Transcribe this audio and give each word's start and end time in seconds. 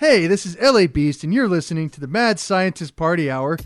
Hey, 0.00 0.26
this 0.26 0.46
is 0.46 0.56
LA 0.58 0.86
Beast, 0.86 1.24
and 1.24 1.34
you're 1.34 1.46
listening 1.46 1.90
to 1.90 2.00
the 2.00 2.06
Mad 2.06 2.40
Scientist 2.40 2.96
Party 2.96 3.30
Hour. 3.30 3.58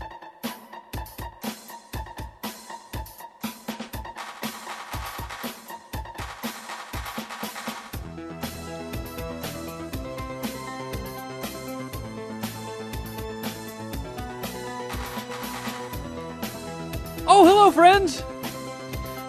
Oh, 17.25 17.45
hello, 17.45 17.71
friends! 17.71 18.21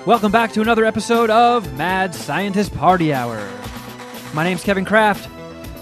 Welcome 0.04 0.32
back 0.32 0.50
to 0.54 0.61
another 0.61 0.84
episode 0.84 1.30
of 1.30 1.73
Mad 1.79 2.16
Scientist 2.16 2.75
Party 2.75 3.14
Hour. 3.14 3.48
My 4.34 4.43
name's 4.43 4.64
Kevin 4.64 4.84
Kraft, 4.84 5.30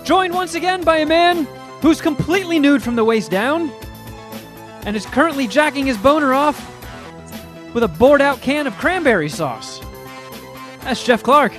joined 0.05 0.35
once 0.35 0.55
again 0.55 0.85
by 0.85 0.99
a 0.99 1.07
man 1.07 1.45
who's 1.81 2.01
completely 2.01 2.59
nude 2.59 2.83
from 2.83 2.95
the 2.95 3.05
waist 3.05 3.31
down 3.31 3.73
and 4.85 4.95
is 4.95 5.07
currently 5.07 5.47
jacking 5.47 5.87
his 5.87 5.97
boner 5.97 6.35
off 6.35 6.71
with 7.75 7.83
a 7.83 7.89
bored 7.89 8.21
out 8.21 8.41
can 8.43 8.67
of 8.67 8.77
cranberry 8.77 9.31
sauce. 9.31 9.81
That's 10.83 11.03
Jeff 11.03 11.23
Clark. 11.23 11.53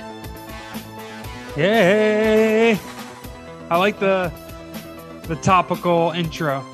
Yay! 1.56 2.78
I 3.68 3.76
like 3.76 3.98
the 3.98 4.32
the 5.24 5.36
topical 5.36 6.12
intro. 6.12 6.64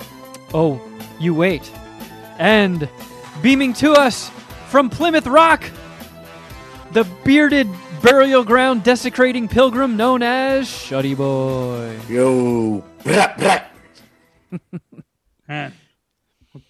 Oh, 0.53 0.79
you 1.19 1.35
wait. 1.35 1.73
And 2.39 2.87
beaming 3.41 3.73
to 3.75 3.93
us 3.93 4.31
from 4.69 4.91
Plymouth 4.91 5.27
Rock, 5.27 5.65
the 6.93 7.05
bearded 7.25 7.69
burial 8.03 8.45
ground 8.45 8.83
desecrating 8.85 9.49
pilgrim 9.49 9.97
known 9.97 10.23
as 10.23 10.67
Shuddy 10.69 11.17
Boy. 11.17 11.99
Yo. 12.09 12.85
Blah, 13.05 13.35
blah. 13.37 13.61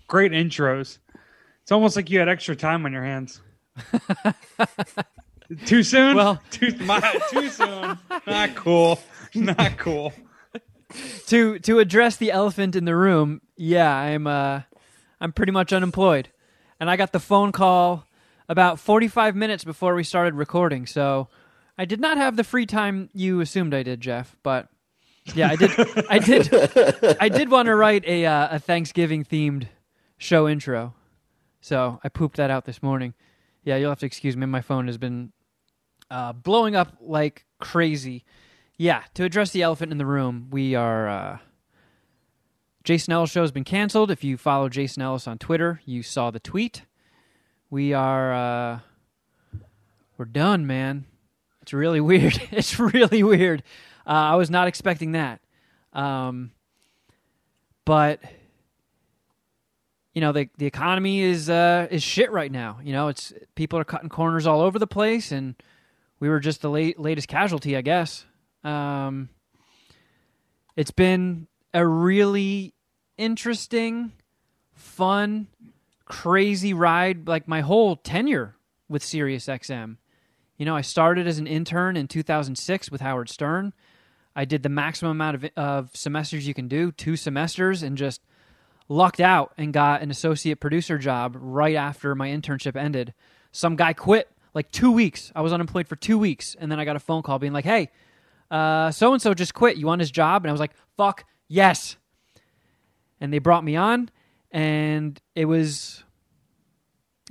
Great 0.07 0.33
intros. 0.33 0.99
It's 1.63 1.73
almost 1.73 1.97
like 1.97 2.11
you 2.11 2.19
had 2.19 2.29
extra 2.29 2.55
time 2.55 2.85
on 2.85 2.93
your 2.93 3.03
hands. 3.03 3.41
too 5.67 5.83
soon? 5.83 6.17
Well- 6.17 6.41
too, 6.51 6.77
my, 6.81 7.01
too 7.31 7.49
soon. 7.49 7.99
Not 8.27 8.55
cool. 8.55 9.01
Not 9.35 9.79
cool. 9.79 10.13
To 11.29 11.59
to 11.61 11.79
address 11.79 12.17
the 12.19 12.31
elephant 12.31 12.77
in 12.77 12.85
the 12.85 12.95
room, 12.95 13.41
yeah, 13.57 13.91
I'm 13.97 14.27
uh 14.27 14.61
I'm 15.23 15.33
pretty 15.33 15.53
much 15.53 15.73
unemployed. 15.73 16.29
And 16.79 16.91
I 16.91 16.97
got 16.97 17.13
the 17.13 17.21
phone 17.21 17.51
call 17.51 18.05
about 18.53 18.79
45 18.79 19.35
minutes 19.35 19.65
before 19.65 19.95
we 19.95 20.05
started 20.05 20.35
recording, 20.35 20.85
so 20.85 21.29
I 21.79 21.87
did 21.87 22.01
not 22.01 22.19
have 22.19 22.37
the 22.37 22.45
free 22.45 22.67
time 22.67 23.09
you 23.15 23.41
assumed 23.41 23.73
I 23.73 23.83
did, 23.83 24.03
Jeff, 24.03 24.37
but 24.43 24.69
yeah, 25.35 25.49
I 25.49 25.57
did 25.57 25.71
I 26.11 26.19
did 26.99 27.17
I 27.19 27.29
did 27.31 27.51
want 27.51 27.67
to 27.67 27.75
write 27.75 28.05
a 28.05 28.27
uh, 28.27 28.57
a 28.57 28.59
Thanksgiving 28.59 29.25
themed 29.25 29.69
show 30.19 30.47
intro. 30.47 30.95
So, 31.63 31.99
I 32.05 32.09
pooped 32.11 32.37
that 32.37 32.51
out 32.51 32.67
this 32.67 32.83
morning. 32.83 33.15
Yeah, 33.65 33.77
you'll 33.77 33.91
have 33.91 34.01
to 34.01 34.07
excuse 34.07 34.37
me. 34.37 34.45
My 34.45 34.61
phone 34.61 34.87
has 34.87 34.99
been 34.99 35.33
uh, 36.11 36.35
blowing 36.35 36.77
up 36.77 36.99
like 37.01 37.47
crazy. 37.59 38.25
Yeah, 38.77 39.05
to 39.15 39.25
address 39.25 39.53
the 39.53 39.63
elephant 39.63 39.93
in 39.93 39.99
the 39.99 40.07
room, 40.07 40.49
we 40.51 40.75
are. 40.75 41.09
Uh, 41.09 41.39
Jason 42.85 43.15
Ellis 43.15 43.31
show 43.31 43.43
has 43.43 43.53
been 43.53 43.65
canceled. 43.65 44.11
If 44.11 44.25
you 44.25 44.37
follow 44.37 44.69
Jason 44.69 45.03
Ellis 45.03 45.27
on 45.27 45.39
Twitter, 45.39 45.81
you 45.87 46.03
saw 46.03 46.31
the 46.31 46.41
tweet. 46.41 46.83
We 47.73 47.95
are. 47.95 48.35
Uh, 48.35 48.79
we're 50.19 50.27
done, 50.27 50.67
man. 50.67 51.07
It's 51.63 51.73
really 51.73 52.01
weird. 52.13 52.39
It's 52.51 52.79
really 52.79 53.23
weird. 53.23 53.63
Uh, 54.07 54.11
I 54.11 54.35
was 54.37 54.51
not 54.51 54.69
expecting 54.69 55.13
that. 55.13 55.41
Um, 55.95 56.51
but 57.87 58.21
you 60.13 60.21
know 60.21 60.33
the 60.33 60.51
the 60.59 60.67
economy 60.67 61.23
is 61.23 61.49
uh, 61.49 61.89
is 61.91 62.03
shit 62.03 62.31
right 62.31 62.53
now. 62.53 62.79
You 62.85 62.93
know, 62.93 63.09
it's 63.09 63.33
people 63.55 63.79
are 63.79 63.85
cutting 63.85 64.11
corners 64.11 64.47
all 64.47 64.61
over 64.61 64.79
the 64.79 64.87
place, 64.87 65.33
and 65.33 65.55
we 66.21 66.29
were 66.29 66.41
just 66.41 66.61
the 66.61 66.69
late, 66.69 67.01
latest 67.01 67.27
casualty, 67.27 67.75
I 67.75 67.81
guess. 67.81 68.27
Um, 68.65 69.31
it's 70.77 70.91
been 70.91 71.47
a 71.73 71.87
really 71.87 72.75
interesting, 73.17 74.13
fun, 74.75 75.47
crazy 76.13 76.75
ride. 76.75 77.27
Like 77.27 77.49
my 77.49 77.63
whole 77.63 77.97
tenure 77.97 78.55
with 78.87 79.03
SiriusXM. 79.03 79.97
You 80.59 80.67
know, 80.67 80.77
I 80.77 80.83
started 80.83 81.27
as 81.27 81.39
an 81.39 81.47
intern 81.47 81.97
in 81.97 82.07
2006 82.07 82.91
with 82.91 83.01
Howard 83.01 83.31
Stern. 83.31 83.73
I 84.37 84.45
did 84.45 84.63
the 84.63 84.69
maximum 84.69 85.13
amount 85.13 85.37
of, 85.37 85.51
of 85.57 85.97
semesters 85.97 86.47
you 86.47 86.53
can 86.53 86.69
do, 86.69 86.93
two 86.93 87.17
semesters, 87.17 87.83
and 87.83 87.97
just 87.97 88.21
lucked 88.91 89.21
out 89.21 89.55
and 89.57 89.73
got 89.73 90.03
an 90.03 90.11
associate 90.11 90.61
producer 90.61 90.99
job 90.99 91.35
right 91.41 91.77
after 91.77 92.15
my 92.15 92.29
internship 92.29 92.77
ended. 92.77 93.15
Some 93.51 93.75
guy 93.75 93.95
quit 93.95 94.31
like 94.53 94.71
two 94.71 94.93
weeks. 94.93 95.33
I 95.35 95.41
was 95.41 95.55
unemployed 95.55 95.89
for 95.89 95.97
two 95.97 96.19
weeks, 96.19 96.55
and 96.61 96.71
then 96.71 96.79
I 96.79 96.85
got 96.85 96.97
a 96.97 97.01
phone 97.01 97.23
call 97.23 97.39
being 97.39 97.55
like, 97.55 97.65
"Hey, 97.65 97.91
so 98.51 99.13
and 99.13 99.23
so 99.23 99.33
just 99.33 99.55
quit. 99.55 99.79
You 99.79 99.87
want 99.87 100.01
his 100.01 100.11
job?" 100.11 100.45
And 100.45 100.51
I 100.51 100.53
was 100.53 100.61
like, 100.61 100.75
"Fuck 100.99 101.25
yes!" 101.49 101.97
And 103.19 103.33
they 103.33 103.39
brought 103.39 103.65
me 103.65 103.77
on, 103.77 104.11
and 104.53 105.21
it 105.35 105.47
was 105.47 106.05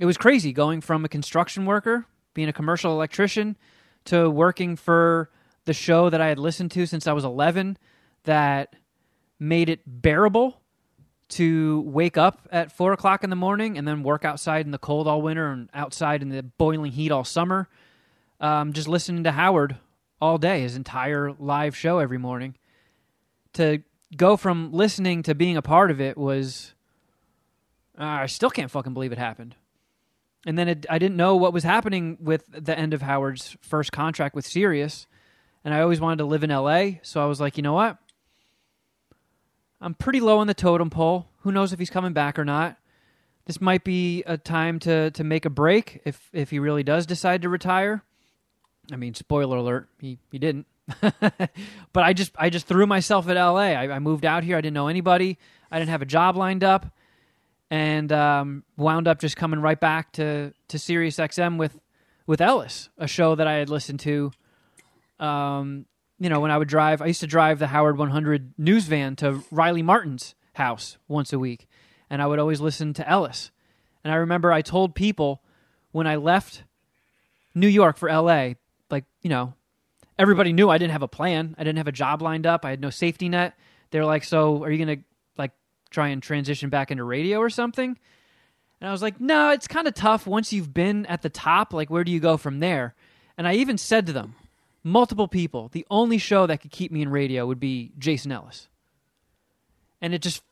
it 0.00 0.06
was 0.06 0.16
crazy 0.16 0.52
going 0.52 0.80
from 0.80 1.04
a 1.04 1.08
construction 1.08 1.64
worker, 1.64 2.06
being 2.34 2.48
a 2.48 2.52
commercial 2.52 2.92
electrician, 2.92 3.56
to 4.06 4.28
working 4.28 4.74
for 4.76 5.30
the 5.64 5.72
show 5.72 6.10
that 6.10 6.20
I 6.20 6.26
had 6.28 6.38
listened 6.38 6.72
to 6.72 6.86
since 6.86 7.06
I 7.06 7.12
was 7.12 7.24
11 7.24 7.78
that 8.24 8.74
made 9.38 9.68
it 9.68 9.80
bearable 9.86 10.60
to 11.28 11.80
wake 11.82 12.18
up 12.18 12.48
at 12.50 12.72
four 12.72 12.92
o'clock 12.92 13.22
in 13.24 13.30
the 13.30 13.36
morning 13.36 13.78
and 13.78 13.86
then 13.86 14.02
work 14.02 14.24
outside 14.24 14.66
in 14.66 14.72
the 14.72 14.78
cold 14.78 15.06
all 15.06 15.22
winter 15.22 15.50
and 15.50 15.70
outside 15.72 16.20
in 16.20 16.28
the 16.28 16.42
boiling 16.42 16.92
heat 16.92 17.12
all 17.12 17.24
summer. 17.24 17.68
Um, 18.40 18.72
just 18.72 18.88
listening 18.88 19.24
to 19.24 19.32
Howard 19.32 19.76
all 20.20 20.36
day, 20.36 20.62
his 20.62 20.76
entire 20.76 21.32
live 21.32 21.76
show 21.76 22.00
every 22.00 22.18
morning. 22.18 22.56
To 23.54 23.82
go 24.16 24.36
from 24.36 24.72
listening 24.72 25.22
to 25.22 25.34
being 25.34 25.56
a 25.56 25.62
part 25.62 25.90
of 25.90 26.00
it 26.00 26.18
was. 26.18 26.74
Uh, 27.98 28.04
I 28.04 28.26
still 28.26 28.50
can't 28.50 28.70
fucking 28.70 28.94
believe 28.94 29.12
it 29.12 29.18
happened. 29.18 29.56
And 30.46 30.58
then 30.58 30.68
it, 30.68 30.86
I 30.90 30.98
didn't 30.98 31.16
know 31.16 31.36
what 31.36 31.52
was 31.52 31.62
happening 31.62 32.18
with 32.20 32.44
the 32.50 32.76
end 32.76 32.94
of 32.94 33.02
Howard's 33.02 33.56
first 33.60 33.92
contract 33.92 34.34
with 34.34 34.46
Sirius. 34.46 35.06
And 35.64 35.72
I 35.72 35.80
always 35.80 36.00
wanted 36.00 36.18
to 36.18 36.24
live 36.24 36.42
in 36.42 36.50
LA. 36.50 37.00
So 37.02 37.22
I 37.22 37.26
was 37.26 37.40
like, 37.40 37.56
you 37.56 37.62
know 37.62 37.74
what? 37.74 37.98
I'm 39.80 39.94
pretty 39.94 40.20
low 40.20 40.38
on 40.38 40.46
the 40.46 40.54
totem 40.54 40.90
pole. 40.90 41.28
Who 41.40 41.52
knows 41.52 41.72
if 41.72 41.78
he's 41.78 41.90
coming 41.90 42.12
back 42.12 42.38
or 42.38 42.44
not? 42.44 42.76
This 43.46 43.60
might 43.60 43.82
be 43.82 44.22
a 44.26 44.36
time 44.36 44.78
to 44.80 45.10
to 45.10 45.24
make 45.24 45.44
a 45.44 45.50
break 45.50 46.00
if 46.04 46.30
if 46.32 46.50
he 46.50 46.60
really 46.60 46.84
does 46.84 47.06
decide 47.06 47.42
to 47.42 47.48
retire. 47.48 48.04
I 48.92 48.96
mean, 48.96 49.14
spoiler 49.14 49.56
alert, 49.56 49.88
he 49.98 50.18
he 50.30 50.38
didn't. 50.38 50.66
but 51.00 51.50
I 52.04 52.12
just 52.12 52.32
I 52.38 52.50
just 52.50 52.66
threw 52.66 52.86
myself 52.86 53.28
at 53.28 53.34
LA. 53.34 53.72
I, 53.72 53.88
I 53.88 53.98
moved 53.98 54.24
out 54.24 54.44
here. 54.44 54.56
I 54.56 54.60
didn't 54.60 54.74
know 54.74 54.86
anybody. 54.86 55.38
I 55.72 55.80
didn't 55.80 55.90
have 55.90 56.02
a 56.02 56.06
job 56.06 56.36
lined 56.36 56.62
up, 56.62 56.94
and 57.72 58.12
um, 58.12 58.64
wound 58.76 59.08
up 59.08 59.18
just 59.18 59.36
coming 59.36 59.60
right 59.60 59.80
back 59.80 60.12
to 60.12 60.52
to 60.68 60.78
Sirius 60.78 61.16
XM 61.16 61.56
with 61.56 61.80
with 62.26 62.40
Ellis, 62.40 62.90
a 62.98 63.08
show 63.08 63.34
that 63.34 63.46
I 63.46 63.54
had 63.54 63.70
listened 63.70 64.00
to 64.00 64.30
um, 65.18 65.86
you 66.18 66.28
know, 66.28 66.40
when 66.40 66.50
I 66.50 66.58
would 66.58 66.68
drive, 66.68 67.00
I 67.00 67.06
used 67.06 67.20
to 67.20 67.26
drive 67.26 67.58
the 67.58 67.68
Howard 67.68 67.96
100 67.96 68.54
news 68.58 68.84
van 68.84 69.16
to 69.16 69.42
Riley 69.50 69.82
Martin's 69.82 70.34
house 70.54 70.98
once 71.08 71.32
a 71.32 71.38
week, 71.38 71.66
and 72.10 72.20
I 72.20 72.26
would 72.26 72.38
always 72.38 72.60
listen 72.60 72.92
to 72.94 73.08
Ellis. 73.08 73.50
And 74.04 74.12
I 74.12 74.16
remember 74.16 74.52
I 74.52 74.62
told 74.62 74.94
people 74.94 75.42
when 75.92 76.06
I 76.06 76.16
left 76.16 76.64
New 77.54 77.68
York 77.68 77.96
for 77.96 78.08
LA, 78.08 78.54
like, 78.90 79.04
you 79.22 79.30
know, 79.30 79.54
everybody 80.18 80.52
knew 80.52 80.68
I 80.68 80.78
didn't 80.78 80.92
have 80.92 81.02
a 81.02 81.08
plan. 81.08 81.54
I 81.58 81.64
didn't 81.64 81.78
have 81.78 81.88
a 81.88 81.92
job 81.92 82.20
lined 82.20 82.46
up. 82.46 82.64
I 82.64 82.70
had 82.70 82.80
no 82.80 82.90
safety 82.90 83.28
net. 83.28 83.54
They're 83.90 84.04
like, 84.04 84.24
"So, 84.24 84.62
are 84.64 84.70
you 84.70 84.84
going 84.84 84.98
to 84.98 85.04
try 85.92 86.08
and 86.08 86.22
transition 86.22 86.70
back 86.70 86.90
into 86.90 87.04
radio 87.04 87.38
or 87.38 87.50
something?" 87.50 87.98
And 88.80 88.88
I 88.88 88.92
was 88.92 89.02
like, 89.02 89.20
"No, 89.20 89.50
it's 89.50 89.68
kind 89.68 89.86
of 89.86 89.94
tough 89.94 90.26
once 90.26 90.52
you've 90.52 90.74
been 90.74 91.06
at 91.06 91.22
the 91.22 91.30
top. 91.30 91.72
Like, 91.72 91.90
where 91.90 92.04
do 92.04 92.10
you 92.10 92.20
go 92.20 92.36
from 92.36 92.60
there?" 92.60 92.94
And 93.38 93.46
I 93.46 93.54
even 93.54 93.78
said 93.78 94.06
to 94.06 94.12
them, 94.12 94.34
multiple 94.84 95.28
people, 95.28 95.68
the 95.72 95.86
only 95.90 96.18
show 96.18 96.46
that 96.46 96.60
could 96.60 96.70
keep 96.70 96.90
me 96.90 97.02
in 97.02 97.10
radio 97.10 97.46
would 97.46 97.60
be 97.60 97.92
Jason 97.98 98.32
Ellis. 98.32 98.68
And 100.00 100.14
it 100.14 100.22
just 100.22 100.42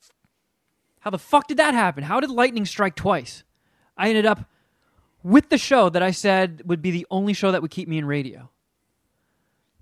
how 1.00 1.10
the 1.10 1.18
fuck 1.18 1.48
did 1.48 1.56
that 1.56 1.74
happen? 1.74 2.04
How 2.04 2.20
did 2.20 2.30
lightning 2.30 2.66
strike 2.66 2.94
twice? 2.94 3.42
I 3.96 4.08
ended 4.08 4.26
up 4.26 4.44
with 5.22 5.48
the 5.48 5.58
show 5.58 5.88
that 5.88 6.02
I 6.02 6.10
said 6.10 6.62
would 6.66 6.82
be 6.82 6.90
the 6.90 7.06
only 7.10 7.32
show 7.32 7.50
that 7.52 7.62
would 7.62 7.70
keep 7.70 7.88
me 7.88 7.98
in 7.98 8.04
radio. 8.04 8.50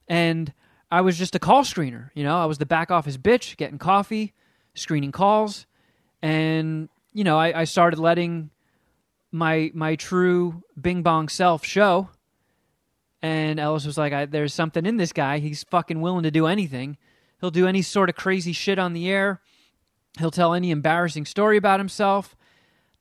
And 0.07 0.53
I 0.91 1.03
was 1.03 1.19
just 1.19 1.35
a 1.35 1.39
call 1.39 1.65
screener, 1.65 2.11
you 2.15 2.25
know, 2.25 2.39
I 2.39 2.47
was 2.47 2.59
the 2.59 2.67
back 2.67 2.91
office 2.91 3.17
bitch, 3.17 3.57
getting 3.57 3.79
coffee, 3.79 4.33
screening 4.79 5.13
calls, 5.13 5.67
and 6.23 6.89
you 7.13 7.25
know, 7.25 7.39
I, 7.39 7.61
I 7.61 7.65
started 7.65 7.99
letting 7.99 8.51
my 9.31 9.71
my 9.75 9.97
true 9.97 10.63
Bing 10.81 11.03
Bong 11.03 11.29
self 11.29 11.65
show 11.65 12.09
and 13.23 13.59
Ellis 13.59 13.85
was 13.85 13.99
like, 13.99 14.31
"There's 14.31 14.55
something 14.55 14.87
in 14.87 14.97
this 14.97 15.13
guy. 15.13 15.39
He's 15.39 15.65
fucking 15.65 16.01
willing 16.01 16.23
to 16.23 16.31
do 16.31 16.47
anything." 16.47 16.97
He'll 17.41 17.51
do 17.51 17.67
any 17.69 17.83
sort 17.83 18.09
of 18.09 18.17
crazy 18.17 18.53
shit 18.53 18.81
on 18.81 18.95
the 18.95 19.09
air. 19.09 19.41
He'll 20.19 20.33
tell 20.33 20.55
any 20.55 20.73
embarrassing 20.73 21.25
story 21.25 21.57
about 21.57 21.79
himself. 21.79 22.37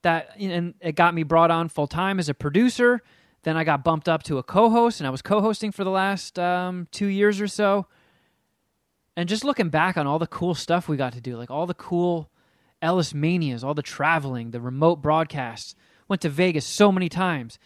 That 0.03 0.31
and 0.39 0.75
it 0.79 0.95
got 0.95 1.13
me 1.13 1.23
brought 1.23 1.51
on 1.51 1.69
full 1.69 1.87
time 1.87 2.19
as 2.19 2.29
a 2.29 2.33
producer. 2.33 3.01
Then 3.43 3.57
I 3.57 3.63
got 3.63 3.83
bumped 3.83 4.09
up 4.09 4.23
to 4.23 4.37
a 4.37 4.43
co-host, 4.43 4.99
and 4.99 5.07
I 5.07 5.09
was 5.09 5.21
co-hosting 5.21 5.71
for 5.71 5.83
the 5.83 5.91
last 5.91 6.37
um, 6.37 6.87
two 6.91 7.07
years 7.07 7.39
or 7.39 7.47
so. 7.47 7.87
And 9.17 9.27
just 9.27 9.43
looking 9.43 9.69
back 9.69 9.97
on 9.97 10.05
all 10.05 10.19
the 10.19 10.27
cool 10.27 10.53
stuff 10.53 10.87
we 10.87 10.95
got 10.95 11.11
to 11.13 11.21
do, 11.21 11.35
like 11.35 11.49
all 11.49 11.65
the 11.65 11.73
cool 11.73 12.29
Ellis 12.83 13.15
manias, 13.15 13.63
all 13.63 13.73
the 13.73 13.81
traveling, 13.81 14.51
the 14.51 14.61
remote 14.61 15.01
broadcasts. 15.01 15.75
Went 16.07 16.21
to 16.21 16.29
Vegas 16.29 16.65
so 16.65 16.91
many 16.91 17.09
times. 17.09 17.57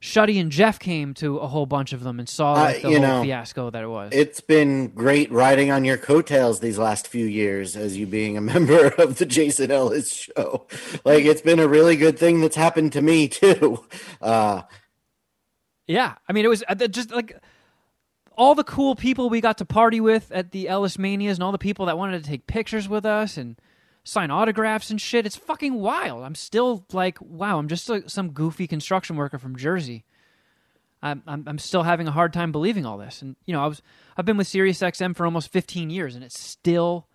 Shuddy 0.00 0.40
and 0.40 0.50
Jeff 0.50 0.78
came 0.78 1.12
to 1.14 1.38
a 1.38 1.46
whole 1.48 1.66
bunch 1.66 1.92
of 1.92 2.02
them 2.04 2.18
and 2.18 2.28
saw 2.28 2.54
like, 2.54 2.76
Uh, 2.76 2.88
the 2.88 2.94
you 2.94 2.98
whole 3.00 3.08
know, 3.08 3.22
fiasco 3.22 3.70
that 3.70 3.82
it 3.82 3.88
was. 3.88 4.10
It's 4.12 4.40
been 4.40 4.88
great 4.88 5.30
riding 5.30 5.70
on 5.72 5.84
your 5.84 5.96
coattails 5.96 6.60
these 6.60 6.78
last 6.78 7.06
few 7.08 7.26
years 7.26 7.76
as 7.76 7.96
you 7.96 8.06
being 8.06 8.36
a 8.36 8.40
member 8.52 8.86
of 8.98 9.18
the 9.18 9.26
Jason 9.26 9.70
Ellis 9.72 10.12
show. 10.12 10.66
Like 11.04 11.24
it's 11.24 11.42
been 11.42 11.58
a 11.58 11.68
really 11.68 11.96
good 11.96 12.18
thing 12.18 12.40
that's 12.40 12.56
happened 12.56 12.92
to 12.92 13.02
me 13.02 13.26
too. 13.28 13.84
Uh, 14.20 14.62
Yeah, 15.86 16.14
I 16.28 16.32
mean, 16.32 16.44
it 16.44 16.48
was 16.48 16.62
uh, 16.68 16.74
just 16.74 17.10
like 17.10 17.36
all 18.42 18.56
the 18.56 18.64
cool 18.64 18.96
people 18.96 19.30
we 19.30 19.40
got 19.40 19.58
to 19.58 19.64
party 19.64 20.00
with 20.00 20.32
at 20.32 20.50
the 20.50 20.68
Ellis 20.68 20.98
Manias, 20.98 21.36
and 21.36 21.44
all 21.44 21.52
the 21.52 21.58
people 21.58 21.86
that 21.86 21.96
wanted 21.96 22.24
to 22.24 22.28
take 22.28 22.48
pictures 22.48 22.88
with 22.88 23.06
us 23.06 23.36
and 23.36 23.56
sign 24.02 24.32
autographs 24.32 24.90
and 24.90 25.00
shit. 25.00 25.24
It's 25.24 25.36
fucking 25.36 25.74
wild. 25.74 26.24
I'm 26.24 26.34
still 26.34 26.84
like, 26.92 27.20
wow, 27.20 27.58
I'm 27.58 27.68
just 27.68 27.88
like 27.88 28.10
some 28.10 28.32
goofy 28.32 28.66
construction 28.66 29.14
worker 29.14 29.38
from 29.38 29.54
Jersey. 29.54 30.04
I'm, 31.00 31.22
I'm 31.24 31.44
I'm 31.46 31.58
still 31.58 31.84
having 31.84 32.08
a 32.08 32.12
hard 32.12 32.32
time 32.32 32.50
believing 32.50 32.84
all 32.84 32.98
this, 32.98 33.22
and 33.22 33.36
you 33.46 33.52
know, 33.52 33.62
I 33.62 33.68
was 33.68 33.80
I've 34.16 34.24
been 34.24 34.36
with 34.36 34.48
SiriusXM 34.48 35.14
for 35.14 35.24
almost 35.24 35.52
15 35.52 35.90
years, 35.90 36.16
and 36.16 36.24
it's 36.24 36.38
still 36.38 37.06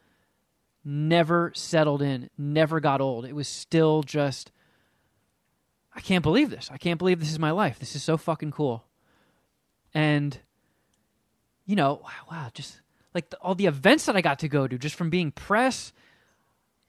never 0.86 1.52
settled 1.56 2.02
in, 2.02 2.30
never 2.38 2.80
got 2.80 3.02
old. 3.02 3.26
It 3.26 3.36
was 3.36 3.50
still 3.50 4.02
just. 4.02 4.52
I 5.94 6.00
can't 6.00 6.24
believe 6.24 6.52
this. 6.52 6.70
I 6.72 6.78
can't 6.78 7.00
believe 7.00 7.20
this 7.20 7.32
is 7.32 7.40
my 7.40 7.52
life. 7.52 7.80
This 7.80 7.96
is 7.96 8.04
so 8.04 8.18
fucking 8.18 8.52
cool. 8.52 8.86
And, 9.96 10.38
you 11.68 11.76
know, 11.76 12.02
wow, 12.32 12.50
just 12.54 12.80
like 13.14 13.30
the, 13.30 13.38
all 13.38 13.54
the 13.54 13.68
events 13.68 14.06
that 14.08 14.16
I 14.16 14.22
got 14.22 14.40
to 14.40 14.48
go 14.48 14.68
to 14.68 14.78
just 14.78 14.96
from 14.96 15.12
being 15.12 15.32
press. 15.32 15.94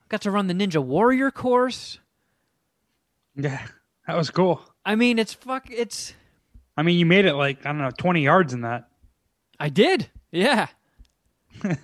Got 0.07 0.21
to 0.21 0.31
run 0.31 0.47
the 0.47 0.55
Ninja 0.55 0.83
Warrior 0.83 1.29
course. 1.29 1.99
Yeah, 3.35 3.61
that 4.07 4.17
was 4.17 4.31
cool. 4.31 4.59
I 4.83 4.95
mean, 4.95 5.19
it's 5.19 5.33
fuck. 5.33 5.67
It's. 5.69 6.13
I 6.75 6.81
mean, 6.81 6.97
you 6.97 7.05
made 7.05 7.25
it 7.25 7.35
like 7.35 7.65
I 7.65 7.69
don't 7.69 7.77
know, 7.77 7.91
twenty 7.91 8.23
yards 8.23 8.53
in 8.53 8.61
that. 8.61 8.87
I 9.59 9.69
did. 9.69 10.09
Yeah. 10.31 10.67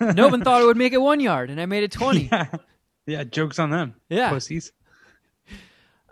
no 0.00 0.28
one 0.28 0.42
thought 0.42 0.62
it 0.62 0.64
would 0.64 0.76
make 0.76 0.92
it 0.92 1.00
one 1.00 1.20
yard, 1.20 1.50
and 1.50 1.60
I 1.60 1.66
made 1.66 1.84
it 1.84 1.92
20. 1.92 2.30
Yeah, 2.32 2.46
yeah. 3.06 3.24
Jokes 3.24 3.58
on 3.58 3.70
them. 3.70 3.94
Yeah. 4.08 4.30
pussies. 4.30 4.72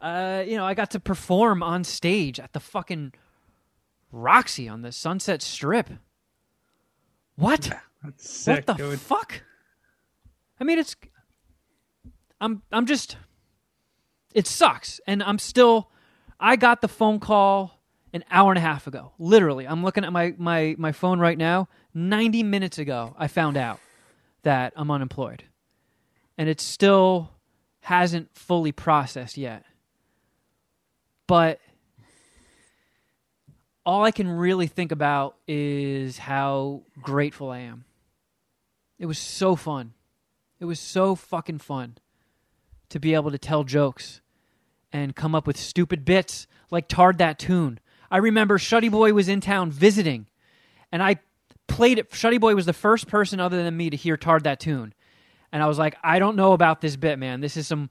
uh, 0.02 0.44
you 0.46 0.56
know, 0.56 0.64
I 0.66 0.74
got 0.74 0.90
to 0.90 1.00
perform 1.00 1.62
on 1.62 1.82
stage 1.82 2.38
at 2.38 2.52
the 2.52 2.60
fucking 2.60 3.14
Roxy 4.12 4.68
on 4.68 4.82
the 4.82 4.92
Sunset 4.92 5.40
Strip. 5.40 5.88
What? 7.36 7.70
That's 8.02 8.30
sick, 8.30 8.66
what 8.66 8.78
the 8.78 8.90
dude. 8.90 9.00
fuck? 9.00 9.42
I 10.60 10.64
mean, 10.64 10.78
it's. 10.78 10.94
I'm. 12.40 12.62
I'm 12.70 12.86
just. 12.86 13.16
It 14.34 14.46
sucks, 14.46 15.00
and 15.06 15.22
I'm 15.22 15.38
still. 15.38 15.90
I 16.38 16.56
got 16.56 16.80
the 16.80 16.88
phone 16.88 17.20
call 17.20 17.80
an 18.12 18.24
hour 18.30 18.50
and 18.52 18.58
a 18.58 18.60
half 18.60 18.86
ago. 18.86 19.12
Literally, 19.18 19.66
I'm 19.66 19.82
looking 19.82 20.04
at 20.04 20.12
my 20.12 20.34
my 20.38 20.74
my 20.78 20.92
phone 20.92 21.18
right 21.18 21.38
now. 21.38 21.68
Ninety 21.92 22.42
minutes 22.42 22.78
ago, 22.78 23.14
I 23.18 23.28
found 23.28 23.56
out 23.56 23.80
that 24.42 24.72
I'm 24.76 24.90
unemployed, 24.90 25.44
and 26.36 26.48
it 26.48 26.60
still 26.60 27.30
hasn't 27.80 28.36
fully 28.36 28.72
processed 28.72 29.36
yet. 29.36 29.64
But 31.26 31.60
all 33.86 34.04
I 34.04 34.10
can 34.10 34.28
really 34.28 34.66
think 34.66 34.92
about 34.92 35.36
is 35.46 36.18
how 36.18 36.82
grateful 37.02 37.50
I 37.50 37.60
am. 37.60 37.84
It 38.98 39.06
was 39.06 39.18
so 39.18 39.56
fun. 39.56 39.92
It 40.60 40.64
was 40.64 40.80
so 40.80 41.14
fucking 41.14 41.58
fun 41.58 41.98
to 42.88 42.98
be 42.98 43.14
able 43.14 43.30
to 43.30 43.38
tell 43.38 43.64
jokes 43.64 44.20
and 44.92 45.16
come 45.16 45.34
up 45.34 45.46
with 45.46 45.56
stupid 45.56 46.04
bits 46.04 46.46
like 46.70 46.88
Tard 46.88 47.18
That 47.18 47.38
Tune. 47.38 47.80
I 48.10 48.18
remember 48.18 48.58
Shuddy 48.58 48.90
Boy 48.90 49.12
was 49.12 49.28
in 49.28 49.40
town 49.40 49.70
visiting, 49.70 50.28
and 50.92 51.02
I 51.02 51.18
played 51.66 51.98
it. 51.98 52.10
Shuddy 52.12 52.40
Boy 52.40 52.54
was 52.54 52.66
the 52.66 52.72
first 52.72 53.08
person 53.08 53.40
other 53.40 53.62
than 53.62 53.76
me 53.76 53.90
to 53.90 53.96
hear 53.96 54.16
Tard 54.16 54.44
That 54.44 54.60
Tune. 54.60 54.94
And 55.52 55.62
I 55.62 55.66
was 55.66 55.78
like, 55.78 55.96
I 56.02 56.18
don't 56.18 56.36
know 56.36 56.52
about 56.52 56.80
this 56.80 56.96
bit, 56.96 57.18
man. 57.18 57.40
This 57.40 57.56
is 57.56 57.66
some 57.66 57.90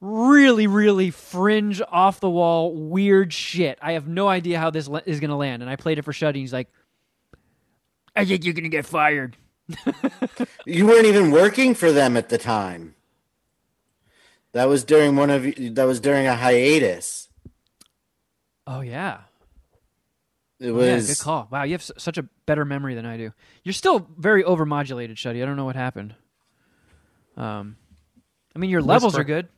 really, 0.00 0.66
really 0.66 1.10
fringe, 1.10 1.82
off 1.90 2.20
the 2.20 2.30
wall, 2.30 2.74
weird 2.74 3.32
shit. 3.32 3.78
I 3.82 3.92
have 3.92 4.06
no 4.06 4.28
idea 4.28 4.58
how 4.58 4.70
this 4.70 4.88
le- 4.88 5.02
is 5.06 5.20
going 5.20 5.30
to 5.30 5.36
land. 5.36 5.62
And 5.62 5.70
I 5.70 5.76
played 5.76 5.98
it 5.98 6.02
for 6.02 6.12
Shuddy. 6.12 6.28
And 6.28 6.36
he's 6.36 6.52
like, 6.52 6.68
I 8.14 8.24
think 8.24 8.44
you're 8.44 8.54
going 8.54 8.64
to 8.64 8.68
get 8.70 8.86
fired. 8.86 9.36
you 10.66 10.86
weren't 10.86 11.06
even 11.06 11.30
working 11.30 11.74
for 11.74 11.92
them 11.92 12.16
at 12.16 12.28
the 12.28 12.38
time. 12.38 12.94
That 14.52 14.68
was 14.68 14.82
during 14.82 15.14
one 15.14 15.30
of 15.30 15.42
that 15.42 15.84
was 15.86 16.00
during 16.00 16.26
a 16.26 16.34
hiatus. 16.34 17.28
Oh, 18.66 18.80
yeah. 18.80 19.20
It 20.58 20.72
was 20.72 21.08
yeah, 21.08 21.14
good 21.14 21.20
call. 21.20 21.48
Wow, 21.50 21.62
you 21.62 21.72
have 21.72 21.82
s- 21.82 21.92
such 21.98 22.18
a 22.18 22.24
better 22.46 22.64
memory 22.64 22.94
than 22.94 23.06
I 23.06 23.16
do. 23.16 23.32
You're 23.62 23.72
still 23.74 24.08
very 24.18 24.42
overmodulated, 24.42 25.12
Shuddy. 25.12 25.42
I 25.42 25.46
don't 25.46 25.56
know 25.56 25.64
what 25.64 25.76
happened. 25.76 26.14
Um, 27.36 27.76
I 28.56 28.58
mean, 28.58 28.70
your 28.70 28.82
levels 28.82 29.16
are 29.16 29.22
good. 29.22 29.48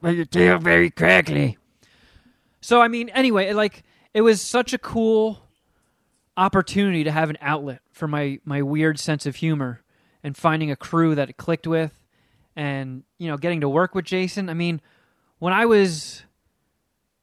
But 0.00 0.14
you're 0.16 0.24
still 0.24 0.58
very 0.58 0.90
crackly. 0.90 1.58
So, 2.60 2.80
I 2.80 2.88
mean, 2.88 3.08
anyway, 3.10 3.52
like, 3.52 3.82
it 4.14 4.22
was 4.22 4.40
such 4.40 4.72
a 4.72 4.78
cool 4.78 5.42
opportunity 6.36 7.04
to 7.04 7.10
have 7.10 7.30
an 7.30 7.38
outlet 7.40 7.80
for 7.92 8.08
my, 8.08 8.38
my 8.44 8.62
weird 8.62 8.98
sense 8.98 9.26
of 9.26 9.36
humor 9.36 9.82
and 10.22 10.36
finding 10.36 10.70
a 10.70 10.76
crew 10.76 11.14
that 11.14 11.30
it 11.30 11.36
clicked 11.36 11.66
with 11.66 11.98
and, 12.56 13.02
you 13.18 13.28
know, 13.28 13.36
getting 13.36 13.60
to 13.60 13.68
work 13.68 13.94
with 13.94 14.04
Jason. 14.04 14.48
I 14.48 14.54
mean, 14.54 14.80
when 15.38 15.52
I 15.52 15.66
was 15.66 16.22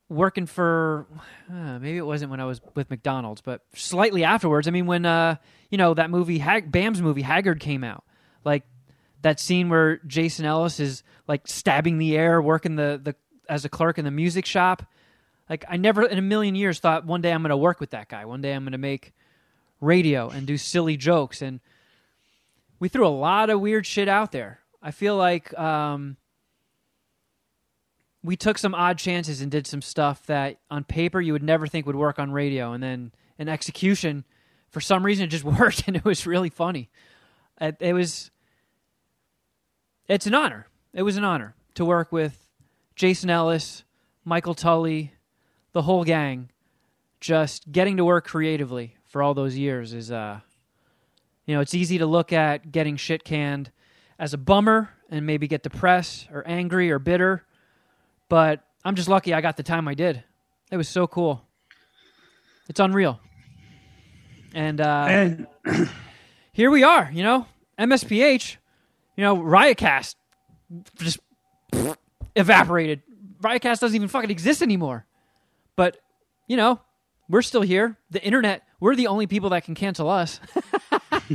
working 0.10 0.46
for 0.46 1.06
uh, 1.52 1.80
maybe 1.80 1.98
it 1.98 2.06
wasn't 2.06 2.32
when 2.32 2.40
I 2.40 2.46
was 2.46 2.62
with 2.76 2.90
McDonald's, 2.90 3.42
but 3.42 3.62
slightly 3.76 4.24
afterwards. 4.24 4.68
I 4.68 4.72
mean, 4.72 4.86
when 4.86 5.06
uh, 5.06 5.36
you 5.70 5.78
know 5.78 5.94
that 5.94 6.10
movie, 6.10 6.38
Hag- 6.38 6.72
Bam's 6.72 7.02
movie, 7.02 7.22
Haggard 7.22 7.60
came 7.60 7.84
out, 7.84 8.04
like 8.44 8.64
that 9.22 9.40
scene 9.40 9.70
where 9.70 9.98
Jason 10.08 10.46
Ellis 10.46 10.80
is 10.80 11.04
like 11.28 11.48
stabbing 11.48 11.98
the 11.98 12.16
air, 12.16 12.42
working 12.42 12.76
the 12.76 13.00
the 13.02 13.16
as 13.50 13.66
a 13.66 13.70
clerk 13.70 13.98
in 13.98 14.06
the 14.06 14.12
music 14.12 14.46
shop. 14.46 14.84
Like 15.50 15.66
I 15.70 15.78
never 15.78 16.06
in 16.06 16.18
a 16.18 16.22
million 16.22 16.56
years 16.56 16.80
thought 16.80 17.06
one 17.06 17.22
day 17.22 17.32
I'm 17.32 17.42
going 17.42 17.50
to 17.50 17.58
work 17.58 17.80
with 17.80 17.92
that 17.92 18.10
guy. 18.10 18.26
One 18.26 18.42
day 18.42 18.54
I'm 18.54 18.64
going 18.64 18.74
to 18.74 18.78
make 18.78 19.14
radio 19.80 20.30
and 20.30 20.46
do 20.46 20.58
silly 20.58 20.98
jokes. 20.98 21.42
And 21.42 21.60
we 22.80 22.90
threw 22.90 23.08
a 23.08 23.10
lot 23.10 23.50
of 23.50 23.62
weird 23.62 23.86
shit 23.86 24.08
out 24.08 24.32
there. 24.32 24.60
I 24.82 24.92
feel 24.92 25.16
like. 25.16 25.58
Um, 25.58 26.18
we 28.24 28.36
took 28.36 28.58
some 28.58 28.76
odd 28.76 28.98
chances 28.98 29.40
and 29.40 29.50
did 29.50 29.66
some 29.66 29.82
stuff 29.82 30.26
that 30.26 30.60
on 30.70 30.84
paper 30.84 31.22
you 31.22 31.32
would 31.32 31.44
never 31.44 31.66
think 31.66 31.86
would 31.86 31.96
work 31.96 32.20
on 32.20 32.32
radio 32.32 32.74
and 32.74 32.84
then 32.84 33.12
in 33.38 33.48
execution 33.48 34.26
for 34.70 34.82
some 34.82 35.06
reason 35.06 35.26
it 35.26 35.28
just 35.28 35.44
worked 35.60 35.88
and 35.88 35.96
it 35.96 36.04
was 36.04 36.28
really 36.28 36.50
funny 36.50 36.90
it, 37.62 37.78
it 37.80 37.94
was 37.94 38.30
it's 40.08 40.26
an 40.26 40.34
honor 40.34 40.68
it 40.94 41.04
was 41.04 41.18
an 41.18 41.24
honor 41.24 41.56
to 41.74 41.86
work 41.86 42.12
with 42.12 42.48
jason 42.96 43.30
ellis 43.30 43.84
michael 44.24 44.54
tully 44.54 45.14
the 45.74 45.84
whole 45.84 46.04
gang 46.04 46.50
just 47.20 47.72
getting 47.72 47.98
to 47.98 48.06
work 48.06 48.26
creatively 48.28 48.96
for 49.06 49.22
all 49.22 49.34
those 49.34 49.56
years 49.58 49.94
is 49.94 50.12
uh 50.12 50.40
you 51.46 51.56
know 51.56 51.62
it's 51.62 51.74
easy 51.74 51.98
to 51.98 52.06
look 52.06 52.32
at 52.34 52.72
getting 52.72 52.96
shit 52.96 53.24
canned 53.24 53.72
as 54.20 54.34
a 54.34 54.38
bummer 54.38 54.90
and 55.10 55.26
maybe 55.26 55.48
get 55.48 55.64
depressed 55.64 56.28
or 56.32 56.46
angry 56.48 56.92
or 56.92 57.00
bitter 57.00 57.46
but 58.30 58.64
I'm 58.84 58.96
just 58.96 59.10
lucky 59.10 59.34
I 59.34 59.42
got 59.42 59.58
the 59.58 59.64
time 59.64 59.88
I 59.88 59.94
did. 59.94 60.24
It 60.72 60.78
was 60.78 60.88
so 60.88 61.08
cool. 61.08 61.46
It's 62.70 62.80
unreal. 62.80 63.20
And 64.54 64.80
uh, 64.80 65.06
And 65.10 65.48
here 66.54 66.72
we 66.72 66.84
are, 66.84 67.10
you 67.12 67.24
know, 67.24 67.48
MSPH, 67.78 68.58
you 69.18 69.24
know, 69.24 69.36
Riotcast 69.38 70.16
just 71.00 71.20
evaporated. 72.36 73.02
Riotcast 73.42 73.80
doesn't 73.80 73.96
even 73.96 74.08
fucking 74.08 74.30
exist 74.32 74.62
anymore. 74.62 75.06
But, 75.76 75.98
you 76.48 76.56
know, 76.58 76.80
we're 77.30 77.42
still 77.42 77.62
here. 77.62 77.98
The 78.10 78.24
internet, 78.24 78.64
we're 78.80 78.96
the 78.96 79.08
only 79.08 79.28
people 79.28 79.50
that 79.50 79.64
can 79.66 79.76
cancel 79.76 80.10
us. 80.10 80.40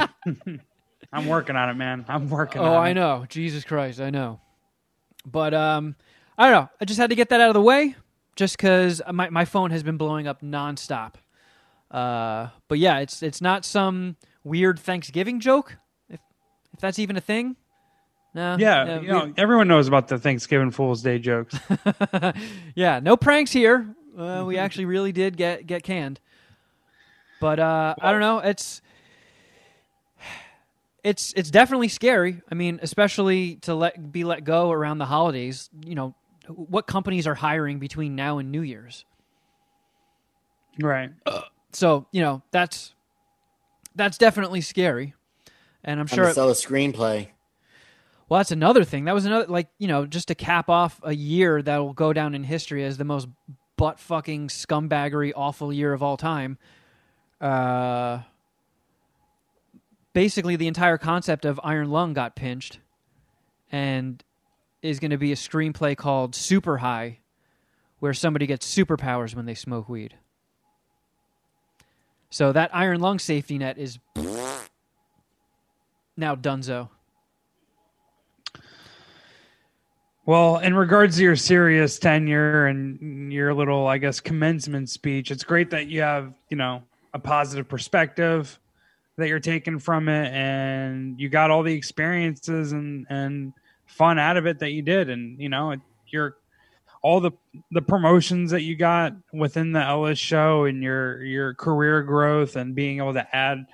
I'm 1.12 1.26
working 1.26 1.56
on 1.56 1.68
it, 1.68 1.74
man. 1.74 2.04
I'm 2.08 2.30
working 2.30 2.62
Oh, 2.62 2.74
on 2.74 2.86
it. 2.86 2.90
I 2.90 2.92
know. 2.94 3.26
Jesus 3.28 3.64
Christ, 3.64 4.00
I 4.00 4.10
know. 4.10 4.40
But 5.26 5.52
um, 5.54 5.94
I 6.38 6.50
don't 6.50 6.62
know. 6.64 6.68
I 6.80 6.84
just 6.86 6.98
had 6.98 7.10
to 7.10 7.16
get 7.16 7.28
that 7.28 7.40
out 7.40 7.48
of 7.48 7.54
the 7.54 7.60
way, 7.60 7.94
just 8.34 8.56
because 8.56 9.00
my 9.12 9.28
my 9.30 9.44
phone 9.44 9.70
has 9.70 9.82
been 9.82 9.96
blowing 9.98 10.26
up 10.26 10.40
nonstop. 10.40 11.14
Uh, 11.90 12.48
but 12.66 12.78
yeah, 12.78 12.98
it's 12.98 13.22
it's 13.22 13.40
not 13.40 13.64
some 13.64 14.16
weird 14.42 14.80
Thanksgiving 14.80 15.38
joke, 15.38 15.76
if 16.08 16.18
if 16.72 16.80
that's 16.80 16.98
even 16.98 17.16
a 17.16 17.20
thing. 17.20 17.56
No. 18.34 18.56
Yeah, 18.58 18.84
no, 18.84 19.00
you 19.00 19.08
know, 19.08 19.34
everyone 19.36 19.68
knows 19.68 19.88
about 19.88 20.08
the 20.08 20.18
Thanksgiving 20.18 20.70
Fool's 20.70 21.02
Day 21.02 21.18
jokes. 21.18 21.54
yeah, 22.74 22.98
no 23.00 23.16
pranks 23.16 23.52
here. 23.52 23.94
Uh, 24.16 24.44
we 24.46 24.56
actually 24.58 24.86
really 24.86 25.12
did 25.12 25.36
get 25.36 25.66
get 25.66 25.82
canned. 25.82 26.18
But 27.40 27.58
uh, 27.58 27.94
I 28.00 28.10
don't 28.12 28.20
know. 28.20 28.38
It's 28.38 28.80
it's 31.04 31.32
it's 31.36 31.50
definitely 31.50 31.88
scary. 31.88 32.40
I 32.50 32.54
mean, 32.54 32.78
especially 32.82 33.56
to 33.62 33.74
let 33.74 34.12
be 34.12 34.24
let 34.24 34.44
go 34.44 34.70
around 34.70 34.98
the 34.98 35.06
holidays. 35.06 35.68
You 35.84 35.94
know, 35.94 36.14
what 36.48 36.86
companies 36.86 37.26
are 37.26 37.34
hiring 37.34 37.78
between 37.78 38.14
now 38.14 38.38
and 38.38 38.50
New 38.50 38.62
Year's? 38.62 39.04
right. 40.80 41.10
So 41.74 42.06
you 42.12 42.20
know 42.20 42.42
that's 42.50 42.92
that's 43.94 44.18
definitely 44.18 44.60
scary, 44.60 45.14
and 45.82 45.98
I'm 45.98 46.06
Time 46.06 46.16
sure. 46.16 46.26
to 46.26 46.34
sell 46.34 46.50
a 46.50 46.52
screenplay. 46.52 47.28
Well, 48.29 48.38
that's 48.38 48.50
another 48.50 48.85
thing. 48.85 49.05
That 49.05 49.14
was 49.14 49.25
another 49.26 49.47
like 49.47 49.69
you 49.79 49.88
know 49.88 50.07
just 50.07 50.29
to 50.29 50.35
cap 50.35 50.69
off 50.71 51.00
a 51.02 51.14
year 51.14 51.61
that 51.62 51.79
will 51.79 51.93
go 51.93 52.12
down 52.12 52.35
in 52.35 52.45
history 52.45 52.85
as 52.85 52.97
the 52.97 53.05
most 53.05 53.29
butt 53.76 53.99
fucking 53.99 54.49
scumbaggery 54.49 55.33
awful 55.35 55.73
year 55.73 55.93
of 55.93 56.02
all 56.02 56.17
time. 56.17 56.59
Uh, 57.41 58.21
basically, 60.12 60.57
the 60.57 60.69
entire 60.69 60.99
concept 60.99 61.45
of 61.45 61.61
Iron 61.64 61.91
Lung 61.91 62.12
got 62.12 62.37
pinched, 62.37 62.79
and 63.71 64.23
is 64.83 64.99
going 64.99 65.11
to 65.11 65.19
be 65.19 65.33
a 65.33 65.37
screenplay 65.37 65.97
called 65.97 66.35
Super 66.35 66.79
High, 66.79 67.19
where 67.99 68.14
somebody 68.14 68.47
gets 68.47 68.73
superpowers 68.73 69.35
when 69.35 69.47
they 69.47 69.55
smoke 69.55 69.88
weed. 69.88 70.14
So 72.31 72.52
that 72.52 72.75
Iron 72.75 73.00
Lung 73.00 73.19
safety 73.19 73.59
net 73.59 73.79
is 73.79 73.99
now 76.17 76.35
Dunzo. 76.35 76.88
Well, 80.25 80.59
in 80.59 80.75
regards 80.75 81.17
to 81.17 81.23
your 81.25 81.35
Sirius 81.35 81.99
tenure 81.99 82.67
and 82.67 83.33
your 83.33 83.52
little, 83.52 83.88
I 83.88 83.99
guess, 83.99 84.21
commencement 84.21 84.88
speech, 84.88 85.33
it's 85.33 85.43
great 85.43 85.71
that 85.71 85.88
you 85.88 86.00
have, 86.02 86.33
you 86.49 86.57
know, 86.57 86.85
a 87.12 87.19
positive 87.19 87.69
perspective 87.69 88.59
that 89.17 89.26
you're 89.29 89.41
taking 89.41 89.81
from 89.81 90.09
it, 90.09 90.33
and 90.33 91.19
you 91.21 91.29
got 91.29 91.50
all 91.50 91.64
the 91.64 91.75
experiences 91.75 92.73
and 92.73 93.05
and 93.11 93.52
fun 93.87 94.19
out 94.19 94.37
of 94.37 94.47
it 94.47 94.61
that 94.61 94.71
you 94.71 94.81
did, 94.81 95.11
and 95.11 95.41
you 95.41 95.49
know, 95.49 95.75
you're 96.07 96.37
all 97.02 97.21
the 97.21 97.33
the 97.73 97.83
promotions 97.83 98.52
that 98.52 98.62
you 98.62 98.76
got 98.76 99.14
within 99.33 99.73
the 99.73 99.83
Ellis 99.83 100.21
show 100.21 100.64
and 100.67 100.85
your 100.85 101.23
your 101.25 101.55
career 101.55 102.00
growth 102.02 102.55
and 102.55 102.76
being 102.76 102.99
able 102.99 103.12
to 103.12 103.37
add 103.37 103.67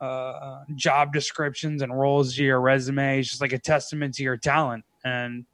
uh, 0.00 0.62
job 0.76 1.12
descriptions 1.12 1.82
and 1.82 1.98
roles 1.98 2.36
to 2.36 2.44
your 2.44 2.60
resume 2.60 3.18
is 3.18 3.30
just 3.30 3.40
like 3.40 3.52
a 3.52 3.58
testament 3.58 4.14
to 4.14 4.22
your 4.22 4.36
talent. 4.36 4.84
And 5.04 5.44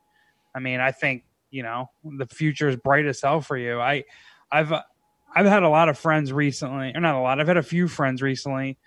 I 0.55 0.61
mean, 0.61 0.81
I 0.81 0.93
think 0.93 1.25
you 1.51 1.63
know 1.63 1.91
the 2.05 2.27
future 2.27 2.69
is 2.69 2.77
bright 2.77 3.07
as 3.07 3.21
hell 3.21 3.41
for 3.41 3.57
you. 3.57 3.81
I, 3.81 4.05
I've 4.51 4.73
I've 5.35 5.47
had 5.47 5.63
a 5.63 5.69
lot 5.69 5.89
of 5.89 5.99
friends 5.99 6.33
recently, 6.33 6.93
or 6.95 7.01
not 7.01 7.15
a 7.15 7.21
lot. 7.21 7.41
I've 7.41 7.47
had 7.47 7.57
a 7.57 7.63
few 7.63 7.89
friends 7.89 8.23
recently. 8.23 8.79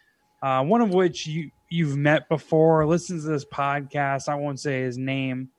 Uh, 0.41 0.63
one 0.63 0.81
of 0.81 0.93
which 0.93 1.25
you 1.25 1.51
you've 1.69 1.97
met 1.97 2.27
before, 2.29 2.85
listens 2.85 3.23
to 3.23 3.29
this 3.29 3.45
podcast. 3.45 4.27
I 4.27 4.35
won't 4.35 4.59
say 4.59 4.81
his 4.81 4.97
name. 4.97 5.49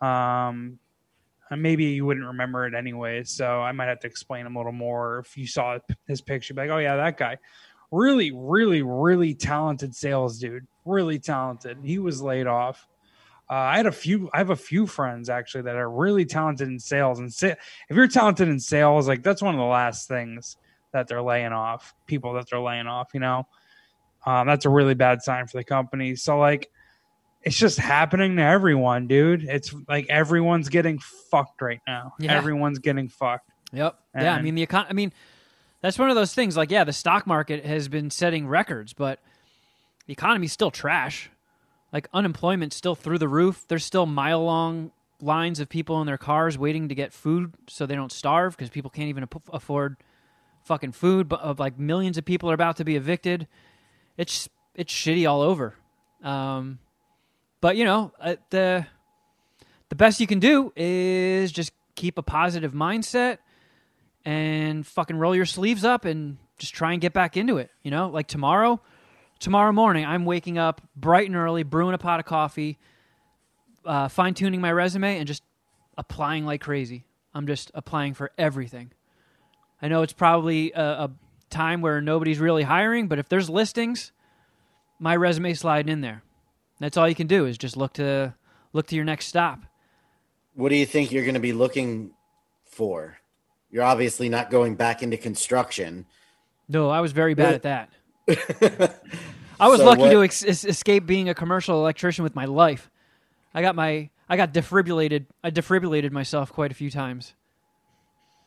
Um, 0.00 0.78
maybe 1.50 1.84
you 1.84 2.06
wouldn't 2.06 2.26
remember 2.26 2.66
it 2.66 2.74
anyway, 2.74 3.22
so 3.24 3.60
I 3.60 3.72
might 3.72 3.86
have 3.86 4.00
to 4.00 4.06
explain 4.06 4.46
him 4.46 4.56
a 4.56 4.58
little 4.58 4.72
more. 4.72 5.18
If 5.18 5.36
you 5.36 5.46
saw 5.46 5.78
his 6.06 6.20
picture, 6.20 6.54
like, 6.54 6.70
"Oh 6.70 6.78
yeah, 6.78 6.96
that 6.96 7.16
guy." 7.16 7.38
Really, 7.90 8.32
really, 8.34 8.82
really 8.82 9.34
talented 9.34 9.94
sales 9.94 10.38
dude. 10.40 10.66
Really 10.84 11.18
talented. 11.18 11.78
He 11.84 11.98
was 11.98 12.20
laid 12.20 12.46
off. 12.46 12.88
Uh, 13.50 13.54
I 13.54 13.76
had 13.76 13.86
a 13.86 13.92
few. 13.92 14.30
I 14.32 14.38
have 14.38 14.50
a 14.50 14.56
few 14.56 14.86
friends 14.86 15.28
actually 15.28 15.62
that 15.62 15.76
are 15.76 15.90
really 15.90 16.24
talented 16.24 16.68
in 16.68 16.78
sales. 16.78 17.18
And 17.18 17.32
sa- 17.32 17.48
if 17.88 17.96
you're 17.96 18.08
talented 18.08 18.48
in 18.48 18.58
sales, 18.58 19.06
like 19.06 19.22
that's 19.22 19.42
one 19.42 19.54
of 19.54 19.58
the 19.58 19.66
last 19.66 20.08
things 20.08 20.56
that 20.92 21.08
they're 21.08 21.22
laying 21.22 21.52
off. 21.52 21.94
People 22.06 22.32
that 22.34 22.48
they're 22.50 22.60
laying 22.60 22.86
off. 22.86 23.10
You 23.12 23.20
know, 23.20 23.46
um, 24.24 24.46
that's 24.46 24.64
a 24.64 24.70
really 24.70 24.94
bad 24.94 25.22
sign 25.22 25.46
for 25.46 25.58
the 25.58 25.64
company. 25.64 26.16
So 26.16 26.38
like, 26.38 26.70
it's 27.42 27.56
just 27.58 27.78
happening 27.78 28.36
to 28.36 28.42
everyone, 28.42 29.06
dude. 29.08 29.44
It's 29.44 29.74
like 29.88 30.06
everyone's 30.08 30.70
getting 30.70 30.98
fucked 30.98 31.60
right 31.60 31.80
now. 31.86 32.14
Yeah. 32.18 32.34
Everyone's 32.34 32.78
getting 32.78 33.08
fucked. 33.08 33.50
Yep. 33.74 33.98
yeah, 34.14 34.34
I 34.34 34.40
mean 34.40 34.54
the 34.54 34.66
econ- 34.66 34.86
I 34.88 34.92
mean 34.94 35.12
that's 35.82 35.98
one 35.98 36.08
of 36.08 36.16
those 36.16 36.32
things 36.32 36.56
like 36.56 36.70
yeah, 36.70 36.84
the 36.84 36.92
stock 36.94 37.26
market 37.26 37.66
has 37.66 37.88
been 37.88 38.08
setting 38.08 38.46
records, 38.46 38.94
but 38.94 39.18
the 40.06 40.12
economy's 40.12 40.52
still 40.52 40.70
trash. 40.70 41.28
Like 41.94 42.08
unemployment's 42.12 42.74
still 42.74 42.96
through 42.96 43.18
the 43.18 43.28
roof. 43.28 43.64
There's 43.68 43.84
still 43.84 44.04
mile 44.04 44.44
long 44.44 44.90
lines 45.20 45.60
of 45.60 45.68
people 45.68 46.00
in 46.00 46.08
their 46.08 46.18
cars 46.18 46.58
waiting 46.58 46.88
to 46.88 46.94
get 46.94 47.12
food 47.12 47.54
so 47.68 47.86
they 47.86 47.94
don't 47.94 48.10
starve 48.10 48.56
because 48.56 48.68
people 48.68 48.90
can't 48.90 49.08
even 49.08 49.28
afford 49.52 49.96
fucking 50.64 50.90
food, 50.90 51.28
but 51.28 51.40
of 51.40 51.60
like 51.60 51.78
millions 51.78 52.18
of 52.18 52.24
people 52.24 52.50
are 52.50 52.54
about 52.54 52.78
to 52.78 52.84
be 52.84 52.96
evicted. 52.96 53.46
It's 54.16 54.48
it's 54.74 54.92
shitty 54.92 55.30
all 55.30 55.40
over. 55.40 55.76
Um 56.24 56.80
but 57.60 57.76
you 57.76 57.84
know, 57.84 58.12
uh, 58.20 58.36
the 58.50 58.86
the 59.88 59.94
best 59.94 60.18
you 60.18 60.26
can 60.26 60.40
do 60.40 60.72
is 60.74 61.52
just 61.52 61.72
keep 61.94 62.18
a 62.18 62.22
positive 62.22 62.72
mindset 62.72 63.38
and 64.24 64.84
fucking 64.84 65.16
roll 65.16 65.36
your 65.36 65.46
sleeves 65.46 65.84
up 65.84 66.04
and 66.04 66.38
just 66.58 66.74
try 66.74 66.90
and 66.90 67.00
get 67.00 67.12
back 67.12 67.36
into 67.36 67.58
it. 67.58 67.70
You 67.84 67.92
know, 67.92 68.08
like 68.08 68.26
tomorrow, 68.26 68.80
tomorrow 69.38 69.72
morning, 69.72 70.04
I'm 70.04 70.24
waking 70.24 70.58
up 70.58 70.80
bright 70.96 71.26
and 71.26 71.36
early, 71.36 71.62
brewing 71.62 71.94
a 71.94 71.98
pot 71.98 72.20
of 72.20 72.26
coffee, 72.26 72.78
uh, 73.84 74.08
fine 74.08 74.34
tuning 74.34 74.60
my 74.60 74.72
resume, 74.72 75.18
and 75.18 75.26
just 75.26 75.42
applying 75.98 76.44
like 76.46 76.60
crazy. 76.60 77.04
I'm 77.34 77.46
just 77.46 77.70
applying 77.74 78.14
for 78.14 78.30
everything. 78.38 78.92
I 79.82 79.88
know 79.88 80.02
it's 80.02 80.12
probably 80.12 80.72
a, 80.72 80.82
a 80.82 81.10
time 81.50 81.80
where 81.80 82.00
nobody's 82.00 82.38
really 82.38 82.62
hiring, 82.62 83.08
but 83.08 83.18
if 83.18 83.28
there's 83.28 83.50
listings, 83.50 84.12
my 84.98 85.14
resume 85.16 85.52
sliding 85.54 85.92
in 85.92 86.00
there. 86.00 86.22
That's 86.80 86.96
all 86.96 87.08
you 87.08 87.14
can 87.14 87.26
do 87.26 87.46
is 87.46 87.58
just 87.58 87.76
look 87.76 87.92
to 87.94 88.34
look 88.72 88.86
to 88.88 88.96
your 88.96 89.04
next 89.04 89.26
stop. 89.26 89.60
What 90.54 90.68
do 90.68 90.76
you 90.76 90.86
think 90.86 91.12
you're 91.12 91.24
going 91.24 91.34
to 91.34 91.40
be 91.40 91.52
looking 91.52 92.12
for? 92.64 93.18
You're 93.70 93.84
obviously 93.84 94.28
not 94.28 94.50
going 94.50 94.74
back 94.76 95.02
into 95.02 95.16
construction. 95.16 96.06
No, 96.68 96.90
I 96.90 97.00
was 97.00 97.12
very 97.12 97.34
bad 97.34 97.46
What- 97.46 97.54
at 97.54 97.62
that. 97.62 97.90
I 99.60 99.68
was 99.68 99.78
So 99.80 99.86
lucky 99.86 100.02
what- 100.02 100.10
to 100.10 100.22
ex- 100.22 100.42
escape 100.44 101.06
being 101.06 101.28
a 101.28 101.34
commercial 101.34 101.76
electrician 101.78 102.22
with 102.24 102.34
my 102.34 102.44
life. 102.44 102.90
I 103.54 103.62
got 103.62 103.74
my 103.76 104.10
I 104.28 104.36
got 104.36 104.52
defibrillated. 104.54 105.26
I 105.42 105.50
defibrillated 105.50 106.10
myself 106.10 106.52
quite 106.52 106.70
a 106.70 106.74
few 106.74 106.90
times. 106.90 107.34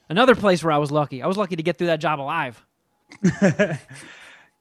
Another 0.10 0.36
place 0.36 0.64
where 0.64 0.72
I 0.72 0.78
was 0.78 0.92
lucky. 0.92 1.22
I 1.22 1.28
was 1.28 1.38
lucky 1.38 1.56
to 1.56 1.64
get 1.64 1.78
through 1.78 1.88
that 1.88 2.00
job 2.00 2.20
alive. 2.20 2.66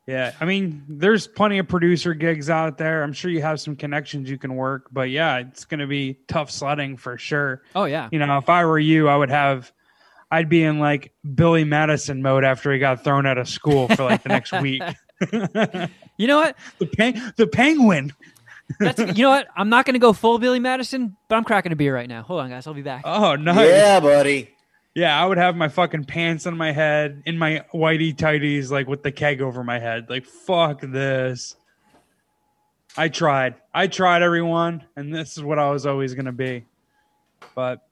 Yeah, 0.08 0.30
I 0.40 0.44
mean, 0.44 0.84
there's 0.88 1.26
plenty 1.26 1.58
of 1.58 1.66
producer 1.66 2.14
gigs 2.14 2.48
out 2.48 2.78
there. 2.78 3.02
I'm 3.02 3.12
sure 3.12 3.28
you 3.28 3.42
have 3.42 3.58
some 3.58 3.74
connections 3.74 4.30
you 4.30 4.38
can 4.38 4.54
work, 4.54 4.86
but 4.92 5.10
yeah, 5.10 5.38
it's 5.38 5.64
going 5.64 5.80
to 5.80 5.88
be 5.88 6.20
tough 6.28 6.48
sledding 6.48 6.96
for 6.96 7.18
sure. 7.18 7.62
Oh 7.74 7.86
yeah. 7.86 8.08
You 8.12 8.20
know, 8.20 8.38
if 8.38 8.48
I 8.48 8.64
were 8.66 8.78
you, 8.78 9.08
I 9.08 9.16
would 9.16 9.30
have, 9.30 9.72
I'd 10.30 10.48
be 10.48 10.62
in 10.62 10.78
like 10.78 11.12
Billy 11.34 11.64
Madison 11.64 12.22
mode 12.22 12.44
after 12.44 12.72
he 12.72 12.78
got 12.78 13.02
thrown 13.02 13.26
out 13.26 13.36
of 13.36 13.48
school 13.48 13.88
for 13.88 14.04
like 14.04 14.22
the 14.22 14.28
next 14.28 14.52
week. 14.62 14.80
You 15.20 16.26
know 16.26 16.38
what? 16.38 16.56
The 16.78 16.86
peng- 16.86 17.20
the 17.36 17.46
penguin. 17.46 18.12
That's 18.80 18.98
you 18.98 19.22
know 19.22 19.30
what? 19.30 19.48
I'm 19.56 19.68
not 19.68 19.86
going 19.86 19.94
to 19.94 20.00
go 20.00 20.12
full 20.12 20.38
Billy 20.38 20.58
Madison, 20.58 21.16
but 21.28 21.36
I'm 21.36 21.44
cracking 21.44 21.72
a 21.72 21.76
beer 21.76 21.94
right 21.94 22.08
now. 22.08 22.22
Hold 22.22 22.40
on, 22.40 22.50
guys. 22.50 22.66
I'll 22.66 22.74
be 22.74 22.82
back. 22.82 23.02
Oh, 23.04 23.36
nice. 23.36 23.68
Yeah. 23.68 24.00
Buddy. 24.00 24.50
Yeah. 24.94 25.20
I 25.20 25.24
would 25.26 25.38
have 25.38 25.54
my 25.56 25.68
fucking 25.68 26.04
pants 26.04 26.46
on 26.46 26.56
my 26.56 26.72
head, 26.72 27.22
in 27.26 27.38
my 27.38 27.64
whitey 27.72 28.14
tighties, 28.14 28.70
like 28.70 28.88
with 28.88 29.02
the 29.02 29.12
keg 29.12 29.40
over 29.40 29.62
my 29.62 29.78
head. 29.78 30.10
Like, 30.10 30.26
fuck 30.26 30.80
this. 30.80 31.54
I 32.96 33.08
tried. 33.08 33.56
I 33.74 33.88
tried, 33.88 34.22
everyone, 34.22 34.84
and 34.96 35.14
this 35.14 35.36
is 35.36 35.42
what 35.42 35.58
I 35.58 35.70
was 35.70 35.84
always 35.84 36.14
gonna 36.14 36.32
be. 36.32 36.64
But 37.54 37.85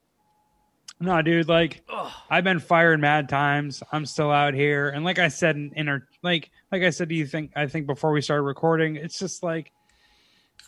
no, 1.04 1.22
dude, 1.22 1.48
like 1.48 1.82
I've 2.30 2.44
been 2.44 2.58
fired 2.58 3.00
mad 3.00 3.28
times. 3.28 3.82
I'm 3.92 4.06
still 4.06 4.30
out 4.30 4.54
here, 4.54 4.88
and 4.88 5.04
like 5.04 5.18
I 5.18 5.28
said, 5.28 5.56
in, 5.56 5.72
in 5.76 5.88
our, 5.88 6.06
like 6.22 6.50
like 6.72 6.82
I 6.82 6.90
said, 6.90 7.08
do 7.08 7.14
you 7.14 7.26
think 7.26 7.52
I 7.54 7.66
think 7.66 7.86
before 7.86 8.12
we 8.12 8.20
started 8.20 8.42
recording, 8.42 8.96
it's 8.96 9.18
just 9.18 9.42
like 9.42 9.72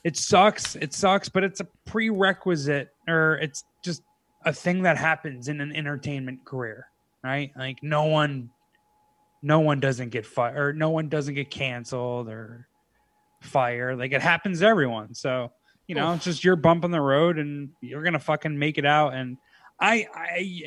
it 0.04 0.16
sucks. 0.16 0.76
It 0.76 0.92
sucks, 0.92 1.28
but 1.28 1.42
it's 1.42 1.60
a 1.60 1.66
prerequisite, 1.86 2.94
or 3.08 3.38
it's 3.42 3.64
just 3.82 4.02
a 4.44 4.52
thing 4.52 4.82
that 4.82 4.96
happens 4.96 5.48
in 5.48 5.60
an 5.60 5.74
entertainment 5.74 6.44
career, 6.44 6.88
right? 7.24 7.50
Like 7.56 7.82
no 7.82 8.04
one, 8.04 8.50
no 9.42 9.60
one 9.60 9.80
doesn't 9.80 10.10
get 10.10 10.26
fired, 10.26 10.56
or 10.56 10.72
no 10.72 10.90
one 10.90 11.08
doesn't 11.08 11.34
get 11.34 11.50
canceled 11.50 12.28
or 12.28 12.68
fired. 13.40 13.98
Like 13.98 14.12
it 14.12 14.22
happens 14.22 14.60
to 14.60 14.66
everyone. 14.66 15.14
So 15.14 15.50
you 15.86 15.94
know, 15.94 16.12
it's 16.14 16.24
just 16.24 16.42
your 16.44 16.56
bump 16.56 16.84
on 16.84 16.90
the 16.90 17.00
road, 17.00 17.38
and 17.38 17.70
you're 17.80 18.02
gonna 18.02 18.18
fucking 18.18 18.58
make 18.58 18.76
it 18.78 18.86
out. 18.86 19.14
And 19.14 19.38
I, 19.78 20.06
I, 20.14 20.62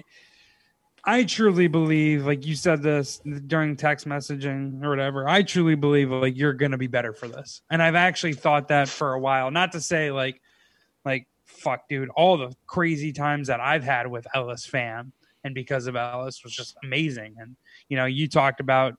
I 1.04 1.24
truly 1.24 1.68
believe, 1.68 2.26
like 2.26 2.46
you 2.46 2.56
said 2.56 2.84
this 2.84 3.20
during 3.48 3.76
text 3.76 4.08
messaging 4.08 4.84
or 4.84 4.90
whatever. 4.90 5.28
I 5.28 5.44
truly 5.44 5.76
believe 5.76 6.12
like 6.12 6.38
you're 6.38 6.54
gonna 6.54 6.78
be 6.78 6.88
better 6.88 7.14
for 7.14 7.28
this, 7.28 7.62
and 7.70 7.82
I've 7.82 7.96
actually 7.96 8.34
thought 8.34 8.68
that 8.68 8.90
for 8.90 9.14
a 9.14 9.20
while. 9.20 9.50
Not 9.52 9.72
to 9.74 9.82
say 9.82 10.12
like, 10.12 10.42
like 11.06 11.28
fuck, 11.46 11.88
dude, 11.90 12.10
all 12.10 12.38
the 12.38 12.54
crazy 12.68 13.12
times 13.12 13.48
that 13.48 13.60
I've 13.60 13.84
had 13.84 14.08
with 14.08 14.28
Ellis 14.34 14.66
fam 14.66 15.14
and 15.44 15.56
because 15.56 15.88
of 15.88 15.96
Ellis 15.96 16.44
was 16.44 16.54
just 16.54 16.76
amazing. 16.84 17.36
And 17.40 17.56
you 17.88 17.98
know, 17.98 18.06
you 18.06 18.28
talked 18.28 18.60
about 18.60 18.96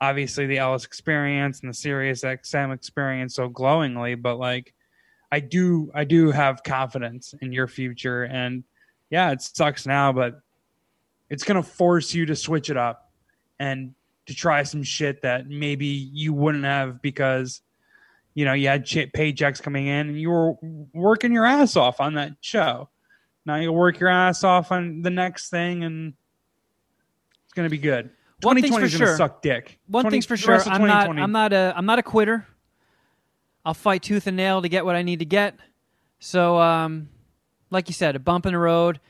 obviously 0.00 0.46
the 0.46 0.58
Ellis 0.58 0.84
experience 0.84 1.60
and 1.60 1.70
the 1.70 1.74
Sirius 1.74 2.22
XM 2.22 2.72
experience 2.72 3.34
so 3.34 3.48
glowingly, 3.48 4.14
but 4.14 4.38
like, 4.38 4.74
I 5.30 5.40
do, 5.40 5.90
I 5.94 6.04
do 6.04 6.30
have 6.30 6.62
confidence 6.62 7.34
in 7.42 7.52
your 7.52 7.66
future, 7.66 8.24
and 8.24 8.64
yeah, 9.10 9.30
it 9.32 9.42
sucks 9.42 9.86
now, 9.86 10.12
but 10.12 10.40
it's 11.30 11.44
going 11.44 11.62
to 11.62 11.68
force 11.68 12.14
you 12.14 12.26
to 12.26 12.36
switch 12.36 12.70
it 12.70 12.76
up 12.76 13.10
and 13.58 13.94
to 14.26 14.34
try 14.34 14.62
some 14.62 14.82
shit 14.82 15.22
that 15.22 15.48
maybe 15.48 15.86
you 15.86 16.32
wouldn't 16.32 16.64
have 16.64 17.00
because 17.00 17.62
you 18.34 18.44
know 18.44 18.52
you 18.52 18.68
had 18.68 18.84
ch- 18.84 19.10
paychecks 19.14 19.60
coming 19.62 19.86
in 19.86 20.08
and 20.08 20.20
you 20.20 20.30
were 20.30 20.54
working 20.92 21.32
your 21.32 21.46
ass 21.46 21.76
off 21.76 22.00
on 22.00 22.14
that 22.14 22.32
show 22.40 22.88
now 23.46 23.56
you'll 23.56 23.74
work 23.74 23.98
your 23.98 24.10
ass 24.10 24.44
off 24.44 24.70
on 24.70 25.02
the 25.02 25.10
next 25.10 25.48
thing 25.48 25.82
and 25.82 26.12
it's 27.44 27.54
going 27.54 27.64
to 27.64 27.70
be 27.70 27.78
good 27.78 28.10
One 28.42 28.56
thing's 28.56 28.66
2020 28.66 28.80
for 28.80 28.84
is 28.84 28.92
going 28.92 29.00
to 29.00 29.06
sure. 29.06 29.16
suck 29.16 29.42
dick 29.42 29.78
One 29.86 30.02
20 30.04 30.14
thing's 30.14 30.26
for 30.26 30.36
sure. 30.36 30.60
I'm 30.66 30.86
not. 30.86 31.06
2020 31.06 31.22
I'm 31.22 31.32
not 31.32 31.52
a. 31.54 31.72
I'm 31.74 31.86
not 31.86 31.98
a 31.98 32.02
quitter. 32.02 32.46
I'll 33.64 33.74
fight 33.74 34.02
tooth 34.02 34.26
and 34.26 34.36
nail 34.36 34.62
to 34.62 34.68
get 34.68 34.84
what 34.84 34.94
I 34.94 35.02
need 35.02 35.18
to 35.18 35.24
get. 35.24 35.56
So, 36.20 36.58
um, 36.58 37.08
like 37.70 37.88
you 37.88 37.94
said, 37.94 38.16
a 38.16 38.18
bump 38.18 38.46
in 38.46 38.52
the 38.52 38.58
road, 38.58 39.00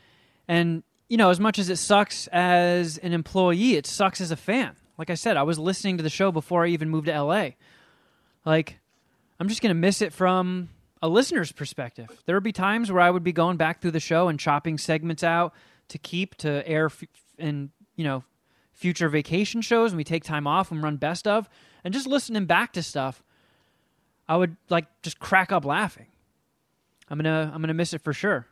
and 0.47 0.83
you 1.07 1.17
know, 1.17 1.29
as 1.29 1.39
much 1.39 1.57
as 1.59 1.69
it 1.69 1.77
sucks 1.77 2.27
as 2.27 2.97
an 2.99 3.13
employee, 3.13 3.75
it 3.75 3.87
sucks 3.87 4.21
as 4.21 4.31
a 4.31 4.35
fan. 4.35 4.75
Like 4.97 5.09
I 5.09 5.15
said, 5.15 5.37
I 5.37 5.43
was 5.43 5.57
listening 5.57 5.97
to 5.97 6.03
the 6.03 6.09
show 6.09 6.31
before 6.31 6.65
I 6.65 6.69
even 6.69 6.89
moved 6.89 7.07
to 7.07 7.21
LA. 7.21 7.51
Like, 8.45 8.79
I'm 9.39 9.47
just 9.47 9.61
gonna 9.61 9.73
miss 9.73 10.01
it 10.01 10.13
from 10.13 10.69
a 11.01 11.07
listener's 11.07 11.51
perspective. 11.51 12.09
There 12.25 12.35
would 12.35 12.43
be 12.43 12.51
times 12.51 12.91
where 12.91 13.01
I 13.01 13.09
would 13.09 13.23
be 13.23 13.31
going 13.31 13.57
back 13.57 13.81
through 13.81 13.91
the 13.91 13.99
show 13.99 14.27
and 14.27 14.39
chopping 14.39 14.77
segments 14.77 15.23
out 15.23 15.53
to 15.89 15.97
keep 15.97 16.35
to 16.35 16.67
air 16.67 16.85
f- 16.85 17.03
in 17.37 17.71
you 17.95 18.03
know 18.03 18.23
future 18.73 19.09
vacation 19.09 19.61
shows 19.61 19.91
and 19.91 19.97
we 19.97 20.03
take 20.05 20.23
time 20.23 20.47
off 20.47 20.71
and 20.71 20.81
run 20.81 20.95
best 20.95 21.27
of 21.27 21.49
and 21.83 21.93
just 21.93 22.07
listening 22.07 22.45
back 22.45 22.71
to 22.71 22.81
stuff 22.81 23.21
i 24.29 24.37
would 24.37 24.55
like 24.69 24.85
just 25.01 25.19
crack 25.19 25.51
up 25.51 25.65
laughing 25.65 26.05
i'm 27.09 27.17
gonna 27.17 27.51
i'm 27.53 27.61
gonna 27.61 27.73
miss 27.73 27.93
it 27.93 28.01
for 28.01 28.13
sure. 28.13 28.47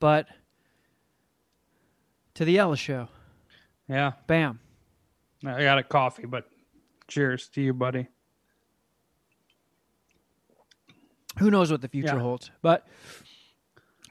But 0.00 0.26
to 2.34 2.44
the 2.44 2.58
Ellis 2.58 2.80
show. 2.80 3.08
Yeah. 3.88 4.12
Bam. 4.26 4.58
I 5.46 5.62
got 5.62 5.78
a 5.78 5.82
coffee 5.82 6.26
but 6.26 6.48
cheers 7.08 7.48
to 7.50 7.60
you 7.62 7.72
buddy. 7.74 8.08
Who 11.38 11.50
knows 11.50 11.70
what 11.70 11.80
the 11.80 11.88
future 11.88 12.14
Yeah. 12.14 12.20
holds 12.20 12.50
but 12.62 12.86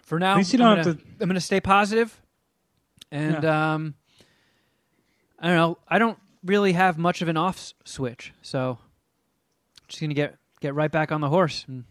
for 0.04 0.20
now 0.20 0.34
At 0.34 0.38
least 0.38 0.54
you 0.54 0.60
I'm, 0.60 0.76
don't 0.78 0.84
gonna, 0.86 0.98
have 0.98 1.22
I'm 1.22 1.28
gonna 1.30 1.40
stay 1.40 1.60
positive 1.62 2.22
and 3.12 3.46
um 3.46 3.94
i 5.40 5.48
don't 5.48 5.56
know. 5.56 5.78
I 5.88 6.00
don't 6.00 6.18
really 6.44 6.74
have 6.74 6.98
much 6.98 7.22
of 7.22 7.28
an 7.30 7.38
off 7.38 7.74
switch 7.86 8.34
so 8.42 8.78
just 9.88 10.02
gonna 10.02 10.14
get 10.14 10.36
get 10.60 10.76
right 10.76 10.92
back 10.92 11.12
on 11.12 11.22
the 11.22 11.30
horse 11.30 11.66
and 11.68 11.86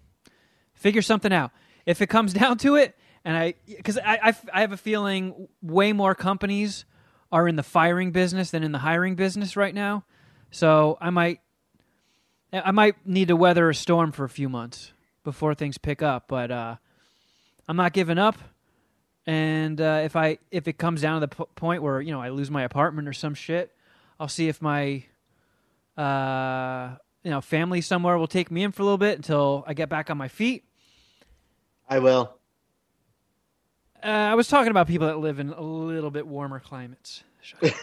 figure 0.82 1.02
something 1.02 1.32
out. 1.32 1.50
If 1.86 2.02
it 2.02 2.08
comes 2.08 2.32
down 2.42 2.58
to 2.58 2.76
it 2.76 2.96
and 3.24 3.36
i 3.36 3.54
because 3.66 3.98
I, 3.98 4.34
I 4.52 4.60
have 4.60 4.72
a 4.72 4.76
feeling 4.76 5.48
way 5.62 5.92
more 5.92 6.14
companies 6.14 6.84
are 7.30 7.46
in 7.46 7.56
the 7.56 7.62
firing 7.62 8.10
business 8.10 8.50
than 8.50 8.62
in 8.64 8.72
the 8.72 8.78
hiring 8.78 9.14
business 9.14 9.56
right 9.56 9.74
now. 9.74 10.04
So 10.50 10.98
i 11.00 11.10
might 11.10 11.40
i 12.52 12.70
might 12.70 13.06
need 13.06 13.28
to 13.28 13.36
weather 13.36 13.70
a 13.70 13.74
storm 13.74 14.12
for 14.12 14.24
a 14.24 14.28
few 14.28 14.48
months 14.48 14.92
before 15.24 15.54
things 15.54 15.78
pick 15.78 16.02
up 16.02 16.24
but 16.28 16.50
uh 16.50 16.76
i'm 17.68 17.76
not 17.76 17.92
giving 17.92 18.18
up. 18.18 18.36
And 19.26 19.80
uh, 19.80 20.00
if 20.04 20.16
I 20.16 20.38
if 20.50 20.66
it 20.66 20.78
comes 20.78 21.00
down 21.00 21.20
to 21.20 21.26
the 21.28 21.36
p- 21.36 21.50
point 21.54 21.82
where 21.82 22.00
you 22.00 22.10
know 22.10 22.20
I 22.20 22.30
lose 22.30 22.50
my 22.50 22.64
apartment 22.64 23.06
or 23.06 23.12
some 23.12 23.34
shit, 23.34 23.72
I'll 24.18 24.28
see 24.28 24.48
if 24.48 24.60
my 24.60 25.04
uh, 25.96 26.96
you 27.22 27.30
know 27.30 27.40
family 27.40 27.80
somewhere 27.82 28.18
will 28.18 28.26
take 28.26 28.50
me 28.50 28.64
in 28.64 28.72
for 28.72 28.82
a 28.82 28.84
little 28.84 28.98
bit 28.98 29.16
until 29.16 29.64
I 29.66 29.74
get 29.74 29.88
back 29.88 30.10
on 30.10 30.16
my 30.16 30.28
feet. 30.28 30.64
I 31.92 31.98
will. 31.98 32.34
Uh, 34.02 34.06
I 34.06 34.34
was 34.34 34.48
talking 34.48 34.70
about 34.70 34.86
people 34.86 35.08
that 35.08 35.18
live 35.18 35.38
in 35.38 35.50
a 35.50 35.60
little 35.60 36.10
bit 36.10 36.26
warmer 36.26 36.58
climates. 36.58 37.22
Shut. 37.42 37.62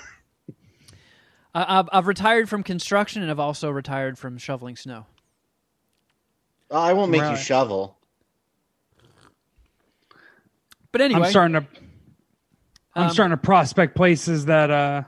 I- 1.53 1.77
I've, 1.79 1.89
I've 1.91 2.07
retired 2.07 2.49
from 2.49 2.63
construction 2.63 3.21
and 3.21 3.29
I've 3.29 3.39
also 3.39 3.69
retired 3.69 4.17
from 4.17 4.39
shoveling 4.39 4.75
snow. 4.77 5.05
Oh, 6.71 6.79
I 6.79 6.93
won't 6.93 7.11
make 7.11 7.21
Right. 7.21 7.31
you 7.31 7.37
shovel. 7.37 7.97
But 10.91 11.01
anyway, 11.01 11.25
i'm 11.25 11.29
starting 11.29 11.53
to 11.53 11.67
i'm 12.95 13.03
Um, 13.03 13.09
starting 13.11 13.37
to 13.37 13.37
prospect 13.37 13.95
places 13.95 14.45
that 14.45 14.71
uh 14.71 15.03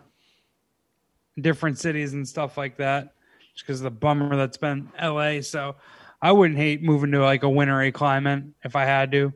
different 1.40 1.80
cities 1.80 2.14
and 2.14 2.28
stuff 2.28 2.56
like 2.56 2.78
that 2.78 3.16
just 3.56 3.66
because 3.66 3.80
of 3.80 3.86
the 3.86 3.90
bummer 3.92 4.36
that's 4.36 4.58
been 4.58 4.92
la 5.02 5.42
so 5.42 5.76
i 6.22 6.32
wouldn't 6.32 6.58
hate 6.58 6.82
moving 6.82 7.12
to 7.12 7.20
like 7.20 7.44
a 7.44 7.50
wintry 7.50 7.92
climate 7.92 8.44
if 8.64 8.76
i 8.76 8.86
had 8.86 9.12
to 9.12 9.34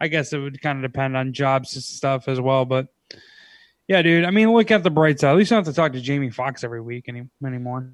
i 0.00 0.08
guess 0.08 0.32
it 0.32 0.38
would 0.38 0.60
kind 0.60 0.84
of 0.84 0.90
depend 0.90 1.16
on 1.16 1.32
jobs 1.32 1.74
and 1.74 1.82
stuff 1.82 2.28
as 2.28 2.40
well 2.40 2.64
but 2.64 2.88
yeah 3.88 4.02
dude 4.02 4.24
i 4.24 4.30
mean 4.30 4.52
look 4.52 4.70
at 4.70 4.82
the 4.82 4.90
bright 4.90 5.20
side 5.20 5.30
at 5.30 5.36
least 5.36 5.50
you 5.50 5.56
don't 5.56 5.64
have 5.64 5.74
to 5.74 5.76
talk 5.76 5.92
to 5.92 6.00
jamie 6.00 6.30
Fox 6.30 6.64
every 6.64 6.80
week 6.80 7.04
any, 7.08 7.26
anymore 7.44 7.90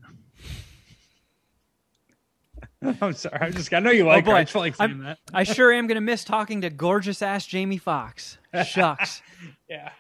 i'm 3.01 3.13
sorry 3.13 3.39
i 3.41 3.51
just 3.51 3.73
i 3.73 3.79
know 3.79 3.91
you 3.91 4.05
oh, 4.05 4.09
like 4.09 4.25
Oh, 4.25 4.31
boy. 4.31 4.37
I 4.37 4.45
just 4.45 4.55
like 4.57 4.77
saying 4.77 4.91
I'm, 4.91 5.05
that 5.05 5.19
I 5.35 5.45
sure 5.45 5.73
am 5.73 5.87
going 5.87 5.97
to 5.97 6.01
miss 6.01 6.25
talking 6.25 6.63
to 6.63 6.71
gorgeous 6.71 7.23
ass 7.23 7.47
Jamie 7.47 7.79
Fox. 7.79 8.39
Shucks. 8.67 9.23
Yeah. 9.69 9.91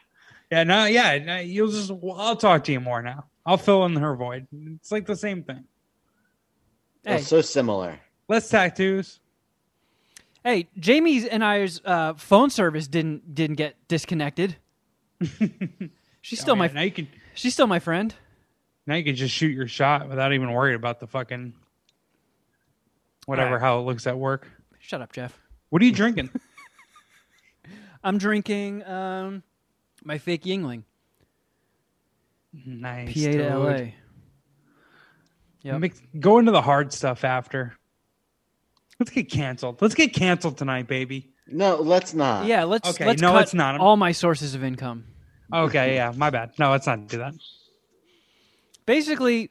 Yeah, 0.52 0.64
no, 0.64 0.84
yeah. 0.84 1.16
No, 1.16 1.38
you'll 1.38 1.70
just 1.70 1.90
well, 1.90 2.20
I'll 2.20 2.36
talk 2.36 2.64
to 2.64 2.72
you 2.72 2.78
more 2.78 3.00
now. 3.00 3.24
I'll 3.46 3.56
fill 3.56 3.86
in 3.86 3.96
her 3.96 4.14
void. 4.14 4.46
It's 4.52 4.92
like 4.92 5.06
the 5.06 5.16
same 5.16 5.42
thing. 5.42 5.64
They're 7.02 7.20
so 7.20 7.40
similar. 7.40 7.98
Less 8.32 8.48
tattoos. 8.48 9.20
Hey, 10.42 10.66
Jamie's 10.78 11.26
and 11.26 11.44
I's 11.44 11.82
uh, 11.84 12.14
phone 12.14 12.48
service 12.48 12.88
didn't 12.88 13.34
didn't 13.34 13.56
get 13.56 13.76
disconnected. 13.88 14.56
she's 16.22 16.40
still 16.40 16.54
Oh, 16.54 16.56
my 16.56 16.64
yeah, 16.68 16.72
now 16.72 16.80
you 16.80 16.92
can 16.92 17.08
she's 17.34 17.52
still 17.52 17.66
my 17.66 17.78
friend. 17.78 18.14
now 18.86 18.94
you 18.94 19.04
can 19.04 19.16
just 19.16 19.34
shoot 19.34 19.50
your 19.54 19.68
shot 19.68 20.08
without 20.08 20.32
even 20.32 20.50
worried 20.50 20.76
about 20.76 20.98
the 20.98 21.06
fucking 21.06 21.52
whatever 23.26 23.48
Alright. 23.48 23.60
how 23.62 23.80
it 23.80 23.82
looks 23.82 24.06
at 24.06 24.16
work. 24.16 24.48
Shut 24.78 25.02
up, 25.02 25.12
Jeff. 25.12 25.38
What 25.68 25.82
are 25.82 25.84
you 25.84 25.92
drinking? 25.92 26.30
I'm 28.02 28.16
drinking 28.16 28.82
um, 28.86 29.42
my 30.04 30.16
fake 30.16 30.44
Yuengling, 30.44 30.84
nice. 32.64 33.12
PA 33.12 33.30
to. 33.30 33.58
LA. 33.58 33.78
Yep. 35.64 35.80
Mix, 35.80 36.02
go 36.18 36.38
into 36.38 36.50
the 36.50 36.62
hard 36.62 36.94
stuff 36.94 37.24
after. 37.24 37.76
Let's 39.02 39.10
get 39.10 39.28
canceled. 39.28 39.82
Let's 39.82 39.96
get 39.96 40.12
canceled 40.14 40.56
tonight, 40.58 40.86
baby. 40.86 41.32
No, 41.48 41.74
let's 41.80 42.14
not. 42.14 42.46
Yeah, 42.46 42.62
let's 42.62 42.88
Okay, 42.90 43.04
let's 43.04 43.20
no, 43.20 43.32
cut 43.32 43.42
it's 43.42 43.52
not. 43.54 43.72
I'm- 43.74 43.80
all 43.80 43.96
my 43.96 44.12
sources 44.12 44.54
of 44.54 44.62
income. 44.62 45.06
Okay, 45.52 45.96
yeah, 45.96 46.12
my 46.16 46.30
bad. 46.30 46.52
No, 46.56 46.70
let's 46.70 46.86
not 46.86 47.08
do 47.08 47.18
that. 47.18 47.34
Basically, 48.86 49.50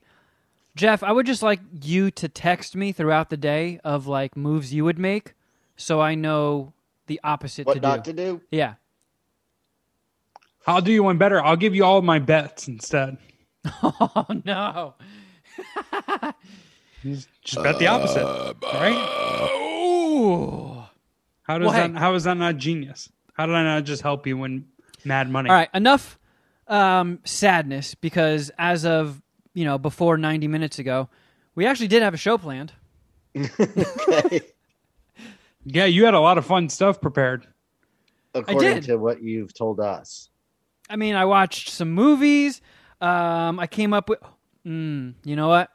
Jeff, 0.77 1.03
I 1.03 1.11
would 1.11 1.25
just 1.25 1.43
like 1.43 1.59
you 1.81 2.11
to 2.11 2.29
text 2.29 2.77
me 2.77 2.93
throughout 2.93 3.29
the 3.29 3.35
day 3.35 3.81
of 3.83 4.07
like 4.07 4.37
moves 4.37 4.73
you 4.73 4.85
would 4.85 4.97
make, 4.97 5.33
so 5.75 5.99
I 5.99 6.15
know 6.15 6.71
the 7.07 7.19
opposite 7.25 7.67
What 7.67 7.73
to 7.73 7.81
not 7.81 8.03
do. 8.05 8.13
to 8.13 8.17
do? 8.17 8.41
Yeah. 8.51 8.75
I'll 10.65 10.81
do 10.81 10.93
you 10.93 11.03
one 11.03 11.17
better. 11.17 11.41
I'll 11.43 11.57
give 11.57 11.75
you 11.75 11.83
all 11.83 12.01
my 12.01 12.19
bets 12.19 12.69
instead. 12.69 13.17
Oh 13.83 14.25
no. 14.45 14.93
Just 17.03 17.27
just 17.43 17.63
bet 17.63 17.79
the 17.79 17.87
opposite, 17.87 18.23
right? 18.73 19.51
Ooh. 19.55 20.83
How 21.43 21.57
does 21.57 21.67
Well, 21.67 21.71
hey. 21.73 21.87
that? 21.87 21.97
How 21.97 22.13
is 22.15 22.23
that 22.25 22.37
not 22.37 22.57
genius? 22.57 23.09
How 23.33 23.45
did 23.45 23.55
I 23.55 23.63
not 23.63 23.85
just 23.85 24.01
help 24.01 24.27
you 24.27 24.37
win 24.37 24.65
mad 25.03 25.29
money? 25.29 25.49
All 25.49 25.55
right, 25.55 25.69
enough 25.73 26.19
um, 26.67 27.19
sadness 27.23 27.95
because 27.95 28.51
as 28.57 28.85
of 28.85 29.21
you 29.53 29.65
know 29.65 29.77
before 29.77 30.17
90 30.17 30.47
minutes 30.47 30.79
ago, 30.79 31.09
we 31.55 31.65
actually 31.65 31.87
did 31.87 32.03
have 32.03 32.13
a 32.13 32.17
show 32.17 32.37
planned. 32.37 32.73
Okay. 33.35 34.41
Yeah, 35.63 35.85
you 35.85 36.05
had 36.05 36.15
a 36.15 36.19
lot 36.19 36.37
of 36.39 36.45
fun 36.45 36.69
stuff 36.69 36.99
prepared. 36.99 37.45
According 38.33 38.75
did. 38.75 38.83
to 38.85 38.95
what 38.97 39.21
you've 39.21 39.53
told 39.53 39.79
us. 39.79 40.29
I 40.89 40.95
mean, 40.95 41.15
I 41.15 41.25
watched 41.25 41.69
some 41.69 41.91
movies. 41.91 42.61
Um, 42.99 43.59
I 43.59 43.67
came 43.67 43.93
up 43.93 44.09
with, 44.09 44.19
mm, 44.65 45.13
you 45.23 45.35
know 45.35 45.49
what? 45.49 45.69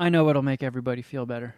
I 0.00 0.08
know 0.08 0.24
what'll 0.24 0.40
make 0.40 0.62
everybody 0.62 1.02
feel 1.02 1.26
better. 1.26 1.54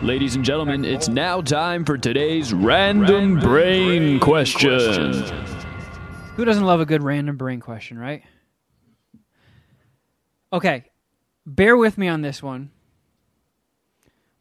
Ladies 0.00 0.36
and 0.36 0.42
gentlemen, 0.42 0.86
it's 0.86 1.06
now 1.06 1.42
time 1.42 1.84
for 1.84 1.98
today's 1.98 2.50
random, 2.50 3.38
brain, 3.38 4.18
question. 4.18 5.12
Who 6.34 6.46
doesn't 6.46 6.64
love 6.64 6.80
a 6.80 6.86
good 6.86 7.02
random 7.02 7.36
brain 7.36 7.60
question, 7.60 7.98
right? 7.98 8.22
Okay, 10.50 10.84
bear 11.44 11.76
with 11.76 11.98
me 11.98 12.08
on 12.08 12.22
this 12.22 12.42
one. 12.42 12.70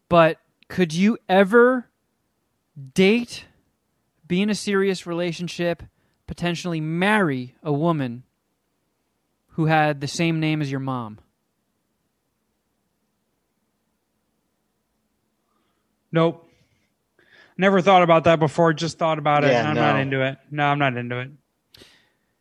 But 0.08 0.38
could 0.70 0.94
you 0.94 1.18
ever 1.28 1.90
date, 2.94 3.44
be 4.26 4.42
in 4.42 4.50
a 4.50 4.56
serious 4.56 5.06
relationship, 5.06 5.84
potentially 6.28 6.80
marry 6.80 7.56
a 7.62 7.74
woman 7.74 8.24
who 9.50 9.66
had 9.66 10.00
the 10.00 10.08
same 10.08 10.40
name 10.40 10.62
as 10.62 10.72
your 10.72 10.80
mom? 10.80 11.20
Nope. 16.12 16.44
Never 17.58 17.82
thought 17.82 18.04
about 18.04 18.26
that 18.26 18.40
before. 18.40 18.74
Just 18.74 18.98
thought 18.98 19.18
about 19.18 19.44
it. 19.44 19.52
Yeah, 19.52 19.68
I'm 19.68 19.76
no. 19.76 19.82
not 19.82 20.00
into 20.00 20.22
it. 20.22 20.38
No, 20.52 20.66
I'm 20.66 20.80
not 20.80 20.96
into 20.96 21.20
it. 21.20 21.32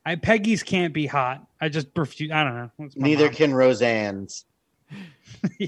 I 0.05 0.15
Peggy's 0.15 0.63
can't 0.63 0.93
be 0.93 1.07
hot. 1.07 1.47
I 1.61 1.69
just 1.69 1.89
refuse. 1.97 2.31
I 2.31 2.45
don't 2.45 2.55
know. 2.55 2.89
Neither 2.95 3.25
mom. 3.27 3.35
can 3.35 3.55
Roseanne's. 3.55 4.45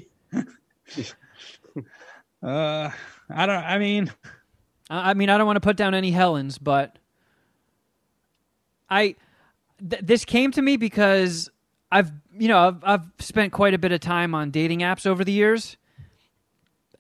Uh, 2.41 2.91
I 3.29 3.47
don't. 3.47 3.65
I 3.65 3.79
mean, 3.79 4.13
I 4.89 5.11
I 5.11 5.15
mean, 5.15 5.29
I 5.29 5.39
don't 5.39 5.47
want 5.47 5.57
to 5.57 5.61
put 5.61 5.77
down 5.77 5.93
any 5.93 6.13
Helens, 6.13 6.57
but 6.57 6.97
I 8.89 9.17
th- 9.81 10.03
this 10.03 10.25
came 10.25 10.53
to 10.53 10.63
me 10.63 10.77
because 10.77 11.51
I've 11.91 12.13
you 12.39 12.49
know 12.49 12.69
I've, 12.69 12.85
I've 12.85 13.07
spent 13.19 13.53
quite 13.53 13.75
a 13.75 13.79
bit 13.79 13.93
of 13.93 14.01
time 14.01 14.35
on 14.35 14.51
dating 14.51 14.81
apps 14.81 15.05
over 15.07 15.25
the 15.25 15.33
years 15.33 15.77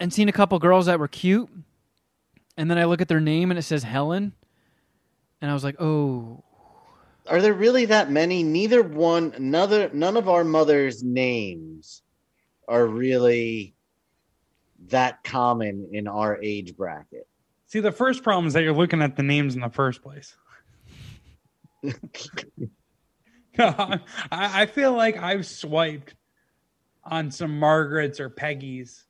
and 0.00 0.12
seen 0.12 0.28
a 0.28 0.32
couple 0.32 0.58
girls 0.58 0.86
that 0.86 0.98
were 0.98 1.08
cute, 1.08 1.48
and 2.56 2.70
then 2.70 2.78
I 2.78 2.84
look 2.84 3.00
at 3.00 3.08
their 3.08 3.20
name 3.20 3.50
and 3.50 3.58
it 3.58 3.62
says 3.62 3.82
Helen, 3.82 4.32
and 5.40 5.50
I 5.50 5.54
was 5.54 5.64
like, 5.64 5.80
oh, 5.80 6.42
Are 7.28 7.40
there 7.40 7.54
really 7.54 7.84
that 7.86 8.10
many? 8.10 8.42
Neither 8.42 8.82
one, 8.82 9.32
another, 9.36 9.90
none 9.92 10.16
of 10.16 10.28
our 10.28 10.44
mother's 10.44 11.02
names 11.02 12.02
are 12.66 12.86
really 12.86 13.74
that 14.88 15.24
common 15.24 15.88
in 15.92 16.06
our 16.06 16.38
age 16.42 16.76
bracket. 16.76 17.26
see, 17.66 17.80
the 17.80 17.92
first 17.92 18.22
problem 18.22 18.46
is 18.46 18.52
that 18.52 18.62
you're 18.62 18.72
looking 18.72 19.02
at 19.02 19.16
the 19.16 19.22
names 19.22 19.54
in 19.54 19.60
the 19.60 19.70
first 19.70 20.02
place. 20.02 20.36
I, 23.58 24.00
I 24.30 24.66
feel 24.66 24.92
like 24.92 25.16
I've 25.16 25.46
swiped 25.46 26.14
on 27.04 27.30
some 27.30 27.58
Margarets 27.58 28.20
or 28.20 28.28
Peggy's. 28.28 29.04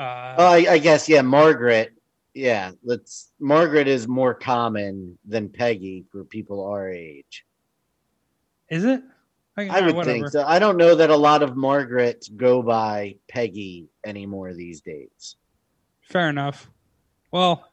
Uh, 0.00 0.34
Oh, 0.38 0.46
I, 0.46 0.72
I 0.72 0.78
guess 0.78 1.08
yeah, 1.08 1.20
Margaret. 1.20 1.92
Yeah, 2.32 2.72
let's. 2.82 3.32
Margaret 3.38 3.86
is 3.86 4.08
more 4.08 4.32
common 4.32 5.18
than 5.26 5.50
Peggy 5.50 6.06
for 6.10 6.24
people 6.24 6.64
our 6.64 6.88
age. 6.88 7.44
is 8.70 8.84
it? 8.84 9.02
I 9.56 9.90
would 9.90 10.06
think 10.06 10.28
so. 10.28 10.42
I 10.46 10.58
don't 10.58 10.78
know 10.78 10.94
that 10.94 11.10
a 11.10 11.16
lot 11.16 11.42
of 11.42 11.54
Margarets 11.54 12.28
go 12.28 12.62
by 12.62 13.16
Peggy 13.28 13.88
anymore 14.06 14.54
these 14.54 14.80
days. 14.80 15.36
Fair 16.00 16.30
enough. 16.30 16.70
Well, 17.30 17.68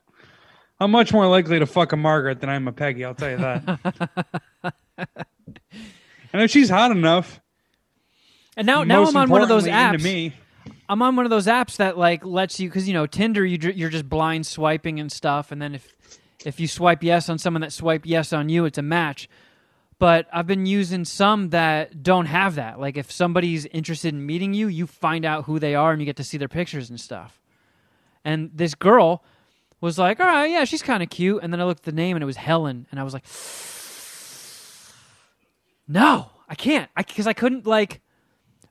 I'm 0.81 0.91
much 0.91 1.13
more 1.13 1.27
likely 1.27 1.59
to 1.59 1.65
fuck 1.65 1.93
a 1.93 1.97
Margaret 1.97 2.41
than 2.41 2.49
I'm 2.49 2.67
a 2.67 2.73
Peggy. 2.73 3.05
I'll 3.05 3.15
tell 3.15 3.31
you 3.31 3.37
that. 3.37 4.73
and 6.33 6.41
if 6.41 6.51
she's 6.51 6.69
hot 6.69 6.91
enough, 6.91 7.39
and 8.57 8.67
now 8.67 8.83
now 8.83 9.05
I'm 9.05 9.15
on 9.15 9.29
one 9.29 9.41
of 9.41 9.47
those 9.47 9.65
importantly, 9.65 10.31
apps. 10.31 10.33
I'm 10.89 11.01
on 11.01 11.15
one 11.15 11.25
of 11.25 11.29
those 11.29 11.47
apps 11.47 11.77
that 11.77 11.97
like 11.97 12.25
lets 12.25 12.59
you 12.59 12.69
because 12.69 12.87
you 12.87 12.93
know 12.93 13.05
Tinder 13.05 13.45
you 13.45 13.57
you're 13.71 13.89
just 13.89 14.07
blind 14.07 14.47
swiping 14.47 14.99
and 14.99 15.11
stuff, 15.11 15.51
and 15.51 15.61
then 15.61 15.75
if 15.75 15.93
if 16.45 16.59
you 16.59 16.67
swipe 16.67 17.03
yes 17.03 17.29
on 17.29 17.37
someone 17.37 17.61
that 17.61 17.73
swiped 17.73 18.05
yes 18.05 18.31
on 18.31 18.49
you, 18.49 18.65
it's 18.65 18.77
a 18.77 18.83
match. 18.83 19.29
But 19.99 20.27
I've 20.31 20.45
been 20.45 20.67
using 20.67 21.05
some 21.05 21.49
that 21.49 22.03
don't 22.03 22.27
have 22.27 22.55
that. 22.55 22.79
Like 22.79 22.97
if 22.97 23.11
somebody's 23.11 23.65
interested 23.65 24.13
in 24.13 24.25
meeting 24.25 24.53
you, 24.53 24.67
you 24.67 24.85
find 24.85 25.25
out 25.25 25.45
who 25.45 25.59
they 25.59 25.75
are 25.75 25.91
and 25.91 26.01
you 26.01 26.05
get 26.05 26.17
to 26.17 26.23
see 26.23 26.37
their 26.37 26.47
pictures 26.47 26.89
and 26.89 26.99
stuff. 26.99 27.41
And 28.23 28.51
this 28.53 28.75
girl 28.75 29.23
was 29.81 29.97
like, 29.97 30.19
"All 30.19 30.27
right, 30.27 30.49
yeah, 30.49 30.65
she's 30.65 30.83
kind 30.83 31.01
of 31.01 31.09
cute." 31.09 31.41
And 31.41 31.51
then 31.51 31.59
I 31.59 31.65
looked 31.65 31.81
at 31.81 31.85
the 31.85 31.91
name 31.91 32.15
and 32.15 32.23
it 32.23 32.27
was 32.27 32.37
Helen, 32.37 32.87
and 32.91 32.99
I 32.99 33.03
was 33.03 33.13
like, 33.13 33.25
"No, 35.87 36.29
I 36.47 36.55
can't," 36.55 36.89
because 36.95 37.27
I, 37.27 37.33
couldn't 37.33 37.65
like 37.65 38.01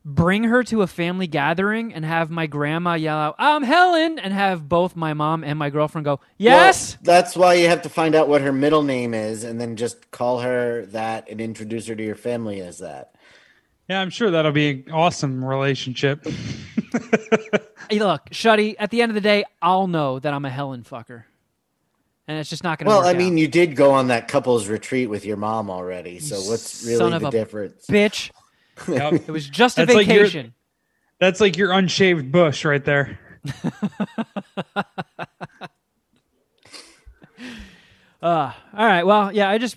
bring 0.06 0.44
her 0.44 0.62
to 0.62 0.82
a 0.82 0.86
family 0.86 1.26
gathering 1.26 1.92
and 1.92 2.04
have 2.04 2.30
my 2.30 2.46
grandma 2.46 2.94
yell 2.94 3.18
out, 3.18 3.34
"I'm 3.38 3.64
Helen," 3.64 4.18
and 4.20 4.32
have 4.32 4.68
both 4.68 4.94
my 4.94 5.12
mom 5.12 5.42
and 5.42 5.58
my 5.58 5.68
girlfriend 5.68 6.04
go, 6.04 6.20
"Yes." 6.38 6.96
Well, 6.96 7.14
that's 7.16 7.36
why 7.36 7.54
you 7.54 7.68
have 7.68 7.82
to 7.82 7.88
find 7.88 8.14
out 8.14 8.28
what 8.28 8.40
her 8.40 8.52
middle 8.52 8.82
name 8.84 9.12
is 9.12 9.42
and 9.44 9.60
then 9.60 9.74
just 9.76 10.10
call 10.12 10.40
her 10.40 10.86
that 10.86 11.28
and 11.28 11.40
introduce 11.40 11.88
her 11.88 11.96
to 11.96 12.02
your 12.02 12.14
family 12.14 12.60
as 12.60 12.78
that. 12.78 13.14
Yeah, 13.88 14.00
I'm 14.00 14.10
sure 14.10 14.30
that'll 14.30 14.52
be 14.52 14.84
an 14.86 14.92
awesome 14.92 15.44
relationship. 15.44 16.26
Hey, 17.88 18.00
look, 18.00 18.30
Shuddy. 18.30 18.74
At 18.80 18.90
the 18.90 19.00
end 19.02 19.10
of 19.10 19.14
the 19.14 19.20
day, 19.20 19.44
I'll 19.62 19.86
know 19.86 20.18
that 20.18 20.32
I'm 20.34 20.44
a 20.44 20.50
Helen 20.50 20.82
fucker, 20.82 21.22
and 22.26 22.38
it's 22.38 22.50
just 22.50 22.64
not 22.64 22.78
going 22.78 22.86
to. 22.86 22.88
Well, 22.88 22.98
work 23.00 23.06
I 23.06 23.10
out. 23.10 23.16
mean, 23.16 23.38
you 23.38 23.46
did 23.46 23.76
go 23.76 23.92
on 23.92 24.08
that 24.08 24.26
couple's 24.26 24.66
retreat 24.66 25.08
with 25.08 25.24
your 25.24 25.36
mom 25.36 25.70
already, 25.70 26.18
so 26.18 26.40
what's 26.50 26.84
really 26.84 26.98
son 26.98 27.12
of 27.12 27.22
the 27.22 27.28
a 27.28 27.30
difference? 27.30 27.86
bitch. 27.86 28.30
Yep. 28.88 29.12
It 29.28 29.30
was 29.30 29.48
just 29.48 29.78
a 29.78 29.86
That's 29.86 29.94
like 29.96 30.06
vacation. 30.06 30.54
That's 31.18 31.40
like 31.40 31.56
your 31.56 31.70
unshaved 31.70 32.30
bush 32.30 32.64
right 32.64 32.84
there. 32.84 33.18
Uh, 38.22 38.50
all 38.76 38.86
right. 38.86 39.04
Well, 39.04 39.30
yeah. 39.32 39.48
I 39.48 39.58
just 39.58 39.76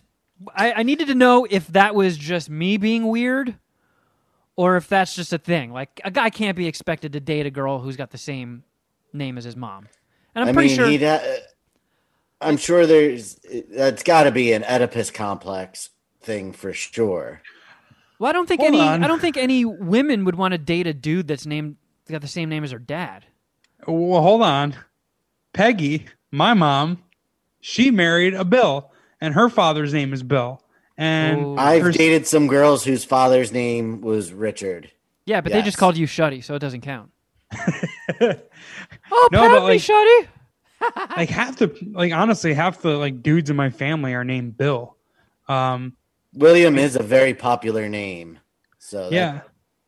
I, 0.56 0.74
I 0.74 0.84
needed 0.84 1.08
to 1.10 1.16
know 1.16 1.46
if 1.48 1.68
that 1.68 1.94
was 1.94 2.18
just 2.18 2.50
me 2.50 2.78
being 2.78 3.08
weird, 3.08 3.56
or 4.56 4.78
if 4.78 4.88
that's 4.88 5.14
just 5.14 5.34
a 5.34 5.38
thing. 5.38 5.72
Like 5.72 6.02
a 6.04 6.10
guy 6.10 6.30
can't 6.30 6.58
be 6.58 6.68
expected 6.68 7.14
to 7.14 7.20
date 7.20 7.46
a 7.46 7.52
girl 7.52 7.80
who's 7.80 7.96
got 7.98 8.12
the 8.12 8.18
same 8.18 8.64
name 9.14 9.38
as 9.38 9.44
his 9.44 9.56
mom. 9.56 9.88
And 10.34 10.44
I'm 10.44 10.50
I 10.50 10.54
pretty 10.54 10.70
mean, 10.70 10.78
sure. 10.78 10.88
he'd 10.88 11.04
ha- 11.04 11.38
I'm 12.42 12.58
sure 12.58 12.86
there's 12.86 13.40
that's 13.70 14.04
got 14.04 14.24
to 14.24 14.32
be 14.32 14.54
an 14.54 14.64
Oedipus 14.64 15.12
complex 15.12 15.90
thing 16.22 16.54
for 16.54 16.74
sure. 16.74 17.42
Well, 18.20 18.30
I 18.30 18.34
don't 18.34 18.48
think 18.48 18.62
Hold 18.62 18.74
any. 18.76 18.82
on. 18.82 19.04
I 19.04 19.08
don't 19.08 19.20
think 19.20 19.38
any 19.38 19.66
women 19.66 20.26
would 20.26 20.36
want 20.36 20.52
to 20.52 20.58
date 20.58 20.86
a 20.88 20.94
dude 20.94 21.28
that's 21.28 21.46
named 21.46 21.78
got 22.10 22.22
the 22.22 22.28
same 22.28 22.50
name 22.50 22.64
as 22.64 22.72
her 22.72 22.80
dad. 22.80 23.26
Well, 23.88 24.22
hold 24.22 24.42
on. 24.42 24.76
Peggy, 25.54 26.06
my 26.32 26.54
mom, 26.54 27.04
she 27.62 27.92
married 27.92 28.34
a 28.34 28.44
Bill, 28.44 28.92
and 29.22 29.34
her 29.34 29.50
father's 29.50 29.94
name 29.94 30.14
is 30.14 30.22
Bill. 30.24 30.62
And. 30.98 31.60
I've 31.60 31.82
her- 31.84 31.92
dated 31.92 32.28
some 32.28 32.48
girls 32.48 32.84
whose 32.84 33.04
father's 33.06 33.52
name 33.52 34.02
was 34.02 34.34
Richard. 34.34 34.92
Yeah, 35.26 35.42
but 35.42 35.52
they 35.52 35.62
just 35.62 35.78
called 35.78 35.96
you 35.98 36.08
Shuddy, 36.08 36.44
so 36.44 36.56
it 36.56 36.60
doesn't 36.60 36.82
count. 36.82 37.12
oh, 37.54 37.70
No, 38.22 39.40
pat 39.40 39.52
but, 39.52 39.60
me, 39.62 39.68
like- 39.68 39.82
Shuddy. 39.82 40.28
like 41.18 41.30
half 41.30 41.58
the 41.58 41.76
like 41.92 42.14
honestly 42.14 42.54
half 42.54 42.82
the 42.82 42.98
like 42.98 43.22
dudes 43.22 43.50
in 43.50 43.56
my 43.56 43.70
family 43.70 44.14
are 44.14 44.24
named 44.24 44.58
Bill. 44.58 44.96
Um, 45.48 45.96
William 46.34 46.78
is 46.78 46.96
a 46.96 47.04
very 47.04 47.34
popular 47.34 47.90
name, 47.90 48.40
so 48.78 49.10
that- 49.10 49.12
yeah, 49.14 49.42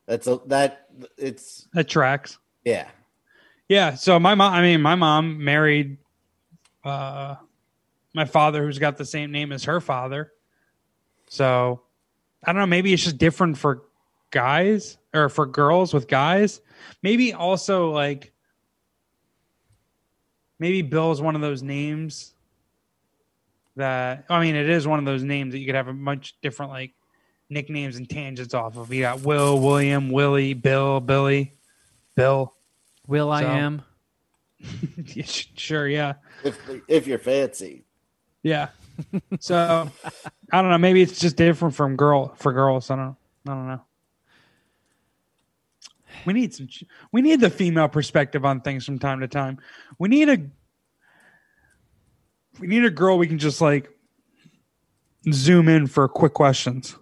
that's 0.07 0.27
a 0.27 0.39
that 0.47 0.87
it's 1.17 1.67
that 1.73 1.87
tracks. 1.87 2.37
yeah. 2.63 2.87
Yeah. 3.69 3.93
So 3.93 4.19
my 4.19 4.35
mom, 4.35 4.53
I 4.53 4.61
mean, 4.61 4.81
my 4.81 4.95
mom 4.95 5.43
married 5.45 5.97
uh, 6.83 7.35
my 8.13 8.25
father, 8.25 8.63
who's 8.65 8.79
got 8.79 8.97
the 8.97 9.05
same 9.05 9.31
name 9.31 9.53
as 9.53 9.63
her 9.63 9.79
father. 9.79 10.33
So 11.29 11.81
I 12.43 12.51
don't 12.51 12.59
know. 12.59 12.65
Maybe 12.67 12.91
it's 12.91 13.03
just 13.03 13.17
different 13.17 13.57
for 13.57 13.83
guys 14.29 14.97
or 15.13 15.29
for 15.29 15.45
girls 15.45 15.93
with 15.93 16.09
guys. 16.09 16.59
Maybe 17.01 17.33
also 17.33 17.91
like 17.91 18.33
maybe 20.59 20.81
Bill 20.81 21.11
is 21.13 21.21
one 21.21 21.35
of 21.35 21.41
those 21.41 21.63
names 21.63 22.33
that 23.75 24.25
I 24.29 24.41
mean, 24.41 24.55
it 24.55 24.69
is 24.69 24.87
one 24.87 24.99
of 24.99 25.05
those 25.05 25.23
names 25.23 25.53
that 25.53 25.59
you 25.59 25.65
could 25.65 25.75
have 25.75 25.87
a 25.87 25.93
much 25.93 26.35
different 26.41 26.71
like 26.71 26.93
nicknames 27.49 27.97
and 27.97 28.09
tangents 28.09 28.53
off 28.53 28.77
of. 28.77 28.93
You 28.93 29.01
got 29.01 29.21
Will, 29.21 29.59
William, 29.59 30.09
Willie, 30.09 30.53
Bill, 30.53 30.99
Billy, 30.99 31.53
Bill. 32.15 32.53
Will 33.07 33.31
I 33.31 33.43
am. 33.43 33.83
Sure, 35.55 35.87
yeah, 35.87 36.13
If 36.43 36.59
if 36.87 37.07
you're 37.07 37.19
fancy, 37.19 37.83
yeah. 38.43 38.69
So 39.39 39.89
I 40.51 40.61
don't 40.61 40.69
know. 40.69 40.77
Maybe 40.77 41.01
it's 41.01 41.19
just 41.19 41.35
different 41.35 41.75
from 41.75 41.95
girl 41.95 42.35
for 42.35 42.53
girls. 42.53 42.89
I 42.91 42.95
don't. 42.95 43.15
I 43.47 43.53
don't 43.53 43.67
know. 43.67 43.81
We 46.25 46.33
need 46.33 46.53
some. 46.53 46.67
We 47.11 47.21
need 47.21 47.41
the 47.41 47.49
female 47.49 47.87
perspective 47.87 48.45
on 48.45 48.61
things 48.61 48.85
from 48.85 48.99
time 48.99 49.19
to 49.21 49.27
time. 49.27 49.59
We 49.97 50.09
need 50.09 50.29
a. 50.29 50.37
We 52.59 52.67
need 52.67 52.83
a 52.85 52.89
girl 52.89 53.17
we 53.17 53.27
can 53.27 53.39
just 53.39 53.61
like 53.61 53.89
zoom 55.31 55.67
in 55.69 55.87
for 55.87 56.07
quick 56.07 56.33
questions. 56.33 56.95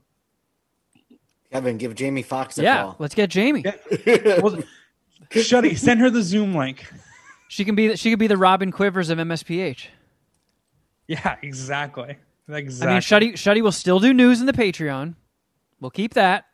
Kevin, 1.52 1.78
give 1.78 1.96
Jamie 1.96 2.22
Fox 2.22 2.58
a 2.60 2.64
Yeah, 2.64 2.84
call. 2.84 2.96
let's 3.00 3.16
get 3.16 3.30
Jamie. 3.30 3.64
Well, 3.66 4.62
Shuddy, 5.32 5.78
send 5.78 6.00
her 6.00 6.10
the 6.10 6.22
Zoom 6.24 6.54
link. 6.56 6.86
She 7.48 7.66
can 7.66 7.76
be 7.76 7.96
she 7.96 8.10
could 8.12 8.20
be 8.20 8.28
the 8.28 8.38
Robin 8.38 8.72
Quivers 8.72 9.10
of 9.10 9.18
MSPH. 9.18 9.88
Yeah, 11.08 11.36
exactly. 11.42 12.18
Exactly. 12.48 12.88
I 12.88 12.94
mean, 12.94 13.02
Shuddy 13.02 13.34
Shuddy 13.34 13.62
will 13.62 13.72
still 13.72 14.00
do 14.00 14.14
news 14.14 14.40
in 14.40 14.46
the 14.46 14.54
Patreon. 14.54 15.16
We'll 15.80 15.92
keep 15.92 16.14
that. 16.16 16.46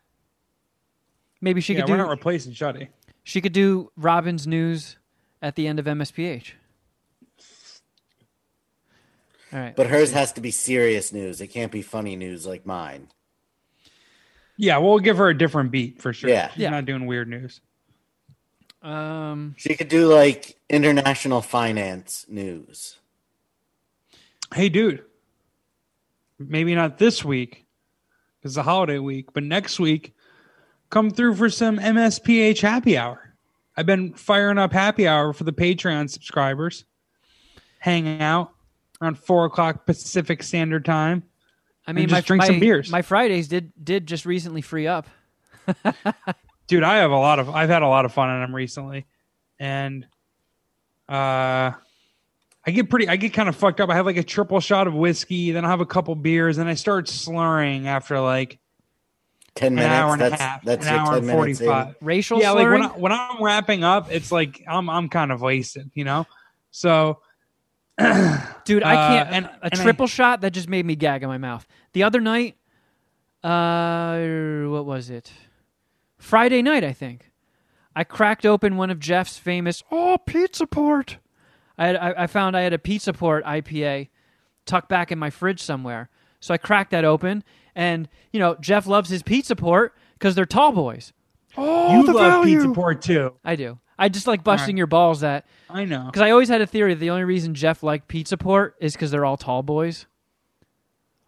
Maybe 1.42 1.60
she 1.62 1.74
yeah, 1.74 1.82
could 1.82 1.90
we're 1.90 1.98
do 1.98 2.04
not 2.04 2.10
replacing 2.10 2.54
Shuddy. 2.54 2.88
she 3.24 3.42
could 3.42 3.54
do 3.54 3.92
Robin's 3.98 4.48
news 4.48 4.98
at 5.42 5.56
the 5.56 5.68
end 5.68 5.80
of 5.80 5.86
MSPH. 5.86 6.52
All 9.56 9.62
right. 9.62 9.74
But 9.76 9.88
hers 9.88 10.12
has 10.12 10.34
to 10.34 10.42
be 10.42 10.52
serious 10.52 11.14
news. 11.14 11.40
It 11.40 11.48
can't 11.48 11.72
be 11.72 11.82
funny 11.82 12.18
news 12.18 12.46
like 12.46 12.66
mine. 12.66 13.08
Yeah, 14.58 14.80
we'll 14.80 15.00
give 15.00 15.18
her 15.18 15.30
a 15.30 15.38
different 15.38 15.72
beat 15.72 16.02
for 16.02 16.12
sure. 16.12 16.30
Yeah. 16.30 16.50
She's 16.50 16.64
Yeah. 16.64 16.72
not 16.72 16.84
doing 16.84 17.06
weird 17.06 17.30
news. 17.30 17.62
Um, 18.82 19.56
She 19.58 19.76
could 19.76 19.88
do 19.88 20.08
like 20.14 20.58
international 20.70 21.42
finance 21.42 22.26
news. 22.28 22.98
Hey, 24.54 24.68
dude. 24.68 25.06
Maybe 26.38 26.76
not 26.76 26.98
this 26.98 27.24
week 27.24 27.66
because 28.40 28.52
it's 28.52 28.58
a 28.58 28.64
holiday 28.64 29.00
week, 29.00 29.32
but 29.34 29.44
next 29.44 29.80
week, 29.80 30.14
come 30.90 31.12
through 31.12 31.36
for 31.36 31.50
some 31.50 31.80
MSPH 31.80 32.60
happy 32.60 32.98
hour. 32.98 33.36
I've 33.78 33.86
been 33.86 34.14
firing 34.16 34.58
up 34.58 34.74
happy 34.74 35.08
hour 35.08 35.32
for 35.32 35.46
the 35.46 35.54
Patreon 35.54 36.10
subscribers, 36.10 36.84
hanging 37.80 38.22
out 38.22 38.52
around 39.02 39.18
four 39.20 39.46
o'clock 39.46 39.86
Pacific 39.86 40.44
Standard 40.44 40.86
Time. 40.86 41.24
I 41.88 41.94
mean, 41.94 42.08
just 42.08 42.12
my, 42.12 42.22
drink 42.22 42.42
my, 42.42 42.48
some 42.48 42.60
beers. 42.60 42.90
My 42.90 43.02
Fridays 43.02 43.48
did 43.48 43.72
did 43.82 44.08
just 44.08 44.26
recently 44.26 44.62
free 44.62 44.88
up. 44.88 45.08
dude 46.68 46.84
i 46.84 46.98
have 46.98 47.12
a 47.12 47.18
lot 47.18 47.40
of 47.40 47.50
i've 47.50 47.70
had 47.70 47.82
a 47.82 47.88
lot 47.88 48.06
of 48.06 48.14
fun 48.14 48.30
on 48.30 48.42
them 48.42 48.56
recently 48.56 49.06
and 49.60 50.06
uh 51.10 51.72
i 51.72 52.72
get 52.72 52.90
pretty 52.90 53.08
i 53.08 53.16
get 53.16 53.34
kind 53.34 53.50
of 53.50 53.56
fucked 53.56 53.80
up 53.80 53.90
i 53.90 53.96
have 53.96 54.06
like 54.06 54.18
a 54.18 54.24
triple 54.24 54.60
shot 54.60 54.88
of 54.88 54.94
whiskey 54.94 55.52
then 55.52 55.66
i 55.66 55.70
have 55.70 55.82
a 55.82 55.86
couple 55.86 56.16
beers 56.16 56.58
and 56.58 56.70
i 56.70 56.74
start 56.74 57.08
slurring 57.08 57.88
after 57.88 58.20
like 58.20 58.60
Ten 59.54 59.68
an 59.68 59.76
minutes. 59.76 59.94
hour 59.94 60.14
and 60.14 60.22
that's 60.22 60.42
a 60.42 60.44
half 60.44 60.64
that's 60.64 60.86
an 60.86 60.94
your 60.94 61.02
hour 61.02 61.14
ten 61.20 61.30
and 61.30 61.32
45 61.32 61.96
Racial 62.02 62.40
yeah 62.40 62.52
like 62.52 62.68
when, 62.68 62.82
I, 62.82 62.88
when 62.88 63.12
i'm 63.12 63.42
wrapping 63.42 63.84
up 63.84 64.12
it's 64.12 64.32
like 64.32 64.64
i'm 64.68 64.90
i'm 64.90 65.08
kind 65.08 65.32
of 65.32 65.42
wasted 65.42 65.92
you 65.94 66.04
know 66.04 66.26
so 66.72 67.20
Dude, 68.66 68.84
I 68.84 68.96
Uh, 68.96 69.08
can't. 69.08 69.30
and- 69.32 69.46
a 69.46 69.60
and 69.66 69.74
I- 69.80 69.84
triple 69.84 70.08
shot 70.08 70.42
that 70.42 70.52
just 70.52 70.68
made 70.70 70.86
me 70.86 70.96
gag 70.96 71.24
in 71.24 71.30
my 71.30 71.38
mouth. 71.38 71.66
The 71.94 72.04
other 72.04 72.20
night, 72.20 72.56
uh, 73.44 74.66
what 74.70 74.86
was 74.86 75.10
it? 75.10 75.32
Friday 76.18 76.62
night, 76.62 76.84
I 76.84 76.94
think. 76.94 77.32
I 77.96 78.04
cracked 78.04 78.46
open 78.46 78.76
one 78.76 78.90
of 78.90 79.00
Jeff's 79.00 79.38
famous 79.38 79.82
oh 79.92 80.18
pizza 80.26 80.68
port. 80.68 81.18
I 81.78 81.88
had, 81.88 81.96
I, 81.96 82.14
I 82.24 82.28
found 82.28 82.58
I 82.58 82.62
had 82.62 82.74
a 82.74 82.80
pizza 82.80 83.14
port 83.14 83.46
IPA 83.46 84.10
tucked 84.66 84.90
back 84.90 85.12
in 85.12 85.20
my 85.20 85.30
fridge 85.30 85.62
somewhere. 85.62 86.10
So 86.42 86.54
I 86.54 86.58
cracked 86.58 86.92
that 86.92 87.06
open, 87.06 87.44
and 87.76 88.10
you 88.34 88.40
know 88.40 88.56
Jeff 88.60 88.86
loves 88.88 89.10
his 89.10 89.24
pizza 89.24 89.56
port 89.56 89.96
because 90.14 90.36
they're 90.36 90.46
tall 90.46 90.72
boys. 90.74 91.14
Oh, 91.58 91.98
you 92.00 92.06
the 92.06 92.12
love 92.14 92.32
value. 92.44 92.58
pizza 92.58 92.74
port 92.74 93.02
too 93.02 93.34
I 93.46 93.56
do. 93.56 93.80
I 93.98 94.10
just 94.10 94.28
like 94.28 94.44
busting 94.44 94.64
Alright. 94.74 94.78
your 94.78 94.88
balls 94.88 95.22
that 95.22 95.46
i 95.70 95.86
know 95.86 96.06
because 96.06 96.22
I 96.22 96.32
always 96.32 96.50
had 96.50 96.62
a 96.62 96.68
theory 96.68 96.94
that 96.94 97.00
the 97.00 97.10
only 97.10 97.24
reason 97.24 97.54
Jeff 97.56 97.82
liked 97.84 98.08
Pizza 98.08 98.38
Port 98.38 98.76
is 98.80 98.94
because 98.94 99.12
they're 99.12 99.26
all 99.26 99.38
tall 99.38 99.64
boys. 99.64 100.06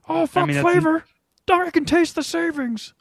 Oh, 0.09 0.21
oh 0.21 0.25
fuck 0.27 0.47
mean, 0.47 0.55
that's- 0.57 0.73
flavor! 0.73 1.03
I 1.49 1.69
can 1.71 1.85
taste 1.85 2.15
the 2.15 2.23
savings. 2.23 2.93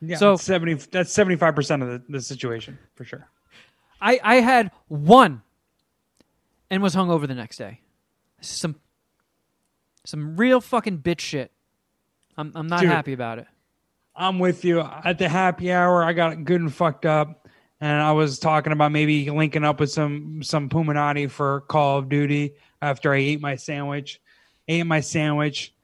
yeah 0.00 0.16
so- 0.16 0.32
that's 0.32 0.42
70 0.44 0.74
that's 0.90 1.12
75 1.12 1.54
percent 1.54 1.82
of 1.82 1.88
the, 1.88 2.02
the 2.08 2.20
situation 2.20 2.78
for 2.94 3.04
sure 3.04 3.28
I 4.00 4.18
I 4.22 4.34
had 4.36 4.70
one, 4.88 5.42
and 6.70 6.82
was 6.82 6.94
hungover 6.96 7.28
the 7.28 7.34
next 7.34 7.58
day. 7.58 7.80
Some 8.40 8.76
some 10.04 10.36
real 10.36 10.60
fucking 10.60 10.98
bitch 11.00 11.20
shit. 11.20 11.52
I'm 12.36 12.52
I'm 12.54 12.66
not 12.66 12.80
Dude. 12.80 12.88
happy 12.90 13.12
about 13.12 13.38
it. 13.38 13.46
I'm 14.16 14.38
with 14.38 14.64
you. 14.64 14.80
At 14.80 15.18
the 15.18 15.28
happy 15.28 15.70
hour, 15.72 16.02
I 16.02 16.12
got 16.14 16.44
good 16.44 16.60
and 16.60 16.74
fucked 16.74 17.04
up, 17.06 17.46
and 17.80 18.02
I 18.02 18.12
was 18.12 18.38
talking 18.38 18.72
about 18.72 18.92
maybe 18.92 19.30
linking 19.30 19.64
up 19.64 19.80
with 19.80 19.90
some 19.90 20.42
some 20.42 20.68
Puminati 20.68 21.30
for 21.30 21.62
Call 21.62 21.98
of 21.98 22.08
Duty 22.08 22.54
after 22.82 23.12
I 23.12 23.18
ate 23.18 23.40
my 23.40 23.56
sandwich. 23.56 24.20
Ate 24.68 24.86
my 24.86 25.00
sandwich, 25.00 25.74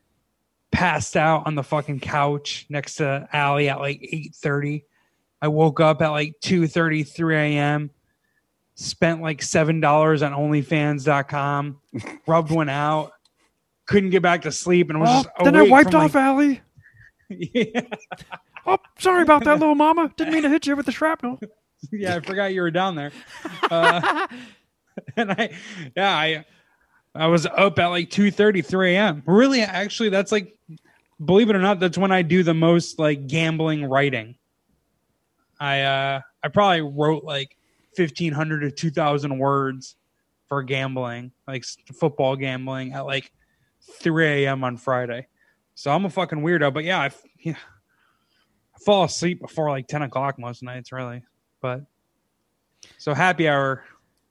passed 0.71 1.17
out 1.17 1.47
on 1.47 1.55
the 1.55 1.63
fucking 1.63 2.01
couch 2.01 2.67
next 2.69 2.97
to 2.97 3.29
Allie 3.33 3.69
at 3.69 3.81
like 3.81 4.01
8:30. 4.01 4.85
I 5.43 5.49
woke 5.49 5.81
up 5.81 6.03
at 6.03 6.11
like 6.11 6.35
2:30, 6.43 7.09
3 7.09 7.37
a.m. 7.37 7.91
Spent 8.75 9.23
like 9.23 9.43
seven 9.43 9.81
dollars 9.81 10.23
on 10.23 10.33
OnlyFans.com, 10.33 11.81
rubbed 12.27 12.51
one 12.51 12.69
out, 12.69 13.13
couldn't 13.87 14.11
get 14.11 14.23
back 14.23 14.43
to 14.43 14.53
sleep, 14.53 14.91
and 14.91 15.01
was 15.01 15.09
oh, 15.09 15.23
just 15.23 15.29
Oh, 15.39 15.45
then 15.45 15.57
I 15.57 15.63
wiped 15.63 15.95
off 15.95 16.15
Allie. 16.15 16.61
Yeah. 17.29 17.81
Oh, 18.67 18.79
sorry 18.99 19.23
about 19.23 19.43
that, 19.45 19.55
little 19.59 19.75
mama. 19.75 20.13
Didn't 20.17 20.33
mean 20.33 20.45
to 20.45 20.49
hit 20.49 20.65
you 20.67 20.77
with 20.77 20.87
the 20.87 20.93
shrapnel. 20.93 21.41
yeah, 21.93 22.17
I 22.17 22.21
forgot 22.21 22.53
you 22.53 22.63
were 22.63 22.71
down 22.71 22.95
there. 22.95 23.13
Uh, 23.69 24.29
and 25.17 25.33
I, 25.33 25.51
yeah, 25.97 26.17
I, 26.17 26.45
I 27.17 27.27
was 27.27 27.47
up 27.47 27.79
at 27.81 27.89
like 27.89 28.11
2 28.11 28.31
3 28.31 28.63
a.m. 28.95 29.23
Really, 29.27 29.61
actually, 29.63 30.09
that's 30.09 30.31
like, 30.31 30.57
believe 31.25 31.51
it 31.51 31.57
or 31.57 31.61
not, 31.61 31.81
that's 31.81 31.99
when 31.99 32.13
I 32.13 32.23
do 32.23 32.45
the 32.45 32.55
most 32.55 33.01
like 33.01 33.27
gambling 33.27 33.85
writing. 33.85 34.37
I, 35.59 35.83
uh, 35.83 36.21
I 36.45 36.49
probably 36.49 36.83
wrote 36.83 37.25
like 37.25 37.57
1500 37.97 38.61
to 38.61 38.71
2000 38.71 39.39
words 39.39 39.97
for 40.49 40.63
gambling, 40.63 41.33
like 41.49 41.65
football 41.99 42.37
gambling 42.37 42.93
at 42.93 43.07
like 43.07 43.33
3 44.01 44.45
a.m. 44.45 44.63
on 44.65 44.77
Friday. 44.77 45.27
So 45.75 45.91
I'm 45.91 46.05
a 46.05 46.11
fucking 46.11 46.39
weirdo, 46.39 46.73
but 46.73 46.85
yeah, 46.85 47.01
I, 47.01 47.11
yeah, 47.41 47.57
I 48.75 48.79
fall 48.85 49.05
asleep 49.05 49.41
before 49.41 49.71
like 49.71 49.89
10 49.89 50.03
o'clock 50.03 50.39
most 50.39 50.63
nights, 50.63 50.93
really. 50.93 51.23
But 51.67 51.83
so 52.97 53.13
happy 53.13 53.49
hour, 53.49 53.83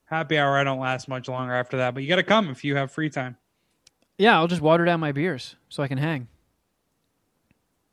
happy 0.06 0.38
hour. 0.38 0.58
I 0.58 0.64
don't 0.64 0.80
last 0.80 1.10
much 1.10 1.28
longer 1.28 1.54
after 1.54 1.76
that, 1.78 1.94
but 1.94 2.02
you 2.02 2.08
got 2.08 2.16
to 2.16 2.24
come 2.24 2.50
if 2.50 2.64
you 2.64 2.78
have 2.78 2.92
free 2.94 3.10
time. 3.10 3.36
Yeah, 4.18 4.38
I'll 4.38 4.48
just 4.48 4.62
water 4.62 4.86
down 4.86 5.02
my 5.02 5.12
beers 5.12 5.58
so 5.68 5.84
I 5.84 5.90
can 5.90 5.98
hang. 5.98 6.28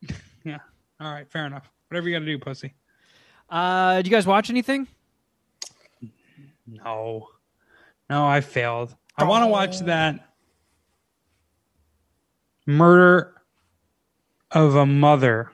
Yeah. 0.44 0.58
All 1.00 1.12
right. 1.12 1.28
Fair 1.30 1.46
enough. 1.46 1.68
Whatever 1.88 2.08
you 2.08 2.14
got 2.16 2.20
to 2.20 2.26
do, 2.26 2.36
pussy. 2.36 2.74
Uh, 3.48 3.96
did 3.96 4.06
you 4.08 4.10
guys 4.10 4.26
watch 4.26 4.50
anything? 4.50 4.88
No, 6.66 7.28
no, 8.10 8.26
I 8.26 8.40
failed. 8.40 8.94
I 9.16 9.22
want 9.22 9.42
to 9.44 9.46
watch 9.48 9.78
that 9.80 10.34
murder 12.66 13.34
of 14.50 14.74
a 14.76 14.84
mother 14.86 15.52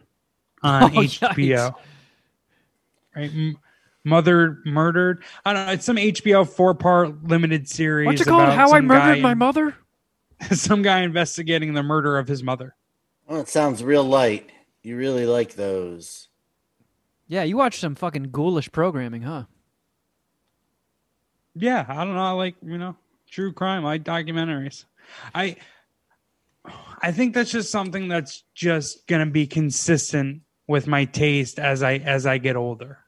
on 0.63 0.83
Oh, 0.97 1.01
HBO. 1.01 1.37
yikes. 1.37 1.75
Right. 3.15 3.57
M- 4.09 4.11
Mother 4.11 4.59
murdered. 4.65 5.23
I 5.45 5.53
don't 5.53 5.67
know. 5.67 5.73
It's 5.73 5.85
some 5.85 5.97
HBO 5.97 6.49
four 6.49 6.75
part 6.75 7.25
limited 7.25 7.69
series. 7.69 8.07
What's 8.07 8.21
it 8.21 8.25
called? 8.27 8.43
about 8.43 8.55
How 8.55 8.73
I 8.73 8.81
murdered 8.81 9.17
guy- 9.17 9.21
my 9.21 9.35
mother. 9.35 9.77
some 10.53 10.83
guy 10.83 11.01
investigating 11.03 11.75
the 11.75 11.83
murder 11.83 12.19
of 12.19 12.29
his 12.29 12.43
mother. 12.43 12.75
Well, 13.27 13.41
it 13.41 13.49
sounds 13.49 13.85
real 13.85 14.05
light. 14.05 14.51
You 14.83 14.97
really 14.97 15.27
like 15.27 15.55
those. 15.55 16.29
Yeah, 17.27 17.43
you 17.43 17.57
watch 17.57 17.79
some 17.79 17.95
fucking 17.95 18.31
ghoulish 18.31 18.73
programming, 18.73 19.23
huh? 19.23 19.45
Yeah, 21.55 21.85
I 21.89 22.05
don't 22.05 22.15
know. 22.15 22.21
I 22.23 22.31
like 22.31 22.55
you 22.65 22.79
know 22.79 22.97
true 23.31 23.53
crime. 23.53 23.85
I 23.85 23.91
like 23.91 24.05
documentaries. 24.05 24.85
I 25.35 25.57
I 27.03 27.13
think 27.13 27.35
that's 27.35 27.51
just 27.51 27.71
something 27.71 28.09
that's 28.09 28.45
just 28.55 29.07
gonna 29.07 29.27
be 29.27 29.47
consistent 29.47 30.43
with 30.67 30.87
my 30.87 31.05
taste 31.05 31.59
as 31.59 31.83
I 31.83 31.95
as 31.95 32.27
I 32.27 32.39
get 32.39 32.57
older. 32.57 32.99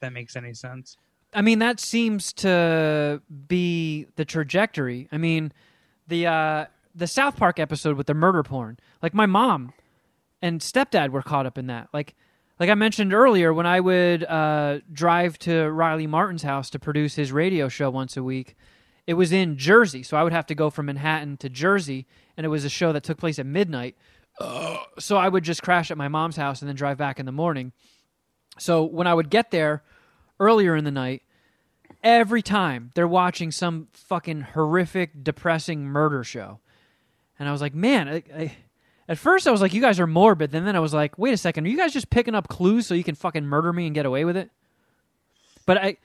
That 0.00 0.12
makes 0.12 0.36
any 0.36 0.54
sense. 0.54 0.96
I 1.34 1.42
mean, 1.42 1.58
that 1.58 1.78
seems 1.80 2.32
to 2.34 3.20
be 3.48 4.06
the 4.16 4.24
trajectory. 4.24 5.08
I 5.12 5.18
mean, 5.18 5.52
the 6.06 6.26
uh, 6.26 6.66
the 6.94 7.06
South 7.06 7.36
Park 7.36 7.58
episode 7.58 7.96
with 7.96 8.06
the 8.06 8.14
murder 8.14 8.42
porn. 8.42 8.78
Like 9.02 9.14
my 9.14 9.26
mom 9.26 9.72
and 10.40 10.60
stepdad 10.60 11.10
were 11.10 11.22
caught 11.22 11.46
up 11.46 11.58
in 11.58 11.66
that. 11.66 11.88
Like 11.92 12.14
like 12.58 12.70
I 12.70 12.74
mentioned 12.74 13.12
earlier, 13.12 13.52
when 13.52 13.66
I 13.66 13.80
would 13.80 14.24
uh, 14.24 14.80
drive 14.92 15.38
to 15.40 15.70
Riley 15.70 16.06
Martin's 16.06 16.42
house 16.42 16.70
to 16.70 16.78
produce 16.78 17.14
his 17.14 17.30
radio 17.30 17.68
show 17.68 17.88
once 17.90 18.16
a 18.16 18.22
week, 18.22 18.56
it 19.06 19.14
was 19.14 19.32
in 19.32 19.56
Jersey, 19.56 20.02
so 20.02 20.16
I 20.16 20.24
would 20.24 20.32
have 20.32 20.46
to 20.46 20.54
go 20.54 20.68
from 20.68 20.86
Manhattan 20.86 21.36
to 21.38 21.48
Jersey, 21.48 22.06
and 22.36 22.44
it 22.44 22.48
was 22.48 22.64
a 22.64 22.68
show 22.68 22.92
that 22.92 23.04
took 23.04 23.18
place 23.18 23.38
at 23.38 23.46
midnight. 23.46 23.96
so 24.98 25.16
I 25.16 25.28
would 25.28 25.44
just 25.44 25.62
crash 25.62 25.90
at 25.90 25.96
my 25.96 26.08
mom's 26.08 26.36
house 26.36 26.60
and 26.60 26.68
then 26.68 26.76
drive 26.76 26.98
back 26.98 27.20
in 27.20 27.26
the 27.26 27.32
morning. 27.32 27.72
So 28.58 28.82
when 28.84 29.06
I 29.06 29.14
would 29.14 29.30
get 29.30 29.50
there 29.50 29.82
earlier 30.40 30.76
in 30.76 30.84
the 30.84 30.90
night, 30.90 31.22
every 32.02 32.42
time 32.42 32.90
they're 32.94 33.08
watching 33.08 33.50
some 33.50 33.88
fucking 33.92 34.40
horrific, 34.40 35.24
depressing 35.24 35.84
murder 35.84 36.24
show. 36.24 36.60
And 37.38 37.48
I 37.48 37.52
was 37.52 37.60
like, 37.60 37.74
man, 37.74 38.08
I, 38.08 38.22
I, 38.34 38.56
at 39.08 39.18
first 39.18 39.46
I 39.46 39.50
was 39.50 39.60
like, 39.60 39.72
you 39.72 39.80
guys 39.80 40.00
are 40.00 40.06
morbid. 40.06 40.54
And 40.54 40.66
then 40.66 40.76
I 40.76 40.80
was 40.80 40.94
like, 40.94 41.18
wait 41.18 41.34
a 41.34 41.36
second, 41.36 41.66
are 41.66 41.68
you 41.68 41.76
guys 41.76 41.92
just 41.92 42.10
picking 42.10 42.34
up 42.34 42.48
clues 42.48 42.86
so 42.86 42.94
you 42.94 43.04
can 43.04 43.14
fucking 43.14 43.46
murder 43.46 43.72
me 43.72 43.86
and 43.86 43.94
get 43.94 44.06
away 44.06 44.24
with 44.24 44.36
it? 44.36 44.50
But 45.66 45.78
I, 45.78 45.96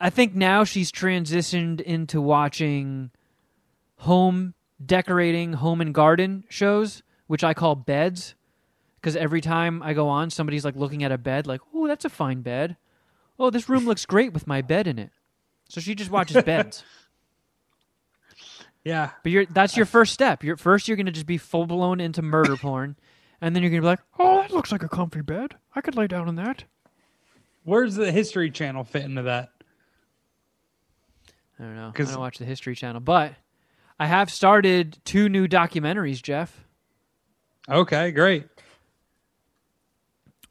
I 0.00 0.10
think 0.10 0.34
now 0.34 0.64
she's 0.64 0.92
transitioned 0.92 1.80
into 1.80 2.20
watching 2.20 3.10
home 3.98 4.54
decorating, 4.84 5.54
home 5.54 5.80
and 5.80 5.94
garden 5.94 6.44
shows, 6.48 7.02
which 7.28 7.44
I 7.44 7.54
call 7.54 7.74
beds. 7.74 8.34
Because 9.00 9.16
every 9.16 9.40
time 9.40 9.82
I 9.82 9.94
go 9.94 10.08
on, 10.08 10.30
somebody's 10.30 10.64
like 10.64 10.76
looking 10.76 11.02
at 11.02 11.12
a 11.12 11.18
bed, 11.18 11.46
like, 11.46 11.60
"Oh, 11.74 11.88
that's 11.88 12.04
a 12.04 12.08
fine 12.08 12.42
bed. 12.42 12.76
Oh, 13.38 13.50
this 13.50 13.68
room 13.68 13.84
looks 13.86 14.06
great 14.06 14.32
with 14.32 14.46
my 14.46 14.62
bed 14.62 14.86
in 14.86 14.98
it." 14.98 15.10
So 15.68 15.80
she 15.80 15.94
just 15.94 16.10
watches 16.10 16.42
beds. 16.44 16.84
Yeah. 18.84 19.10
But 19.22 19.32
you're 19.32 19.46
that's 19.46 19.76
your 19.76 19.86
first 19.86 20.12
step. 20.12 20.42
You're 20.42 20.56
first 20.56 20.88
you're 20.88 20.96
gonna 20.96 21.10
just 21.12 21.26
be 21.26 21.38
full 21.38 21.66
blown 21.66 22.00
into 22.00 22.22
murder 22.22 22.56
porn, 22.56 22.96
and 23.40 23.54
then 23.54 23.62
you're 23.62 23.70
gonna 23.70 23.82
be 23.82 23.86
like, 23.86 24.00
"Oh, 24.18 24.42
that 24.42 24.50
looks 24.52 24.72
like 24.72 24.82
a 24.82 24.88
comfy 24.88 25.22
bed. 25.22 25.56
I 25.74 25.80
could 25.80 25.96
lay 25.96 26.06
down 26.06 26.28
on 26.28 26.36
that." 26.36 26.64
Where's 27.64 27.94
the 27.94 28.10
History 28.10 28.50
Channel 28.50 28.82
fit 28.84 29.04
into 29.04 29.22
that? 29.22 29.50
I 31.60 31.62
don't 31.64 31.76
know. 31.76 31.92
I 31.94 32.02
don't 32.02 32.18
watch 32.18 32.38
the 32.38 32.44
History 32.44 32.74
Channel, 32.74 33.00
but 33.00 33.34
I 34.00 34.06
have 34.06 34.30
started 34.30 34.98
two 35.04 35.28
new 35.28 35.46
documentaries, 35.46 36.20
Jeff. 36.20 36.64
Okay, 37.68 38.10
great. 38.10 38.46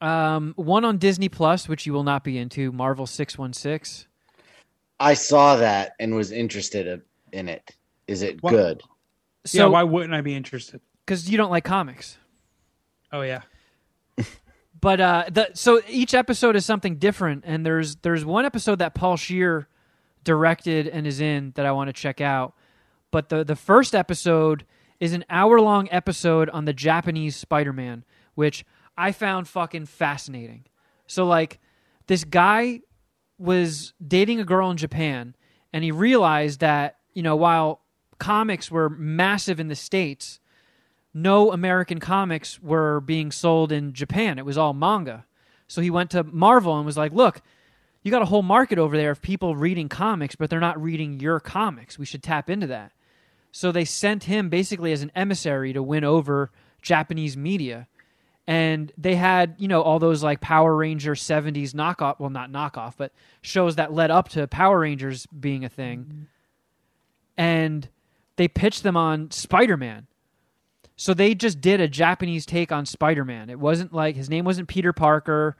Um, 0.01 0.53
one 0.55 0.83
on 0.83 0.97
Disney 0.97 1.29
Plus, 1.29 1.69
which 1.69 1.85
you 1.85 1.93
will 1.93 2.03
not 2.03 2.23
be 2.23 2.37
into, 2.37 2.71
Marvel 2.71 3.05
Six 3.05 3.37
One 3.37 3.53
Six. 3.53 4.07
I 4.99 5.13
saw 5.13 5.55
that 5.57 5.93
and 5.99 6.15
was 6.15 6.31
interested 6.31 7.01
in 7.31 7.47
it. 7.49 7.75
Is 8.07 8.21
it 8.23 8.41
What- 8.41 8.51
good? 8.51 8.81
yeah, 9.45 9.61
So, 9.61 9.69
why 9.71 9.83
wouldn't 9.83 10.13
I 10.13 10.21
be 10.21 10.35
interested? 10.35 10.81
because 11.05 11.29
you 11.29 11.37
don't 11.37 11.49
like 11.51 11.63
comics, 11.63 12.17
Oh 13.11 13.21
yeah. 13.21 13.41
but 14.81 14.99
uh, 15.01 15.25
the 15.31 15.49
so 15.53 15.81
each 15.89 16.13
episode 16.13 16.55
is 16.55 16.65
something 16.65 16.95
different, 16.97 17.43
and 17.45 17.65
there's 17.65 17.97
there's 17.97 18.23
one 18.25 18.45
episode 18.45 18.79
that 18.79 18.93
Paul 18.95 19.17
Scheer 19.17 19.67
directed 20.23 20.87
and 20.87 21.05
is 21.07 21.19
in 21.19 21.51
that 21.55 21.65
I 21.65 21.71
want 21.71 21.89
to 21.89 21.93
check 21.93 22.21
out. 22.21 22.53
But 23.11 23.29
the 23.29 23.43
the 23.43 23.55
first 23.55 23.93
episode 23.93 24.65
is 24.99 25.13
an 25.13 25.25
hour 25.29 25.59
long 25.59 25.87
episode 25.91 26.49
on 26.51 26.65
the 26.65 26.73
Japanese 26.73 27.35
Spider 27.35 27.73
Man, 27.73 28.03
which 28.35 28.63
I 28.97 29.11
found 29.11 29.47
fucking 29.47 29.85
fascinating. 29.85 30.65
So 31.07 31.25
like 31.25 31.59
this 32.07 32.23
guy 32.23 32.81
was 33.37 33.93
dating 34.05 34.39
a 34.39 34.45
girl 34.45 34.69
in 34.69 34.77
Japan 34.77 35.35
and 35.73 35.83
he 35.83 35.91
realized 35.91 36.59
that, 36.59 36.97
you 37.13 37.23
know, 37.23 37.35
while 37.35 37.81
comics 38.19 38.69
were 38.69 38.89
massive 38.89 39.59
in 39.59 39.67
the 39.67 39.75
States, 39.75 40.39
no 41.13 41.51
American 41.51 41.99
comics 41.99 42.61
were 42.61 43.01
being 43.01 43.31
sold 43.31 43.71
in 43.71 43.93
Japan. 43.93 44.37
It 44.37 44.45
was 44.45 44.57
all 44.57 44.73
manga. 44.73 45.25
So 45.67 45.81
he 45.81 45.89
went 45.89 46.11
to 46.11 46.23
Marvel 46.23 46.77
and 46.77 46.85
was 46.85 46.97
like, 46.97 47.13
look, 47.13 47.41
you 48.03 48.11
got 48.11 48.21
a 48.21 48.25
whole 48.25 48.41
market 48.41 48.79
over 48.79 48.97
there 48.97 49.11
of 49.11 49.21
people 49.21 49.55
reading 49.55 49.89
comics, 49.89 50.35
but 50.35 50.49
they're 50.49 50.59
not 50.59 50.81
reading 50.81 51.19
your 51.19 51.39
comics. 51.39 51.99
We 51.99 52.05
should 52.05 52.23
tap 52.23 52.49
into 52.49 52.67
that. 52.67 52.91
So 53.51 53.71
they 53.71 53.85
sent 53.85 54.25
him 54.25 54.49
basically 54.49 54.91
as 54.91 55.01
an 55.01 55.11
emissary 55.15 55.73
to 55.73 55.83
win 55.83 56.03
over 56.03 56.51
Japanese 56.81 57.37
media. 57.37 57.87
And 58.47 58.91
they 58.97 59.15
had, 59.15 59.55
you 59.59 59.67
know, 59.67 59.81
all 59.81 59.99
those 59.99 60.23
like 60.23 60.41
Power 60.41 60.75
Ranger 60.75 61.13
70s 61.13 61.73
knockoff, 61.73 62.19
well, 62.19 62.29
not 62.29 62.51
knockoff, 62.51 62.93
but 62.97 63.13
shows 63.41 63.75
that 63.75 63.93
led 63.93 64.11
up 64.11 64.29
to 64.29 64.47
Power 64.47 64.79
Rangers 64.79 65.25
being 65.27 65.63
a 65.63 65.69
thing. 65.69 66.27
And 67.37 67.87
they 68.35 68.47
pitched 68.47 68.83
them 68.83 68.97
on 68.97 69.31
Spider 69.31 69.77
Man. 69.77 70.07
So 70.95 71.13
they 71.13 71.33
just 71.33 71.61
did 71.61 71.79
a 71.79 71.87
Japanese 71.87 72.45
take 72.45 72.71
on 72.71 72.85
Spider 72.85 73.25
Man. 73.25 73.49
It 73.49 73.59
wasn't 73.59 73.93
like 73.93 74.15
his 74.15 74.29
name 74.29 74.45
wasn't 74.45 74.67
Peter 74.67 74.93
Parker. 74.93 75.55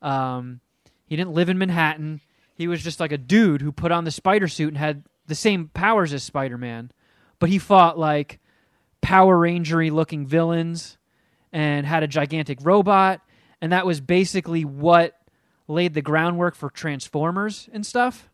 Um, 0.00 0.60
he 1.06 1.16
didn't 1.16 1.32
live 1.32 1.48
in 1.48 1.58
Manhattan. 1.58 2.20
He 2.54 2.68
was 2.68 2.82
just 2.82 3.00
like 3.00 3.12
a 3.12 3.18
dude 3.18 3.60
who 3.60 3.72
put 3.72 3.92
on 3.92 4.04
the 4.04 4.10
spider 4.10 4.48
suit 4.48 4.68
and 4.68 4.78
had 4.78 5.04
the 5.26 5.34
same 5.34 5.68
powers 5.68 6.12
as 6.12 6.22
Spider 6.22 6.56
Man, 6.56 6.90
but 7.38 7.48
he 7.48 7.58
fought 7.58 7.98
like 7.98 8.40
Power 9.00 9.36
Rangery 9.36 9.90
looking 9.90 10.26
villains 10.26 10.96
and 11.56 11.86
had 11.86 12.02
a 12.02 12.06
gigantic 12.06 12.58
robot, 12.60 13.22
and 13.62 13.72
that 13.72 13.86
was 13.86 14.02
basically 14.02 14.66
what 14.66 15.18
laid 15.68 15.94
the 15.94 16.02
groundwork 16.02 16.54
for 16.54 16.68
Transformers 16.68 17.70
and 17.72 17.86
stuff. 17.86 18.28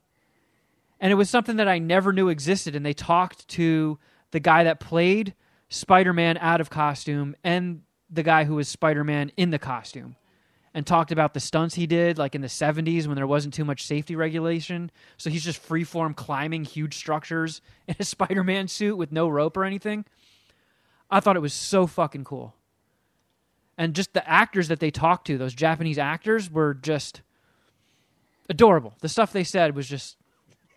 And 0.98 1.12
it 1.12 1.14
was 1.14 1.30
something 1.30 1.54
that 1.58 1.68
I 1.68 1.78
never 1.78 2.12
knew 2.12 2.28
existed. 2.28 2.74
And 2.74 2.84
they 2.84 2.92
talked 2.92 3.46
to 3.50 4.00
the 4.32 4.40
guy 4.40 4.64
that 4.64 4.80
played 4.80 5.34
Spider 5.68 6.12
Man 6.12 6.36
out 6.38 6.60
of 6.60 6.68
costume 6.68 7.36
and 7.44 7.82
the 8.10 8.24
guy 8.24 8.42
who 8.42 8.56
was 8.56 8.68
Spider 8.68 9.04
Man 9.04 9.30
in 9.36 9.50
the 9.50 9.58
costume 9.58 10.16
and 10.74 10.84
talked 10.84 11.12
about 11.12 11.32
the 11.32 11.38
stunts 11.38 11.76
he 11.76 11.86
did, 11.86 12.18
like 12.18 12.34
in 12.34 12.40
the 12.40 12.48
70s 12.48 13.06
when 13.06 13.14
there 13.14 13.26
wasn't 13.28 13.54
too 13.54 13.64
much 13.64 13.86
safety 13.86 14.16
regulation. 14.16 14.90
So 15.16 15.30
he's 15.30 15.44
just 15.44 15.64
freeform 15.64 16.16
climbing 16.16 16.64
huge 16.64 16.96
structures 16.96 17.60
in 17.86 17.94
a 18.00 18.04
Spider 18.04 18.42
Man 18.42 18.66
suit 18.66 18.96
with 18.96 19.12
no 19.12 19.28
rope 19.28 19.56
or 19.56 19.64
anything. 19.64 20.06
I 21.08 21.20
thought 21.20 21.36
it 21.36 21.40
was 21.40 21.54
so 21.54 21.86
fucking 21.86 22.24
cool. 22.24 22.56
And 23.82 23.96
just 23.96 24.12
the 24.12 24.28
actors 24.30 24.68
that 24.68 24.78
they 24.78 24.92
talked 24.92 25.26
to, 25.26 25.36
those 25.36 25.54
Japanese 25.54 25.98
actors, 25.98 26.48
were 26.48 26.72
just 26.72 27.20
adorable. 28.48 28.94
The 29.00 29.08
stuff 29.08 29.32
they 29.32 29.42
said 29.42 29.74
was 29.74 29.88
just 29.88 30.18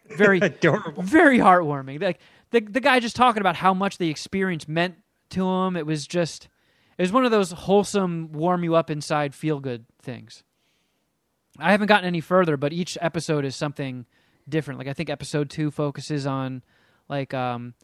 very 0.10 0.40
Adorable. 0.42 1.04
very 1.04 1.38
heartwarming. 1.38 2.02
Like 2.02 2.18
the 2.50 2.62
the 2.62 2.80
guy 2.80 3.00
just 3.00 3.16
talking 3.16 3.42
about 3.42 3.58
how 3.58 3.76
much 3.76 4.00
the 4.00 4.10
experience 4.10 4.68
meant 4.68 4.96
to 5.30 5.48
him. 5.48 5.78
It 5.78 5.86
was 5.86 6.08
just 6.08 6.48
it 6.98 7.04
was 7.04 7.12
one 7.12 7.26
of 7.26 7.30
those 7.30 7.52
wholesome, 7.52 8.32
warm 8.32 8.64
you 8.64 8.74
up 8.74 8.90
inside, 8.90 9.36
feel 9.36 9.60
good 9.60 9.86
things. 10.02 10.42
I 11.60 11.70
haven't 11.70 11.86
gotten 11.86 12.08
any 12.08 12.22
further, 12.22 12.58
but 12.58 12.74
each 12.74 12.98
episode 13.02 13.46
is 13.46 13.56
something 13.56 14.08
different. 14.50 14.80
Like 14.80 14.88
I 14.88 14.94
think 14.94 15.12
episode 15.12 15.52
two 15.52 15.70
focuses 15.70 16.26
on 16.26 16.64
like 17.08 17.36
um, 17.36 17.76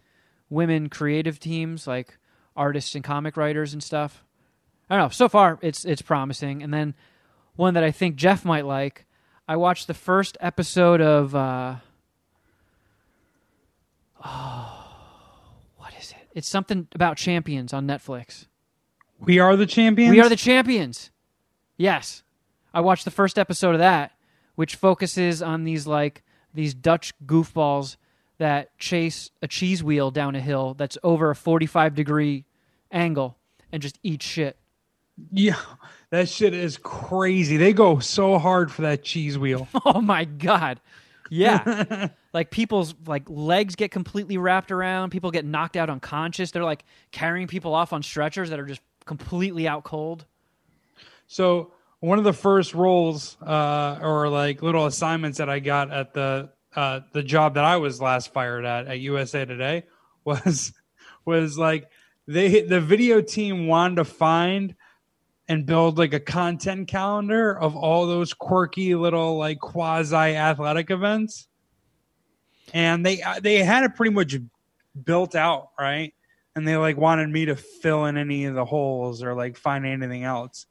women 0.50 0.90
creative 0.90 1.40
teams, 1.40 1.86
like 1.86 2.18
artists 2.56 2.96
and 2.96 3.04
comic 3.04 3.38
writers 3.38 3.72
and 3.72 3.84
stuff. 3.84 4.26
I 4.92 4.98
don't 4.98 5.06
know. 5.06 5.10
So 5.10 5.30
far, 5.30 5.58
it's 5.62 5.86
it's 5.86 6.02
promising. 6.02 6.62
And 6.62 6.74
then 6.74 6.96
one 7.56 7.76
that 7.76 7.84
I 7.84 7.92
think 7.92 8.18
Jeff 8.18 8.44
might 8.44 8.66
like. 8.66 9.06
I 9.48 9.56
watched 9.56 9.88
the 9.88 9.94
first 9.94 10.38
episode 10.42 11.00
of. 11.00 11.34
Uh, 11.34 11.76
what 15.78 15.94
is 15.98 16.12
it? 16.12 16.28
It's 16.34 16.50
something 16.50 16.90
about 16.94 17.16
champions 17.16 17.72
on 17.72 17.88
Netflix. 17.88 18.48
We 19.18 19.40
are 19.40 19.56
the 19.56 19.66
champions. 19.66 20.12
We 20.12 20.20
are 20.20 20.28
the 20.28 20.36
champions. 20.36 21.10
Yes. 21.78 22.24
I 22.74 22.82
watched 22.82 23.06
the 23.06 23.12
first 23.12 23.40
episode 23.40 23.76
of 23.76 23.80
that, 23.80 24.12
which 24.56 24.76
focuses 24.76 25.42
on 25.42 25.64
these 25.64 25.88
like 25.88 26.22
these 26.54 26.74
Dutch 26.74 27.14
goofballs 27.26 27.96
that 28.40 28.78
chase 28.78 29.32
a 29.42 29.48
cheese 29.48 29.82
wheel 29.82 30.12
down 30.12 30.36
a 30.36 30.42
hill 30.42 30.74
that's 30.74 30.98
over 31.02 31.30
a 31.30 31.36
45 31.36 31.96
degree 31.96 32.44
angle 32.92 33.38
and 33.72 33.82
just 33.82 33.98
eat 34.04 34.22
shit. 34.22 34.58
Yeah, 35.32 35.60
that 36.10 36.30
shit 36.30 36.54
is 36.54 36.78
crazy. 36.78 37.58
They 37.58 37.74
go 37.74 38.00
so 38.00 38.38
hard 38.38 38.72
for 38.72 38.84
that 38.84 39.04
cheese 39.04 39.38
wheel. 39.38 39.68
Oh 39.86 40.02
my 40.02 40.26
god. 40.26 40.80
Yeah. 41.30 42.10
like 42.34 42.52
people's 42.52 42.94
like 43.06 43.24
legs 43.28 43.76
get 43.76 43.92
completely 43.92 44.38
wrapped 44.38 44.72
around, 44.72 45.12
people 45.12 45.32
get 45.32 45.46
knocked 45.46 45.78
out 45.78 45.90
unconscious. 45.90 46.52
They're 46.52 46.64
like 46.64 46.84
carrying 47.12 47.48
people 47.48 47.74
off 47.74 47.94
on 47.94 48.04
stretchers 48.04 48.50
that 48.50 48.60
are 48.60 48.66
just 48.66 48.82
completely 49.06 49.68
out 49.68 49.84
cold. 49.84 50.26
So 51.28 51.72
one 52.02 52.18
of 52.18 52.26
the 52.26 52.34
first 52.34 52.74
roles 52.74 53.38
uh, 53.42 54.00
or 54.02 54.28
like 54.28 54.62
little 54.62 54.86
assignments 54.86 55.38
that 55.38 55.50
I 55.50 55.60
got 55.60 55.92
at 55.92 56.14
the 56.14 56.50
uh, 56.76 57.02
the 57.14 57.24
job 57.24 57.56
that 57.56 57.64
I 57.64 57.78
was 57.78 58.02
last 58.02 58.34
fired 58.34 58.66
at 58.66 58.88
at 58.88 59.00
USA 59.00 59.46
Today 59.46 59.84
was 60.26 60.74
was 61.26 61.58
like 61.58 61.90
they 62.28 62.62
the 62.62 62.82
video 62.82 63.22
team 63.22 63.68
wanted 63.68 63.96
to 63.96 64.06
find 64.06 64.76
and 65.52 65.66
build 65.66 65.98
like 65.98 66.14
a 66.14 66.20
content 66.20 66.88
calendar 66.88 67.60
of 67.60 67.76
all 67.76 68.08
those 68.08 68.34
quirky 68.34 68.96
little 68.96 69.38
like 69.38 69.60
quasi 69.60 70.16
athletic 70.16 70.90
events. 70.90 71.46
And 72.74 73.06
they 73.06 73.22
uh, 73.22 73.42
they 73.42 73.58
had 73.58 73.84
it 73.84 73.96
pretty 73.96 74.14
much 74.14 74.38
built 75.04 75.36
out 75.36 75.72
right? 75.78 76.14
And 76.56 76.66
they 76.66 76.78
like 76.78 76.96
wanted 76.96 77.30
me 77.30 77.46
to 77.46 77.58
fill 77.58 78.06
in 78.06 78.16
any 78.16 78.46
of 78.46 78.56
the 78.56 78.64
holes 78.64 79.22
or 79.24 79.34
like 79.34 79.58
find 79.58 79.86
anything 79.86 80.24
else. 80.24 80.68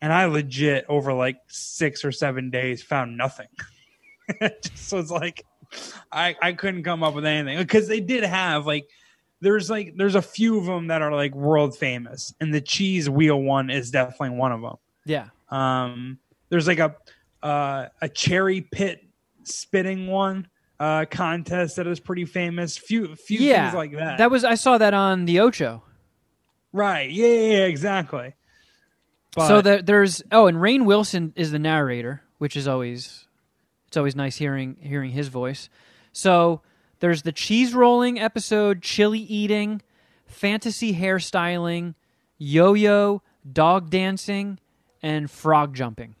And 0.00 0.10
I 0.10 0.24
legit 0.24 0.86
over 0.88 1.12
like 1.12 1.40
six 1.48 2.02
or 2.02 2.10
seven 2.10 2.48
days 2.48 2.82
found 2.82 3.16
nothing. 3.16 3.48
It 4.40 4.62
just 4.62 4.92
was 4.92 5.10
like 5.10 5.44
I 6.12 6.34
I 6.40 6.52
couldn't 6.52 6.82
come 6.82 7.02
up 7.02 7.14
with 7.14 7.26
anything. 7.26 7.58
Because 7.58 7.88
they 7.88 8.00
did 8.00 8.24
have 8.24 8.66
like 8.66 8.88
there's 9.40 9.70
like 9.70 9.94
there's 9.96 10.14
a 10.14 10.22
few 10.22 10.58
of 10.58 10.66
them 10.66 10.88
that 10.88 11.02
are 11.02 11.12
like 11.12 11.34
world 11.34 11.76
famous, 11.76 12.34
and 12.40 12.52
the 12.52 12.60
cheese 12.60 13.08
wheel 13.08 13.40
one 13.40 13.70
is 13.70 13.90
definitely 13.90 14.36
one 14.36 14.52
of 14.52 14.60
them. 14.60 14.76
Yeah. 15.04 15.28
Um, 15.50 16.18
there's 16.48 16.66
like 16.66 16.78
a 16.78 16.96
uh, 17.42 17.86
a 18.00 18.08
cherry 18.08 18.60
pit 18.60 19.00
spitting 19.44 20.08
one 20.08 20.48
uh, 20.80 21.04
contest 21.10 21.76
that 21.76 21.86
is 21.86 22.00
pretty 22.00 22.24
famous. 22.24 22.76
Few 22.76 23.14
few 23.16 23.38
yeah. 23.40 23.66
things 23.66 23.76
like 23.76 23.92
that. 23.92 24.18
That 24.18 24.30
was 24.30 24.44
I 24.44 24.54
saw 24.54 24.78
that 24.78 24.94
on 24.94 25.24
the 25.24 25.40
Ocho. 25.40 25.82
right. 26.72 27.10
Yeah, 27.10 27.26
yeah, 27.26 27.52
yeah, 27.58 27.64
exactly. 27.66 28.34
But 29.36 29.48
so 29.48 29.60
there, 29.60 29.82
there's 29.82 30.22
oh, 30.32 30.46
and 30.46 30.58
Rainn 30.58 30.84
Wilson 30.84 31.32
is 31.36 31.50
the 31.50 31.58
narrator, 31.58 32.22
which 32.38 32.56
is 32.56 32.66
always 32.66 33.26
It's 33.86 33.96
always 33.96 34.16
nice 34.16 34.36
hearing 34.36 34.76
hearing 34.80 35.10
his 35.10 35.28
voice. 35.28 35.68
So 36.12 36.62
there's 37.00 37.22
the 37.22 37.32
cheese 37.32 37.74
rolling 37.74 38.18
episode, 38.18 38.82
chili 38.82 39.20
eating, 39.20 39.82
fantasy 40.26 40.94
hairstyling, 40.94 41.94
yo-yo, 42.38 43.22
dog 43.50 43.90
dancing, 43.90 44.58
and 45.02 45.30
frog 45.30 45.74
jumping. 45.74 46.14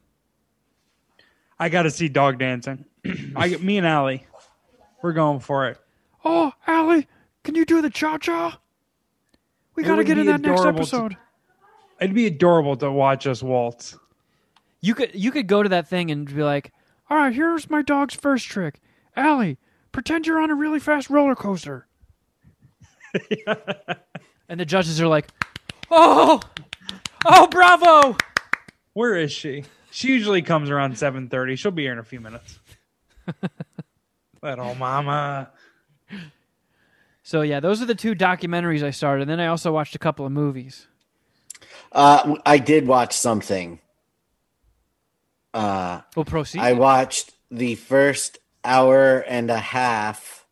I 1.58 1.68
got 1.68 1.82
to 1.82 1.90
see 1.90 2.08
dog 2.08 2.38
dancing. 2.38 2.84
I 3.36 3.56
me 3.56 3.78
and 3.78 3.86
Allie, 3.86 4.26
we're 5.02 5.12
going 5.12 5.40
for 5.40 5.68
it. 5.68 5.78
Oh, 6.24 6.52
Allie, 6.66 7.06
can 7.44 7.54
you 7.54 7.64
do 7.64 7.82
the 7.82 7.90
cha 7.90 8.18
cha? 8.18 8.60
We 9.74 9.82
gotta 9.82 10.04
get 10.04 10.18
in 10.18 10.26
that 10.26 10.40
next 10.40 10.60
adorable 10.60 10.84
to- 10.84 10.96
episode. 10.96 11.16
It'd 12.00 12.14
be 12.14 12.26
adorable 12.26 12.76
to 12.76 12.90
watch 12.92 13.26
us 13.26 13.42
waltz. 13.42 13.96
You 14.80 14.94
could 14.94 15.14
you 15.14 15.30
could 15.32 15.46
go 15.48 15.62
to 15.64 15.68
that 15.70 15.88
thing 15.88 16.10
and 16.12 16.26
be 16.32 16.42
like, 16.44 16.72
"All 17.10 17.16
right, 17.16 17.32
here's 17.32 17.68
my 17.68 17.82
dog's 17.82 18.14
first 18.14 18.46
trick. 18.46 18.80
Allie, 19.16 19.58
pretend 19.92 20.26
you're 20.26 20.40
on 20.40 20.50
a 20.50 20.54
really 20.54 20.80
fast 20.80 21.10
roller 21.10 21.34
coaster." 21.34 21.86
and 24.48 24.60
the 24.60 24.64
judges 24.64 25.00
are 25.00 25.08
like, 25.08 25.28
"Oh, 25.90 26.40
oh, 27.24 27.46
bravo!" 27.48 28.16
Where 28.92 29.14
is 29.16 29.32
she? 29.32 29.64
She 29.90 30.08
usually 30.08 30.42
comes 30.42 30.70
around 30.70 30.98
seven 30.98 31.28
thirty. 31.28 31.56
She'll 31.56 31.70
be 31.70 31.82
here 31.82 31.92
in 31.92 31.98
a 31.98 32.04
few 32.04 32.20
minutes. 32.20 32.58
Little 34.42 34.74
mama. 34.74 35.50
So 37.22 37.42
yeah, 37.42 37.60
those 37.60 37.82
are 37.82 37.86
the 37.86 37.94
two 37.94 38.14
documentaries 38.14 38.82
I 38.82 38.90
started. 38.90 39.22
And 39.22 39.30
then 39.30 39.40
I 39.40 39.48
also 39.48 39.72
watched 39.72 39.94
a 39.94 39.98
couple 39.98 40.24
of 40.24 40.32
movies. 40.32 40.86
Uh, 41.92 42.36
I 42.46 42.58
did 42.58 42.86
watch 42.86 43.12
something. 43.14 43.80
Uh, 45.52 46.02
We'll 46.14 46.24
proceed. 46.24 46.60
I 46.60 46.72
watched 46.74 47.32
the 47.50 47.74
first 47.74 48.38
hour 48.64 49.18
and 49.20 49.50
a 49.50 49.58
half 49.58 50.46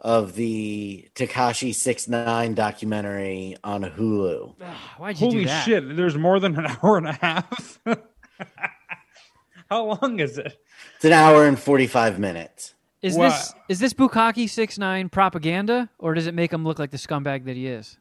of 0.00 0.34
the 0.34 1.08
Tekashi 1.14 1.74
Six 1.74 2.06
Nine 2.08 2.54
documentary 2.54 3.56
on 3.64 3.82
Hulu. 3.82 4.54
Ah, 4.62 4.94
why'd 4.98 5.16
you 5.20 5.26
do 5.30 5.32
Holy 5.36 5.44
that? 5.46 5.64
shit! 5.64 5.96
There's 5.96 6.16
more 6.16 6.38
than 6.38 6.56
an 6.58 6.66
hour 6.82 6.98
and 6.98 7.08
a 7.08 7.12
half. 7.12 7.80
How 9.70 9.84
long 9.84 10.20
is 10.20 10.38
it? 10.38 10.56
It's 10.96 11.04
an 11.04 11.12
hour 11.12 11.46
and 11.46 11.58
forty 11.58 11.86
five 11.86 12.18
minutes. 12.18 12.74
Is 13.02 13.16
Wow. 13.16 13.28
this 13.28 13.54
is 13.68 13.78
this 13.80 13.92
Bukaki 13.94 14.48
six 14.48 14.78
nine 14.78 15.08
propaganda, 15.08 15.90
or 15.98 16.14
does 16.14 16.26
it 16.26 16.34
make 16.34 16.52
him 16.52 16.64
look 16.64 16.78
like 16.78 16.90
the 16.90 16.96
scumbag 16.98 17.44
that 17.46 17.56
he 17.56 17.66
is? 17.66 17.98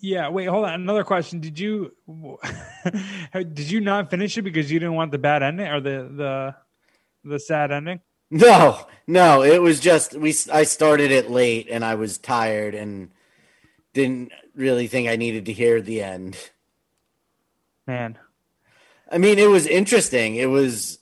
Yeah. 0.00 0.28
Wait. 0.28 0.46
Hold 0.46 0.64
on. 0.66 0.74
Another 0.74 1.04
question. 1.04 1.40
Did 1.40 1.58
you 1.58 1.92
did 3.34 3.70
you 3.70 3.80
not 3.80 4.10
finish 4.10 4.36
it 4.36 4.42
because 4.42 4.70
you 4.70 4.78
didn't 4.78 4.94
want 4.94 5.12
the 5.12 5.18
bad 5.18 5.42
ending 5.42 5.66
or 5.68 5.80
the 5.80 6.10
the 6.12 6.54
the 7.24 7.38
sad 7.38 7.70
ending? 7.70 8.00
No, 8.30 8.86
no, 9.06 9.42
it 9.42 9.62
was 9.62 9.80
just 9.80 10.14
we. 10.14 10.34
I 10.52 10.64
started 10.64 11.10
it 11.10 11.30
late 11.30 11.68
and 11.70 11.84
I 11.84 11.94
was 11.94 12.18
tired 12.18 12.74
and 12.74 13.10
didn't 13.92 14.32
really 14.54 14.88
think 14.88 15.08
I 15.08 15.16
needed 15.16 15.46
to 15.46 15.52
hear 15.52 15.80
the 15.80 16.02
end. 16.02 16.36
Man. 17.86 18.18
I 19.10 19.18
mean, 19.18 19.38
it 19.38 19.48
was 19.48 19.66
interesting. 19.66 20.36
It 20.36 20.46
was. 20.46 20.98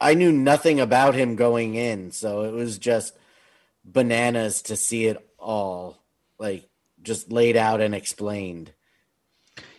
I 0.00 0.14
knew 0.14 0.32
nothing 0.32 0.80
about 0.80 1.14
him 1.14 1.36
going 1.36 1.74
in, 1.74 2.12
so 2.12 2.44
it 2.44 2.52
was 2.52 2.78
just 2.78 3.16
bananas 3.84 4.62
to 4.62 4.76
see 4.76 5.06
it 5.06 5.18
all, 5.38 5.98
like 6.38 6.68
just 7.02 7.30
laid 7.30 7.56
out 7.56 7.80
and 7.80 7.94
explained. 7.94 8.72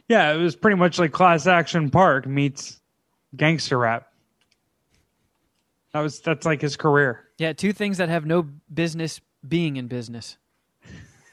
Yeah, 0.07 0.34
it 0.34 0.38
was 0.38 0.55
pretty 0.55 0.77
much 0.77 0.99
like 0.99 1.11
Class 1.11 1.47
Action 1.47 1.89
Park 1.89 2.27
meets 2.27 2.80
gangster 3.36 3.77
rap. 3.77 4.09
That 5.93 6.01
was 6.01 6.19
that's 6.19 6.45
like 6.45 6.61
his 6.61 6.75
career. 6.75 7.25
Yeah, 7.37 7.53
two 7.53 7.73
things 7.73 7.97
that 7.97 8.09
have 8.09 8.25
no 8.25 8.47
business 8.73 9.21
being 9.47 9.77
in 9.77 9.87
business. 9.87 10.37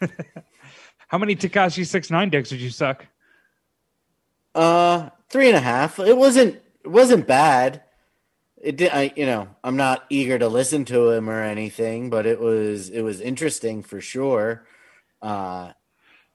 How 1.09 1.19
many 1.19 1.37
Tekashi 1.37 1.87
six 1.87 2.11
nine 2.11 2.31
dicks 2.31 2.49
did 2.49 2.61
you 2.61 2.71
suck? 2.71 3.07
Uh, 4.55 5.11
three 5.29 5.49
and 5.49 5.57
a 5.57 5.61
half. 5.61 5.99
It 5.99 6.17
wasn't. 6.17 6.61
It 6.85 6.89
wasn't 6.89 7.27
bad. 7.27 7.83
It 8.57 8.77
did. 8.77 8.91
I, 8.93 9.13
you 9.15 9.27
know, 9.27 9.49
I'm 9.63 9.77
not 9.77 10.07
eager 10.09 10.39
to 10.39 10.49
listen 10.49 10.85
to 10.87 11.11
him 11.11 11.29
or 11.29 11.43
anything, 11.43 12.09
but 12.09 12.27
it 12.27 12.41
was. 12.41 12.89
It 12.89 13.03
was 13.03 13.21
interesting 13.21 13.83
for 13.83 14.01
sure. 14.01 14.67
Uh, 15.21 15.73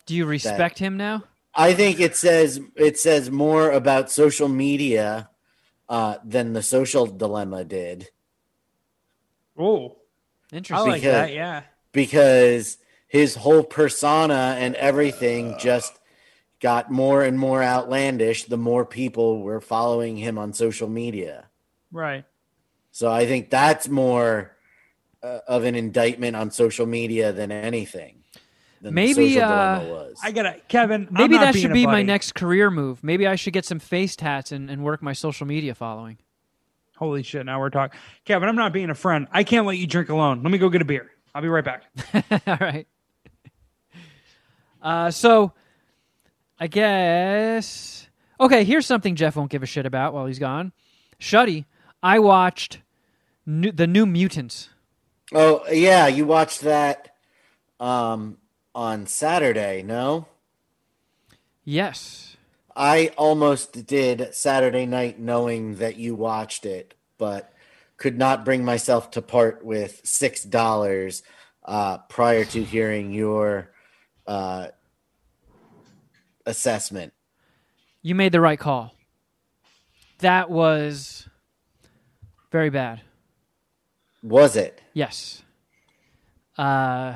Do 0.06 0.16
you 0.16 0.26
respect 0.26 0.78
him 0.78 0.98
now? 0.98 1.24
I 1.56 1.74
think 1.74 2.00
it 2.00 2.16
says 2.16 2.62
it 2.76 3.00
says 3.00 3.32
more 3.32 3.72
about 3.72 4.12
social 4.12 4.48
media 4.48 5.30
uh, 5.92 6.16
than 6.24 6.54
the 6.54 6.64
social 6.64 7.06
dilemma 7.06 7.64
did 7.64 8.10
Oh, 9.58 9.98
interesting. 10.52 10.54
I 10.54 10.58
Interesting. 10.58 10.88
like 10.92 11.02
Because- 11.02 11.14
that. 11.28 11.34
Yeah. 11.34 11.64
because 11.92 12.78
his 13.08 13.36
whole 13.36 13.64
persona 13.64 14.56
and 14.58 14.76
everything 14.76 15.56
just 15.60 15.94
got 16.62 16.90
more 16.90 17.22
and 17.24 17.38
more 17.38 17.62
outlandish 17.62 18.46
the 18.46 18.58
more 18.58 18.86
people 18.86 19.42
were 19.42 19.60
following 19.60 20.16
him 20.18 20.38
on 20.38 20.54
social 20.54 20.88
media. 20.88 21.50
Right. 21.92 22.24
So 22.92 23.12
I 23.12 23.26
think 23.26 23.50
that's 23.50 23.90
more 23.90 24.56
uh, 25.22 25.40
of 25.48 25.66
an 25.66 25.76
indictment 25.76 26.36
on 26.36 26.50
social 26.52 26.86
media 26.86 27.32
than 27.34 27.52
anything. 27.52 28.21
Than 28.82 28.96
the 28.96 28.96
Maybe, 28.96 29.36
social 29.36 29.44
uh, 29.44 29.80
dilemma 29.80 29.94
was. 29.94 30.20
I 30.24 30.32
gotta, 30.32 30.56
Kevin. 30.68 31.08
I'm 31.10 31.14
Maybe 31.14 31.36
not 31.36 31.42
that 31.42 31.54
being 31.54 31.62
should 31.62 31.74
be 31.74 31.86
my 31.86 32.02
next 32.02 32.34
career 32.34 32.72
move. 32.72 33.04
Maybe 33.04 33.28
I 33.28 33.36
should 33.36 33.54
get 33.54 33.64
some 33.64 33.78
face 33.78 34.16
tats 34.16 34.52
and, 34.52 34.72
and 34.72 34.84
work 34.84 35.04
my 35.04 35.14
social 35.14 35.46
media 35.46 35.76
following. 35.76 36.18
Holy 36.98 37.22
shit! 37.22 37.46
Now 37.46 37.60
we're 37.60 37.70
talking, 37.70 38.00
Kevin. 38.26 38.50
I'm 38.50 38.56
not 38.56 38.74
being 38.74 38.90
a 38.90 38.96
friend. 38.96 39.28
I 39.32 39.44
can't 39.44 39.68
let 39.68 39.78
you 39.78 39.86
drink 39.86 40.10
alone. 40.10 40.42
Let 40.42 40.52
me 40.52 40.58
go 40.58 40.70
get 40.70 40.82
a 40.82 40.86
beer. 40.86 41.12
I'll 41.34 41.44
be 41.44 41.48
right 41.48 41.64
back. 41.64 41.84
All 42.48 42.58
right. 42.60 42.88
Uh, 44.82 45.12
so, 45.12 45.54
I 46.60 46.68
guess. 46.68 48.08
Okay, 48.40 48.64
here's 48.64 48.88
something 48.88 49.16
Jeff 49.16 49.36
won't 49.36 49.52
give 49.52 49.62
a 49.62 49.68
shit 49.68 49.86
about 49.86 50.14
while 50.14 50.26
he's 50.26 50.40
gone. 50.40 50.72
Shuddy, 51.20 51.66
I 52.02 52.18
watched 52.18 52.80
new, 53.46 53.72
the 53.72 53.86
New 53.86 54.08
Mutants. 54.08 54.70
oh 55.34 55.62
yeah, 55.72 56.08
you 56.08 56.26
watched 56.26 56.62
that 56.62 57.16
um, 57.80 58.38
on 58.74 59.08
Saturday, 59.08 59.84
no? 59.84 60.28
Yes. 61.64 62.38
I 62.76 63.12
almost 63.18 63.86
did 63.86 64.34
Saturday 64.34 64.86
night 64.86 65.20
knowing 65.20 65.76
that 65.76 65.98
you 65.98 66.16
watched 66.16 66.66
it, 66.66 66.94
but 67.18 67.54
could 67.98 68.18
not 68.18 68.46
bring 68.46 68.64
myself 68.66 69.12
to 69.12 69.22
part 69.22 69.64
with 69.64 70.02
six 70.04 70.44
dollars 70.44 71.22
uh, 71.66 72.00
prior 72.10 72.46
to 72.46 72.64
hearing 72.64 73.12
your 73.12 73.72
uh, 74.26 74.68
assessment. 76.46 77.14
You 78.02 78.16
made 78.16 78.32
the 78.32 78.42
right 78.42 78.60
call. 78.60 78.96
That 80.20 80.50
was 80.50 81.28
very 82.52 82.70
bad. 82.70 83.02
Was 84.24 84.56
it? 84.56 84.82
Yes. 84.94 85.44
Uh, 86.58 87.16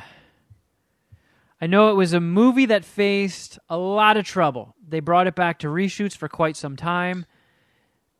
I 1.61 1.67
know 1.67 1.89
it 1.89 1.95
was 1.95 2.13
a 2.13 2.19
movie 2.19 2.65
that 2.67 2.83
faced 2.83 3.59
a 3.69 3.77
lot 3.77 4.17
of 4.17 4.25
trouble. 4.25 4.75
They 4.87 4.99
brought 4.99 5.27
it 5.27 5.35
back 5.35 5.59
to 5.59 5.67
reshoots 5.67 6.15
for 6.15 6.27
quite 6.27 6.57
some 6.57 6.75
time. 6.75 7.25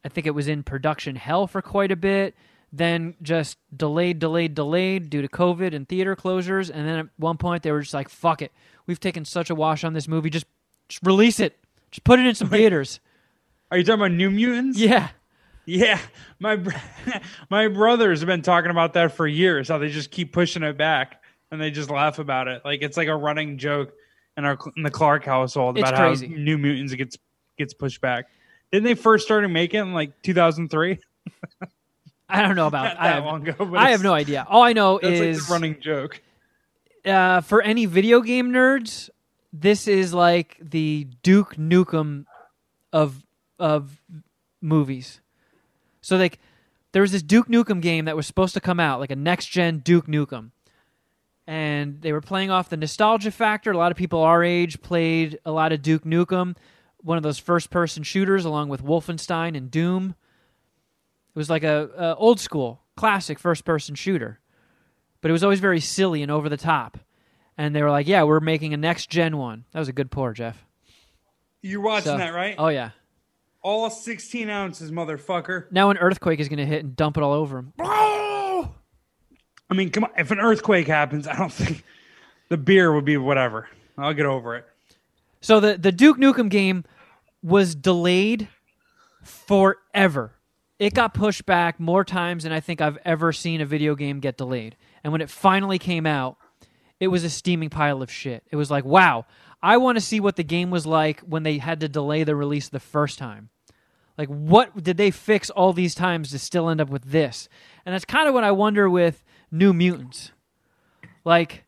I 0.04 0.10
think 0.10 0.26
it 0.26 0.32
was 0.32 0.48
in 0.48 0.64
production 0.64 1.16
hell 1.16 1.48
for 1.48 1.62
quite 1.62 1.92
a 1.92 1.96
bit. 1.96 2.36
Then 2.72 3.16
just 3.22 3.58
delayed, 3.76 4.20
delayed, 4.20 4.54
delayed 4.56 5.10
due 5.10 5.22
to 5.22 5.28
COVID 5.28 5.74
and 5.74 5.88
theater 5.88 6.16
closures. 6.16 6.70
And 6.74 6.88
then 6.88 7.00
at 7.00 7.08
one 7.18 7.38
point 7.38 7.64
they 7.64 7.72
were 7.72 7.82
just 7.82 7.94
like, 7.94 8.10
"Fuck 8.10 8.42
it, 8.42 8.52
we've 8.86 9.00
taken 9.00 9.26
such 9.26 9.50
a 9.50 9.56
wash 9.56 9.84
on 9.84 9.94
this 9.94 10.08
movie. 10.08 10.30
Just, 10.30 10.46
just 10.88 11.06
release 11.06 11.40
it. 11.40 11.58
Just 11.92 12.04
put 12.04 12.20
it 12.20 12.26
in 12.26 12.36
some 12.36 12.50
theaters." 12.50 13.00
Are 13.72 13.78
you 13.78 13.84
talking 13.84 14.02
about 14.02 14.12
New 14.12 14.30
Mutants? 14.32 14.78
Yeah. 14.78 15.10
Yeah, 15.66 16.00
my 16.40 16.56
br- 16.58 16.72
my 17.50 17.68
brothers 17.68 18.20
have 18.22 18.28
been 18.28 18.42
talking 18.42 18.72
about 18.72 18.94
that 18.94 19.14
for 19.14 19.28
years. 19.28 19.70
How 19.70 19.78
they 19.78 19.90
just 19.90 20.12
keep 20.12 20.32
pushing 20.32 20.64
it 20.64 20.78
back, 20.78 21.22
and 21.52 21.62
they 21.62 21.72
just 21.72 21.90
laugh 21.90 22.20
about 22.20 22.48
it. 22.48 22.64
Like 22.66 22.82
it's 22.82 22.98
like 22.98 23.08
a 23.08 23.16
running 23.16 23.58
joke 23.58 23.94
in 24.38 24.46
our 24.46 24.58
in 24.76 24.84
the 24.84 24.92
Clark 24.92 25.24
household 25.26 25.78
It's 25.78 25.88
about 25.90 26.00
crazy. 26.00 26.28
how 26.28 26.36
New 26.36 26.58
Mutants 26.58 26.94
gets 26.94 27.18
gets 27.58 27.74
pushed 27.74 28.02
back. 28.02 28.26
Didn't 28.72 28.86
they 28.86 28.96
first 28.96 29.26
started 29.26 29.48
making 29.50 29.80
it 29.80 29.84
in 29.84 29.94
like 29.94 30.22
2003? 30.24 31.00
I 32.30 32.42
don't 32.42 32.56
know 32.56 32.68
about. 32.68 32.84
Not 32.96 33.00
I 33.00 33.08
that 33.08 33.16
have, 33.16 33.24
long 33.26 33.48
ago. 33.48 33.66
But 33.66 33.78
I 33.80 33.92
have 33.92 34.04
no 34.04 34.14
idea. 34.14 34.46
All 34.50 34.64
I 34.64 34.74
know 34.74 35.00
That's 35.02 35.20
like 35.20 35.30
is 35.30 35.48
the 35.48 35.54
running 35.54 35.80
joke. 35.80 36.22
uh, 37.06 37.42
for 37.42 37.62
any 37.62 37.86
video 37.86 38.22
game 38.22 38.52
nerds, 38.52 39.10
this 39.54 39.88
is 39.88 40.14
like 40.14 40.58
the 40.60 41.08
Duke 41.24 41.56
Nukem 41.56 42.26
of 42.92 43.24
of 43.60 44.02
movies. 44.62 45.22
So 46.02 46.18
like 46.18 46.40
there 46.92 47.02
was 47.02 47.12
this 47.12 47.22
Duke 47.24 47.48
Nukem 47.48 47.82
game 47.82 48.06
that 48.06 48.16
was 48.16 48.26
supposed 48.28 48.54
to 48.56 48.60
come 48.62 48.80
out, 48.80 49.00
like 49.00 49.12
a 49.12 49.16
next 49.16 49.46
gen 49.48 49.80
Duke 49.80 50.08
Nukem. 50.08 50.52
And 51.48 52.02
they 52.02 52.12
were 52.12 52.22
playing 52.22 52.50
off 52.50 52.70
the 52.70 52.78
nostalgia 52.78 53.30
factor. 53.32 53.72
A 53.72 53.78
lot 53.78 53.92
of 53.92 53.98
people 53.98 54.22
our 54.22 54.44
age 54.44 54.82
played 54.82 55.38
a 55.46 55.52
lot 55.52 55.72
of 55.72 55.82
Duke 55.84 56.04
Nukem, 56.04 56.56
one 56.98 57.18
of 57.18 57.24
those 57.24 57.38
first 57.38 57.70
person 57.70 58.02
shooters 58.02 58.46
along 58.46 58.70
with 58.70 58.84
Wolfenstein 58.84 59.56
and 59.56 59.70
Doom. 59.70 60.16
It 61.36 61.38
was 61.38 61.50
like 61.50 61.64
a, 61.64 61.90
a 61.98 62.16
old 62.16 62.40
school, 62.40 62.82
classic 62.98 63.38
first 63.38 63.64
person 63.64 63.94
shooter, 63.94 64.40
but 65.22 65.30
it 65.30 65.34
was 65.34 65.44
always 65.44 65.60
very 65.60 65.80
silly 65.80 66.24
and 66.24 66.32
over 66.32 66.50
the 66.50 66.58
top. 66.58 66.98
And 67.58 67.76
they 67.76 67.84
were 67.84 67.92
like, 67.92 68.08
"Yeah, 68.08 68.24
we're 68.24 68.40
making 68.40 68.74
a 68.74 68.78
next 68.78 69.10
gen 69.10 69.38
one." 69.38 69.66
That 69.72 69.80
was 69.80 69.88
a 69.88 69.94
good 69.94 70.10
pour, 70.12 70.34
Jeff. 70.34 70.66
You're 71.62 71.82
watching 71.82 72.14
So- 72.14 72.18
that, 72.18 72.34
right? 72.34 72.56
Oh 72.58 72.70
yeah. 72.70 72.92
All 73.62 73.90
16 73.90 74.48
ounces, 74.50 74.92
motherfucker. 74.92 75.72
Now 75.72 75.90
an 75.90 75.98
earthquake 75.98 76.40
is 76.40 76.48
going 76.50 76.58
to 76.60 76.66
hit 76.68 76.84
and 76.84 76.96
dump 76.96 77.18
it 77.18 77.24
all 77.24 77.34
over 77.34 77.58
him. 77.58 77.74
I 79.70 79.74
mean, 79.74 79.90
come 79.90 80.04
on. 80.06 80.12
If 80.18 80.32
an 80.32 80.40
earthquake 80.40 80.88
happens, 80.88 81.28
I 81.28 81.36
don't 81.36 81.52
think 81.54 81.84
the 82.50 82.58
beer 82.58 82.94
would 82.94 83.06
be 83.06 83.18
whatever. 83.18 83.70
I'll 83.98 84.14
get 84.14 84.26
over 84.26 84.56
it. 84.56 84.66
So 85.42 85.60
the 85.60 85.78
the 85.78 85.92
Duke 85.92 86.18
Nukem 86.18 86.50
game 86.50 86.84
was 87.44 87.76
delayed 87.76 88.48
forever. 89.24 90.34
It 90.78 90.94
got 90.94 91.14
pushed 91.14 91.46
back 91.46 91.80
more 91.80 92.04
times 92.04 92.44
than 92.44 92.52
I 92.52 92.60
think 92.60 92.82
I've 92.82 92.98
ever 93.06 93.32
seen 93.32 93.62
a 93.62 93.66
video 93.66 93.96
game 93.96 94.20
get 94.20 94.38
delayed. 94.38 94.76
And 95.04 95.12
when 95.12 95.22
it 95.22 95.30
finally 95.30 95.80
came 95.80 96.06
out, 96.06 96.38
it 97.00 97.08
was 97.08 97.24
a 97.24 97.30
steaming 97.30 97.70
pile 97.70 98.02
of 98.02 98.12
shit. 98.12 98.44
It 98.52 98.56
was 98.56 98.70
like, 98.70 98.84
wow, 98.84 99.26
I 99.62 99.78
want 99.78 99.98
to 99.98 100.02
see 100.02 100.20
what 100.20 100.36
the 100.36 100.44
game 100.44 100.72
was 100.72 100.86
like 100.86 101.22
when 101.22 101.44
they 101.44 101.60
had 101.60 101.80
to 101.80 101.88
delay 101.88 102.24
the 102.24 102.36
release 102.36 102.68
the 102.68 102.80
first 102.80 103.18
time. 103.18 103.50
Like, 104.18 104.30
what 104.30 104.82
did 104.82 104.98
they 104.98 105.12
fix 105.12 105.50
all 105.50 105.74
these 105.74 105.96
times 105.96 106.32
to 106.32 106.40
still 106.40 106.70
end 106.70 106.80
up 106.80 106.90
with 106.90 107.12
this? 107.12 107.50
And 107.86 107.94
that's 107.94 108.06
kind 108.06 108.28
of 108.28 108.34
what 108.34 108.44
I 108.44 108.52
wonder 108.52 108.90
with 108.90 109.24
New 109.56 109.74
Mutants. 109.74 110.32
Like, 111.24 111.64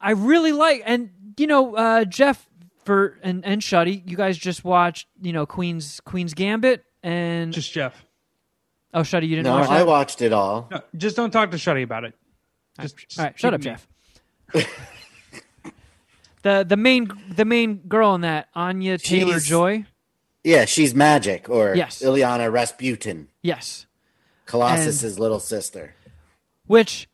I 0.00 0.10
really 0.12 0.52
like, 0.52 0.82
and 0.84 1.10
you 1.36 1.46
know, 1.46 1.74
uh, 1.76 2.04
Jeff 2.04 2.48
for 2.84 3.18
and 3.22 3.44
and 3.44 3.60
Shuddy, 3.62 4.02
you 4.08 4.16
guys 4.16 4.36
just 4.38 4.64
watched, 4.64 5.06
you 5.22 5.32
know, 5.32 5.46
Queen's 5.46 6.00
Queen's 6.00 6.34
Gambit 6.34 6.84
and 7.02 7.52
Just 7.52 7.72
Jeff. 7.72 8.04
oh, 8.92 9.00
Shuddy, 9.02 9.24
you 9.28 9.36
didn't 9.36 9.44
No, 9.44 9.54
watch 9.58 9.68
I 9.68 9.78
that. 9.78 9.86
watched 9.86 10.22
it 10.22 10.32
all. 10.32 10.68
No, 10.70 10.80
just 10.96 11.16
don't 11.16 11.30
talk 11.30 11.50
to 11.52 11.56
Shuddy 11.56 11.82
about 11.84 12.04
it. 12.04 12.14
Just, 12.80 12.96
just 12.96 13.18
All 13.18 13.24
right, 13.26 13.38
shut 13.38 13.52
keep 13.52 13.72
up, 13.72 13.78
me- 14.54 14.60
Jeff. 14.62 14.68
the 16.42 16.64
the 16.64 16.76
main 16.76 17.10
the 17.34 17.44
main 17.44 17.76
girl 17.88 18.14
in 18.14 18.20
that 18.22 18.48
Anya 18.54 18.98
Taylor 18.98 19.34
She's- 19.34 19.46
Joy. 19.46 19.84
Yeah, 20.46 20.66
she's 20.66 20.92
Magik 20.92 21.48
or 21.48 21.74
Yes. 21.74 22.02
Illyana 22.02 22.52
Rasputin, 22.52 23.28
Yes, 23.40 23.86
Colossus's 24.46 25.18
little 25.18 25.40
sister. 25.40 25.94
Which 26.66 27.08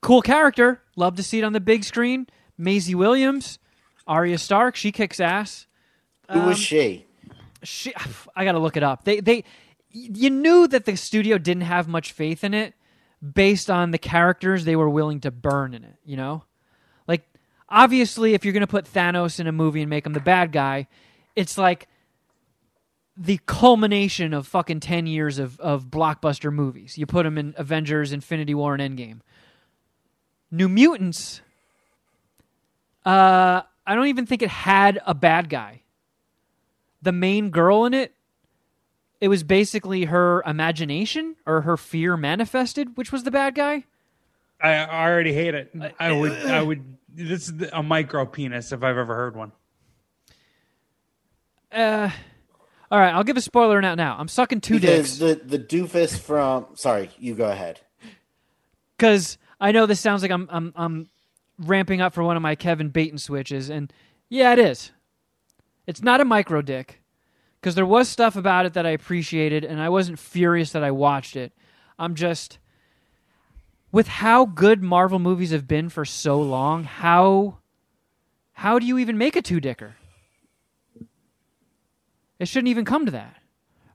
cool 0.00 0.22
character. 0.22 0.82
Love 0.96 1.16
to 1.16 1.22
see 1.22 1.38
it 1.38 1.44
on 1.44 1.52
the 1.52 1.60
big 1.60 1.84
screen. 1.84 2.26
Maisie 2.56 2.94
Williams, 2.94 3.58
Arya 4.06 4.38
Stark. 4.38 4.76
She 4.76 4.92
kicks 4.92 5.20
ass. 5.20 5.66
Who 6.30 6.40
Um, 6.40 6.46
was 6.46 6.58
she? 6.58 7.06
she 7.62 7.92
I 8.36 8.44
got 8.44 8.52
to 8.52 8.58
look 8.58 8.76
it 8.76 8.82
up. 8.82 9.04
They 9.04 9.20
they 9.20 9.44
you 9.90 10.30
knew 10.30 10.68
that 10.68 10.84
the 10.84 10.96
studio 10.96 11.38
didn't 11.38 11.62
have 11.62 11.88
much 11.88 12.12
faith 12.12 12.44
in 12.44 12.52
it 12.54 12.74
based 13.34 13.70
on 13.70 13.90
the 13.90 13.98
characters 13.98 14.64
they 14.64 14.76
were 14.76 14.90
willing 14.90 15.20
to 15.20 15.30
burn 15.30 15.72
in 15.74 15.82
it, 15.82 15.96
you 16.04 16.16
know? 16.16 16.44
Like 17.08 17.26
obviously 17.68 18.34
if 18.34 18.44
you're 18.44 18.52
going 18.52 18.60
to 18.60 18.66
put 18.66 18.84
Thanos 18.84 19.40
in 19.40 19.46
a 19.46 19.52
movie 19.52 19.80
and 19.80 19.88
make 19.90 20.04
him 20.06 20.12
the 20.12 20.20
bad 20.20 20.52
guy, 20.52 20.86
it's 21.34 21.56
like 21.56 21.88
the 23.20 23.40
culmination 23.46 24.32
of 24.32 24.46
fucking 24.46 24.80
10 24.80 25.06
years 25.06 25.38
of 25.38 25.58
of 25.60 25.86
blockbuster 25.86 26.52
movies. 26.52 26.96
You 26.96 27.06
put 27.06 27.24
them 27.24 27.36
in 27.36 27.54
Avengers, 27.56 28.12
Infinity 28.12 28.54
War 28.54 28.74
and 28.74 28.98
Endgame. 28.98 29.20
New 30.50 30.68
Mutants 30.68 31.40
uh 33.04 33.62
I 33.86 33.94
don't 33.94 34.06
even 34.06 34.26
think 34.26 34.42
it 34.42 34.50
had 34.50 35.00
a 35.06 35.14
bad 35.14 35.48
guy 35.48 35.82
the 37.00 37.12
main 37.12 37.50
girl 37.50 37.84
in 37.84 37.94
it 37.94 38.14
it 39.20 39.28
was 39.28 39.42
basically 39.42 40.04
her 40.06 40.42
imagination 40.46 41.36
or 41.46 41.62
her 41.62 41.76
fear 41.76 42.16
manifested 42.16 42.96
which 42.96 43.12
was 43.12 43.24
the 43.24 43.30
bad 43.30 43.54
guy 43.54 43.84
I, 44.60 44.70
I 44.70 45.08
already 45.08 45.32
hate 45.32 45.54
it. 45.54 45.72
I 46.00 46.10
would. 46.10 46.32
I 46.32 46.60
would. 46.60 46.82
This 47.14 47.48
is 47.48 47.62
a 47.72 47.80
micro 47.80 48.26
penis 48.26 48.72
if 48.72 48.82
I've 48.82 48.96
ever 48.96 49.14
heard 49.14 49.36
one. 49.36 49.52
uh 51.70 52.10
all 52.90 52.98
right 52.98 53.12
i'll 53.14 53.24
give 53.24 53.36
a 53.36 53.40
spoiler 53.40 53.80
now 53.80 53.94
now. 53.94 54.16
I'm 54.18 54.28
sucking 54.28 54.60
two 54.60 54.74
Because 54.80 55.18
dicks. 55.18 55.40
the 55.48 55.58
the 55.58 55.64
doofus 55.64 56.18
from 56.18 56.66
sorry, 56.74 57.10
you 57.18 57.34
go 57.34 57.48
ahead. 57.50 57.80
because 58.96 59.38
i 59.60 59.72
know 59.72 59.86
this 59.86 60.00
sounds 60.00 60.22
like 60.22 60.30
I'm, 60.30 60.48
I'm 60.50 60.72
i'm 60.76 61.08
ramping 61.58 62.00
up 62.00 62.14
for 62.14 62.22
one 62.22 62.36
of 62.36 62.42
my 62.42 62.54
kevin 62.54 62.88
bacon 62.90 63.18
switches 63.18 63.68
and 63.70 63.92
yeah 64.28 64.52
it 64.52 64.58
is. 64.58 64.92
It's 65.86 66.02
not 66.02 66.20
a 66.20 66.24
micro 66.24 66.60
dick 66.62 67.00
because 67.60 67.74
there 67.74 67.86
was 67.86 68.08
stuff 68.08 68.36
about 68.36 68.66
it 68.66 68.74
that 68.74 68.86
i 68.86 68.90
appreciated 68.90 69.64
and 69.64 69.80
i 69.80 69.88
wasn't 69.88 70.18
furious 70.18 70.72
that 70.72 70.84
i 70.84 70.90
watched 70.90 71.34
it. 71.36 71.52
I'm 71.98 72.14
just 72.14 72.58
with 73.90 74.06
how 74.06 74.44
good 74.44 74.82
marvel 74.82 75.18
movies 75.18 75.50
have 75.50 75.66
been 75.66 75.88
for 75.88 76.04
so 76.04 76.40
long 76.40 76.84
how 76.84 77.58
how 78.52 78.78
do 78.78 78.86
you 78.86 78.98
even 78.98 79.16
make 79.18 79.34
a 79.36 79.42
two 79.42 79.60
dicker 79.60 79.96
it 82.38 82.48
shouldn't 82.48 82.68
even 82.68 82.84
come 82.84 83.04
to 83.06 83.12
that 83.12 83.36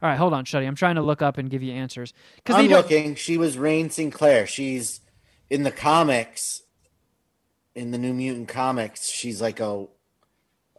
all 0.02 0.10
right 0.10 0.18
hold 0.18 0.34
on 0.34 0.46
shuddy 0.46 0.68
i'm 0.68 0.76
trying 0.76 0.96
to 0.96 1.02
look 1.02 1.22
up 1.22 1.38
and 1.38 1.50
give 1.50 1.64
you 1.64 1.74
answers 1.74 2.14
because 2.36 2.56
I'm 2.58 2.68
looking. 2.68 3.16
She 3.16 3.38
was 3.38 3.56
Rahne 3.58 3.92
Sinclair. 3.92 4.46
She's 4.48 5.00
in 5.50 5.64
the 5.64 5.72
comics, 5.72 6.64
in 7.76 7.92
the 7.92 7.98
New 7.98 8.14
Mutant 8.14 8.48
comics. 8.48 9.10
She's 9.10 9.42
like 9.42 9.60
a 9.60 9.86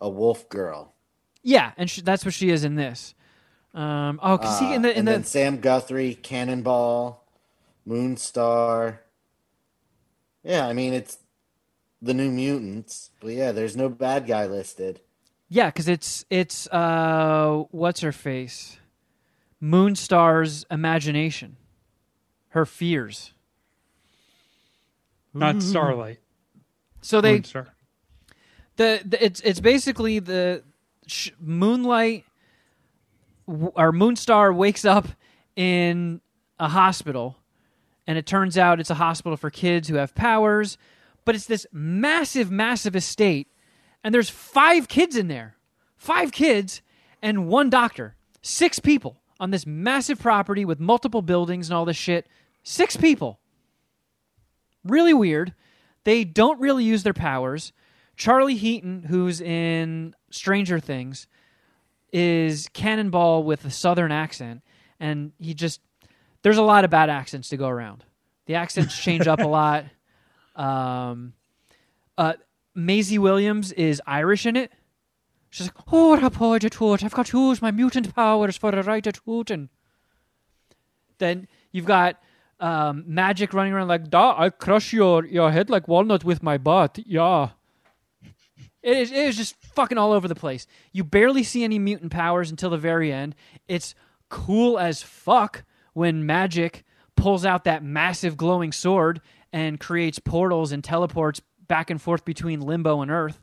a 0.00 0.08
wolf 0.08 0.48
girl. 0.48 0.92
Yeah, 1.42 1.72
and 1.76 1.88
sh- 1.88 2.00
that's 2.02 2.24
what 2.24 2.34
she 2.34 2.50
is 2.50 2.64
in 2.64 2.74
this. 2.74 3.14
Um, 3.74 4.20
oh, 4.22 4.38
cause 4.38 4.60
he 4.60 4.72
in 4.74 4.82
the 4.82 4.88
Uh, 4.88 4.92
in 4.92 4.98
and 4.98 5.08
the 5.08 5.12
then 5.12 5.24
Sam 5.24 5.58
Guthrie, 5.60 6.14
Cannonball, 6.14 7.24
Moonstar. 7.88 8.98
Yeah, 10.42 10.66
I 10.66 10.72
mean 10.74 10.92
it's 10.92 11.18
the 12.02 12.14
New 12.14 12.30
Mutants, 12.30 13.10
but 13.20 13.32
yeah, 13.32 13.52
there's 13.52 13.76
no 13.76 13.88
bad 13.88 14.26
guy 14.26 14.46
listed. 14.46 15.00
Yeah, 15.54 15.66
because 15.66 15.86
it's 15.86 16.24
it's 16.30 16.66
uh, 16.66 17.62
what's 17.70 18.00
her 18.00 18.10
face, 18.10 18.76
Moonstar's 19.62 20.66
imagination, 20.68 21.56
her 22.48 22.66
fears. 22.66 23.32
Not 25.32 25.62
Starlight. 25.62 26.18
So 27.02 27.20
they 27.20 27.38
Moonstar. 27.38 27.68
the, 28.74 29.00
the 29.04 29.24
it's 29.24 29.40
it's 29.42 29.60
basically 29.60 30.18
the 30.18 30.64
sh- 31.06 31.30
moonlight 31.38 32.24
w- 33.46 33.70
or 33.76 33.92
moonstar 33.92 34.52
wakes 34.52 34.84
up 34.84 35.06
in 35.54 36.20
a 36.58 36.68
hospital 36.68 37.36
and 38.08 38.18
it 38.18 38.26
turns 38.26 38.58
out 38.58 38.80
it's 38.80 38.90
a 38.90 38.94
hospital 38.94 39.36
for 39.36 39.50
kids 39.50 39.86
who 39.86 39.96
have 39.96 40.14
powers 40.16 40.78
but 41.24 41.34
it's 41.34 41.46
this 41.46 41.66
massive 41.72 42.50
massive 42.50 42.96
estate 42.96 43.48
and 44.04 44.14
there's 44.14 44.30
five 44.30 44.86
kids 44.86 45.16
in 45.16 45.26
there 45.26 45.56
five 45.96 46.30
kids 46.30 46.82
and 47.22 47.48
one 47.48 47.70
doctor 47.70 48.14
six 48.42 48.78
people 48.78 49.20
on 49.40 49.50
this 49.50 49.66
massive 49.66 50.20
property 50.20 50.64
with 50.64 50.78
multiple 50.78 51.22
buildings 51.22 51.68
and 51.68 51.76
all 51.76 51.84
this 51.84 51.96
shit 51.96 52.28
six 52.62 52.96
people 52.96 53.40
really 54.84 55.14
weird. 55.14 55.54
They 56.04 56.24
don't 56.24 56.60
really 56.60 56.84
use 56.84 57.02
their 57.02 57.14
powers. 57.14 57.72
Charlie 58.16 58.56
Heaton, 58.56 59.04
who's 59.04 59.40
in 59.40 60.14
Stranger 60.30 60.78
Things, 60.78 61.26
is 62.12 62.68
Cannonball 62.72 63.42
with 63.42 63.64
a 63.64 63.70
southern 63.70 64.12
accent, 64.12 64.62
and 65.00 65.32
he 65.40 65.54
just 65.54 65.80
there's 66.42 66.58
a 66.58 66.62
lot 66.62 66.84
of 66.84 66.90
bad 66.90 67.10
accents 67.10 67.48
to 67.48 67.56
go 67.56 67.68
around. 67.68 68.04
The 68.46 68.56
accents 68.56 68.96
change 68.96 69.26
up 69.26 69.40
a 69.40 69.46
lot. 69.48 69.86
Um, 70.54 71.32
uh, 72.16 72.34
Maisie 72.74 73.18
Williams 73.18 73.72
is 73.72 74.02
Irish 74.06 74.46
in 74.46 74.56
it. 74.56 74.72
She's 75.50 75.68
like, 75.68 75.92
"Oh, 75.92 76.18
Rapporteur 76.20 76.70
Tut, 76.70 77.04
I've 77.04 77.14
got 77.14 77.26
to 77.26 77.48
use 77.48 77.62
my 77.62 77.70
mutant 77.70 78.14
powers 78.14 78.56
for 78.56 78.70
a 78.70 78.82
right 78.82 79.04
to 79.04 79.44
and 79.50 79.68
then 81.18 81.46
you've 81.70 81.84
got 81.84 82.20
um, 82.60 83.04
Magik 83.08 83.52
running 83.52 83.72
around 83.72 83.88
like, 83.88 84.10
"Da, 84.10 84.34
I 84.36 84.50
crush 84.50 84.92
your 84.92 85.24
your 85.24 85.50
head 85.52 85.70
like 85.70 85.86
walnut 85.86 86.24
with 86.24 86.42
my 86.42 86.58
butt." 86.58 86.98
Yeah, 87.06 87.50
it 88.82 88.96
is. 88.96 89.12
It 89.12 89.18
is 89.18 89.36
just 89.36 89.56
fucking 89.62 89.98
all 89.98 90.12
over 90.12 90.28
the 90.28 90.34
place. 90.34 90.66
You 90.92 91.04
barely 91.04 91.42
see 91.42 91.64
any 91.64 91.78
mutant 91.78 92.12
powers 92.12 92.50
until 92.50 92.70
the 92.70 92.78
very 92.78 93.12
end. 93.12 93.34
It's 93.68 93.94
cool 94.28 94.78
as 94.78 95.02
fuck 95.02 95.64
when 95.92 96.26
Magik 96.26 96.82
pulls 97.16 97.44
out 97.44 97.64
that 97.64 97.84
massive 97.84 98.36
glowing 98.36 98.72
sword 98.72 99.20
and 99.52 99.78
creates 99.78 100.18
portals 100.18 100.72
and 100.72 100.82
teleports 100.82 101.40
back 101.68 101.90
and 101.90 102.00
forth 102.00 102.24
between 102.24 102.60
Limbo 102.60 103.00
and 103.02 103.10
Earth. 103.10 103.40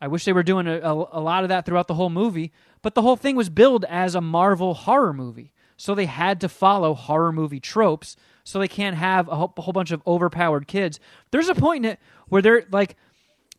I 0.00 0.08
wish 0.08 0.24
they 0.24 0.32
were 0.32 0.42
doing 0.42 0.66
a, 0.66 0.78
a, 0.78 0.92
a 0.92 1.20
lot 1.20 1.42
of 1.42 1.48
that 1.48 1.66
throughout 1.66 1.88
the 1.88 1.94
whole 1.94 2.10
movie, 2.10 2.52
but 2.82 2.94
the 2.94 3.02
whole 3.02 3.16
thing 3.16 3.36
was 3.36 3.48
billed 3.48 3.84
as 3.86 4.14
a 4.14 4.20
Marvel 4.20 4.74
horror 4.74 5.12
movie. 5.12 5.52
So 5.76 5.94
they 5.94 6.06
had 6.06 6.40
to 6.40 6.48
follow 6.48 6.94
horror 6.94 7.32
movie 7.32 7.60
tropes, 7.60 8.16
so 8.44 8.58
they 8.58 8.68
can't 8.68 8.96
have 8.96 9.28
a 9.28 9.36
whole, 9.36 9.52
a 9.56 9.62
whole 9.62 9.72
bunch 9.72 9.92
of 9.92 10.02
overpowered 10.06 10.66
kids. 10.66 10.98
There's 11.30 11.48
a 11.48 11.54
point 11.54 11.84
in 11.84 11.92
it 11.92 12.00
where 12.28 12.42
they're 12.42 12.64
like, 12.70 12.96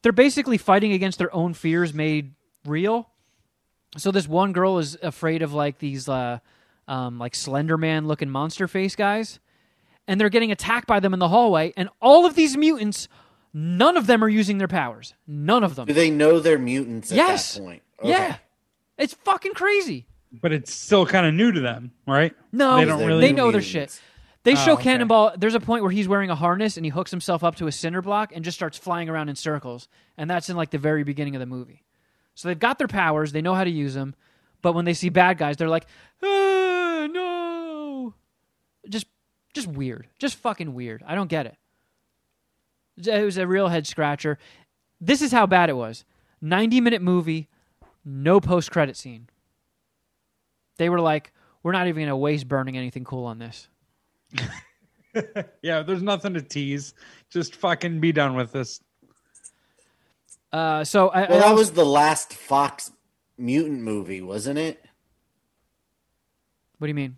they're 0.01 0.11
basically 0.11 0.57
fighting 0.57 0.91
against 0.91 1.17
their 1.17 1.33
own 1.33 1.53
fears 1.53 1.93
made 1.93 2.33
real. 2.65 3.09
So 3.97 4.11
this 4.11 4.27
one 4.27 4.53
girl 4.53 4.77
is 4.77 4.97
afraid 5.01 5.41
of 5.41 5.53
like 5.53 5.79
these 5.79 6.07
uh, 6.07 6.39
um, 6.87 7.19
like 7.19 7.35
Slender 7.35 7.77
Man 7.77 8.07
looking 8.07 8.29
monster 8.29 8.67
face 8.67 8.95
guys, 8.95 9.39
and 10.07 10.19
they're 10.19 10.29
getting 10.29 10.51
attacked 10.51 10.87
by 10.87 10.99
them 10.99 11.13
in 11.13 11.19
the 11.19 11.29
hallway. 11.29 11.73
And 11.77 11.89
all 12.01 12.25
of 12.25 12.35
these 12.35 12.57
mutants, 12.57 13.07
none 13.53 13.97
of 13.97 14.07
them 14.07 14.23
are 14.23 14.29
using 14.29 14.57
their 14.57 14.67
powers. 14.67 15.13
None 15.27 15.63
of 15.63 15.75
them. 15.75 15.87
Do 15.87 15.93
they 15.93 16.09
know 16.09 16.39
they're 16.39 16.59
mutants 16.59 17.11
at 17.11 17.15
Yes. 17.17 17.53
that 17.55 17.61
point? 17.61 17.81
Yeah, 18.03 18.37
it's 18.97 19.13
fucking 19.13 19.53
crazy. 19.53 20.05
But 20.31 20.51
it's 20.53 20.73
still 20.73 21.05
kind 21.05 21.25
of 21.25 21.33
new 21.33 21.51
to 21.51 21.59
them, 21.59 21.91
right? 22.05 22.35
No, 22.51 22.77
They 22.77 22.85
don't 22.85 23.03
really- 23.05 23.21
they 23.21 23.31
new 23.31 23.37
know 23.37 23.51
their 23.51 23.61
shit. 23.61 23.99
They 24.43 24.55
show 24.55 24.71
Oh, 24.71 24.73
okay. 24.75 24.83
Cannonball. 24.83 25.33
There's 25.37 25.55
a 25.55 25.59
point 25.59 25.83
where 25.83 25.91
he's 25.91 26.07
wearing 26.07 26.29
a 26.29 26.35
harness 26.35 26.77
and 26.77 26.85
he 26.85 26.91
hooks 26.91 27.11
himself 27.11 27.43
up 27.43 27.55
to 27.57 27.67
a 27.67 27.71
cinder 27.71 28.01
block 28.01 28.31
and 28.33 28.45
just 28.45 28.55
starts 28.57 28.77
flying 28.77 29.09
around 29.09 29.27
in 29.29 29.35
circles. 29.35 29.89
And 30.17 30.29
that's 30.29 30.49
in 30.49 30.55
like 30.55 30.69
the 30.69 30.77
very 30.77 31.03
beginning 31.03 31.35
of 31.35 31.39
the 31.39 31.45
movie. 31.45 31.83
So 32.35 32.47
they've 32.47 32.57
got 32.57 32.77
their 32.77 32.87
powers. 32.87 33.31
They 33.33 33.41
know 33.41 33.53
how 33.55 33.63
to 33.65 33.69
use 33.69 33.95
them. 33.95 34.15
But 34.61 34.73
when 34.73 34.85
they 34.85 34.93
see 34.93 35.09
bad 35.09 35.37
guys, 35.37 35.57
they're 35.57 35.67
like, 35.67 35.87
ah, 36.23 37.07
no. 37.11 38.13
Just, 38.87 39.07
just 39.53 39.67
weird. 39.67 40.07
Just 40.19 40.35
fucking 40.37 40.73
weird. 40.73 41.03
I 41.05 41.15
don't 41.15 41.29
get 41.29 41.45
it. 41.45 41.55
It 43.07 43.23
was 43.23 43.37
a 43.37 43.47
real 43.47 43.67
head 43.69 43.87
scratcher. 43.87 44.37
This 44.99 45.21
is 45.21 45.31
how 45.31 45.45
bad 45.45 45.69
it 45.69 45.75
was. 45.77 46.03
90 46.41 46.81
minute 46.81 47.01
movie, 47.01 47.47
no 48.05 48.39
post 48.39 48.71
credit 48.71 48.95
scene. 48.97 49.29
They 50.77 50.89
were 50.89 50.99
like, 51.01 51.33
we're 51.63 51.71
not 51.73 51.87
even 51.87 52.01
going 52.01 52.09
to 52.09 52.15
waste 52.15 52.47
burning 52.47 52.77
anything 52.77 53.03
cool 53.03 53.25
on 53.25 53.39
this. 53.39 53.67
Yeah, 55.63 55.81
there's 55.81 56.03
nothing 56.03 56.35
to 56.35 56.41
tease. 56.41 56.93
Just 57.31 57.55
fucking 57.55 57.99
be 57.99 58.11
done 58.11 58.35
with 58.35 58.51
this. 58.51 58.79
Uh, 60.53 60.83
so 60.83 61.09
I, 61.09 61.21
Well, 61.27 61.43
I 61.43 61.49
that 61.49 61.55
was 61.55 61.71
the 61.71 61.85
last 61.85 62.33
Fox 62.33 62.91
mutant 63.35 63.81
movie, 63.81 64.21
wasn't 64.21 64.59
it? 64.59 64.85
what 66.77 66.85
do 66.85 66.89
you 66.89 66.95
mean? 66.95 67.17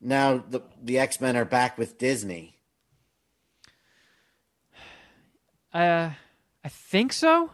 Now 0.00 0.38
the 0.50 0.62
the 0.82 0.98
X 0.98 1.20
Men 1.20 1.36
are 1.36 1.44
back 1.44 1.78
with 1.78 1.96
Disney. 1.96 2.53
Uh, 5.74 6.10
I 6.64 6.68
think 6.68 7.12
so. 7.12 7.50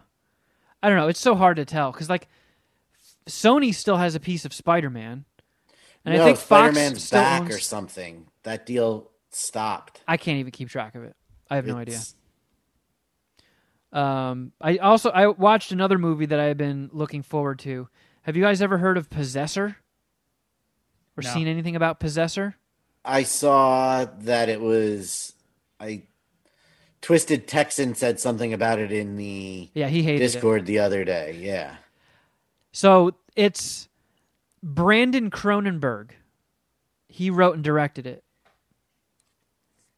I 0.82 0.88
don't 0.88 0.98
know. 0.98 1.08
It's 1.08 1.20
so 1.20 1.34
hard 1.34 1.56
to 1.56 1.64
tell 1.64 1.90
because 1.90 2.08
like 2.08 2.28
Sony 3.28 3.74
still 3.74 3.96
has 3.96 4.14
a 4.14 4.20
piece 4.20 4.44
of 4.44 4.52
Spider 4.52 4.90
Man, 4.90 5.24
and 6.04 6.14
no, 6.14 6.22
I 6.22 6.24
think 6.26 6.38
Spider 6.38 6.72
Man's 6.72 7.10
back 7.10 7.42
owns- 7.42 7.54
or 7.54 7.58
something. 7.58 8.26
That 8.44 8.66
deal 8.66 9.10
stopped. 9.30 10.02
I 10.06 10.16
can't 10.16 10.38
even 10.38 10.52
keep 10.52 10.68
track 10.68 10.94
of 10.94 11.02
it. 11.04 11.16
I 11.50 11.56
have 11.56 11.66
no 11.66 11.76
idea. 11.76 12.00
Um, 13.92 14.52
I 14.60 14.76
also 14.78 15.10
I 15.10 15.26
watched 15.26 15.72
another 15.72 15.98
movie 15.98 16.26
that 16.26 16.38
I've 16.38 16.56
been 16.56 16.90
looking 16.92 17.22
forward 17.22 17.58
to. 17.60 17.88
Have 18.22 18.36
you 18.36 18.42
guys 18.42 18.62
ever 18.62 18.78
heard 18.78 18.96
of 18.96 19.10
Possessor? 19.10 19.76
Or 21.16 21.22
No. 21.22 21.30
seen 21.30 21.48
anything 21.48 21.74
about 21.74 21.98
Possessor? 21.98 22.56
I 23.04 23.24
saw 23.24 24.04
that 24.20 24.48
it 24.48 24.60
was. 24.60 25.32
I 25.80 26.02
Twisted 27.02 27.48
Texan 27.48 27.94
said 27.94 28.20
something 28.20 28.52
about 28.52 28.78
it 28.78 28.92
in 28.92 29.16
the 29.16 29.70
Yeah, 29.74 29.88
he 29.88 30.02
hated 30.02 30.22
it. 30.22 30.32
Discord 30.32 30.66
the 30.66 30.78
other 30.80 31.04
day. 31.04 31.36
Yeah. 31.40 31.76
So 32.72 33.14
it's 33.34 33.88
Brandon 34.62 35.30
Cronenberg. 35.30 36.10
He 37.08 37.30
wrote 37.30 37.54
and 37.54 37.64
directed 37.64 38.06
it. 38.06 38.22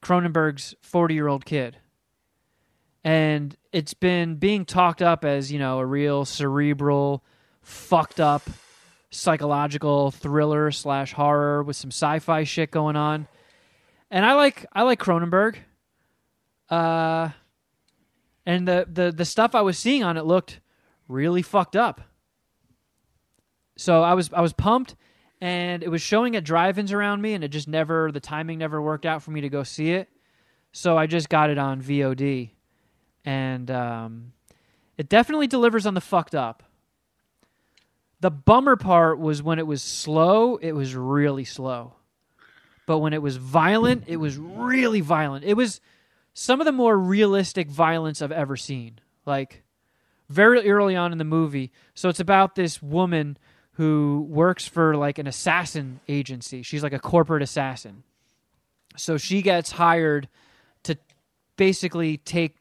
Cronenberg's 0.02 0.74
40 0.80 1.14
year 1.14 1.28
old 1.28 1.44
kid. 1.44 1.76
And 3.04 3.56
it's 3.72 3.94
been 3.94 4.36
being 4.36 4.64
talked 4.64 5.02
up 5.02 5.24
as, 5.24 5.50
you 5.50 5.58
know, 5.58 5.80
a 5.80 5.86
real 5.86 6.24
cerebral, 6.24 7.24
fucked 7.62 8.20
up 8.20 8.42
psychological 9.10 10.10
thriller 10.10 10.70
slash 10.70 11.12
horror 11.12 11.62
with 11.62 11.76
some 11.76 11.90
sci 11.90 12.18
fi 12.20 12.44
shit 12.44 12.70
going 12.70 12.96
on. 12.96 13.26
And 14.10 14.24
I 14.24 14.34
like 14.34 14.66
I 14.72 14.82
like 14.82 15.00
Cronenberg. 15.00 15.56
Uh 16.72 17.30
and 18.46 18.66
the, 18.66 18.86
the 18.90 19.12
the 19.12 19.24
stuff 19.24 19.54
I 19.54 19.60
was 19.60 19.78
seeing 19.78 20.02
on 20.02 20.16
it 20.16 20.24
looked 20.24 20.60
really 21.08 21.42
fucked 21.42 21.76
up. 21.76 22.00
So 23.76 24.02
I 24.02 24.14
was 24.14 24.32
I 24.32 24.40
was 24.40 24.52
pumped, 24.52 24.96
and 25.40 25.82
it 25.82 25.88
was 25.88 26.02
showing 26.02 26.36
at 26.36 26.44
drive-ins 26.44 26.92
around 26.92 27.20
me, 27.22 27.34
and 27.34 27.44
it 27.44 27.48
just 27.48 27.68
never 27.68 28.10
the 28.10 28.20
timing 28.20 28.58
never 28.58 28.80
worked 28.80 29.06
out 29.06 29.22
for 29.22 29.30
me 29.30 29.40
to 29.42 29.48
go 29.48 29.62
see 29.62 29.92
it. 29.92 30.08
So 30.72 30.96
I 30.96 31.06
just 31.06 31.28
got 31.28 31.50
it 31.50 31.58
on 31.58 31.82
VOD, 31.82 32.50
and 33.24 33.70
um, 33.70 34.32
it 34.96 35.08
definitely 35.08 35.46
delivers 35.46 35.86
on 35.86 35.94
the 35.94 36.00
fucked 36.00 36.34
up. 36.34 36.62
The 38.20 38.30
bummer 38.30 38.76
part 38.76 39.18
was 39.18 39.42
when 39.42 39.58
it 39.58 39.66
was 39.66 39.82
slow, 39.82 40.56
it 40.56 40.72
was 40.72 40.94
really 40.94 41.44
slow. 41.44 41.94
But 42.86 42.98
when 42.98 43.12
it 43.12 43.22
was 43.22 43.36
violent, 43.36 44.04
it 44.06 44.16
was 44.16 44.38
really 44.38 45.00
violent. 45.00 45.44
It 45.44 45.54
was 45.54 45.80
some 46.34 46.60
of 46.60 46.64
the 46.64 46.72
more 46.72 46.96
realistic 46.96 47.68
violence 47.68 48.22
I've 48.22 48.32
ever 48.32 48.56
seen. 48.56 48.98
Like 49.26 49.62
very 50.28 50.68
early 50.70 50.96
on 50.96 51.12
in 51.12 51.18
the 51.18 51.24
movie. 51.24 51.72
So 51.94 52.08
it's 52.08 52.20
about 52.20 52.54
this 52.54 52.82
woman 52.82 53.36
who 53.72 54.26
works 54.28 54.66
for 54.66 54.96
like 54.96 55.18
an 55.18 55.26
assassin 55.26 56.00
agency. 56.08 56.62
She's 56.62 56.82
like 56.82 56.92
a 56.92 56.98
corporate 56.98 57.42
assassin. 57.42 58.02
So 58.96 59.16
she 59.16 59.42
gets 59.42 59.72
hired 59.72 60.28
to 60.84 60.96
basically 61.56 62.18
take 62.18 62.56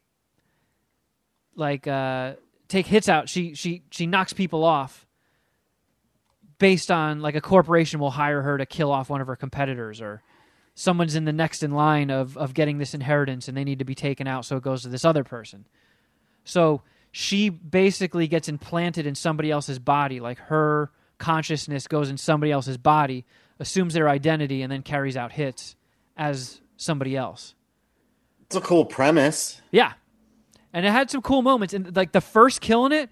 like 1.55 1.87
uh 1.87 2.33
take 2.67 2.87
hits 2.87 3.09
out. 3.09 3.29
She 3.29 3.53
she 3.53 3.83
she 3.89 4.05
knocks 4.05 4.33
people 4.33 4.63
off 4.63 5.05
based 6.59 6.91
on 6.91 7.21
like 7.21 7.35
a 7.35 7.41
corporation 7.41 7.99
will 7.99 8.11
hire 8.11 8.41
her 8.41 8.57
to 8.57 8.65
kill 8.65 8.91
off 8.91 9.09
one 9.09 9.19
of 9.19 9.27
her 9.27 9.35
competitors 9.35 9.99
or 9.99 10.21
someone's 10.73 11.15
in 11.15 11.25
the 11.25 11.33
next 11.33 11.63
in 11.63 11.71
line 11.71 12.09
of 12.09 12.37
of 12.37 12.53
getting 12.53 12.77
this 12.77 12.93
inheritance 12.93 13.47
and 13.47 13.55
they 13.57 13.63
need 13.63 13.79
to 13.79 13.85
be 13.85 13.95
taken 13.95 14.27
out 14.27 14.45
so 14.45 14.57
it 14.57 14.63
goes 14.63 14.83
to 14.83 14.89
this 14.89 15.05
other 15.05 15.23
person. 15.23 15.65
So 16.43 16.81
she 17.11 17.49
basically 17.49 18.27
gets 18.27 18.47
implanted 18.47 19.05
in 19.05 19.15
somebody 19.15 19.51
else's 19.51 19.79
body, 19.79 20.19
like 20.19 20.37
her 20.39 20.91
consciousness 21.17 21.87
goes 21.87 22.09
in 22.09 22.17
somebody 22.17 22.51
else's 22.51 22.77
body, 22.77 23.25
assumes 23.59 23.93
their 23.93 24.09
identity, 24.09 24.61
and 24.61 24.71
then 24.71 24.81
carries 24.81 25.15
out 25.17 25.33
hits 25.33 25.75
as 26.17 26.61
somebody 26.77 27.15
else. 27.15 27.53
It's 28.43 28.55
a 28.55 28.61
cool 28.61 28.85
premise. 28.85 29.61
Yeah. 29.71 29.93
And 30.73 30.85
it 30.85 30.91
had 30.91 31.11
some 31.11 31.21
cool 31.21 31.41
moments. 31.41 31.73
And 31.73 31.95
like 31.95 32.11
the 32.11 32.21
first 32.21 32.61
kill 32.61 32.85
in 32.85 32.91
it, 32.91 33.09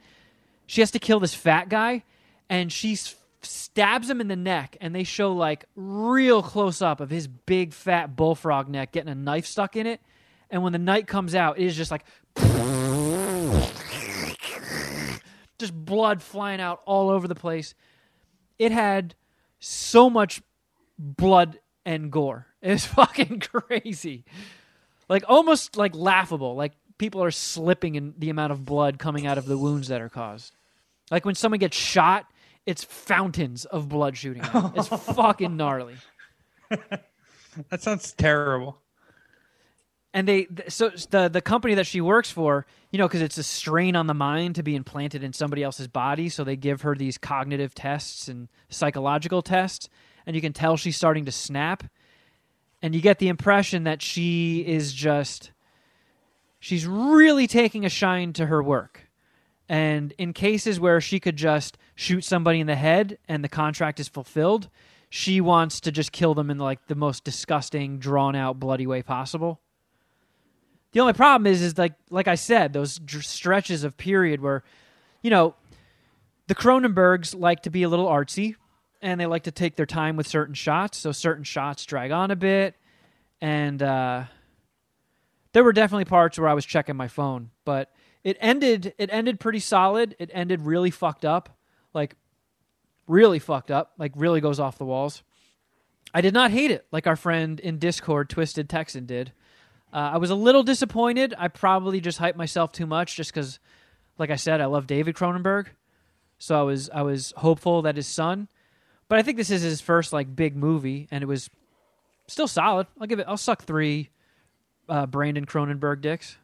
she 0.66 0.82
has 0.82 0.92
to 0.92 1.00
kill 1.00 1.20
this 1.20 1.34
fat 1.34 1.68
guy, 1.70 2.04
and 2.50 2.72
she 2.72 2.94
s- 2.94 3.16
stabs 3.42 4.10
him 4.10 4.22
in 4.22 4.28
the 4.28 4.36
neck, 4.36 4.78
and 4.82 4.94
they 4.94 5.04
show 5.04 5.34
like 5.34 5.66
real 5.76 6.42
close 6.42 6.82
up 6.82 7.00
of 7.00 7.10
his 7.10 7.28
big 7.28 7.74
fat 7.74 8.16
bullfrog 8.16 8.68
neck 8.68 8.92
getting 8.92 9.10
a 9.10 9.16
knife 9.16 9.46
stuck 9.46 9.76
in 9.76 9.88
it. 9.88 10.02
And 10.50 10.64
when 10.64 10.74
the 10.74 10.80
knife 10.80 11.06
comes 11.06 11.36
out, 11.36 11.60
it 11.60 11.66
is 11.66 11.76
just 11.76 11.92
like 11.92 12.04
just 15.60 15.74
blood 15.74 16.22
flying 16.22 16.62
out 16.62 16.82
all 16.86 17.10
over 17.10 17.28
the 17.28 17.36
place. 17.36 17.76
It 18.58 18.72
had 18.72 19.16
so 19.60 20.10
much 20.10 20.42
blood 20.98 21.60
and 21.86 22.12
gore. 22.12 22.46
It 22.62 22.72
was 22.72 22.86
fucking 22.86 23.40
crazy. 23.40 24.26
Like 25.08 25.24
almost 25.30 25.78
like 25.78 25.96
laughable. 25.96 26.56
Like 26.56 26.74
people 26.98 27.24
are 27.24 27.32
slipping 27.32 27.96
in 27.96 28.14
the 28.18 28.30
amount 28.30 28.52
of 28.52 28.66
blood 28.66 29.00
coming 29.00 29.26
out 29.26 29.38
of 29.38 29.46
the 29.46 29.58
wounds 29.58 29.88
that 29.88 30.02
are 30.02 30.10
caused. 30.10 30.54
Like 31.10 31.24
when 31.24 31.36
someone 31.36 31.60
gets 31.60 31.78
shot, 31.78 32.26
it's 32.70 32.84
fountains 32.84 33.66
of 33.66 33.90
blood 33.90 34.16
shooting 34.18 34.44
out. 34.44 34.74
It's 34.78 34.88
fucking 34.88 35.56
gnarly. 35.58 35.96
That 37.70 37.82
sounds 37.82 38.14
terrible. 38.14 38.78
and 40.14 40.28
they 40.28 40.48
so 40.70 40.90
the 41.10 41.28
the 41.30 41.42
company 41.42 41.74
that 41.76 41.88
she 41.88 42.00
works 42.00 42.32
for 42.32 42.66
you 42.92 42.98
know 43.00 43.08
because 43.08 43.22
it's 43.22 43.38
a 43.38 43.44
strain 43.44 43.96
on 43.96 44.08
the 44.08 44.14
mind 44.14 44.56
to 44.56 44.64
be 44.64 44.76
implanted 44.76 45.24
in 45.24 45.34
somebody 45.34 45.64
else's 45.64 45.88
body 45.88 46.30
so 46.30 46.44
they 46.44 46.56
give 46.56 46.82
her 46.84 46.96
these 46.96 47.18
cognitive 47.18 47.74
tests 47.76 48.28
and 48.28 48.48
psychological 48.70 49.42
tests 49.42 49.90
and 50.26 50.36
you 50.36 50.42
can 50.42 50.54
tell 50.54 50.78
she's 50.78 50.96
starting 50.96 51.26
to 51.26 51.32
snap 51.32 51.84
and 52.82 52.96
you 52.96 53.02
get 53.02 53.20
the 53.20 53.28
impression 53.28 53.84
that 53.84 54.02
she 54.02 54.60
is 54.66 54.94
just 54.94 55.52
she's 56.60 56.86
really 56.88 57.48
taking 57.48 57.84
a 57.84 57.90
shine 57.90 58.32
to 58.34 58.46
her 58.46 58.64
work 58.64 59.09
and 59.70 60.14
in 60.18 60.34
cases 60.34 60.80
where 60.80 61.00
she 61.00 61.20
could 61.20 61.38
just 61.38 61.78
shoot 61.96 62.24
somebody 62.24 62.60
in 62.60 62.68
the 62.68 62.76
head 62.76 63.18
and 63.28 63.44
the 63.44 63.50
contract 63.50 64.00
is 64.00 64.08
fulfilled 64.08 64.68
she 65.10 65.40
wants 65.40 65.80
to 65.80 65.92
just 65.92 66.12
kill 66.12 66.34
them 66.34 66.50
in 66.50 66.58
like 66.58 66.88
the 66.88 66.96
most 66.96 67.24
disgusting 67.24 68.00
drawn 68.00 68.36
out 68.36 68.60
bloody 68.60 68.86
way 68.86 69.02
possible 69.02 69.62
the 70.92 71.00
only 71.00 71.14
problem 71.14 71.52
is, 71.52 71.62
is 71.62 71.78
like 71.78 71.94
like 72.10 72.28
I 72.28 72.36
said, 72.36 72.74
those 72.74 72.98
dr- 72.98 73.26
stretches 73.26 73.84
of 73.84 73.98
period 73.98 74.42
where, 74.42 74.64
you 75.22 75.30
know, 75.30 75.56
the 76.48 76.56
Cronenbergs 76.56 77.40
like 77.40 77.64
to 77.64 77.70
be 77.70 77.84
a 77.84 77.90
little 77.90 78.08
artsy, 78.08 78.56
and 79.02 79.20
they 79.20 79.28
like 79.28 79.44
to 79.44 79.52
take 79.52 79.76
their 79.76 79.86
time 79.86 80.16
with 80.16 80.28
certain 80.28 80.56
shots. 80.56 80.98
So 80.98 81.12
certain 81.12 81.44
shots 81.44 81.86
drag 81.86 82.12
on 82.12 82.32
a 82.32 82.36
bit, 82.36 82.76
and 83.40 83.82
uh, 83.84 84.24
there 85.54 85.64
were 85.64 85.74
definitely 85.74 86.06
parts 86.06 86.40
where 86.40 86.50
I 86.50 86.54
was 86.54 86.66
checking 86.66 86.96
my 86.96 87.08
phone, 87.08 87.52
but 87.66 87.92
it 88.24 88.38
ended. 88.40 88.94
It 88.98 89.10
ended 89.12 89.40
pretty 89.40 89.60
solid. 89.60 90.16
It 90.20 90.30
ended 90.34 90.62
really 90.62 90.92
fucked 90.92 91.26
up. 91.26 91.58
Like 91.94 92.16
really 93.08 93.40
fucked 93.40 93.72
up, 93.72 93.92
like 93.98 94.14
really 94.16 94.40
goes 94.42 94.60
off 94.60 94.78
the 94.78 94.86
walls. 94.86 95.24
I 96.14 96.22
did 96.22 96.34
not 96.34 96.52
hate 96.52 96.72
it 96.72 96.86
like 96.92 97.08
our 97.08 97.16
friend 97.16 97.60
in 97.60 97.78
Discord, 97.78 98.30
Twisted 98.30 98.70
Texan, 98.70 99.06
did. 99.06 99.32
Uh, 99.92 100.12
I 100.14 100.18
was 100.18 100.30
a 100.30 100.36
little 100.36 100.64
disappointed. 100.64 101.34
I 101.38 101.48
probably 101.48 102.00
just 102.00 102.20
hyped 102.20 102.36
myself 102.36 102.72
too 102.72 102.86
much, 102.86 103.16
just 103.16 103.34
because, 103.34 103.60
like 104.18 104.30
I 104.30 104.36
said, 104.36 104.62
I 104.62 104.66
love 104.66 104.88
David 104.88 105.16
Cronenberg, 105.16 105.68
so 106.38 106.60
I 106.60 106.64
was 106.64 106.90
I 106.92 107.02
was 107.02 107.34
hopeful 107.38 107.82
that 107.84 107.96
his 107.96 108.08
son. 108.08 108.48
But 109.08 109.18
I 109.18 109.24
think 109.24 109.38
this 109.38 109.50
is 109.50 109.64
his 109.64 109.82
first 109.82 110.14
like 110.14 110.36
big 110.36 110.56
movie, 110.56 111.08
and 111.10 111.24
it 111.24 111.28
was 111.28 111.50
still 112.28 112.48
solid. 112.48 112.88
I'll 113.00 113.08
give 113.08 113.20
it. 113.20 113.26
I'll 113.28 113.38
suck 113.38 113.64
three 113.64 114.10
uh, 114.88 115.08
Brandon 115.08 115.46
Cronenberg 115.46 116.02
dicks. 116.02 116.38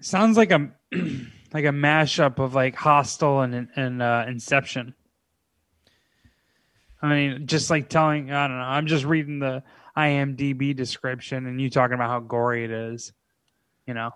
Sounds 0.00 0.36
like 0.36 0.50
a 0.50 0.70
like 0.92 1.64
a 1.64 1.72
mashup 1.72 2.38
of 2.38 2.54
like 2.54 2.74
Hostel 2.76 3.40
and 3.42 3.68
and 3.74 4.02
uh, 4.02 4.24
Inception. 4.28 4.94
I 7.00 7.08
mean, 7.08 7.46
just 7.46 7.70
like 7.70 7.88
telling 7.88 8.30
I 8.32 8.48
don't 8.48 8.56
know. 8.58 8.62
I'm 8.64 8.86
just 8.86 9.04
reading 9.04 9.38
the 9.38 9.62
IMDb 9.96 10.74
description, 10.74 11.46
and 11.46 11.60
you 11.60 11.70
talking 11.70 11.94
about 11.94 12.08
how 12.10 12.20
gory 12.20 12.64
it 12.64 12.70
is. 12.70 13.12
You 13.86 13.94
know, 13.94 14.10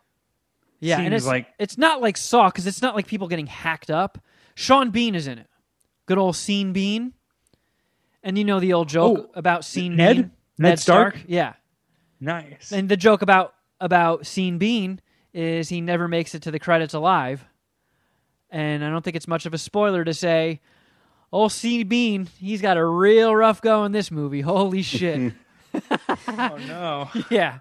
Yeah, 0.81 1.01
and 1.01 1.15
it's 1.15 1.25
like- 1.27 1.47
it's 1.59 1.79
not 1.79 2.03
like 2.03 2.19
Saw 2.19 2.49
because 2.51 2.67
it's 2.67 2.83
not 2.83 2.95
like 2.95 3.07
people 3.07 3.27
getting 3.27 3.47
hacked 3.47 3.91
up. 3.91 4.19
Sean 4.55 4.91
Bean 4.91 5.15
is 5.15 5.27
in 5.27 5.39
it. 5.39 5.47
Good 6.05 6.19
old 6.19 6.37
Scene 6.37 6.75
Bean. 6.75 7.15
And 8.23 8.37
you 8.37 8.45
know 8.45 8.61
the 8.61 8.75
old 8.75 8.89
joke 8.91 9.19
Oh, 9.19 9.31
about 9.35 9.65
Scene 9.65 9.97
Ned? 9.97 10.17
Bean? 10.17 10.31
Ned 10.59 10.79
Stark? 10.79 11.25
Yeah. 11.27 11.55
nice. 12.21 12.71
And 12.71 12.87
the 12.89 12.97
joke 12.99 13.23
about 13.23 13.55
about 13.81 14.27
Scene 14.27 14.59
Bean 14.59 15.01
is 15.33 15.69
he 15.69 15.81
never 15.81 16.09
makes 16.09 16.35
it 16.35 16.43
to 16.43 16.51
the 16.51 16.59
credits 16.59 16.95
alive. 16.95 17.45
And 18.51 18.85
I 18.85 18.91
don't 18.91 19.03
think 19.03 19.17
it's 19.17 19.29
much 19.29 19.47
of 19.47 19.55
a 19.55 19.59
spoiler 19.59 20.05
to 20.05 20.13
say, 20.13 20.61
oh, 21.33 21.43
old 21.43 21.53
Scene 21.53 21.89
Bean, 21.89 22.29
he's 22.39 22.61
got 22.61 22.77
a 22.77 22.85
real 22.85 23.35
rough 23.35 23.63
go 23.63 23.85
in 23.85 23.93
this 23.93 24.11
movie. 24.11 24.43
Holy 24.43 24.83
shit. 24.83 25.33
oh 26.29 26.59
no, 26.69 27.09
yeah. 27.31 27.61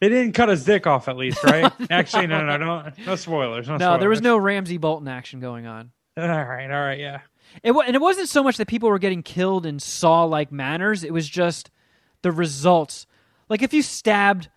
they 0.00 0.08
didn't 0.08 0.32
cut 0.32 0.48
his 0.48 0.64
dick 0.64 0.86
off 0.86 1.06
at 1.08 1.18
least, 1.18 1.44
right? 1.44 1.70
Actually, 1.90 2.26
no, 2.26 2.42
no, 2.44 2.56
no, 2.56 2.80
no, 2.80 2.90
no 3.06 3.14
spoilers. 3.14 3.68
No, 3.68 3.76
No, 3.76 3.98
there 3.98 4.08
was 4.08 4.22
no 4.22 4.38
Ramsay 4.38 4.78
Bolton 4.78 5.06
action 5.06 5.38
going 5.38 5.66
on. 5.66 5.90
All 6.16 6.26
right, 6.26 6.70
all 6.70 6.80
right, 6.80 6.98
yeah. 6.98 7.20
It 7.62 7.72
wa- 7.72 7.84
and 7.86 7.94
it 7.94 8.00
wasn't 8.00 8.30
so 8.30 8.42
much 8.42 8.56
that 8.56 8.68
people 8.68 8.88
were 8.88 8.98
getting 8.98 9.22
killed 9.22 9.66
in 9.66 9.78
saw 9.80 10.24
like 10.24 10.50
manners. 10.50 11.04
It 11.04 11.12
was 11.12 11.28
just 11.28 11.70
the 12.22 12.32
results. 12.32 13.06
Like 13.50 13.60
if 13.60 13.74
you 13.74 13.82
stabbed 13.82 14.48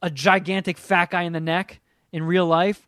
a 0.00 0.08
gigantic 0.08 0.78
fat 0.78 1.10
guy 1.10 1.22
in 1.22 1.34
the 1.34 1.40
neck 1.40 1.80
in 2.12 2.22
real 2.22 2.46
life, 2.46 2.86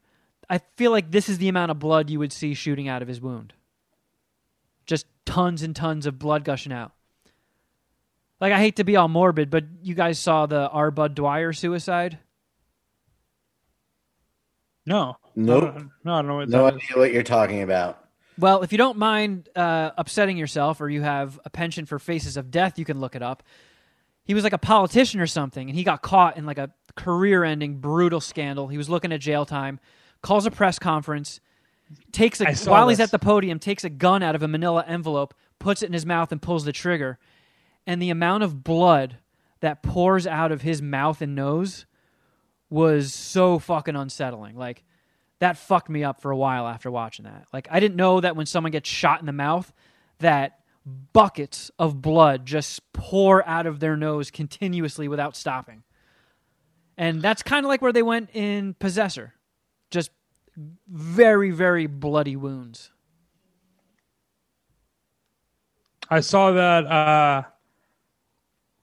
I 0.49 0.59
feel 0.77 0.91
like 0.91 1.11
this 1.11 1.29
is 1.29 1.39
the 1.39 1.49
amount 1.49 1.71
of 1.71 1.79
blood 1.79 2.11
you 2.11 2.19
would 2.19 2.33
see 2.33 2.55
shooting 2.55 2.89
out 2.89 3.03
of 3.03 3.09
his 3.09 3.21
wound. 3.21 3.55
Just 4.87 5.07
tons 5.25 5.63
and 5.63 5.75
tons 5.75 6.05
of 6.07 6.19
blood 6.19 6.45
gushing 6.45 6.73
out. 6.73 6.93
Like 8.41 8.53
I 8.53 8.59
hate 8.59 8.77
to 8.77 8.85
be 8.85 8.97
all 8.97 9.09
morbid, 9.09 9.49
but 9.49 9.65
you 9.83 9.95
guys 9.95 10.19
saw 10.19 10.45
the 10.47 10.69
R. 10.69 10.91
Bud 10.91 11.15
Dwyer 11.15 11.53
suicide. 11.55 12.19
No, 14.87 15.17
Nope. 15.35 15.65
I 15.77 15.83
no, 16.05 16.15
I 16.15 16.19
don't 16.19 16.27
know 16.27 16.37
what 16.37 16.49
No 16.49 16.65
that 16.65 16.75
is. 16.77 16.83
idea 16.83 16.97
what 16.99 17.13
you're 17.13 17.23
talking 17.23 17.63
about. 17.63 17.99
Well, 18.39 18.63
if 18.63 18.73
you 18.73 18.79
don't 18.79 18.99
mind 18.99 19.49
uh, 19.57 19.93
upsetting 19.97 20.37
yourself 20.37 20.81
or 20.81 20.89
you 20.91 21.01
have 21.03 21.41
a 21.45 21.51
penchant 21.51 21.89
for 21.89 21.99
faces 21.99 22.37
of 22.37 22.51
death, 22.51 22.79
you 22.79 22.85
can 22.85 23.01
look 23.01 23.15
it 23.15 23.23
up. 23.23 23.43
He 24.25 24.35
was 24.35 24.45
like 24.45 24.53
a 24.53 24.59
politician 24.59 25.21
or 25.21 25.27
something, 25.27 25.69
and 25.71 25.77
he 25.77 25.85
got 25.85 26.03
caught 26.03 26.37
in 26.37 26.45
like 26.45 26.59
a 26.59 26.71
career 26.97 27.45
ending, 27.45 27.79
brutal 27.79 28.21
scandal. 28.21 28.69
He 28.69 28.79
was 28.79 28.89
looking 28.89 29.13
at 29.13 29.21
jail 29.21 29.45
time, 29.45 29.81
calls 30.23 30.47
a 30.47 30.51
press 30.51 30.79
conference, 30.79 31.41
takes 32.13 32.41
a, 32.41 32.55
while 32.69 32.89
he's 32.89 33.01
at 33.01 33.11
the 33.11 33.19
podium, 33.19 33.59
takes 33.59 33.85
a 33.85 33.91
gun 33.91 34.23
out 34.23 34.35
of 34.35 34.43
a 34.43 34.49
manila 34.49 34.85
envelope, 34.87 35.35
puts 35.59 35.83
it 35.83 35.87
in 35.87 35.93
his 35.93 36.07
mouth, 36.07 36.33
and 36.33 36.41
pulls 36.41 36.65
the 36.65 36.73
trigger. 36.73 37.19
And 37.87 38.01
the 38.01 38.11
amount 38.11 38.43
of 38.43 38.65
blood 38.65 39.19
that 39.61 39.83
pours 39.83 40.27
out 40.27 40.53
of 40.53 40.63
his 40.63 40.81
mouth 40.81 41.21
and 41.21 41.35
nose 41.35 41.87
was 42.71 43.13
so 43.13 43.59
fucking 43.59 43.97
unsettling. 43.97 44.57
Like, 44.57 44.85
that 45.45 45.59
fucked 45.59 45.91
me 45.91 46.03
up 46.05 46.21
for 46.21 46.31
a 46.31 46.37
while 46.37 46.67
after 46.67 46.91
watching 46.91 47.25
that. 47.25 47.47
Like 47.53 47.69
I 47.71 47.81
didn't 47.81 47.97
know 47.97 48.21
that 48.21 48.37
when 48.37 48.47
someone 48.47 48.73
gets 48.73 48.89
shot 48.89 49.21
in 49.21 49.27
the 49.27 49.33
mouth 49.33 49.73
that 50.21 50.61
buckets 51.13 51.71
of 51.79 52.01
blood 52.01 52.47
just 52.47 52.81
pour 52.93 53.47
out 53.47 53.67
of 53.67 53.81
their 53.81 53.97
nose 53.97 54.31
continuously 54.31 55.09
without 55.09 55.37
stopping. 55.37 55.83
And 56.97 57.21
that's 57.21 57.43
kind 57.43 57.65
of 57.67 57.69
like 57.69 57.83
where 57.83 57.93
they 57.93 58.03
went 58.03 58.31
in 58.35 58.75
Possessor. 58.75 59.35
Just 59.91 60.11
very 60.89 61.51
very 61.51 61.87
bloody 61.87 62.37
wounds. 62.37 62.91
I 66.11 66.21
saw 66.21 66.53
that. 66.53 66.87
uh 66.87 67.43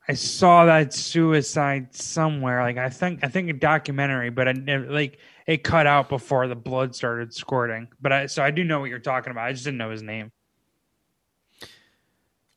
I 0.07 0.13
saw 0.13 0.65
that 0.65 0.93
suicide 0.93 1.95
somewhere. 1.95 2.61
Like 2.63 2.77
I 2.77 2.89
think, 2.89 3.23
I 3.23 3.27
think 3.27 3.49
a 3.49 3.53
documentary, 3.53 4.29
but 4.29 4.47
I 4.47 4.51
never, 4.53 4.91
like 4.91 5.19
it 5.45 5.63
cut 5.63 5.85
out 5.87 6.09
before 6.09 6.47
the 6.47 6.55
blood 6.55 6.95
started 6.95 7.33
squirting. 7.33 7.87
But 8.01 8.11
I, 8.11 8.25
so 8.25 8.43
I 8.43 8.51
do 8.51 8.63
know 8.63 8.79
what 8.79 8.89
you're 8.89 8.99
talking 8.99 9.31
about. 9.31 9.45
I 9.45 9.51
just 9.53 9.63
didn't 9.63 9.77
know 9.77 9.91
his 9.91 10.01
name. 10.01 10.31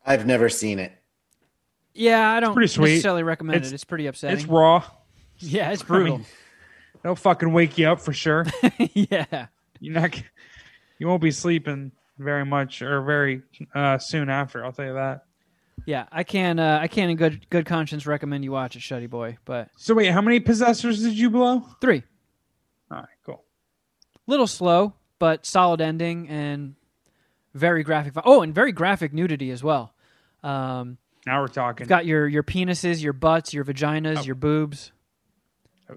I've 0.04 0.26
never 0.26 0.48
seen 0.48 0.78
it. 0.78 0.92
Yeah, 1.92 2.28
I 2.28 2.40
don't 2.40 2.54
pretty 2.54 2.68
sweet. 2.72 2.92
necessarily 2.92 3.22
recommend 3.22 3.56
It's- 3.56 3.70
it. 3.72 3.74
It's 3.74 3.84
pretty 3.84 4.06
upsetting. 4.06 4.38
It's 4.38 4.46
raw. 4.46 4.82
Yeah, 5.38 5.70
it's 5.72 5.82
I 5.84 5.86
brutal. 5.86 6.18
mean, 6.18 6.26
They'll 7.02 7.14
fucking 7.16 7.52
wake 7.52 7.76
you 7.76 7.88
up 7.88 8.00
for 8.00 8.12
sure. 8.14 8.46
yeah. 8.94 9.46
You're 9.80 9.94
not. 10.00 10.22
You 10.98 11.06
won't 11.06 11.20
be 11.20 11.30
sleeping 11.32 11.92
very 12.18 12.46
much 12.46 12.80
or 12.80 13.02
very 13.02 13.42
uh, 13.74 13.98
soon 13.98 14.30
after. 14.30 14.64
I'll 14.64 14.72
tell 14.72 14.86
you 14.86 14.94
that. 14.94 15.24
Yeah, 15.86 16.06
I 16.10 16.22
can 16.22 16.58
uh, 16.58 16.78
I 16.80 16.88
can 16.88 17.10
in 17.10 17.16
good 17.16 17.50
good 17.50 17.66
conscience 17.66 18.06
recommend 18.06 18.42
you 18.44 18.52
watch 18.52 18.74
it, 18.76 18.78
Shuddy 18.78 19.10
Boy, 19.10 19.36
but 19.44 19.68
So 19.76 19.92
wait, 19.92 20.06
how 20.12 20.22
many 20.22 20.40
possessors 20.40 21.02
did 21.02 21.12
you 21.14 21.28
blow? 21.30 21.66
3 21.80 22.02
All 22.90 22.98
right, 22.98 23.06
cool. 23.26 23.42
little 24.26 24.46
slow, 24.46 24.94
but 25.18 25.44
solid 25.44 25.80
ending 25.82 26.28
and 26.28 26.74
very 27.54 27.82
graphic. 27.82 28.14
Oh, 28.24 28.40
and 28.42 28.54
very 28.54 28.72
graphic 28.72 29.12
nudity 29.12 29.50
as 29.50 29.62
well. 29.64 29.92
Um, 30.44 30.96
Now 31.26 31.40
we're 31.42 31.48
talking. 31.48 31.84
you've 31.84 31.88
got 31.90 32.06
your 32.06 32.26
your 32.28 32.44
penises, 32.44 33.02
your 33.02 33.12
butts, 33.12 33.52
your 33.52 33.64
vaginas, 33.64 34.18
Oh. 34.20 34.22
your 34.22 34.36
boobs. 34.36 34.92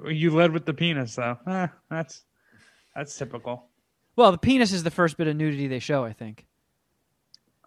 You 0.09 0.31
led 0.31 0.51
with 0.51 0.65
the 0.65 0.73
penis, 0.73 1.15
though. 1.15 1.37
Eh, 1.47 1.67
that's 1.89 2.23
that's 2.95 3.17
typical. 3.17 3.65
Well, 4.15 4.31
the 4.31 4.37
penis 4.37 4.71
is 4.73 4.83
the 4.83 4.91
first 4.91 5.17
bit 5.17 5.27
of 5.27 5.35
nudity 5.35 5.67
they 5.67 5.79
show, 5.79 6.03
I 6.03 6.11
think. 6.13 6.45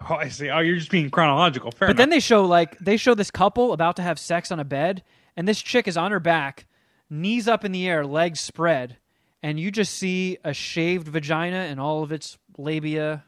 Oh, 0.08 0.14
I 0.14 0.28
see. 0.28 0.50
Oh, 0.50 0.58
you're 0.60 0.76
just 0.76 0.90
being 0.90 1.10
chronological. 1.10 1.70
Fair 1.70 1.88
But 1.88 1.96
then 1.96 2.10
they 2.10 2.20
show 2.20 2.44
like 2.44 2.78
they 2.78 2.96
show 2.96 3.14
this 3.14 3.30
couple 3.30 3.72
about 3.72 3.96
to 3.96 4.02
have 4.02 4.18
sex 4.18 4.50
on 4.50 4.58
a 4.58 4.64
bed, 4.64 5.02
and 5.36 5.46
this 5.46 5.60
chick 5.62 5.86
is 5.86 5.96
on 5.96 6.10
her 6.10 6.20
back, 6.20 6.66
knees 7.08 7.46
up 7.46 7.64
in 7.64 7.72
the 7.72 7.86
air, 7.88 8.06
legs 8.06 8.40
spread, 8.40 8.96
and 9.42 9.60
you 9.60 9.70
just 9.70 9.94
see 9.94 10.38
a 10.44 10.52
shaved 10.52 11.08
vagina 11.08 11.56
and 11.56 11.78
all 11.78 12.02
of 12.02 12.12
its 12.12 12.38
labia 12.58 13.24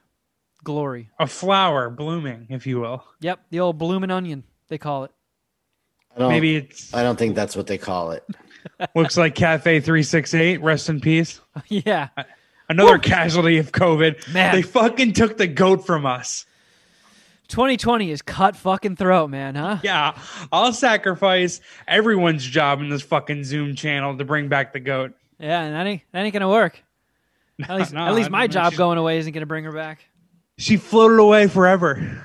glory. 0.64 1.10
a 1.18 1.26
flower 1.26 1.90
blooming, 1.90 2.46
if 2.50 2.66
you 2.66 2.80
will. 2.80 3.04
Yep, 3.20 3.40
the 3.50 3.60
old 3.60 3.78
blooming 3.78 4.10
onion 4.10 4.44
they 4.68 4.78
call 4.78 5.04
it. 5.04 5.10
I 6.16 6.20
don't, 6.20 6.28
Maybe 6.30 6.56
it's 6.56 6.92
I 6.94 7.02
don't 7.02 7.18
think 7.18 7.34
that's 7.34 7.54
what 7.56 7.66
they 7.66 7.78
call 7.78 8.12
it. 8.12 8.24
Looks 8.94 9.16
like 9.16 9.34
Cafe 9.34 9.80
Three 9.80 10.02
Six 10.02 10.34
Eight. 10.34 10.62
Rest 10.62 10.88
in 10.88 11.00
peace. 11.00 11.40
yeah, 11.68 12.08
Another 12.68 12.98
casualty 12.98 13.58
of 13.58 13.72
COVID. 13.72 14.32
Man. 14.32 14.54
they 14.54 14.62
fucking 14.62 15.12
took 15.12 15.36
the 15.36 15.46
goat 15.46 15.86
from 15.86 16.06
us. 16.06 16.46
2020 17.48 18.10
is 18.10 18.22
cut 18.22 18.56
fucking 18.56 18.96
throat, 18.96 19.28
man, 19.28 19.54
huh? 19.54 19.78
Yeah, 19.82 20.18
I'll 20.50 20.72
sacrifice 20.72 21.60
everyone's 21.86 22.44
job 22.44 22.80
in 22.80 22.88
this 22.88 23.02
fucking 23.02 23.44
Zoom 23.44 23.74
channel 23.74 24.16
to 24.16 24.24
bring 24.24 24.48
back 24.48 24.72
the 24.72 24.80
goat. 24.80 25.12
Yeah, 25.38 25.60
and 25.60 25.74
that 25.74 25.86
ain't 25.86 26.02
that 26.12 26.22
ain't 26.24 26.32
gonna 26.32 26.48
work. 26.48 26.82
At 27.68 27.76
least, 27.76 27.92
No, 27.92 28.06
at 28.06 28.14
least 28.14 28.30
my 28.30 28.46
job 28.46 28.74
going 28.74 28.96
away 28.96 29.18
isn't 29.18 29.32
gonna 29.32 29.44
bring 29.46 29.64
her 29.64 29.72
back. 29.72 30.06
She 30.56 30.78
floated 30.78 31.18
away 31.20 31.46
forever. 31.46 32.22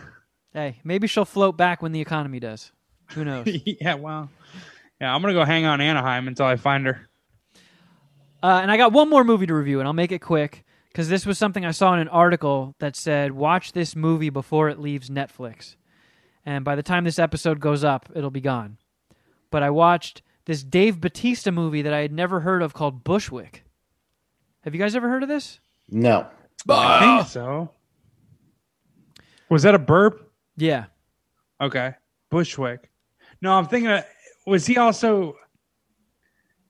Hey, 0.53 0.79
maybe 0.83 1.07
she'll 1.07 1.25
float 1.25 1.57
back 1.57 1.81
when 1.81 1.91
the 1.91 1.99
economy 1.99 2.39
does. 2.39 2.71
Who 3.11 3.25
knows? 3.25 3.47
yeah, 3.65 3.95
wow. 3.95 4.29
Yeah, 4.99 5.13
I'm 5.13 5.21
gonna 5.21 5.33
go 5.33 5.45
hang 5.45 5.65
on 5.65 5.81
Anaheim 5.81 6.27
until 6.27 6.45
I 6.45 6.55
find 6.55 6.85
her. 6.85 7.07
Uh, 8.41 8.59
and 8.61 8.71
I 8.71 8.77
got 8.77 8.93
one 8.93 9.09
more 9.09 9.23
movie 9.23 9.45
to 9.47 9.53
review, 9.53 9.79
and 9.79 9.87
I'll 9.87 9.93
make 9.93 10.11
it 10.11 10.19
quick 10.19 10.63
because 10.89 11.09
this 11.09 11.25
was 11.25 11.37
something 11.37 11.65
I 11.65 11.71
saw 11.71 11.93
in 11.93 11.99
an 11.99 12.07
article 12.07 12.75
that 12.79 12.95
said, 12.95 13.31
watch 13.31 13.73
this 13.73 13.95
movie 13.95 14.29
before 14.29 14.69
it 14.69 14.79
leaves 14.79 15.09
Netflix. 15.09 15.75
And 16.45 16.63
by 16.63 16.75
the 16.75 16.83
time 16.83 17.03
this 17.03 17.19
episode 17.19 17.59
goes 17.59 17.83
up, 17.83 18.09
it'll 18.15 18.31
be 18.31 18.41
gone. 18.41 18.77
But 19.51 19.63
I 19.63 19.69
watched 19.69 20.21
this 20.45 20.63
Dave 20.63 21.01
Batista 21.01 21.51
movie 21.51 21.81
that 21.81 21.93
I 21.93 21.99
had 21.99 22.11
never 22.11 22.39
heard 22.39 22.61
of 22.61 22.73
called 22.73 23.03
Bushwick. 23.03 23.63
Have 24.61 24.73
you 24.73 24.79
guys 24.79 24.95
ever 24.95 25.09
heard 25.09 25.23
of 25.23 25.29
this? 25.29 25.59
No. 25.89 26.27
I 26.69 27.17
think 27.17 27.29
so. 27.29 27.71
Was 29.49 29.63
that 29.63 29.75
a 29.75 29.79
burp? 29.79 30.31
Yeah. 30.55 30.85
Okay, 31.61 31.93
Bushwick. 32.29 32.89
No, 33.41 33.53
I'm 33.53 33.67
thinking. 33.67 33.89
Of, 33.89 34.03
was 34.47 34.65
he 34.65 34.77
also? 34.77 35.35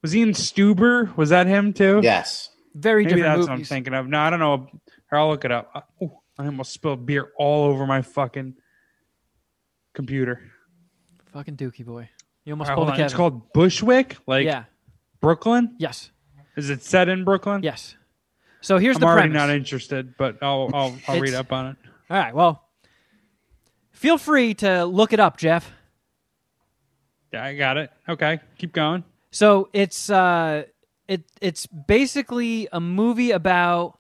Was 0.02 0.12
he 0.12 0.22
in 0.22 0.30
Stuber? 0.30 1.16
Was 1.16 1.30
that 1.30 1.48
him 1.48 1.74
too? 1.74 2.02
Yes. 2.04 2.50
Very 2.76 3.06
Maybe 3.06 3.18
different 3.18 3.38
that's 3.38 3.50
what 3.50 3.54
I'm 3.54 3.64
thinking 3.64 3.94
of. 3.94 4.08
No, 4.08 4.20
I 4.20 4.30
don't 4.30 4.40
know. 4.40 4.68
Or 5.12 5.18
I'll 5.18 5.30
look 5.30 5.46
it 5.46 5.52
up. 5.52 5.88
Ooh. 6.02 6.12
I 6.38 6.46
almost 6.46 6.74
spilled 6.74 7.06
beer 7.06 7.32
all 7.38 7.66
over 7.66 7.88
my 7.88 8.02
fucking 8.02 8.56
computer. 9.94 10.42
Fucking 11.34 11.58
Dookie 11.58 11.86
boy. 11.86 12.10
You 12.46 12.54
almost 12.54 12.70
All 12.70 12.76
right, 12.76 12.78
pulled 12.78 12.90
hold 12.90 13.00
a. 13.00 13.06
It's 13.06 13.14
called 13.14 13.54
Bushwick, 13.54 14.18
like 14.28 14.46
yeah. 14.46 14.66
Brooklyn. 15.20 15.76
Yes. 15.80 16.12
Is 16.56 16.70
it 16.70 16.84
set 16.84 17.10
in 17.10 17.24
Brooklyn? 17.24 17.64
Yes. 17.64 17.96
So 18.62 18.78
here's 18.78 18.98
the 18.98 19.06
part. 19.06 19.22
I'm 19.22 19.32
the 19.32 19.38
already 19.38 19.40
premise. 19.40 19.50
not 19.50 19.56
interested, 19.56 20.18
but 20.18 20.38
I'll 20.42 20.70
I'll, 20.74 20.96
I'll 21.08 21.20
read 21.20 21.34
up 21.34 21.52
on 21.52 21.68
it. 21.68 21.76
All 22.10 22.18
right. 22.18 22.34
Well, 22.34 22.64
feel 23.92 24.18
free 24.18 24.54
to 24.56 24.86
look 24.86 25.14
it 25.14 25.20
up, 25.20 25.38
Jeff. 25.38 25.72
I 27.34 27.56
got 27.56 27.78
it. 27.78 27.92
Okay, 28.08 28.40
keep 28.58 28.74
going. 28.74 29.04
So 29.32 29.70
it's 29.74 30.10
uh, 30.10 30.64
it 31.08 31.24
it's 31.42 31.66
basically 31.66 32.68
a 32.72 32.80
movie 32.80 33.32
about 33.32 34.00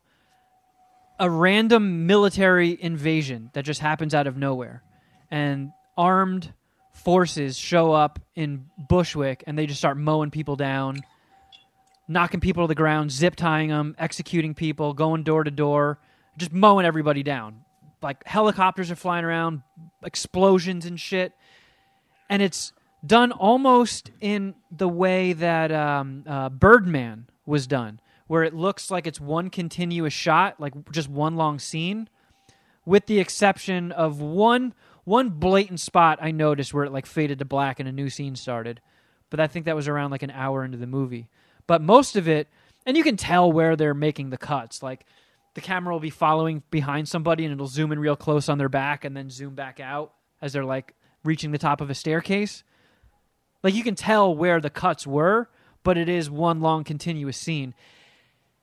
a 1.19 1.30
random 1.30 2.05
military 2.05 2.82
invasion 2.82 3.49
that 3.53 3.65
just 3.65 3.82
happens 3.82 4.13
out 4.13 4.28
of 4.28 4.38
nowhere, 4.38 4.84
and 5.30 5.71
armed 5.97 6.53
forces 6.93 7.57
show 7.57 7.91
up 7.91 8.19
in 8.36 8.65
Bushwick, 8.89 9.43
and 9.47 9.57
they 9.57 9.65
just 9.65 9.80
start 9.80 9.97
mowing 9.97 10.32
people 10.32 10.55
down, 10.55 11.01
knocking 12.07 12.39
people 12.39 12.63
to 12.63 12.67
the 12.67 12.75
ground, 12.75 13.11
zip 13.11 13.36
tying 13.36 13.69
them, 13.69 13.95
executing 13.99 14.53
people, 14.53 14.93
going 14.93 15.23
door 15.23 15.43
to 15.43 15.51
door, 15.51 15.99
just 16.38 16.53
mowing 16.53 16.86
everybody 16.86 17.23
down. 17.23 17.61
Like 18.01 18.25
helicopters 18.25 18.91
are 18.91 18.95
flying 18.95 19.25
around, 19.25 19.63
explosions 20.03 20.86
and 20.86 20.99
shit 20.99 21.34
and 22.30 22.41
it's 22.41 22.73
done 23.05 23.31
almost 23.31 24.11
in 24.19 24.55
the 24.71 24.87
way 24.87 25.33
that 25.33 25.71
um, 25.71 26.23
uh, 26.27 26.49
Birdman 26.49 27.27
was 27.45 27.67
done, 27.67 27.99
where 28.27 28.43
it 28.43 28.53
looks 28.53 28.89
like 28.91 29.07
it's 29.07 29.19
one 29.19 29.49
continuous 29.49 30.13
shot, 30.13 30.59
like 30.59 30.73
just 30.91 31.09
one 31.09 31.35
long 31.35 31.59
scene, 31.59 32.09
with 32.85 33.05
the 33.05 33.19
exception 33.19 33.91
of 33.91 34.21
one 34.21 34.73
one 35.03 35.29
blatant 35.29 35.79
spot 35.79 36.19
I 36.21 36.31
noticed 36.31 36.73
where 36.73 36.83
it 36.83 36.91
like 36.91 37.05
faded 37.05 37.39
to 37.39 37.45
black 37.45 37.79
and 37.79 37.87
a 37.87 37.93
new 37.93 38.09
scene 38.09 38.35
started. 38.35 38.81
But 39.29 39.39
I 39.39 39.47
think 39.47 39.65
that 39.65 39.75
was 39.75 39.87
around 39.87 40.11
like 40.11 40.23
an 40.23 40.31
hour 40.31 40.65
into 40.65 40.77
the 40.77 40.87
movie. 40.87 41.29
But 41.65 41.81
most 41.81 42.15
of 42.15 42.27
it, 42.27 42.49
and 42.85 42.97
you 42.97 43.03
can 43.03 43.15
tell 43.15 43.49
where 43.51 43.75
they're 43.75 43.93
making 43.93 44.29
the 44.29 44.37
cuts, 44.37 44.83
like. 44.83 45.05
The 45.53 45.61
camera 45.61 45.91
will 45.91 45.99
be 45.99 46.11
following 46.11 46.61
behind 46.69 47.09
somebody 47.09 47.43
and 47.43 47.51
it'll 47.51 47.65
zoom 47.65 47.91
in 47.91 47.97
real 47.97 48.15
close 48.15 48.47
on 48.47 48.59
their 48.59 48.69
back 48.69 49.03
and 49.03 49.17
then 49.17 49.31
zoom 49.31 49.55
back 49.55 49.79
out 49.79 50.13
as 50.39 50.53
they're 50.53 50.63
like 50.63 50.93
reaching 51.23 51.49
the 51.49 51.57
top 51.57 51.81
of 51.81 51.89
a 51.89 51.95
staircase. 51.95 52.63
Like 53.68 53.76
you 53.76 53.84
can 53.84 53.95
tell 53.95 54.34
where 54.34 54.61
the 54.61 54.70
cuts 54.70 55.05
were, 55.05 55.49
but 55.84 55.97
it 55.97 56.07
is 56.07 56.30
one 56.30 56.61
long 56.61 56.86
continuous 56.86 57.36
scene. 57.36 57.74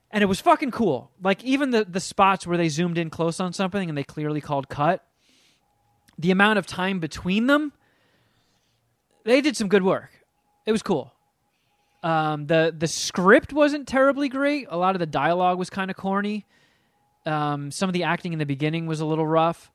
And 0.09 0.23
it 0.23 0.25
was 0.25 0.41
fucking 0.41 0.71
cool. 0.71 1.11
Like 1.21 1.43
even 1.43 1.69
the 1.69 1.85
the 1.85 1.99
spots 1.99 2.47
where 2.47 2.57
they 2.57 2.69
zoomed 2.69 2.97
in 2.97 3.11
close 3.11 3.39
on 3.39 3.53
something 3.53 3.87
and 3.87 3.95
they 3.95 4.03
clearly 4.03 4.41
called 4.41 4.67
cut, 4.67 5.05
the 6.17 6.31
amount 6.31 6.57
of 6.57 6.65
time 6.65 6.99
between 6.99 7.45
them, 7.45 7.71
they 9.25 9.41
did 9.41 9.55
some 9.55 9.67
good 9.67 9.83
work. 9.83 10.09
It 10.65 10.71
was 10.71 10.81
cool. 10.81 11.13
Um, 12.01 12.47
the 12.47 12.73
the 12.75 12.87
script 12.87 13.53
wasn't 13.53 13.87
terribly 13.87 14.27
great. 14.27 14.65
A 14.71 14.77
lot 14.77 14.95
of 14.95 14.99
the 14.99 15.05
dialogue 15.05 15.59
was 15.59 15.69
kind 15.69 15.91
of 15.91 15.97
corny. 15.97 16.47
Um, 17.27 17.69
some 17.69 17.89
of 17.89 17.93
the 17.93 18.05
acting 18.05 18.33
in 18.33 18.39
the 18.39 18.45
beginning 18.47 18.87
was 18.87 19.01
a 19.01 19.05
little 19.05 19.27
rough. 19.27 19.69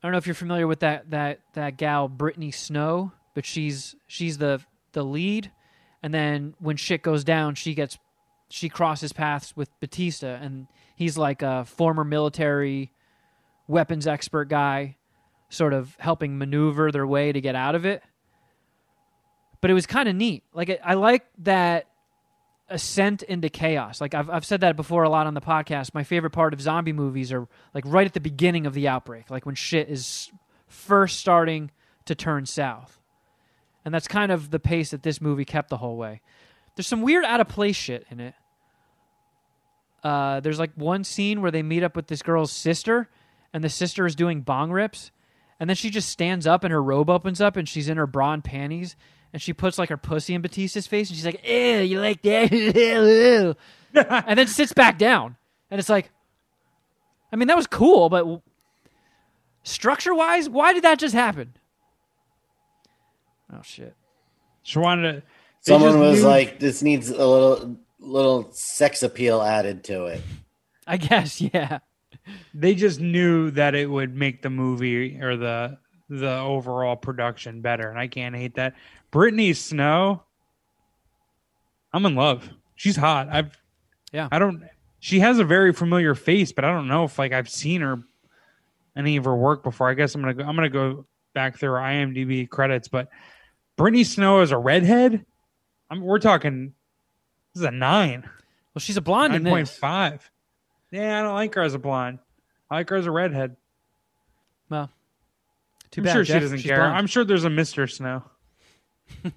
I 0.00 0.06
don't 0.06 0.12
know 0.12 0.18
if 0.18 0.28
you're 0.28 0.34
familiar 0.34 0.68
with 0.68 0.78
that 0.78 1.10
that 1.10 1.40
that 1.54 1.76
gal 1.76 2.06
Brittany 2.06 2.52
Snow, 2.52 3.10
but 3.34 3.44
she's 3.44 3.94
she's 4.06 4.38
the 4.38 4.60
the 4.92 5.04
lead, 5.04 5.50
and 6.02 6.14
then 6.14 6.54
when 6.58 6.76
shit 6.76 7.02
goes 7.02 7.24
down, 7.24 7.54
she 7.54 7.74
gets 7.74 7.98
she 8.48 8.68
crosses 8.68 9.12
paths 9.12 9.56
with 9.56 9.68
Batista, 9.80 10.38
and 10.40 10.68
he's 10.94 11.18
like 11.18 11.42
a 11.42 11.64
former 11.64 12.04
military 12.04 12.92
weapons 13.66 14.06
expert 14.06 14.48
guy, 14.48 14.96
sort 15.48 15.72
of 15.72 15.96
helping 15.98 16.38
maneuver 16.38 16.92
their 16.92 17.06
way 17.06 17.32
to 17.32 17.40
get 17.40 17.54
out 17.54 17.74
of 17.74 17.84
it. 17.84 18.02
But 19.60 19.70
it 19.70 19.74
was 19.74 19.86
kind 19.86 20.08
of 20.08 20.14
neat. 20.14 20.44
Like 20.52 20.68
it, 20.68 20.80
I 20.84 20.94
like 20.94 21.24
that 21.38 21.86
ascent 22.68 23.22
into 23.22 23.48
chaos. 23.48 24.00
Like 24.00 24.14
I've 24.14 24.30
I've 24.30 24.44
said 24.44 24.60
that 24.60 24.76
before 24.76 25.02
a 25.02 25.08
lot 25.08 25.26
on 25.26 25.34
the 25.34 25.40
podcast. 25.40 25.94
My 25.94 26.04
favorite 26.04 26.30
part 26.30 26.52
of 26.52 26.60
zombie 26.60 26.92
movies 26.92 27.32
are 27.32 27.48
like 27.74 27.84
right 27.86 28.06
at 28.06 28.14
the 28.14 28.20
beginning 28.20 28.66
of 28.66 28.74
the 28.74 28.88
outbreak, 28.88 29.30
like 29.30 29.46
when 29.46 29.54
shit 29.54 29.88
is 29.88 30.30
first 30.66 31.18
starting 31.18 31.70
to 32.04 32.14
turn 32.14 32.46
south. 32.46 33.00
And 33.84 33.92
that's 33.92 34.08
kind 34.08 34.32
of 34.32 34.50
the 34.50 34.58
pace 34.58 34.90
that 34.90 35.02
this 35.02 35.20
movie 35.20 35.44
kept 35.44 35.68
the 35.68 35.76
whole 35.76 35.96
way. 35.96 36.20
There's 36.74 36.86
some 36.86 37.02
weird 37.02 37.24
out 37.24 37.40
of 37.40 37.48
place 37.48 37.76
shit 37.76 38.06
in 38.10 38.20
it. 38.20 38.34
Uh, 40.02 40.40
there's 40.40 40.58
like 40.58 40.72
one 40.74 41.04
scene 41.04 41.40
where 41.40 41.50
they 41.50 41.62
meet 41.62 41.82
up 41.82 41.96
with 41.96 42.08
this 42.08 42.22
girl's 42.22 42.52
sister, 42.52 43.08
and 43.52 43.64
the 43.64 43.68
sister 43.68 44.04
is 44.06 44.14
doing 44.14 44.42
bong 44.42 44.70
rips, 44.70 45.10
and 45.58 45.68
then 45.68 45.76
she 45.76 45.88
just 45.88 46.08
stands 46.08 46.46
up 46.46 46.64
and 46.64 46.72
her 46.72 46.82
robe 46.82 47.08
opens 47.08 47.40
up 47.40 47.56
and 47.56 47.68
she's 47.68 47.88
in 47.88 47.96
her 47.96 48.06
bra 48.06 48.32
and 48.32 48.44
panties, 48.44 48.96
and 49.32 49.40
she 49.40 49.52
puts 49.52 49.78
like 49.78 49.88
her 49.88 49.96
pussy 49.96 50.34
in 50.34 50.42
Batista's 50.42 50.86
face, 50.86 51.08
and 51.08 51.16
she's 51.16 51.24
like, 51.24 51.46
"Ew, 51.46 51.78
you 51.80 52.00
like 52.00 52.22
that?" 52.22 53.56
And 54.26 54.38
then 54.38 54.48
sits 54.48 54.72
back 54.72 54.98
down, 54.98 55.36
and 55.70 55.78
it's 55.78 55.88
like, 55.88 56.10
I 57.32 57.36
mean, 57.36 57.48
that 57.48 57.56
was 57.56 57.66
cool, 57.66 58.08
but 58.08 58.42
structure 59.62 60.14
wise, 60.14 60.48
why 60.48 60.72
did 60.72 60.84
that 60.84 60.98
just 60.98 61.14
happen? 61.14 61.54
Oh 63.52 63.60
shit! 63.62 63.94
She 64.62 64.78
wanted 64.78 65.12
to. 65.12 65.22
Someone 65.60 65.98
was 66.00 66.20
knew- 66.22 66.28
like, 66.28 66.58
"This 66.58 66.82
needs 66.82 67.10
a 67.10 67.26
little 67.26 67.76
little 67.98 68.50
sex 68.52 69.02
appeal 69.02 69.42
added 69.42 69.84
to 69.84 70.06
it." 70.06 70.20
I 70.86 70.96
guess, 70.98 71.40
yeah. 71.54 71.78
they 72.52 72.74
just 72.74 73.00
knew 73.00 73.50
that 73.52 73.74
it 73.74 73.88
would 73.90 74.14
make 74.14 74.42
the 74.42 74.50
movie 74.50 75.20
or 75.20 75.36
the 75.36 75.78
the 76.08 76.30
overall 76.38 76.96
production 76.96 77.60
better, 77.62 77.88
and 77.90 77.98
I 77.98 78.06
can't 78.08 78.36
hate 78.36 78.56
that. 78.56 78.74
Brittany 79.10 79.52
Snow, 79.54 80.22
I'm 81.92 82.04
in 82.06 82.14
love. 82.14 82.48
She's 82.76 82.96
hot. 82.96 83.28
I've 83.30 83.56
Yeah. 84.12 84.28
I 84.30 84.38
don't. 84.38 84.62
She 85.00 85.20
has 85.20 85.38
a 85.38 85.44
very 85.44 85.72
familiar 85.72 86.14
face, 86.14 86.50
but 86.52 86.64
I 86.64 86.72
don't 86.72 86.88
know 86.88 87.04
if 87.04 87.18
like 87.18 87.32
I've 87.32 87.48
seen 87.48 87.80
her 87.82 88.02
any 88.96 89.16
of 89.16 89.24
her 89.26 89.36
work 89.36 89.62
before. 89.62 89.88
I 89.88 89.94
guess 89.94 90.14
I'm 90.14 90.20
gonna 90.22 90.34
go. 90.34 90.44
I'm 90.44 90.56
gonna 90.56 90.68
go 90.70 91.06
back 91.34 91.58
through 91.58 91.70
her 91.70 91.78
IMDb 91.78 92.48
credits, 92.48 92.88
but 92.88 93.08
Brittany 93.76 94.04
Snow 94.04 94.40
is 94.40 94.50
a 94.52 94.58
redhead. 94.58 95.24
I'm, 95.90 96.00
we're 96.00 96.18
talking. 96.18 96.74
This 97.54 97.60
is 97.62 97.66
a 97.66 97.70
nine. 97.70 98.22
Well, 98.74 98.80
she's 98.80 98.96
a 98.96 99.00
blonde 99.00 99.34
in 99.34 99.42
Nine 99.42 99.52
point 99.52 99.68
this. 99.68 99.76
five. 99.78 100.30
Yeah, 100.90 101.18
I 101.18 101.22
don't 101.22 101.34
like 101.34 101.54
her 101.54 101.62
as 101.62 101.74
a 101.74 101.78
blonde. 101.78 102.18
I 102.70 102.76
like 102.76 102.88
her 102.90 102.96
as 102.96 103.06
a 103.06 103.10
redhead. 103.10 103.56
Well, 104.70 104.90
too 105.90 106.00
I'm 106.00 106.04
bad. 106.06 106.12
sure 106.12 106.22
Jeff. 106.24 106.36
she 106.36 106.40
doesn't 106.40 106.58
She's 106.58 106.66
care. 106.66 106.78
blonde. 106.78 106.96
I'm 106.96 107.06
sure 107.06 107.24
there's 107.24 107.44
a 107.44 107.50
Mister 107.50 107.86
Snow. 107.86 108.22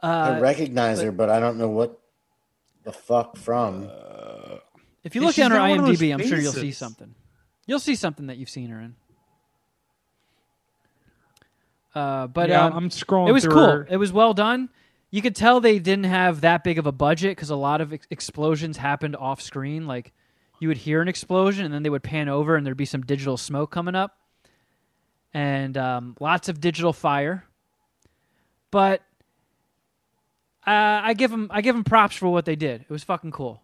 I 0.00 0.36
Uh, 0.36 0.40
recognize 0.40 1.00
her, 1.02 1.10
but 1.12 1.28
I 1.28 1.40
don't 1.40 1.58
know 1.58 1.68
what 1.68 1.98
the 2.84 2.92
fuck 2.92 3.36
from. 3.36 3.90
if 5.02 5.14
you 5.14 5.20
look 5.22 5.34
she's 5.34 5.42
down 5.44 5.50
her 5.50 5.56
got 5.58 5.70
one 5.70 5.80
of 5.80 5.86
those 5.86 5.98
IMDb, 6.00 6.14
I'm 6.14 6.26
sure 6.26 6.38
you'll 6.38 6.52
see 6.52 6.72
something. 6.72 7.14
You'll 7.66 7.80
see 7.80 7.94
something 7.96 8.26
that 8.28 8.36
you've 8.38 8.48
seen 8.48 8.68
her 8.70 8.80
in. 8.80 8.94
Uh, 11.98 12.28
but 12.28 12.48
yeah, 12.48 12.64
um, 12.64 12.72
I'm 12.74 12.88
scrolling. 12.90 13.28
it 13.28 13.32
was 13.32 13.44
cool. 13.44 13.66
her. 13.66 13.86
It 13.90 13.96
was 13.96 14.12
well 14.12 14.32
done. 14.32 14.68
You 15.10 15.20
could 15.20 15.34
tell 15.34 15.60
they 15.60 15.80
didn't 15.80 16.04
have 16.04 16.42
that 16.42 16.62
big 16.62 16.78
of 16.78 16.86
a 16.86 16.92
budget 16.92 17.32
because 17.32 17.50
a 17.50 17.56
lot 17.56 17.80
of 17.80 17.92
ex- 17.92 18.06
explosions 18.08 18.76
happened 18.76 19.16
off 19.16 19.40
screen. 19.42 19.88
Like 19.88 20.12
you 20.60 20.68
would 20.68 20.76
hear 20.76 21.02
an 21.02 21.08
explosion 21.08 21.64
and 21.64 21.74
then 21.74 21.82
they 21.82 21.90
would 21.90 22.04
pan 22.04 22.28
over 22.28 22.54
and 22.54 22.64
there'd 22.64 22.76
be 22.76 22.84
some 22.84 23.02
digital 23.02 23.36
smoke 23.36 23.72
coming 23.72 23.96
up, 23.96 24.16
and 25.34 25.76
um, 25.76 26.16
lots 26.20 26.48
of 26.48 26.60
digital 26.60 26.92
fire. 26.92 27.44
But 28.70 29.00
uh, 30.64 31.00
I 31.02 31.14
give 31.14 31.32
them 31.32 31.48
I 31.50 31.62
give 31.62 31.74
them 31.74 31.82
props 31.82 32.14
for 32.14 32.28
what 32.28 32.44
they 32.44 32.54
did. 32.54 32.82
It 32.82 32.90
was 32.90 33.02
fucking 33.02 33.32
cool. 33.32 33.60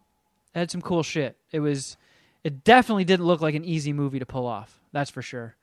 It 0.53 0.59
had 0.59 0.71
some 0.71 0.81
cool 0.81 1.03
shit. 1.03 1.37
It 1.53 1.61
was. 1.61 1.95
It 2.43 2.65
definitely 2.65 3.05
didn't 3.05 3.25
look 3.25 3.39
like 3.39 3.55
an 3.55 3.63
easy 3.63 3.93
movie 3.93 4.19
to 4.19 4.25
pull 4.25 4.45
off. 4.45 4.81
That's 4.91 5.09
for 5.09 5.21
sure. 5.21 5.55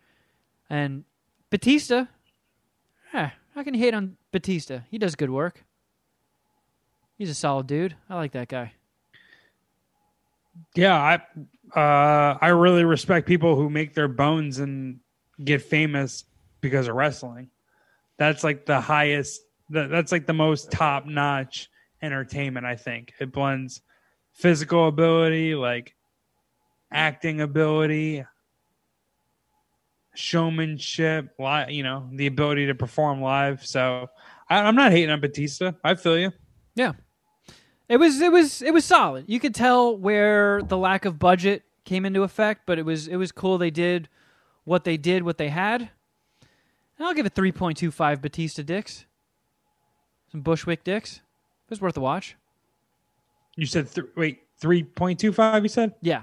And 0.70 1.04
Batista, 1.50 2.06
eh, 3.12 3.30
how 3.54 3.62
can 3.62 3.74
hate 3.74 3.94
on 3.94 4.16
Batista? 4.32 4.80
He 4.90 4.98
does 4.98 5.14
good 5.14 5.30
work. 5.30 5.64
He's 7.16 7.30
a 7.30 7.34
solid 7.34 7.66
dude. 7.66 7.94
I 8.08 8.16
like 8.16 8.32
that 8.32 8.48
guy. 8.48 8.72
Yeah, 10.74 10.96
I 10.96 11.78
uh, 11.78 12.38
I 12.40 12.48
really 12.48 12.84
respect 12.84 13.26
people 13.26 13.56
who 13.56 13.70
make 13.70 13.94
their 13.94 14.08
bones 14.08 14.58
and 14.58 15.00
get 15.42 15.62
famous 15.62 16.24
because 16.60 16.88
of 16.88 16.94
wrestling. 16.94 17.50
That's 18.18 18.44
like 18.44 18.66
the 18.66 18.80
highest. 18.80 19.42
That's 19.70 20.12
like 20.12 20.26
the 20.26 20.34
most 20.34 20.70
top 20.70 21.06
notch 21.06 21.70
entertainment. 22.02 22.66
I 22.66 22.76
think 22.76 23.14
it 23.20 23.32
blends 23.32 23.80
physical 24.32 24.88
ability, 24.88 25.54
like 25.54 25.94
acting 26.92 27.40
ability, 27.40 28.24
showmanship, 30.14 31.34
li- 31.38 31.66
you 31.70 31.82
know, 31.82 32.08
the 32.12 32.26
ability 32.26 32.66
to 32.66 32.74
perform 32.74 33.20
live. 33.20 33.64
So 33.64 34.08
I, 34.48 34.58
I'm 34.60 34.74
not 34.74 34.92
hating 34.92 35.10
on 35.10 35.20
Batista. 35.20 35.72
I 35.82 35.94
feel 35.94 36.18
you. 36.18 36.32
Yeah. 36.74 36.92
It 37.88 37.96
was 37.98 38.20
it 38.20 38.32
was 38.32 38.62
it 38.62 38.72
was 38.72 38.84
solid. 38.84 39.24
You 39.28 39.38
could 39.40 39.54
tell 39.54 39.96
where 39.96 40.62
the 40.62 40.78
lack 40.78 41.04
of 41.04 41.18
budget 41.18 41.62
came 41.84 42.06
into 42.06 42.22
effect, 42.22 42.62
but 42.64 42.78
it 42.78 42.84
was 42.84 43.08
it 43.08 43.16
was 43.16 43.32
cool. 43.32 43.58
They 43.58 43.70
did 43.70 44.08
what 44.64 44.84
they 44.84 44.96
did, 44.96 45.24
what 45.24 45.38
they 45.38 45.48
had. 45.48 45.82
And 46.98 47.06
I'll 47.06 47.14
give 47.14 47.26
it 47.26 47.34
3.25 47.34 48.20
Batista 48.20 48.62
dicks. 48.62 49.06
Some 50.30 50.40
Bushwick 50.40 50.84
dicks. 50.84 51.16
It 51.16 51.70
was 51.70 51.80
worth 51.80 51.96
a 51.96 52.00
watch. 52.00 52.36
You 53.56 53.66
said 53.66 53.90
th- 53.90 54.06
wait 54.16 54.40
three 54.58 54.82
point 54.84 55.18
two 55.18 55.32
five. 55.32 55.62
You 55.62 55.68
said. 55.68 55.94
Yeah. 56.00 56.22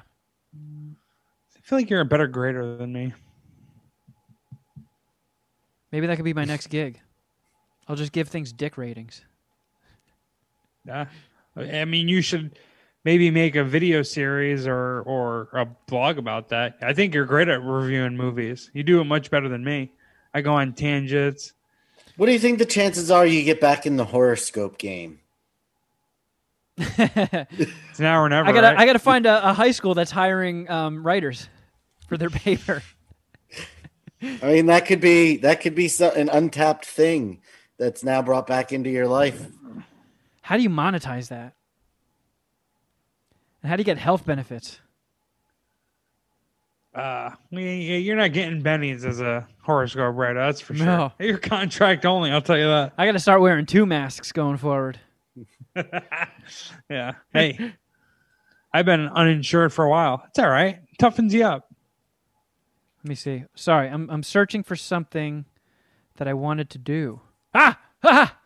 I 0.55 1.61
feel 1.61 1.77
like 1.77 1.89
you're 1.89 2.01
a 2.01 2.05
better 2.05 2.25
grader 2.27 2.77
than 2.77 2.91
me. 2.91 3.13
Maybe 5.91 6.07
that 6.07 6.15
could 6.15 6.25
be 6.25 6.33
my 6.33 6.45
next 6.53 6.67
gig. 6.67 6.99
I'll 7.87 7.95
just 7.95 8.11
give 8.11 8.27
things 8.27 8.51
dick 8.53 8.77
ratings. 8.77 9.23
Yeah. 10.85 11.05
I 11.55 11.85
mean, 11.85 12.07
you 12.07 12.21
should 12.21 12.57
maybe 13.03 13.31
make 13.31 13.55
a 13.55 13.63
video 13.63 14.03
series 14.03 14.67
or 14.67 15.01
or 15.01 15.49
a 15.53 15.65
blog 15.87 16.17
about 16.17 16.49
that. 16.49 16.77
I 16.81 16.93
think 16.93 17.13
you're 17.13 17.25
great 17.25 17.47
at 17.47 17.61
reviewing 17.61 18.15
movies. 18.15 18.69
You 18.73 18.83
do 18.83 19.01
it 19.01 19.05
much 19.05 19.31
better 19.31 19.49
than 19.49 19.63
me. 19.63 19.91
I 20.33 20.41
go 20.41 20.53
on 20.53 20.73
tangents. 20.73 21.53
What 22.17 22.27
do 22.27 22.33
you 22.33 22.39
think 22.39 22.59
the 22.59 22.65
chances 22.65 23.09
are 23.09 23.25
you 23.25 23.43
get 23.43 23.59
back 23.59 23.85
in 23.85 23.97
the 23.97 24.05
horoscope 24.05 24.77
game? 24.77 25.19
It's 26.77 27.99
now 27.99 28.21
or 28.21 28.29
never. 28.29 28.47
I 28.49 28.51
gotta 28.51 28.67
right? 28.67 28.77
I 28.77 28.85
gotta 28.85 28.99
find 28.99 29.25
a, 29.25 29.49
a 29.49 29.53
high 29.53 29.71
school 29.71 29.95
that's 29.95 30.11
hiring 30.11 30.69
um, 30.69 31.05
writers 31.05 31.49
for 32.07 32.17
their 32.17 32.29
paper. 32.29 32.83
I 34.21 34.45
mean, 34.53 34.65
that 34.67 34.85
could 34.85 34.99
be 35.01 35.37
that 35.37 35.61
could 35.61 35.75
be 35.75 35.87
so, 35.87 36.11
an 36.11 36.29
untapped 36.29 36.85
thing 36.85 37.41
that's 37.77 38.03
now 38.03 38.21
brought 38.21 38.47
back 38.47 38.71
into 38.73 38.89
your 38.89 39.07
life. 39.07 39.47
How 40.41 40.57
do 40.57 40.63
you 40.63 40.69
monetize 40.69 41.29
that? 41.29 41.53
And 43.61 43.69
how 43.69 43.75
do 43.75 43.81
you 43.81 43.85
get 43.85 43.97
health 43.97 44.25
benefits? 44.25 44.79
Uh, 46.93 47.29
y- 47.51 47.61
y- 47.61 47.61
you're 48.01 48.15
not 48.17 48.33
getting 48.33 48.61
bennies 48.63 49.05
as 49.05 49.21
a 49.21 49.47
horoscope 49.61 50.15
writer. 50.15 50.39
That's 50.39 50.59
for 50.59 50.73
sure. 50.73 50.85
No. 50.85 51.11
You're 51.19 51.37
contract 51.37 52.03
only. 52.05 52.31
I'll 52.31 52.41
tell 52.41 52.57
you 52.57 52.65
that. 52.65 52.93
I 52.97 53.05
got 53.05 53.11
to 53.11 53.19
start 53.19 53.41
wearing 53.41 53.67
two 53.67 53.85
masks 53.85 54.31
going 54.31 54.57
forward. 54.57 54.99
Yeah. 56.89 57.13
Hey, 57.31 57.73
I've 58.73 58.85
been 58.85 59.07
uninsured 59.07 59.71
for 59.71 59.85
a 59.85 59.89
while. 59.89 60.23
It's 60.29 60.39
all 60.39 60.49
right. 60.49 60.79
Toughens 60.99 61.31
you 61.31 61.45
up. 61.45 61.68
Let 63.03 63.09
me 63.09 63.15
see. 63.15 63.45
Sorry, 63.55 63.87
I'm 63.87 64.09
I'm 64.09 64.23
searching 64.23 64.63
for 64.63 64.75
something 64.75 65.45
that 66.17 66.27
I 66.27 66.33
wanted 66.33 66.69
to 66.71 66.77
do. 66.77 67.21
Ah, 67.53 67.79
ha! 68.03 68.37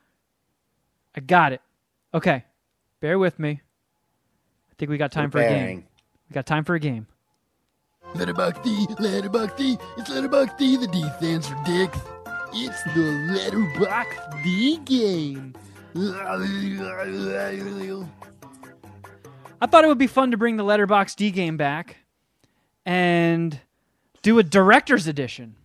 I 1.15 1.19
got 1.19 1.53
it. 1.53 1.61
Okay, 2.13 2.45
bear 2.99 3.17
with 3.17 3.39
me. 3.39 3.61
I 4.71 4.73
think 4.77 4.91
we 4.91 4.97
got 4.97 5.11
time 5.11 5.31
for 5.31 5.39
a 5.39 5.49
game. 5.49 5.85
We 6.29 6.33
got 6.33 6.45
time 6.45 6.63
for 6.63 6.75
a 6.75 6.79
game. 6.79 7.07
Letterbox 8.15 8.59
D, 8.63 8.85
Letterbox 8.99 9.53
D, 9.57 9.77
it's 9.97 10.09
Letterbox 10.09 10.53
D. 10.59 10.77
The 10.77 10.87
D 10.87 11.03
stands 11.17 11.47
for 11.47 11.55
dicks. 11.65 11.97
It's 12.53 12.83
the 12.93 13.25
Letterbox 13.31 14.15
D 14.43 14.77
game. 14.85 15.55
I 19.61 19.67
thought 19.67 19.83
it 19.83 19.87
would 19.87 19.97
be 19.97 20.07
fun 20.07 20.31
to 20.31 20.37
bring 20.37 20.57
the 20.57 20.63
Letterbox 20.63 21.15
D 21.15 21.31
game 21.31 21.57
back 21.57 21.97
and 22.85 23.59
do 24.24 24.39
a 24.39 24.43
director's 24.43 25.05
edition. 25.07 25.55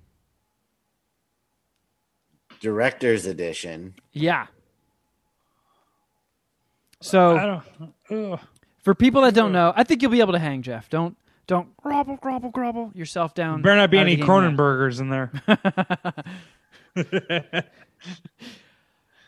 Director's 2.60 3.24
edition. 3.24 3.94
Yeah. 4.12 4.48
So 7.00 7.62
for 8.82 8.94
people 8.94 9.22
that 9.22 9.34
don't 9.34 9.52
know, 9.52 9.72
I 9.74 9.84
think 9.84 10.02
you'll 10.02 10.10
be 10.10 10.20
able 10.20 10.32
to 10.34 10.38
hang 10.38 10.62
Jeff. 10.62 10.90
Don't 10.90 11.16
don't 11.46 11.74
grobble 11.78 12.16
grobble 12.16 12.50
grobble 12.50 12.92
yourself 12.94 13.32
down. 13.34 13.62
Better 13.62 13.76
not 13.76 13.90
be 13.90 13.98
any 13.98 14.16
the 14.16 14.22
game. 14.22 14.28
Cronenbergers 14.28 15.00
in 15.00 15.08
there. 15.08 15.32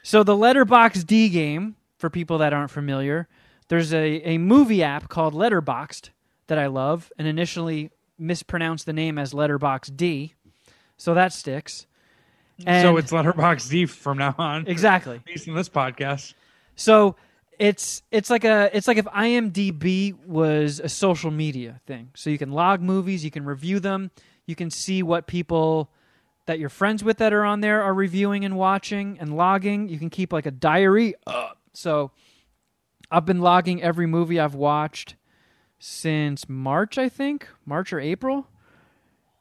So 0.02 0.24
the 0.24 0.36
Letterbox 0.36 1.04
D 1.04 1.28
game, 1.28 1.76
for 1.96 2.10
people 2.10 2.38
that 2.38 2.52
aren't 2.52 2.70
familiar, 2.70 3.28
there's 3.68 3.92
a, 3.92 4.28
a 4.28 4.38
movie 4.38 4.82
app 4.82 5.08
called 5.08 5.34
Letterboxed 5.34 6.10
that 6.46 6.58
I 6.58 6.66
love, 6.66 7.12
and 7.18 7.28
initially 7.28 7.90
mispronounced 8.20 8.86
the 8.86 8.92
name 8.92 9.18
as 9.18 9.34
Letterbox 9.34 9.88
D, 9.88 10.34
so 10.96 11.14
that 11.14 11.32
sticks. 11.32 11.86
And 12.66 12.84
so 12.84 12.96
it's 12.96 13.10
Letterbox 13.10 13.68
D 13.68 13.86
from 13.86 14.18
now 14.18 14.34
on. 14.38 14.66
exactly. 14.66 15.20
Based 15.26 15.48
on 15.48 15.54
this 15.54 15.68
podcast. 15.68 16.34
So 16.76 17.16
it's 17.58 18.02
it's 18.10 18.30
like 18.30 18.44
a 18.44 18.70
it's 18.72 18.88
like 18.88 18.96
if 18.96 19.06
IMDb 19.06 20.14
was 20.26 20.80
a 20.80 20.88
social 20.88 21.30
media 21.30 21.80
thing. 21.86 22.10
So 22.14 22.30
you 22.30 22.38
can 22.38 22.52
log 22.52 22.80
movies, 22.80 23.24
you 23.24 23.30
can 23.30 23.44
review 23.44 23.80
them, 23.80 24.10
you 24.46 24.54
can 24.54 24.70
see 24.70 25.02
what 25.02 25.26
people 25.26 25.90
that 26.46 26.58
you're 26.58 26.68
friends 26.68 27.04
with 27.04 27.18
that 27.18 27.32
are 27.32 27.44
on 27.44 27.60
there 27.60 27.82
are 27.82 27.94
reviewing 27.94 28.44
and 28.44 28.56
watching 28.56 29.18
and 29.20 29.36
logging. 29.36 29.88
You 29.88 29.98
can 29.98 30.10
keep 30.10 30.32
like 30.32 30.46
a 30.46 30.50
diary. 30.50 31.14
Uh, 31.26 31.50
so 31.72 32.10
I've 33.10 33.26
been 33.26 33.40
logging 33.40 33.82
every 33.82 34.06
movie 34.06 34.40
I've 34.40 34.54
watched 34.54 35.16
since 35.80 36.48
March, 36.48 36.98
I 36.98 37.08
think, 37.08 37.48
March 37.66 37.92
or 37.92 37.98
April. 37.98 38.46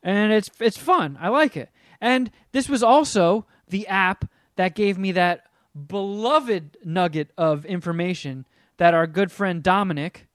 And 0.02 0.32
it's 0.32 0.50
it's 0.60 0.78
fun. 0.78 1.18
I 1.22 1.28
like 1.28 1.56
it. 1.56 1.70
And 2.02 2.32
this 2.54 2.70
was 2.70 2.82
also 2.82 3.46
the 3.68 3.86
app 3.88 4.26
that 4.56 4.74
gave 4.74 4.98
me 4.98 5.12
that 5.12 5.44
beloved 5.88 6.78
nugget 6.84 7.32
of 7.38 7.66
information 7.66 8.46
that 8.78 8.94
our 8.94 9.06
good 9.06 9.32
friend 9.32 9.62
Dominic, 9.62 10.28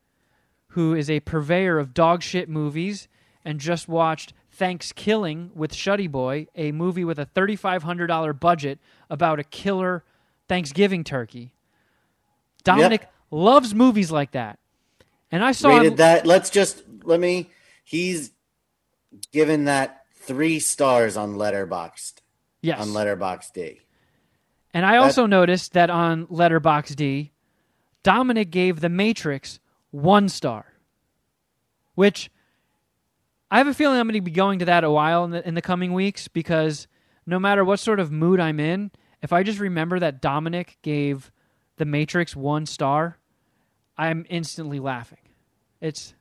who 0.68 0.94
is 0.94 1.08
a 1.08 1.20
purveyor 1.20 1.78
of 1.78 1.94
dog 1.94 2.22
shit 2.22 2.48
movies 2.48 3.08
and 3.42 3.58
just 3.58 3.88
watched 3.88 4.34
Thanksgiving 4.52 5.50
with 5.54 5.72
Shuddy 5.72 6.10
Boy, 6.10 6.46
a 6.54 6.70
movie 6.72 7.04
with 7.04 7.18
a 7.18 7.26
$3,500 7.26 8.38
budget 8.38 8.78
about 9.08 9.40
a 9.40 9.44
killer 9.44 10.04
Thanksgiving 10.48 11.02
turkey. 11.02 11.54
Dominic 12.62 13.08
loves 13.30 13.74
movies 13.74 14.10
like 14.10 14.32
that. 14.32 14.58
And 15.34 15.44
I 15.44 15.50
saw 15.50 15.70
Rated 15.70 15.94
him, 15.94 15.96
that. 15.96 16.26
Let's 16.26 16.48
just 16.48 16.84
let 17.02 17.18
me. 17.18 17.50
He's 17.82 18.30
given 19.32 19.64
that 19.64 20.04
three 20.14 20.60
stars 20.60 21.16
on 21.16 21.34
Letterboxd 21.34 22.20
yes. 22.62 22.80
on 22.80 22.90
Letterboxd 22.90 23.80
And 24.72 24.86
I 24.86 24.98
also 24.98 25.26
noticed 25.26 25.72
that 25.72 25.90
on 25.90 26.28
Letterboxd, 26.28 27.30
Dominic 28.04 28.52
gave 28.52 28.78
The 28.78 28.88
Matrix 28.88 29.58
one 29.90 30.28
star, 30.28 30.66
which 31.96 32.30
I 33.50 33.58
have 33.58 33.66
a 33.66 33.74
feeling 33.74 33.98
I'm 33.98 34.06
going 34.06 34.14
to 34.14 34.20
be 34.20 34.30
going 34.30 34.60
to 34.60 34.66
that 34.66 34.84
a 34.84 34.90
while 34.90 35.24
in 35.24 35.32
the, 35.32 35.48
in 35.48 35.54
the 35.54 35.62
coming 35.62 35.92
weeks 35.92 36.28
because 36.28 36.86
no 37.26 37.40
matter 37.40 37.64
what 37.64 37.80
sort 37.80 37.98
of 37.98 38.12
mood 38.12 38.38
I'm 38.38 38.60
in, 38.60 38.92
if 39.20 39.32
I 39.32 39.42
just 39.42 39.58
remember 39.58 39.98
that 39.98 40.22
Dominic 40.22 40.78
gave 40.82 41.32
The 41.78 41.86
Matrix 41.86 42.36
one 42.36 42.66
star, 42.66 43.18
I'm 43.98 44.24
instantly 44.28 44.78
laughing. 44.78 45.18
It's 45.84 46.14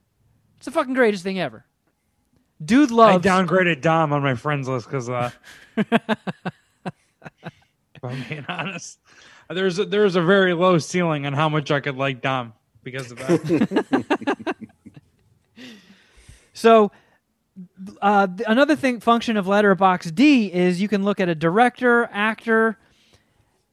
it's 0.58 0.66
the 0.66 0.72
fucking 0.72 0.94
greatest 0.94 1.24
thing 1.24 1.40
ever. 1.40 1.64
Dude 2.64 2.92
loves. 2.92 3.26
I 3.26 3.30
downgraded 3.30 3.80
Dom 3.82 4.12
on 4.12 4.22
my 4.22 4.36
friends 4.36 4.68
list 4.68 4.88
because, 4.88 5.10
uh, 5.10 5.32
if 5.78 5.88
I'm 8.04 8.24
being 8.28 8.46
honest, 8.50 9.00
there's 9.50 9.80
a, 9.80 9.86
there's 9.86 10.18
a 10.18 10.22
very 10.22 10.54
low 10.54 10.80
ceiling 10.80 11.26
on 11.26 11.32
how 11.32 11.48
much 11.48 11.72
I 11.72 11.80
could 11.80 11.96
like 11.96 12.22
Dom 12.22 12.52
because 12.84 13.12
of 13.12 13.20
that. 13.20 14.56
So, 16.56 16.92
uh, 18.00 18.28
another 18.46 18.76
thing 18.76 19.00
function 19.00 19.38
of 19.38 19.48
Letterbox 19.48 20.12
D 20.12 20.54
is 20.54 20.80
you 20.80 20.88
can 20.88 21.04
look 21.04 21.20
at 21.20 21.28
a 21.28 21.34
director, 21.34 22.08
actor, 22.12 22.78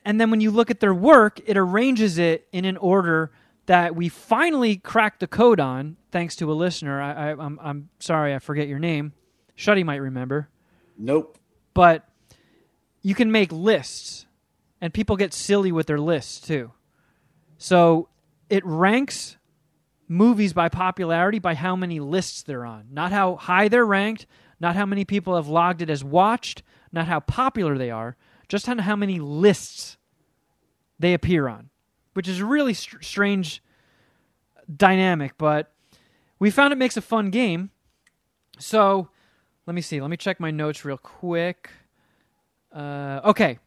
and 0.05 0.19
then 0.19 0.31
when 0.31 0.41
you 0.41 0.51
look 0.51 0.71
at 0.71 0.81
their 0.81 0.95
work, 0.95 1.41
it 1.45 1.59
arranges 1.59 2.17
it 2.17 2.49
in 2.53 2.65
an 2.65 2.79
order 2.79 3.31
that 3.71 3.95
we 3.95 4.09
finally 4.09 4.77
cracked 4.77 5.21
the 5.21 5.29
code 5.29 5.61
on, 5.61 5.97
thanks 6.11 6.35
to 6.35 6.51
a 6.51 6.55
listener. 6.55 7.01
I, 7.01 7.13
I, 7.13 7.31
I'm 7.31 7.57
I'm 7.63 7.89
sorry, 8.01 8.35
I 8.35 8.41
forget 8.41 8.67
your 8.67 8.81
name. 8.81 9.13
Shuddy 9.57 9.85
might 9.85 9.99
remember, 10.03 10.49
Nope. 10.99 11.39
but 11.73 12.09
you 13.01 13.15
can 13.15 13.31
make 13.31 13.53
lists, 13.53 14.27
and 14.81 14.93
people 14.93 15.15
get 15.17 15.33
silly 15.33 15.71
with 15.71 15.87
their 15.87 16.01
lists 16.01 16.41
too. 16.41 16.73
So 17.59 18.09
it 18.49 18.67
ranks 18.67 19.37
movies 20.09 20.53
by 20.53 20.69
popularity 20.69 21.39
by 21.39 21.55
how 21.55 21.77
many 21.77 22.01
lists 22.01 22.43
they're 22.43 22.65
on, 22.67 22.87
not 22.91 23.13
how 23.13 23.37
high 23.37 23.69
they're 23.69 23.87
ranked, 23.87 24.27
not 24.59 24.75
how 24.75 24.85
many 24.85 25.05
people 25.05 25.37
have 25.37 25.47
logged 25.47 25.81
it 25.81 25.91
as 25.91 26.03
watched, 26.03 26.65
not 26.91 27.07
how 27.07 27.21
popular 27.21 27.79
they 27.79 27.93
are, 27.93 28.17
just 28.49 28.69
on 28.69 28.79
how 28.79 28.97
many 28.97 29.21
lists 29.21 29.97
they 30.99 31.15
appear 31.15 31.47
on, 31.47 31.70
which 32.21 32.29
is 32.29 32.41
a 32.41 32.45
really 32.45 32.75
str- 32.75 33.01
strange 33.01 33.63
dynamic, 34.77 35.33
but 35.39 35.73
we 36.39 36.51
found 36.51 36.71
it 36.71 36.77
makes 36.77 36.99
a 36.99 37.01
fun 37.01 37.31
game. 37.31 37.71
So 38.59 39.09
let 39.65 39.73
me 39.73 39.81
see. 39.81 40.03
Let 40.03 40.11
me 40.11 40.19
check 40.19 40.39
my 40.39 40.51
notes 40.51 40.85
real 40.85 40.99
quick. 40.99 41.71
Uh, 42.71 43.23
okay. 43.25 43.59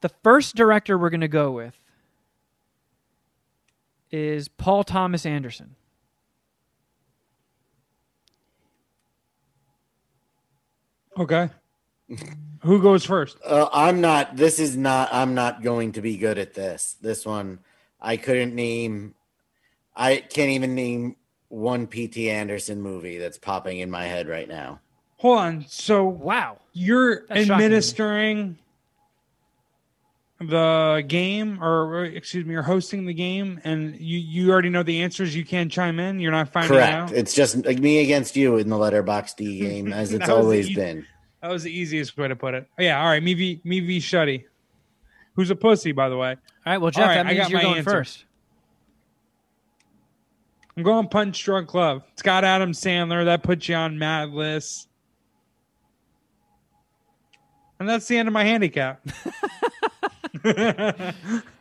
The 0.00 0.08
first 0.08 0.56
director 0.56 0.96
we're 0.96 1.10
going 1.10 1.20
to 1.20 1.28
go 1.28 1.50
with 1.50 1.78
is 4.10 4.48
Paul 4.48 4.84
Thomas 4.84 5.26
Anderson. 5.26 5.76
Okay. 11.18 11.50
Who 12.62 12.80
goes 12.82 13.04
first? 13.04 13.36
Uh, 13.44 13.68
I'm 13.72 14.00
not. 14.00 14.36
This 14.36 14.58
is 14.58 14.76
not. 14.76 15.08
I'm 15.12 15.34
not 15.34 15.62
going 15.62 15.92
to 15.92 16.02
be 16.02 16.16
good 16.16 16.38
at 16.38 16.54
this. 16.54 16.96
This 17.00 17.24
one, 17.26 17.60
I 18.00 18.16
couldn't 18.16 18.54
name. 18.54 19.14
I 19.96 20.16
can't 20.16 20.50
even 20.50 20.74
name 20.74 21.16
one 21.48 21.86
P.T. 21.86 22.30
Anderson 22.30 22.80
movie 22.82 23.18
that's 23.18 23.38
popping 23.38 23.78
in 23.78 23.90
my 23.90 24.04
head 24.04 24.28
right 24.28 24.48
now. 24.48 24.80
Hold 25.18 25.38
on. 25.38 25.64
So 25.68 26.04
Wow. 26.04 26.58
you're 26.72 27.26
That's 27.28 27.46
shocking. 27.46 27.52
administering 27.52 28.58
the 30.40 31.04
game, 31.06 31.62
or 31.62 31.84
or, 31.86 32.04
excuse 32.04 32.44
me, 32.44 32.52
you're 32.52 32.62
hosting 32.62 33.06
the 33.06 33.14
game, 33.14 33.60
and 33.64 33.94
you 33.98 34.18
you 34.18 34.50
already 34.50 34.68
know 34.68 34.82
the 34.82 35.02
answers. 35.02 35.34
You 35.34 35.44
can't 35.44 35.70
chime 35.70 35.98
in. 36.00 36.18
You're 36.20 36.32
not 36.32 36.48
finding 36.48 36.72
Correct. 36.76 36.92
out. 36.92 37.12
It's 37.12 37.34
just 37.34 37.64
like 37.64 37.78
me 37.78 38.02
against 38.02 38.36
you 38.36 38.56
in 38.56 38.68
the 38.68 38.76
letterbox 38.76 39.34
D 39.34 39.58
game, 39.60 39.92
as 39.92 40.12
it's 40.12 40.26
That 40.26 40.36
was 40.36 40.44
always 40.44 40.66
easy. 40.66 40.74
been. 40.74 41.06
That 41.44 41.50
was 41.50 41.62
the 41.62 41.70
easiest 41.70 42.16
way 42.16 42.26
to 42.26 42.34
put 42.34 42.54
it. 42.54 42.66
Oh, 42.78 42.82
yeah. 42.82 42.98
All 42.98 43.06
right. 43.06 43.22
Me 43.22 43.34
v 43.34 43.60
me 43.64 43.80
v 43.80 43.98
Shuddy, 43.98 44.44
who's 45.34 45.50
a 45.50 45.54
pussy, 45.54 45.92
by 45.92 46.08
the 46.08 46.16
way. 46.16 46.30
All 46.30 46.38
right. 46.64 46.78
Well, 46.78 46.90
Jeff, 46.90 47.08
right, 47.08 47.16
that 47.16 47.26
I 47.26 47.28
means 47.28 47.40
got 47.40 47.50
you're 47.50 47.58
my 47.58 47.64
going 47.64 47.78
answer. 47.80 47.90
first. 47.90 48.24
I'm 50.74 50.82
going 50.84 51.06
Punch 51.06 51.44
Drunk 51.44 51.74
Love. 51.74 52.02
It's 52.14 52.22
got 52.22 52.44
Adam 52.44 52.72
Sandler. 52.72 53.26
That 53.26 53.42
puts 53.42 53.68
you 53.68 53.74
on 53.74 53.98
Mad 53.98 54.30
List. 54.30 54.88
And 57.78 57.86
that's 57.86 58.08
the 58.08 58.16
end 58.16 58.26
of 58.26 58.32
my 58.32 58.44
handicap. 58.44 59.06
All 60.46 60.52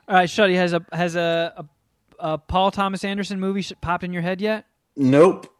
right, 0.08 0.30
Shuddy 0.30 0.56
has 0.56 0.72
a 0.72 0.86
has 0.94 1.18
a, 1.18 1.66
a, 2.22 2.34
a 2.34 2.38
Paul 2.38 2.72
Thomas 2.72 3.04
Anderson 3.04 3.38
movie 3.38 3.66
popped 3.82 4.06
in 4.06 4.14
your 4.14 4.22
head 4.22 4.40
yet? 4.40 4.66
Nope. 4.96 5.54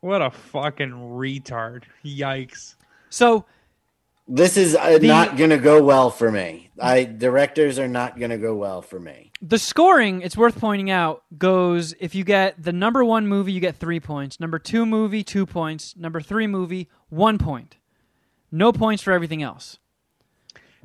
what 0.00 0.22
a 0.22 0.30
fucking 0.30 0.88
retard. 0.88 1.82
Yikes. 2.02 2.76
So 3.10 3.44
This 4.26 4.56
is 4.56 4.74
uh, 4.76 4.98
The- 4.98 5.06
not 5.08 5.36
going 5.36 5.50
to 5.50 5.58
go 5.58 5.82
well 5.84 6.10
for 6.10 6.30
me. 6.30 6.70
I 6.80 7.04
directors 7.04 7.78
are 7.78 7.88
not 7.88 8.18
going 8.18 8.30
to 8.30 8.38
go 8.38 8.54
well 8.54 8.80
for 8.80 8.98
me. 8.98 9.32
the 9.42 9.58
scoring, 9.58 10.22
it's 10.22 10.34
worth 10.36 10.58
pointing 10.58 10.90
out, 10.90 11.22
goes 11.36 11.94
if 12.00 12.14
you 12.14 12.24
get 12.24 12.62
the 12.62 12.72
number 12.72 13.04
one 13.04 13.26
movie, 13.26 13.52
you 13.52 13.60
get 13.60 13.76
three 13.76 14.00
points. 14.00 14.40
Number 14.40 14.58
two 14.58 14.86
movie, 14.86 15.22
two 15.22 15.44
points. 15.44 15.94
Number 15.96 16.22
three 16.22 16.46
movie, 16.46 16.88
one 17.10 17.36
point. 17.36 17.76
No 18.50 18.72
points 18.72 19.02
for 19.02 19.12
everything 19.12 19.42
else. 19.42 19.78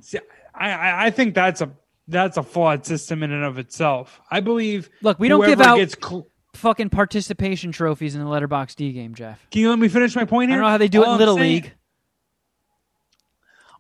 See, 0.02 0.20
I, 0.54 0.72
I, 0.72 1.06
I 1.06 1.10
think 1.12 1.34
that's 1.34 1.62
a 1.62 1.72
that's 2.08 2.36
a 2.38 2.44
flawed 2.44 2.86
system 2.86 3.24
in 3.24 3.32
and 3.32 3.44
of 3.46 3.58
itself. 3.58 4.20
I 4.30 4.40
believe 4.42 4.90
Look, 5.02 5.18
we 5.18 5.28
don't 5.30 5.46
give 5.46 5.62
out- 5.62 5.78
gets 5.78 5.96
cl- 6.02 6.28
Fucking 6.56 6.90
participation 6.90 7.72
trophies 7.74 8.16
in 8.16 8.22
the 8.22 8.28
Letterbox 8.30 8.76
D 8.76 8.94
game, 8.94 9.14
Jeff. 9.14 9.46
Can 9.52 9.62
you 9.62 9.70
let 9.70 9.80
me 9.80 9.88
finish 9.90 10.16
my 10.16 10.24
point 10.26 10.50
here? 10.52 10.56
I 10.58 10.62
don't 10.62 10.66
know 10.66 10.72
how 10.72 10.78
they 10.78 10.88
do 10.88 11.02
it 11.04 11.06
in 11.08 11.12
I'm 11.14 11.20
Little 11.20 11.36
saying- 11.36 11.54
League. 11.64 11.74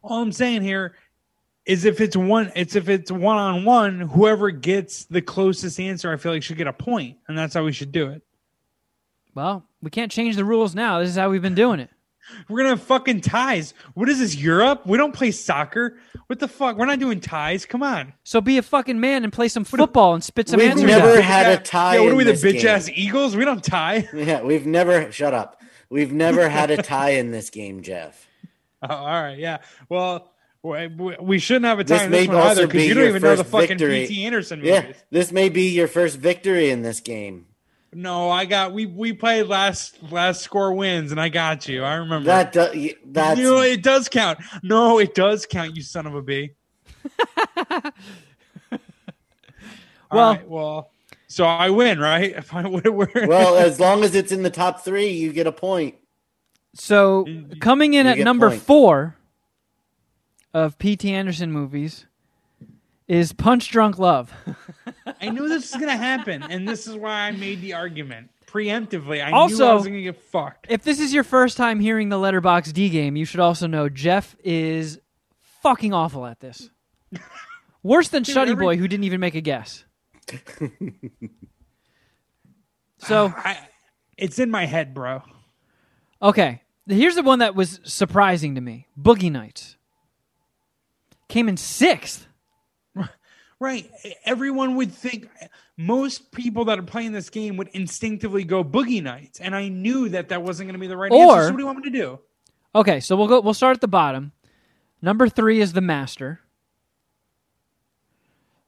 All 0.05 0.21
I'm 0.21 0.31
saying 0.31 0.61
here 0.61 0.95
is 1.65 1.85
if 1.85 1.99
it's 1.99 2.15
one 2.15 2.51
it's 2.55 2.75
if 2.75 2.89
it's 2.89 3.11
one 3.11 3.37
on 3.37 3.65
one, 3.65 3.99
whoever 3.99 4.51
gets 4.51 5.05
the 5.05 5.21
closest 5.21 5.79
answer, 5.79 6.11
I 6.11 6.17
feel 6.17 6.31
like 6.31 6.43
should 6.43 6.57
get 6.57 6.67
a 6.67 6.73
point, 6.73 7.17
and 7.27 7.37
that's 7.37 7.53
how 7.53 7.63
we 7.63 7.71
should 7.71 7.91
do 7.91 8.09
it. 8.09 8.21
Well, 9.33 9.65
we 9.81 9.89
can't 9.89 10.11
change 10.11 10.35
the 10.35 10.45
rules 10.45 10.75
now. 10.75 10.99
This 10.99 11.09
is 11.09 11.15
how 11.15 11.29
we've 11.29 11.41
been 11.41 11.55
doing 11.55 11.79
it. 11.79 11.89
We're 12.49 12.57
gonna 12.57 12.69
have 12.69 12.81
fucking 12.83 13.21
ties. 13.21 13.73
What 13.93 14.09
is 14.09 14.19
this? 14.19 14.35
Europe? 14.35 14.85
We 14.85 14.97
don't 14.97 15.13
play 15.13 15.31
soccer. 15.31 15.97
What 16.27 16.39
the 16.39 16.47
fuck? 16.47 16.77
We're 16.77 16.85
not 16.85 16.99
doing 16.99 17.19
ties. 17.19 17.65
Come 17.65 17.83
on. 17.83 18.13
So 18.23 18.41
be 18.41 18.57
a 18.57 18.61
fucking 18.63 18.99
man 18.99 19.23
and 19.23 19.31
play 19.31 19.47
some 19.47 19.63
football 19.63 20.13
and 20.15 20.23
spit 20.23 20.49
some 20.49 20.59
We've 20.59 20.71
answers 20.71 20.85
never 20.87 21.17
out. 21.17 21.23
had 21.23 21.59
a 21.59 21.61
tie. 21.61 21.95
Yeah, 21.95 22.01
what 22.01 22.13
are 22.13 22.15
we, 22.15 22.23
the 22.23 22.31
bitch 22.31 22.61
game. 22.61 22.67
ass 22.67 22.89
Eagles? 22.93 23.35
We 23.35 23.45
don't 23.45 23.63
tie. 23.63 24.09
Yeah, 24.13 24.41
we've 24.41 24.65
never. 24.65 25.11
Shut 25.11 25.33
up. 25.33 25.61
We've 25.89 26.11
never 26.11 26.49
had 26.49 26.71
a 26.71 26.81
tie 26.81 27.11
in 27.11 27.29
this 27.31 27.49
game, 27.51 27.83
Jeff. 27.83 28.27
Oh, 28.89 28.93
all 28.93 29.05
right, 29.23 29.37
yeah. 29.39 29.59
Well, 29.89 30.31
we, 30.61 30.87
we- 30.87 31.17
we 31.21 31.39
shouldn't 31.39 31.65
have 31.65 31.79
a 31.79 31.83
time 31.83 31.97
This 31.97 32.05
in 32.05 32.11
this 32.11 32.27
may 32.27 32.33
one 32.35 32.47
either 32.47 32.67
because 32.67 32.85
you 32.87 32.93
don't 32.93 33.07
even 33.07 33.21
know 33.21 33.35
the 33.35 33.43
first 33.43 33.49
fucking 33.51 33.67
victory. 33.77 34.07
P.T. 34.07 34.25
Anderson 34.25 34.59
movies. 34.59 34.71
Yeah, 34.73 34.93
this 35.11 35.31
may 35.31 35.49
be 35.49 35.69
your 35.69 35.87
first 35.87 36.17
victory 36.17 36.69
in 36.69 36.81
this 36.81 36.99
game. 36.99 37.47
No, 37.93 38.29
I 38.29 38.43
got 38.45 38.73
we 38.73 38.85
we 38.85 39.13
played 39.13 39.47
last 39.47 40.03
last 40.11 40.41
score 40.41 40.73
wins, 40.73 41.11
and 41.11 41.21
I 41.21 41.29
got 41.29 41.67
you. 41.69 41.83
I 41.83 41.93
remember 41.95 42.25
That 42.27 42.51
do, 42.51 42.91
that's 43.05 43.39
you 43.39 43.45
know, 43.45 43.61
it 43.61 43.81
does 43.81 44.09
count. 44.09 44.39
No, 44.63 44.99
it 44.99 45.15
does 45.15 45.45
count. 45.45 45.75
You 45.77 45.81
son 45.81 46.05
of 46.05 46.13
a 46.15 46.21
b. 46.21 46.51
Well- 50.11 50.33
right, 50.35 50.47
well, 50.49 50.91
so 51.27 51.45
I 51.45 51.69
win, 51.69 51.99
right? 51.99 52.31
If 52.37 52.53
I 52.53 52.67
would, 52.67 52.87
well. 52.87 53.57
As 53.57 53.79
long 53.79 54.03
as 54.03 54.13
it's 54.15 54.31
in 54.31 54.43
the 54.43 54.49
top 54.49 54.83
three, 54.85 55.09
you 55.09 55.33
get 55.33 55.47
a 55.47 55.51
point. 55.51 55.95
So 56.75 57.25
coming 57.61 57.93
in 57.93 58.05
you 58.05 58.11
at 58.11 58.17
number 58.19 58.49
point. 58.49 58.61
four 58.61 59.15
of 60.53 60.77
P.T. 60.77 61.09
Anderson 61.11 61.51
movies 61.51 62.05
is 63.07 63.33
Punch 63.33 63.69
Drunk 63.71 63.97
Love. 63.97 64.33
I 65.21 65.29
knew 65.29 65.47
this 65.47 65.71
was 65.71 65.79
gonna 65.79 65.95
happen, 65.97 66.43
and 66.43 66.67
this 66.67 66.85
is 66.87 66.95
why 66.95 67.27
I 67.27 67.31
made 67.31 67.61
the 67.61 67.73
argument 67.73 68.29
preemptively. 68.47 69.23
I 69.23 69.29
knew 69.29 69.35
Also- 69.35 69.67
I 69.67 69.73
was 69.73 69.85
gonna 69.85 70.01
get 70.01 70.21
fucked. 70.21 70.67
if 70.69 70.83
this 70.83 70.99
is 70.99 71.13
your 71.13 71.23
first 71.23 71.55
time 71.57 71.79
hearing 71.79 72.09
the 72.09 72.17
Letterbox 72.17 72.71
D 72.71 72.89
game, 72.89 73.15
you 73.15 73.25
should 73.25 73.39
also 73.39 73.67
know 73.67 73.89
Jeff 73.89 74.35
is 74.43 74.99
fucking 75.61 75.93
awful 75.93 76.25
at 76.25 76.39
this. 76.41 76.69
Worse 77.83 78.09
than 78.09 78.23
Shuddy 78.23 78.49
every- 78.51 78.65
Boy, 78.65 78.77
who 78.77 78.87
didn't 78.87 79.03
even 79.05 79.19
make 79.19 79.35
a 79.35 79.41
guess. 79.41 79.85
so 82.97 83.33
I, 83.35 83.57
it's 84.17 84.39
in 84.39 84.49
my 84.49 84.65
head, 84.65 84.93
bro. 84.93 85.21
Okay, 86.21 86.61
here's 86.87 87.15
the 87.15 87.23
one 87.23 87.39
that 87.39 87.55
was 87.55 87.79
surprising 87.83 88.55
to 88.55 88.61
me: 88.61 88.87
Boogie 88.99 89.31
Nights 89.31 89.77
came 91.27 91.49
in 91.49 91.57
sixth. 91.57 92.27
Right. 93.57 93.89
Everyone 94.25 94.75
would 94.75 94.91
think 94.91 95.29
most 95.77 96.33
people 96.33 96.65
that 96.65 96.77
are 96.77 96.83
playing 96.83 97.13
this 97.13 97.29
game 97.29 97.55
would 97.55 97.69
instinctively 97.69 98.43
go 98.43 98.65
Boogie 98.65 99.01
Nights, 99.01 99.39
and 99.39 99.55
I 99.55 99.69
knew 99.69 100.09
that 100.09 100.27
that 100.29 100.43
wasn't 100.43 100.67
going 100.67 100.73
to 100.73 100.79
be 100.79 100.87
the 100.87 100.97
right 100.97 101.09
Or- 101.09 101.37
answer. 101.37 101.43
So 101.47 101.51
what 101.51 101.57
do 101.57 101.61
you 101.61 101.65
want 101.65 101.77
me 101.77 101.83
to 101.89 101.97
do? 101.97 102.19
Okay, 102.75 102.99
so 102.99 103.15
we'll 103.15 103.29
go. 103.29 103.39
We'll 103.39 103.53
start 103.53 103.75
at 103.75 103.79
the 103.81 103.87
bottom. 103.87 104.33
Number 105.01 105.29
three 105.29 105.61
is 105.61 105.71
The 105.71 105.79
Master. 105.79 106.41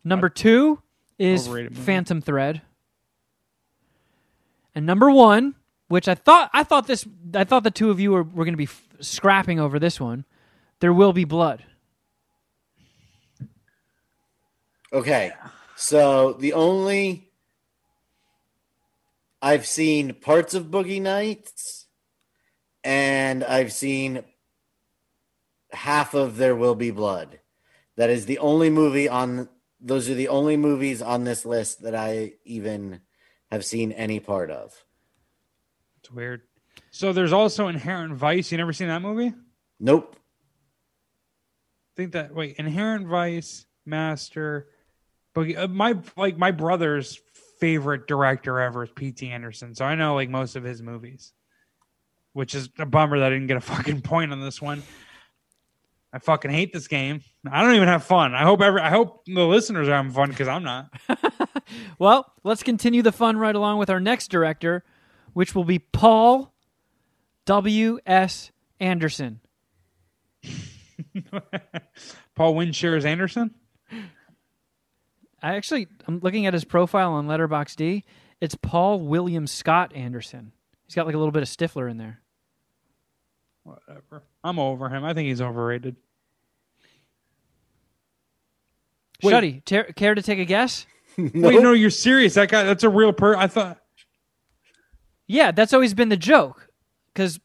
Number 0.05 0.29
two 0.29 0.81
is 1.19 1.49
Phantom 1.73 2.21
Thread. 2.21 2.61
And 4.73 4.85
number 4.85 5.11
one, 5.11 5.55
which 5.87 6.07
I 6.07 6.15
thought 6.15 6.49
I 6.53 6.63
thought 6.63 6.87
this 6.87 7.05
I 7.33 7.43
thought 7.43 7.63
the 7.63 7.71
two 7.71 7.89
of 7.89 7.99
you 7.99 8.11
were, 8.11 8.23
were 8.23 8.45
going 8.45 8.53
to 8.53 8.57
be 8.57 8.65
f- 8.65 8.87
scrapping 8.99 9.59
over 9.59 9.79
this 9.79 9.99
one. 9.99 10.25
There 10.79 10.93
will 10.93 11.13
be 11.13 11.23
blood. 11.23 11.63
Okay, 14.93 15.31
so 15.75 16.33
the 16.33 16.53
only 16.53 17.31
I've 19.41 19.65
seen 19.65 20.13
parts 20.13 20.53
of 20.53 20.65
Boogie 20.67 21.01
Nights, 21.01 21.87
and 22.83 23.43
I've 23.43 23.73
seen 23.73 24.23
half 25.71 26.13
of 26.13 26.37
There 26.37 26.55
Will 26.55 26.75
Be 26.75 26.91
Blood. 26.91 27.39
That 27.97 28.09
is 28.09 28.25
the 28.25 28.39
only 28.39 28.69
movie 28.69 29.09
on. 29.09 29.49
Those 29.79 30.09
are 30.09 30.15
the 30.15 30.29
only 30.29 30.57
movies 30.57 31.01
on 31.01 31.23
this 31.23 31.45
list 31.45 31.83
that 31.83 31.93
I 31.93 32.33
even 32.45 33.01
have 33.51 33.65
seen 33.65 33.91
any 33.91 34.19
part 34.19 34.49
of. 34.49 34.85
It's 36.07 36.15
weird. 36.15 36.43
So 36.89 37.11
there's 37.11 37.33
also 37.33 37.67
Inherent 37.67 38.13
Vice. 38.13 38.49
You 38.49 38.57
never 38.57 38.71
seen 38.71 38.87
that 38.87 39.01
movie? 39.01 39.33
Nope. 39.77 40.15
think 41.97 42.13
that 42.13 42.33
wait, 42.33 42.55
Inherent 42.57 43.07
Vice, 43.07 43.65
Master, 43.85 44.69
Boogie. 45.35 45.57
Uh, 45.57 45.67
my 45.67 45.97
like 46.15 46.37
my 46.37 46.51
brother's 46.51 47.19
favorite 47.59 48.07
director 48.07 48.61
ever 48.61 48.83
is 48.83 48.89
P.T. 48.91 49.29
Anderson, 49.29 49.75
so 49.75 49.83
I 49.83 49.95
know 49.95 50.15
like 50.15 50.29
most 50.29 50.55
of 50.55 50.63
his 50.63 50.81
movies. 50.81 51.33
Which 52.31 52.55
is 52.55 52.69
a 52.79 52.85
bummer 52.85 53.19
that 53.19 53.25
I 53.25 53.29
didn't 53.31 53.47
get 53.47 53.57
a 53.57 53.61
fucking 53.75 54.01
point 54.01 54.31
on 54.31 54.39
this 54.39 54.61
one. 54.61 54.81
I 56.13 56.19
fucking 56.19 56.51
hate 56.51 56.71
this 56.71 56.87
game. 56.87 57.21
I 57.51 57.61
don't 57.61 57.75
even 57.75 57.89
have 57.89 58.05
fun. 58.05 58.33
I 58.33 58.43
hope 58.43 58.61
every 58.61 58.79
I 58.79 58.91
hope 58.91 59.25
the 59.25 59.45
listeners 59.45 59.89
are 59.89 59.95
having 59.95 60.11
fun 60.13 60.29
because 60.29 60.47
I'm 60.47 60.63
not. 60.63 60.89
Well, 61.99 62.31
let's 62.45 62.63
continue 62.63 63.01
the 63.01 63.11
fun 63.11 63.37
right 63.37 63.53
along 63.53 63.77
with 63.77 63.89
our 63.89 63.99
next 63.99 64.29
director, 64.29 64.85
which 65.37 65.53
will 65.53 65.63
be 65.63 65.77
Paul 65.77 66.51
W. 67.45 67.99
S. 68.07 68.49
Anderson. 68.79 69.39
Paul 72.33 72.55
Winshares 72.55 73.05
Anderson. 73.05 73.53
I 75.39 75.55
actually 75.55 75.89
I'm 76.07 76.21
looking 76.21 76.47
at 76.47 76.55
his 76.55 76.63
profile 76.63 77.13
on 77.13 77.27
Letterboxd. 77.27 78.01
It's 78.41 78.55
Paul 78.55 79.01
William 79.01 79.45
Scott 79.45 79.91
Anderson. 79.93 80.53
He's 80.87 80.95
got 80.95 81.05
like 81.05 81.13
a 81.13 81.19
little 81.19 81.31
bit 81.31 81.43
of 81.43 81.49
Stifler 81.49 81.87
in 81.87 81.97
there. 81.97 82.19
Whatever. 83.61 84.23
I'm 84.43 84.57
over 84.57 84.89
him. 84.89 85.03
I 85.05 85.13
think 85.13 85.27
he's 85.27 85.39
overrated. 85.39 85.97
Wait. 89.21 89.31
Shuddy, 89.31 89.63
ter- 89.65 89.91
care 89.91 90.15
to 90.15 90.23
take 90.23 90.39
a 90.39 90.45
guess? 90.45 90.87
Wait, 91.19 91.35
no, 91.35 91.73
you're 91.73 91.91
serious. 91.91 92.33
That 92.33 92.49
guy. 92.49 92.63
That's 92.63 92.83
a 92.83 92.89
real 92.89 93.13
per. 93.13 93.35
I 93.35 93.45
thought. 93.45 93.83
Yeah, 95.27 95.51
that's 95.51 95.73
always 95.73 95.93
been 95.93 96.09
the 96.09 96.17
joke. 96.17 96.69
Because 97.13 97.39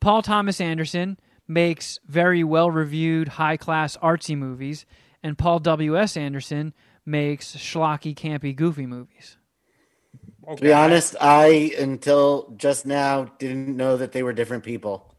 Paul 0.00 0.22
Thomas 0.22 0.60
Anderson 0.60 1.18
makes 1.48 1.98
very 2.06 2.44
well 2.44 2.70
reviewed, 2.70 3.28
high 3.28 3.56
class 3.56 3.96
artsy 3.98 4.36
movies, 4.36 4.86
and 5.22 5.36
Paul 5.36 5.58
W.S. 5.58 6.16
Anderson 6.16 6.72
makes 7.04 7.56
schlocky, 7.56 8.14
campy, 8.14 8.54
goofy 8.54 8.86
movies. 8.86 9.36
To 10.48 10.62
be 10.62 10.72
honest, 10.72 11.16
I 11.20 11.72
until 11.78 12.52
just 12.56 12.84
now 12.84 13.24
didn't 13.38 13.76
know 13.76 13.96
that 13.96 14.12
they 14.12 14.22
were 14.22 14.34
different 14.34 14.62
people. 14.62 15.14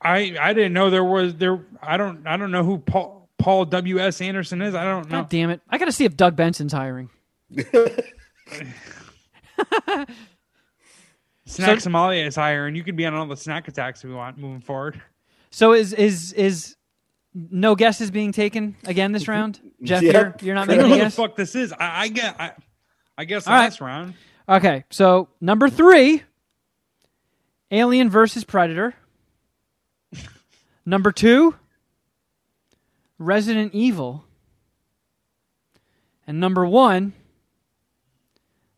I 0.00 0.36
I 0.40 0.54
didn't 0.54 0.72
know 0.72 0.88
there 0.88 1.04
was 1.04 1.34
there. 1.34 1.66
I 1.82 1.98
don't 1.98 2.26
I 2.26 2.38
don't 2.38 2.50
know 2.50 2.64
who 2.64 2.78
Paul 2.78 3.28
Paul 3.36 3.66
W 3.66 3.98
S 3.98 4.22
Anderson 4.22 4.62
is. 4.62 4.74
I 4.74 4.84
don't 4.84 5.10
know. 5.10 5.20
God 5.20 5.28
damn 5.28 5.50
it! 5.50 5.60
I 5.68 5.76
got 5.76 5.84
to 5.84 5.92
see 5.92 6.06
if 6.06 6.16
Doug 6.16 6.34
Benson's 6.34 6.72
hiring. 6.72 7.10
Snack 11.48 11.80
Sommelier 11.80 12.26
is 12.26 12.36
higher, 12.36 12.66
and 12.66 12.76
you 12.76 12.84
could 12.84 12.96
be 12.96 13.06
on 13.06 13.14
all 13.14 13.26
the 13.26 13.36
snack 13.36 13.68
attacks 13.68 14.04
if 14.04 14.10
we 14.10 14.14
want 14.14 14.38
moving 14.38 14.60
forward. 14.60 15.00
So 15.50 15.72
is 15.72 15.92
is 15.92 16.32
is 16.34 16.76
no 17.34 17.74
guesses 17.74 18.10
being 18.10 18.32
taken 18.32 18.76
again 18.84 19.12
this 19.12 19.26
round? 19.28 19.60
Jeff, 19.82 20.02
Yep. 20.02 20.12
you're, 20.14 20.34
you're 20.48 20.54
not 20.54 20.68
I 20.68 20.74
don't 20.76 20.88
making 20.90 20.90
know 20.90 20.96
a 20.96 20.98
what 21.04 21.10
the 21.10 21.10
fuck 21.10 21.36
this 21.36 21.54
is. 21.54 21.72
I, 21.72 22.02
I 22.02 22.08
get. 22.08 22.36
I, 22.40 22.52
I 23.16 23.24
guess 23.24 23.46
All 23.46 23.54
right. 23.54 23.62
last 23.64 23.80
round. 23.80 24.14
Okay, 24.48 24.84
so 24.90 25.28
number 25.40 25.68
three, 25.68 26.22
Alien 27.70 28.08
versus 28.10 28.44
Predator. 28.44 28.94
number 30.86 31.12
two, 31.12 31.54
Resident 33.18 33.74
Evil. 33.74 34.24
And 36.26 36.38
number 36.40 36.66
one, 36.66 37.14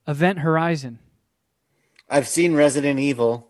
Event 0.06 0.38
Horizon. 0.40 1.00
I've 2.10 2.28
seen 2.28 2.54
Resident 2.54 2.98
Evil. 2.98 3.46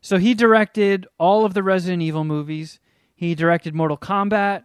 So 0.00 0.18
he 0.18 0.34
directed 0.34 1.06
all 1.18 1.44
of 1.44 1.54
the 1.54 1.62
Resident 1.62 2.02
Evil 2.02 2.22
movies. 2.24 2.78
He 3.14 3.34
directed 3.34 3.74
Mortal 3.74 3.96
Kombat, 3.96 4.64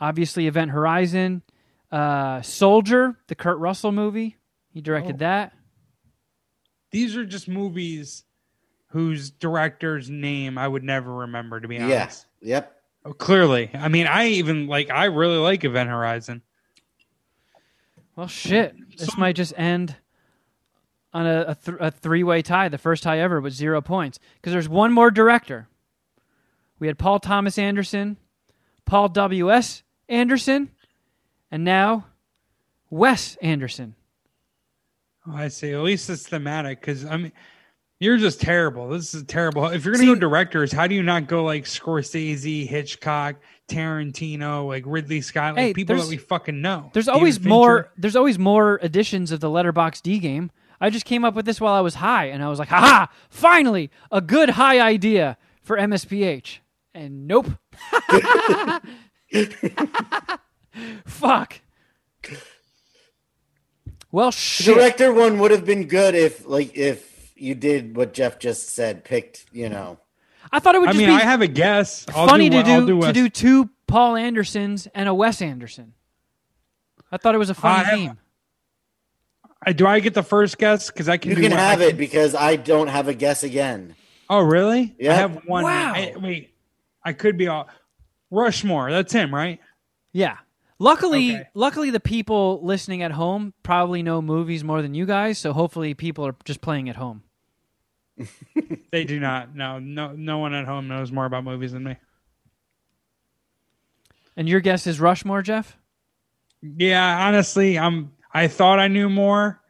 obviously 0.00 0.46
Event 0.46 0.70
Horizon, 0.70 1.42
uh, 1.90 2.42
Soldier, 2.42 3.18
the 3.26 3.34
Kurt 3.34 3.58
Russell 3.58 3.90
movie. 3.92 4.36
He 4.72 4.80
directed 4.80 5.16
Oh. 5.16 5.18
that. 5.18 5.52
These 6.90 7.16
are 7.16 7.24
just 7.24 7.48
movies 7.48 8.24
whose 8.88 9.30
director's 9.30 10.08
name 10.08 10.56
I 10.58 10.68
would 10.68 10.84
never 10.84 11.12
remember. 11.12 11.58
To 11.60 11.66
be 11.66 11.76
honest. 11.78 11.90
Yes. 11.90 12.26
Yep. 12.42 12.72
Oh, 13.06 13.12
clearly, 13.12 13.70
I 13.74 13.88
mean, 13.88 14.06
I 14.06 14.28
even 14.28 14.66
like. 14.66 14.90
I 14.90 15.04
really 15.06 15.38
like 15.38 15.64
Event 15.64 15.88
Horizon. 15.90 16.42
Well, 18.14 18.26
shit. 18.28 18.74
This 18.96 19.16
might 19.16 19.36
just 19.36 19.52
end 19.56 19.96
on 21.16 21.26
a, 21.26 21.44
a, 21.48 21.54
th- 21.54 21.78
a 21.80 21.90
three 21.90 22.22
way 22.22 22.42
tie, 22.42 22.68
the 22.68 22.76
first 22.76 23.02
tie 23.02 23.18
ever 23.20 23.40
with 23.40 23.54
zero 23.54 23.80
points. 23.80 24.18
Because 24.34 24.52
there's 24.52 24.68
one 24.68 24.92
more 24.92 25.10
director. 25.10 25.66
We 26.78 26.88
had 26.88 26.98
Paul 26.98 27.20
Thomas 27.20 27.56
Anderson, 27.56 28.18
Paul 28.84 29.08
W.S. 29.08 29.82
Anderson, 30.10 30.70
and 31.50 31.64
now 31.64 32.04
Wes 32.90 33.36
Anderson. 33.36 33.94
Oh, 35.26 35.34
I 35.34 35.48
see. 35.48 35.72
At 35.72 35.80
least 35.80 36.10
it's 36.10 36.28
thematic 36.28 36.80
because 36.80 37.06
I 37.06 37.16
mean, 37.16 37.32
you're 37.98 38.18
just 38.18 38.42
terrible. 38.42 38.90
This 38.90 39.14
is 39.14 39.22
terrible. 39.22 39.64
If 39.68 39.86
you're 39.86 39.94
gonna 39.94 40.04
go 40.04 40.14
directors, 40.16 40.70
how 40.70 40.86
do 40.86 40.94
you 40.94 41.02
not 41.02 41.28
go 41.28 41.44
like 41.44 41.64
Scorsese, 41.64 42.66
Hitchcock, 42.66 43.36
Tarantino, 43.68 44.68
like 44.68 44.84
Ridley 44.86 45.22
Scott, 45.22 45.54
like 45.54 45.64
Hey, 45.64 45.72
people 45.72 45.96
that 45.96 46.08
we 46.08 46.18
fucking 46.18 46.60
know? 46.60 46.90
There's 46.92 47.06
David 47.06 47.16
always 47.16 47.36
Fincher. 47.38 47.48
more. 47.48 47.92
There's 47.96 48.16
always 48.16 48.38
more 48.38 48.78
editions 48.82 49.32
of 49.32 49.40
the 49.40 49.48
Letterbox 49.48 50.02
D 50.02 50.18
game. 50.18 50.50
I 50.80 50.90
just 50.90 51.04
came 51.06 51.24
up 51.24 51.34
with 51.34 51.46
this 51.46 51.60
while 51.60 51.74
I 51.74 51.80
was 51.80 51.96
high, 51.96 52.26
and 52.26 52.42
I 52.42 52.48
was 52.48 52.58
like, 52.58 52.68
"Ha! 52.68 53.08
Finally, 53.30 53.90
a 54.10 54.20
good 54.20 54.50
high 54.50 54.80
idea 54.80 55.36
for 55.62 55.76
MSPH." 55.76 56.58
And 56.94 57.26
nope. 57.26 57.46
Fuck. 61.06 61.60
Well, 64.12 64.30
shit. 64.30 64.74
Director 64.74 65.12
one 65.12 65.38
would 65.40 65.50
have 65.50 65.64
been 65.64 65.86
good 65.88 66.14
if 66.14 66.46
like 66.46 66.76
if 66.76 67.32
you 67.36 67.54
did 67.54 67.96
what 67.96 68.12
Jeff 68.14 68.38
just 68.38 68.68
said, 68.70 69.04
picked, 69.04 69.46
you 69.52 69.68
know. 69.68 69.98
I 70.52 70.58
thought 70.60 70.74
it 70.74 70.80
would 70.80 70.88
I 70.90 70.92
just 70.92 70.98
mean, 71.04 71.08
be 71.08 71.14
I 71.14 71.20
have 71.20 71.42
a 71.42 71.48
guess. 71.48 72.06
I'll 72.14 72.28
funny 72.28 72.48
do, 72.48 72.62
to 72.62 72.70
I'll 72.70 72.86
do, 72.86 73.00
do 73.00 73.06
to 73.06 73.12
do 73.12 73.28
two 73.28 73.70
Paul 73.86 74.16
Andersons 74.16 74.86
and 74.94 75.08
a 75.08 75.14
Wes 75.14 75.42
Anderson. 75.42 75.92
I 77.10 77.16
thought 77.18 77.34
it 77.34 77.38
was 77.38 77.50
a 77.50 77.54
funny 77.54 77.74
I 77.80 77.82
have- 77.84 77.98
theme. 77.98 78.18
Do 79.72 79.86
I 79.86 80.00
get 80.00 80.14
the 80.14 80.22
first 80.22 80.58
guess? 80.58 80.90
Because 80.90 81.08
I 81.08 81.16
can. 81.16 81.30
You 81.30 81.36
do 81.36 81.42
can 81.42 81.50
one- 81.52 81.60
have 81.60 81.78
can- 81.80 81.88
it 81.90 81.96
because 81.98 82.34
I 82.34 82.56
don't 82.56 82.88
have 82.88 83.08
a 83.08 83.14
guess 83.14 83.42
again. 83.42 83.96
Oh, 84.30 84.40
really? 84.40 84.94
Yeah. 84.98 85.12
I 85.12 85.14
have 85.16 85.44
one. 85.46 85.64
Wow. 85.64 85.92
I- 85.94 86.14
wait, 86.16 86.54
I 87.04 87.12
could 87.12 87.36
be 87.36 87.48
all 87.48 87.68
Rushmore. 88.30 88.90
That's 88.90 89.12
him, 89.12 89.34
right? 89.34 89.60
Yeah. 90.12 90.38
Luckily, 90.78 91.34
Okay. 91.36 91.48
luckily 91.54 91.90
the 91.90 92.00
people 92.00 92.60
listening 92.62 93.02
at 93.02 93.10
home 93.12 93.54
probably 93.62 94.02
know 94.02 94.20
movies 94.20 94.62
more 94.62 94.82
than 94.82 94.94
you 94.94 95.06
guys, 95.06 95.38
so 95.38 95.52
hopefully 95.52 95.94
people 95.94 96.26
are 96.26 96.36
just 96.44 96.60
playing 96.60 96.88
at 96.88 96.96
home. 96.96 97.22
They 98.92 99.04
do 99.04 99.18
not. 99.20 99.54
No, 99.54 99.78
no, 99.78 100.12
no 100.12 100.38
one 100.38 100.54
at 100.54 100.64
home 100.64 100.86
knows 100.88 101.10
more 101.12 101.24
about 101.26 101.44
movies 101.44 101.72
than 101.72 101.82
me. 101.84 101.96
And 104.36 104.48
your 104.48 104.60
guess 104.60 104.86
is 104.86 105.00
Rushmore, 105.00 105.42
Jeff? 105.42 105.76
Yeah, 106.62 107.26
honestly, 107.26 107.78
I'm. 107.78 108.12
I 108.36 108.48
thought 108.48 108.78
I 108.78 108.88
knew 108.88 109.08
more. 109.08 109.62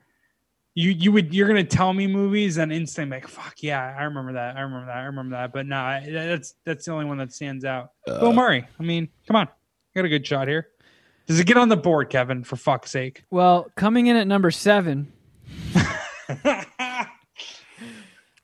You 0.75 0.91
you 0.91 1.13
would 1.13 1.33
you're 1.33 1.47
gonna 1.47 1.63
tell 1.63 1.93
me 1.93 2.09
movies 2.09 2.59
and 2.59 2.73
instantly 2.73 3.19
like 3.19 3.29
fuck 3.29 3.63
yeah 3.63 3.95
I 3.97 4.03
remember 4.03 4.33
that 4.33 4.57
I 4.57 4.61
remember 4.63 4.87
that 4.87 4.97
I 4.97 5.05
remember 5.05 5.37
that 5.37 5.53
but 5.53 5.67
no 5.67 5.77
I, 5.77 6.05
that's 6.07 6.55
that's 6.65 6.85
the 6.85 6.91
only 6.91 7.05
one 7.05 7.17
that 7.19 7.33
stands 7.33 7.65
out. 7.65 7.93
Uh, 8.09 8.19
Bill 8.19 8.33
Murray. 8.33 8.67
I 8.79 8.83
mean, 8.83 9.09
come 9.29 9.37
on, 9.37 9.49
got 9.95 10.05
a 10.05 10.09
good 10.09 10.27
shot 10.27 10.49
here. 10.49 10.69
Does 11.29 11.39
it 11.39 11.47
get 11.47 11.57
on 11.57 11.69
the 11.69 11.77
board, 11.77 12.11
Kevin? 12.11 12.43
For 12.43 12.57
fuck's 12.57 12.91
sake. 12.91 13.23
Well, 13.31 13.71
coming 13.77 14.09
in 14.09 14.17
at 14.17 14.27
number 14.27 14.51
seven 14.51 15.13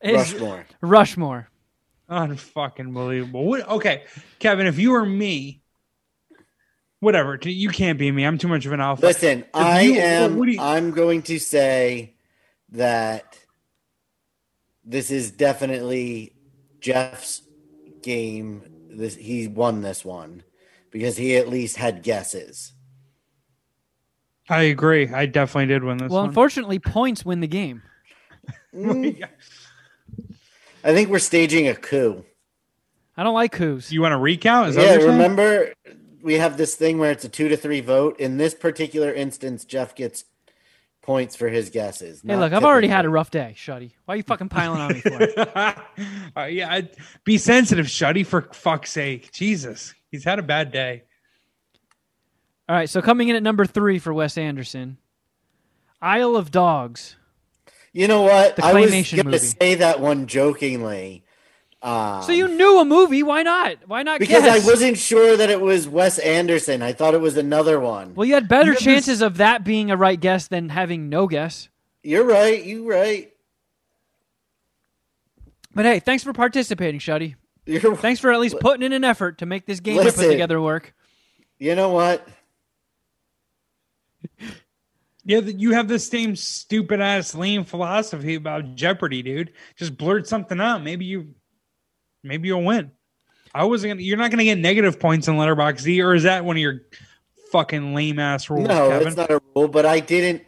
is 0.01 0.33
Rushmore. 0.33 0.65
Rushmore. 0.79 1.49
Unfucking 2.09 2.93
believable. 2.93 3.45
What, 3.45 3.67
okay, 3.67 4.03
Kevin, 4.39 4.67
if 4.67 4.79
you 4.79 4.91
were 4.91 5.05
me, 5.05 5.62
whatever. 7.03 7.37
You 7.43 7.69
can't 7.69 7.99
be 7.99 8.11
me. 8.11 8.25
I'm 8.25 8.37
too 8.37 8.47
much 8.47 8.65
of 8.65 8.71
an 8.71 8.79
alpha. 8.79 9.05
Listen, 9.05 9.45
I 9.53 9.81
you- 9.81 9.99
am 9.99 10.37
what 10.37 10.45
do 10.45 10.51
you- 10.53 10.61
I'm 10.61 10.91
going 10.91 11.21
to 11.23 11.37
say 11.39 12.15
that 12.69 13.37
this 14.83 15.11
is 15.11 15.31
definitely 15.31 16.33
Jeff's 16.79 17.41
game. 18.01 18.63
This 18.89 19.15
he 19.15 19.47
won 19.47 19.81
this 19.81 20.03
one 20.05 20.43
because 20.91 21.17
he 21.17 21.35
at 21.37 21.49
least 21.49 21.77
had 21.77 22.03
guesses. 22.03 22.73
I 24.49 24.63
agree. 24.63 25.07
I 25.09 25.25
definitely 25.25 25.67
did 25.67 25.83
win 25.83 25.97
this 25.97 26.09
Well, 26.09 26.21
one. 26.21 26.29
unfortunately, 26.29 26.77
points 26.79 27.23
win 27.25 27.39
the 27.39 27.47
game. 27.47 27.81
Mm, 28.75 29.23
I 30.83 30.93
think 30.93 31.09
we're 31.09 31.19
staging 31.19 31.67
a 31.69 31.75
coup. 31.75 32.25
I 33.15 33.23
don't 33.23 33.33
like 33.33 33.51
coups. 33.53 33.91
you 33.91 34.01
want 34.01 34.11
to 34.11 34.17
recount? 34.17 34.69
Is 34.69 34.75
that 34.75 34.81
yeah, 34.81 34.91
what 34.91 35.01
you're 35.01 35.35
saying? 35.35 35.73
Remember 36.23 36.33
we 36.33 36.39
have 36.39 36.57
this 36.57 36.75
thing 36.75 36.97
where 36.97 37.11
it's 37.11 37.25
a 37.25 37.29
two 37.29 37.47
to 37.49 37.57
three 37.57 37.81
vote. 37.81 38.19
In 38.19 38.37
this 38.37 38.53
particular 38.53 39.13
instance, 39.13 39.65
Jeff 39.65 39.95
gets 39.95 40.25
points 41.01 41.35
for 41.35 41.49
his 41.49 41.69
guesses. 41.69 42.21
Hey, 42.21 42.29
not 42.33 42.39
look, 42.39 42.53
I've 42.53 42.63
already 42.63 42.87
had 42.87 43.05
a 43.05 43.09
rough 43.09 43.29
day, 43.29 43.53
Shuddy. 43.57 43.91
Why 44.05 44.13
are 44.13 44.17
you 44.17 44.23
fucking 44.23 44.49
piling 44.49 44.81
on 44.81 44.93
me 44.93 45.01
for? 45.01 45.75
Uh, 46.35 46.45
yeah, 46.45 46.71
I'd 46.73 46.89
be 47.23 47.37
sensitive, 47.37 47.85
Shuddy, 47.85 48.25
for 48.25 48.41
fuck's 48.53 48.91
sake. 48.91 49.31
Jesus, 49.31 49.93
he's 50.09 50.23
had 50.23 50.39
a 50.39 50.43
bad 50.43 50.71
day. 50.71 51.03
All 52.67 52.75
right, 52.75 52.89
so 52.89 53.03
coming 53.03 53.29
in 53.29 53.35
at 53.35 53.43
number 53.43 53.65
three 53.67 53.99
for 53.99 54.11
Wes 54.11 54.35
Anderson, 54.35 54.97
Isle 56.01 56.35
of 56.35 56.49
Dogs. 56.49 57.17
You 57.91 58.07
know 58.07 58.23
what? 58.23 58.55
The 58.55 58.65
I 58.65 58.73
was 58.73 58.89
claymation 58.89 59.17
going 59.17 59.25
to 59.25 59.31
movie. 59.33 59.37
say 59.37 59.75
that 59.75 59.99
one 59.99 60.25
jokingly. 60.25 61.22
Um, 61.83 62.23
So 62.23 62.31
you 62.31 62.47
knew 62.47 62.79
a 62.79 62.85
movie? 62.85 63.23
Why 63.23 63.43
not? 63.43 63.77
Why 63.87 64.03
not 64.03 64.19
because 64.19 64.43
guess? 64.43 64.63
I 64.63 64.65
wasn't 64.65 64.97
sure 64.97 65.35
that 65.35 65.49
it 65.49 65.59
was 65.59 65.87
Wes 65.87 66.17
Anderson. 66.17 66.81
I 66.81 66.93
thought 66.93 67.13
it 67.13 67.19
was 67.21 67.35
another 67.37 67.79
one. 67.79 68.15
Well, 68.15 68.25
you 68.25 68.33
had 68.35 68.47
better 68.47 68.67
You 68.67 68.71
have 68.71 68.77
this- 68.77 68.83
chances 68.85 69.21
of 69.21 69.37
that 69.37 69.63
being 69.65 69.91
a 69.91 69.97
right 69.97 70.19
guess 70.19 70.47
than 70.47 70.69
having 70.69 71.09
no 71.09 71.27
guess. 71.27 71.67
You're 72.01 72.23
right. 72.23 72.63
You're 72.65 72.87
right. 72.87 73.33
But 75.75 75.85
hey, 75.85 75.99
thanks 75.99 76.23
for 76.23 76.31
participating, 76.33 76.99
Shuddy. 77.01 77.35
You're 77.65 77.95
Thanks 77.95 78.19
for 78.19 78.31
at 78.31 78.39
least 78.39 78.59
putting 78.59 78.83
in 78.83 78.93
an 78.93 79.03
effort 79.03 79.39
to 79.39 79.45
make 79.45 79.65
this 79.65 79.79
game 79.79 79.99
I 79.99 80.03
put 80.03 80.15
together 80.15 80.61
work. 80.61 80.93
You 81.59 81.75
know 81.75 81.89
what? 81.89 82.27
Yeah, 85.25 85.39
you 85.39 85.71
have 85.71 85.87
the 85.87 85.99
same 85.99 86.35
stupid 86.35 86.99
ass 86.99 87.33
lame 87.33 87.63
philosophy 87.63 88.35
about 88.35 88.75
Jeopardy, 88.75 89.21
dude. 89.21 89.53
Just 89.77 89.97
blurt 89.97 90.27
something 90.27 90.59
out. 90.59 90.83
Maybe 90.83 91.05
you, 91.05 91.33
maybe 92.23 92.47
you'll 92.47 92.63
win. 92.63 92.91
I 93.53 93.65
wasn't 93.65 93.91
gonna. 93.91 94.01
You're 94.01 94.17
not 94.17 94.31
gonna 94.31 94.43
get 94.43 94.57
negative 94.57 94.99
points 94.99 95.27
in 95.27 95.37
Letterbox 95.37 95.83
Z, 95.83 96.01
or 96.01 96.15
is 96.15 96.23
that 96.23 96.43
one 96.43 96.55
of 96.55 96.61
your 96.61 96.81
fucking 97.51 97.93
lame 97.93 98.17
ass 98.17 98.49
rules, 98.49 98.67
no, 98.67 98.89
Kevin? 98.89 99.07
it's 99.07 99.17
not 99.17 99.29
a 99.29 99.41
rule, 99.55 99.67
but 99.67 99.85
I 99.85 99.99
didn't 99.99 100.43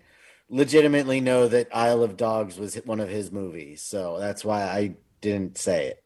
legitimately 0.50 1.22
know 1.22 1.48
that 1.48 1.68
Isle 1.72 2.04
of 2.04 2.18
Dogs 2.18 2.58
was 2.58 2.76
one 2.86 3.00
of 3.00 3.10
his 3.10 3.32
movies, 3.32 3.84
so 3.84 4.18
that's 4.20 4.44
why 4.44 4.64
I 4.64 4.96
didn't 5.22 5.58
say 5.58 5.88
it. 5.88 6.04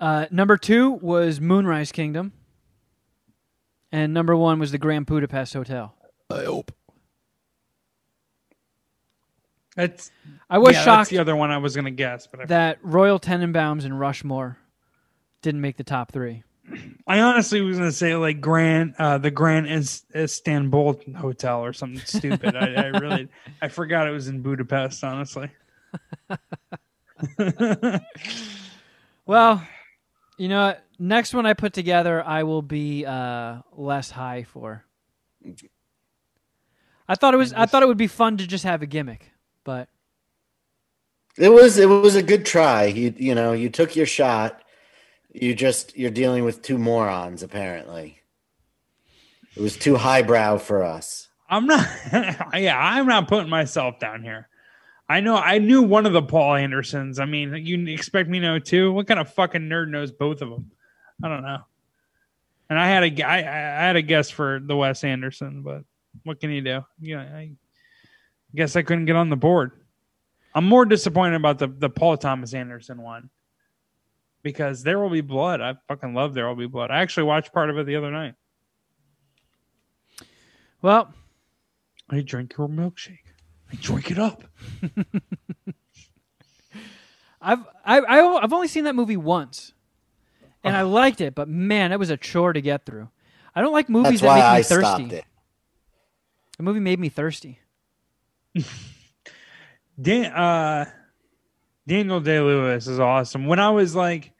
Uh, 0.00 0.26
number 0.30 0.56
two 0.56 0.92
was 0.92 1.40
Moonrise 1.40 1.92
Kingdom, 1.92 2.32
and 3.92 4.14
number 4.14 4.34
one 4.34 4.58
was 4.58 4.72
the 4.72 4.78
Grand 4.78 5.04
Budapest 5.04 5.52
Hotel. 5.52 5.94
I 6.30 6.44
hope. 6.44 6.72
That's 9.74 10.10
I 10.48 10.56
was 10.56 10.72
yeah, 10.72 10.72
that's 10.72 10.84
shocked 10.84 11.10
the 11.10 11.18
other 11.18 11.36
one 11.36 11.50
I 11.50 11.58
was 11.58 11.76
gonna 11.76 11.90
guess, 11.90 12.26
but 12.26 12.40
I, 12.40 12.46
that 12.46 12.78
Royal 12.82 13.20
Tenenbaums 13.20 13.84
and 13.84 14.00
Rushmore 14.00 14.56
didn't 15.46 15.60
make 15.60 15.76
the 15.76 15.84
top 15.84 16.10
three. 16.10 16.42
I 17.06 17.20
honestly 17.20 17.60
was 17.60 17.78
gonna 17.78 17.92
say 17.92 18.16
like 18.16 18.40
Grand, 18.40 18.96
uh, 18.98 19.18
the 19.18 19.30
Grand 19.30 19.68
Is- 19.68 20.02
Istanbul 20.12 21.00
Hotel 21.16 21.60
or 21.60 21.72
something 21.72 22.04
stupid. 22.04 22.56
I, 22.56 22.72
I 22.74 22.86
really, 22.86 23.28
I 23.62 23.68
forgot 23.68 24.08
it 24.08 24.10
was 24.10 24.26
in 24.26 24.42
Budapest. 24.42 25.04
Honestly, 25.04 25.48
Well, 29.26 29.66
you 30.36 30.48
know, 30.48 30.74
next 30.98 31.32
one 31.34 31.46
I 31.46 31.54
put 31.54 31.72
together, 31.72 32.22
I 32.24 32.42
will 32.42 32.62
be 32.62 33.06
uh, 33.06 33.58
less 33.72 34.10
high 34.10 34.42
for. 34.42 34.84
I 37.08 37.14
thought 37.14 37.34
it 37.34 37.36
was. 37.36 37.52
I 37.52 37.66
thought 37.66 37.84
it 37.84 37.86
would 37.86 37.96
be 37.96 38.08
fun 38.08 38.36
to 38.38 38.46
just 38.46 38.64
have 38.64 38.82
a 38.82 38.86
gimmick, 38.86 39.30
but 39.62 39.88
It 41.38 41.50
was 41.50 41.78
it 41.78 41.88
was 41.88 42.16
a 42.16 42.22
good 42.24 42.44
try. 42.44 42.86
You 42.86 43.14
you 43.16 43.36
know 43.36 43.52
you 43.52 43.68
took 43.70 43.94
your 43.94 44.06
shot. 44.06 44.62
You 45.38 45.54
just 45.54 45.96
you're 45.96 46.10
dealing 46.10 46.44
with 46.44 46.62
two 46.62 46.78
morons 46.78 47.42
apparently. 47.42 48.22
It 49.54 49.60
was 49.60 49.76
too 49.76 49.96
highbrow 49.96 50.58
for 50.58 50.82
us. 50.82 51.28
I'm 51.48 51.66
not. 51.66 51.86
yeah, 52.54 52.76
I'm 52.78 53.06
not 53.06 53.28
putting 53.28 53.50
myself 53.50 53.98
down 53.98 54.22
here. 54.22 54.48
I 55.08 55.20
know. 55.20 55.36
I 55.36 55.58
knew 55.58 55.82
one 55.82 56.06
of 56.06 56.14
the 56.14 56.22
Paul 56.22 56.54
Andersons. 56.54 57.20
I 57.20 57.26
mean, 57.26 57.54
you 57.66 57.86
expect 57.88 58.28
me 58.28 58.40
to 58.40 58.46
know 58.46 58.58
two? 58.58 58.92
What 58.92 59.06
kind 59.06 59.20
of 59.20 59.32
fucking 59.32 59.62
nerd 59.62 59.88
knows 59.88 60.10
both 60.10 60.40
of 60.40 60.48
them? 60.48 60.70
I 61.22 61.28
don't 61.28 61.42
know. 61.42 61.60
And 62.68 62.78
I 62.78 62.88
had 62.88 63.04
a, 63.04 63.22
I, 63.22 63.38
I 63.38 63.86
had 63.86 63.96
a 63.96 64.02
guess 64.02 64.30
for 64.30 64.58
the 64.60 64.74
Wes 64.74 65.04
Anderson, 65.04 65.62
but 65.62 65.84
what 66.24 66.40
can 66.40 66.50
you 66.50 66.62
do? 66.62 66.80
Yeah, 67.00 67.20
I 67.20 67.52
guess 68.54 68.74
I 68.74 68.82
couldn't 68.82 69.04
get 69.04 69.16
on 69.16 69.30
the 69.30 69.36
board. 69.36 69.72
I'm 70.54 70.66
more 70.66 70.86
disappointed 70.86 71.36
about 71.36 71.58
the 71.58 71.68
the 71.68 71.90
Paul 71.90 72.16
Thomas 72.16 72.54
Anderson 72.54 73.02
one 73.02 73.28
because 74.46 74.84
There 74.84 75.00
Will 75.00 75.10
Be 75.10 75.22
Blood. 75.22 75.60
I 75.60 75.74
fucking 75.88 76.14
love 76.14 76.32
There 76.32 76.46
Will 76.46 76.54
Be 76.54 76.68
Blood. 76.68 76.92
I 76.92 77.00
actually 77.00 77.24
watched 77.24 77.52
part 77.52 77.68
of 77.68 77.76
it 77.78 77.84
the 77.84 77.96
other 77.96 78.12
night. 78.12 78.34
well, 80.80 81.12
I 82.08 82.20
drink 82.20 82.54
your 82.56 82.68
milkshake. 82.68 83.26
I 83.72 83.74
drink 83.80 84.12
it 84.12 84.20
up. 84.20 84.44
I've 87.40 87.58
I, 87.84 87.98
I 87.98 88.42
I've 88.44 88.52
only 88.52 88.68
seen 88.68 88.84
that 88.84 88.94
movie 88.94 89.16
once, 89.16 89.72
and 90.62 90.76
I 90.76 90.82
liked 90.82 91.20
it, 91.20 91.34
but 91.34 91.48
man, 91.48 91.90
it 91.90 91.98
was 91.98 92.10
a 92.10 92.16
chore 92.16 92.52
to 92.52 92.60
get 92.60 92.86
through. 92.86 93.08
I 93.52 93.62
don't 93.62 93.72
like 93.72 93.88
movies 93.88 94.20
That's 94.20 94.22
that 94.22 94.28
why 94.28 94.34
make 94.36 94.44
me 94.44 94.58
I 94.58 94.62
thirsty. 94.62 94.84
stopped 95.08 95.12
it. 95.12 95.24
The 96.58 96.62
movie 96.62 96.78
made 96.78 97.00
me 97.00 97.08
thirsty. 97.08 97.58
Dan, 100.00 100.26
uh, 100.26 100.84
Daniel 101.88 102.20
Day 102.20 102.38
Lewis 102.38 102.86
is 102.86 103.00
awesome. 103.00 103.46
When 103.46 103.58
I 103.58 103.70
was 103.70 103.96
like 103.96 104.32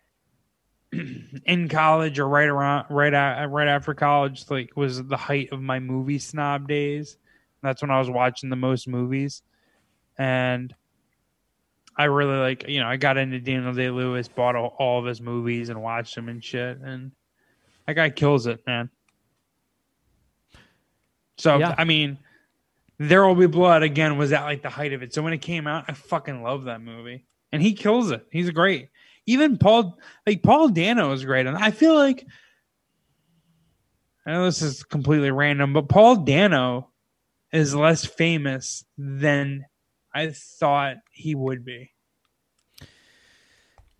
in 1.46 1.68
college 1.68 2.18
or 2.18 2.28
right 2.28 2.48
around 2.48 2.86
right 2.90 3.12
at, 3.12 3.50
right 3.50 3.68
after 3.68 3.94
college, 3.94 4.44
like 4.50 4.76
was 4.76 5.02
the 5.04 5.16
height 5.16 5.50
of 5.52 5.60
my 5.60 5.78
movie 5.78 6.18
snob 6.18 6.68
days. 6.68 7.16
That's 7.62 7.82
when 7.82 7.90
I 7.90 7.98
was 7.98 8.10
watching 8.10 8.50
the 8.50 8.56
most 8.56 8.86
movies, 8.86 9.42
and 10.18 10.74
I 11.96 12.04
really 12.04 12.38
like 12.38 12.68
you 12.68 12.80
know 12.80 12.86
I 12.86 12.96
got 12.96 13.16
into 13.16 13.40
Daniel 13.40 13.72
Day 13.72 13.90
Lewis, 13.90 14.28
bought 14.28 14.56
all, 14.56 14.76
all 14.78 15.00
of 15.00 15.06
his 15.06 15.20
movies 15.20 15.68
and 15.68 15.82
watched 15.82 16.14
them 16.14 16.28
and 16.28 16.42
shit, 16.42 16.78
and 16.78 17.12
that 17.86 17.94
guy 17.94 18.10
kills 18.10 18.46
it, 18.46 18.64
man. 18.66 18.90
So 21.38 21.58
Yeah. 21.58 21.74
I 21.76 21.84
mean, 21.84 22.18
there 22.98 23.26
Will 23.26 23.34
Be 23.34 23.46
Blood 23.46 23.82
again 23.82 24.16
was 24.16 24.32
at 24.32 24.44
like 24.44 24.62
the 24.62 24.70
height 24.70 24.92
of 24.92 25.02
it. 25.02 25.12
So 25.12 25.22
when 25.22 25.32
it 25.32 25.38
came 25.38 25.66
out, 25.66 25.84
I 25.88 25.92
fucking 25.92 26.42
love 26.42 26.64
that 26.64 26.80
movie, 26.80 27.24
and 27.52 27.62
he 27.62 27.72
kills 27.72 28.10
it. 28.10 28.26
He's 28.30 28.50
great. 28.50 28.90
Even 29.26 29.58
Paul, 29.58 29.98
like 30.26 30.42
Paul 30.42 30.68
Dano, 30.68 31.12
is 31.12 31.24
great, 31.24 31.46
and 31.46 31.56
I 31.56 31.70
feel 31.72 31.94
like 31.94 32.24
I 34.24 34.32
know 34.32 34.44
this 34.44 34.62
is 34.62 34.82
completely 34.82 35.30
random, 35.30 35.72
but 35.72 35.88
Paul 35.88 36.16
Dano 36.16 36.90
is 37.52 37.74
less 37.74 38.04
famous 38.04 38.84
than 38.98 39.66
I 40.14 40.30
thought 40.30 40.96
he 41.12 41.34
would 41.34 41.64
be. 41.64 41.92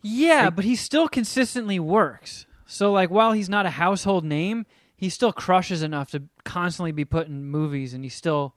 Yeah, 0.03 0.51
but 0.51 0.65
he 0.65 0.77
still 0.77 1.09
consistently 1.09 1.79
works. 1.79 2.47
So 2.67 2.93
like 2.93 3.11
while 3.11 3.33
he's 3.33 3.49
not 3.49 3.67
a 3.67 3.71
household 3.71 4.25
name, 4.25 4.67
he 4.97 5.09
still 5.09 5.33
crushes 5.33 5.83
enough 5.83 6.11
to 6.13 6.25
constantly 6.45 6.93
be 6.93 7.05
put 7.05 7.29
in 7.29 7.45
movies 7.45 7.93
and 7.93 8.03
he's 8.03 8.15
still 8.15 8.55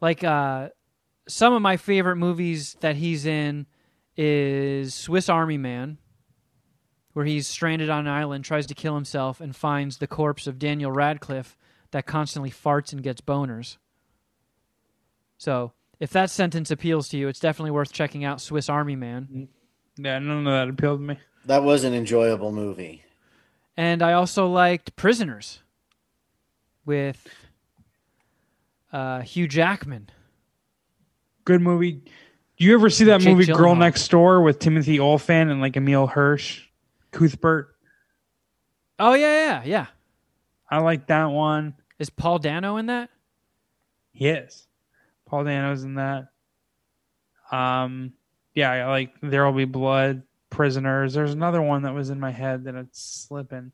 like 0.00 0.22
uh 0.22 0.68
some 1.26 1.52
of 1.52 1.62
my 1.62 1.76
favorite 1.76 2.16
movies 2.16 2.76
that 2.80 2.96
he's 2.96 3.24
in 3.24 3.66
is 4.16 4.94
Swiss 4.94 5.28
Army 5.28 5.58
Man 5.58 5.98
where 7.12 7.24
he's 7.24 7.46
stranded 7.46 7.90
on 7.90 8.06
an 8.06 8.12
island, 8.12 8.44
tries 8.44 8.66
to 8.66 8.74
kill 8.74 8.94
himself 8.94 9.40
and 9.40 9.54
finds 9.54 9.98
the 9.98 10.06
corpse 10.06 10.46
of 10.46 10.58
Daniel 10.58 10.90
Radcliffe 10.90 11.56
that 11.90 12.06
constantly 12.06 12.50
farts 12.50 12.92
and 12.92 13.02
gets 13.02 13.20
boners. 13.20 13.76
So, 15.36 15.72
if 16.00 16.10
that 16.10 16.30
sentence 16.30 16.70
appeals 16.70 17.08
to 17.10 17.18
you, 17.18 17.28
it's 17.28 17.40
definitely 17.40 17.70
worth 17.70 17.92
checking 17.92 18.24
out 18.24 18.40
Swiss 18.40 18.68
Army 18.68 18.96
Man. 18.96 19.48
Yeah, 19.96 20.18
none 20.18 20.46
of 20.46 20.52
that 20.52 20.68
appealed 20.68 21.00
to 21.00 21.04
me. 21.04 21.18
That 21.44 21.62
was 21.62 21.84
an 21.84 21.92
enjoyable 21.92 22.52
movie. 22.52 23.04
And 23.76 24.02
I 24.02 24.14
also 24.14 24.46
liked 24.46 24.96
Prisoners 24.96 25.60
with 26.84 27.26
uh, 28.92 29.20
Hugh 29.20 29.48
Jackman. 29.48 30.08
Good 31.44 31.60
movie. 31.60 32.02
You 32.62 32.74
ever 32.74 32.90
see 32.90 33.06
that 33.06 33.20
Jake 33.20 33.36
movie 33.36 33.52
Girl 33.52 33.74
Next 33.74 34.06
Door 34.08 34.42
with 34.42 34.60
Timothy 34.60 35.00
Olyphant 35.00 35.50
and 35.50 35.60
like 35.60 35.76
Emile 35.76 36.06
Hirsch, 36.06 36.62
Cuthbert? 37.10 37.74
Oh 39.00 39.14
yeah, 39.14 39.46
yeah, 39.46 39.62
yeah. 39.64 39.86
I 40.70 40.78
like 40.78 41.08
that 41.08 41.24
one. 41.26 41.74
Is 41.98 42.08
Paul 42.08 42.38
Dano 42.38 42.76
in 42.76 42.86
that? 42.86 43.10
Yes. 44.12 44.68
Paul 45.26 45.42
Dano's 45.42 45.82
in 45.82 45.96
that. 45.96 46.28
Um, 47.50 48.12
yeah, 48.54 48.70
I 48.70 48.86
like 48.86 49.12
There 49.20 49.44
Will 49.44 49.52
Be 49.52 49.64
Blood, 49.64 50.22
Prisoners. 50.48 51.14
There's 51.14 51.32
another 51.32 51.60
one 51.60 51.82
that 51.82 51.94
was 51.94 52.10
in 52.10 52.20
my 52.20 52.30
head 52.30 52.62
that 52.64 52.76
it's 52.76 53.02
slipping. 53.02 53.72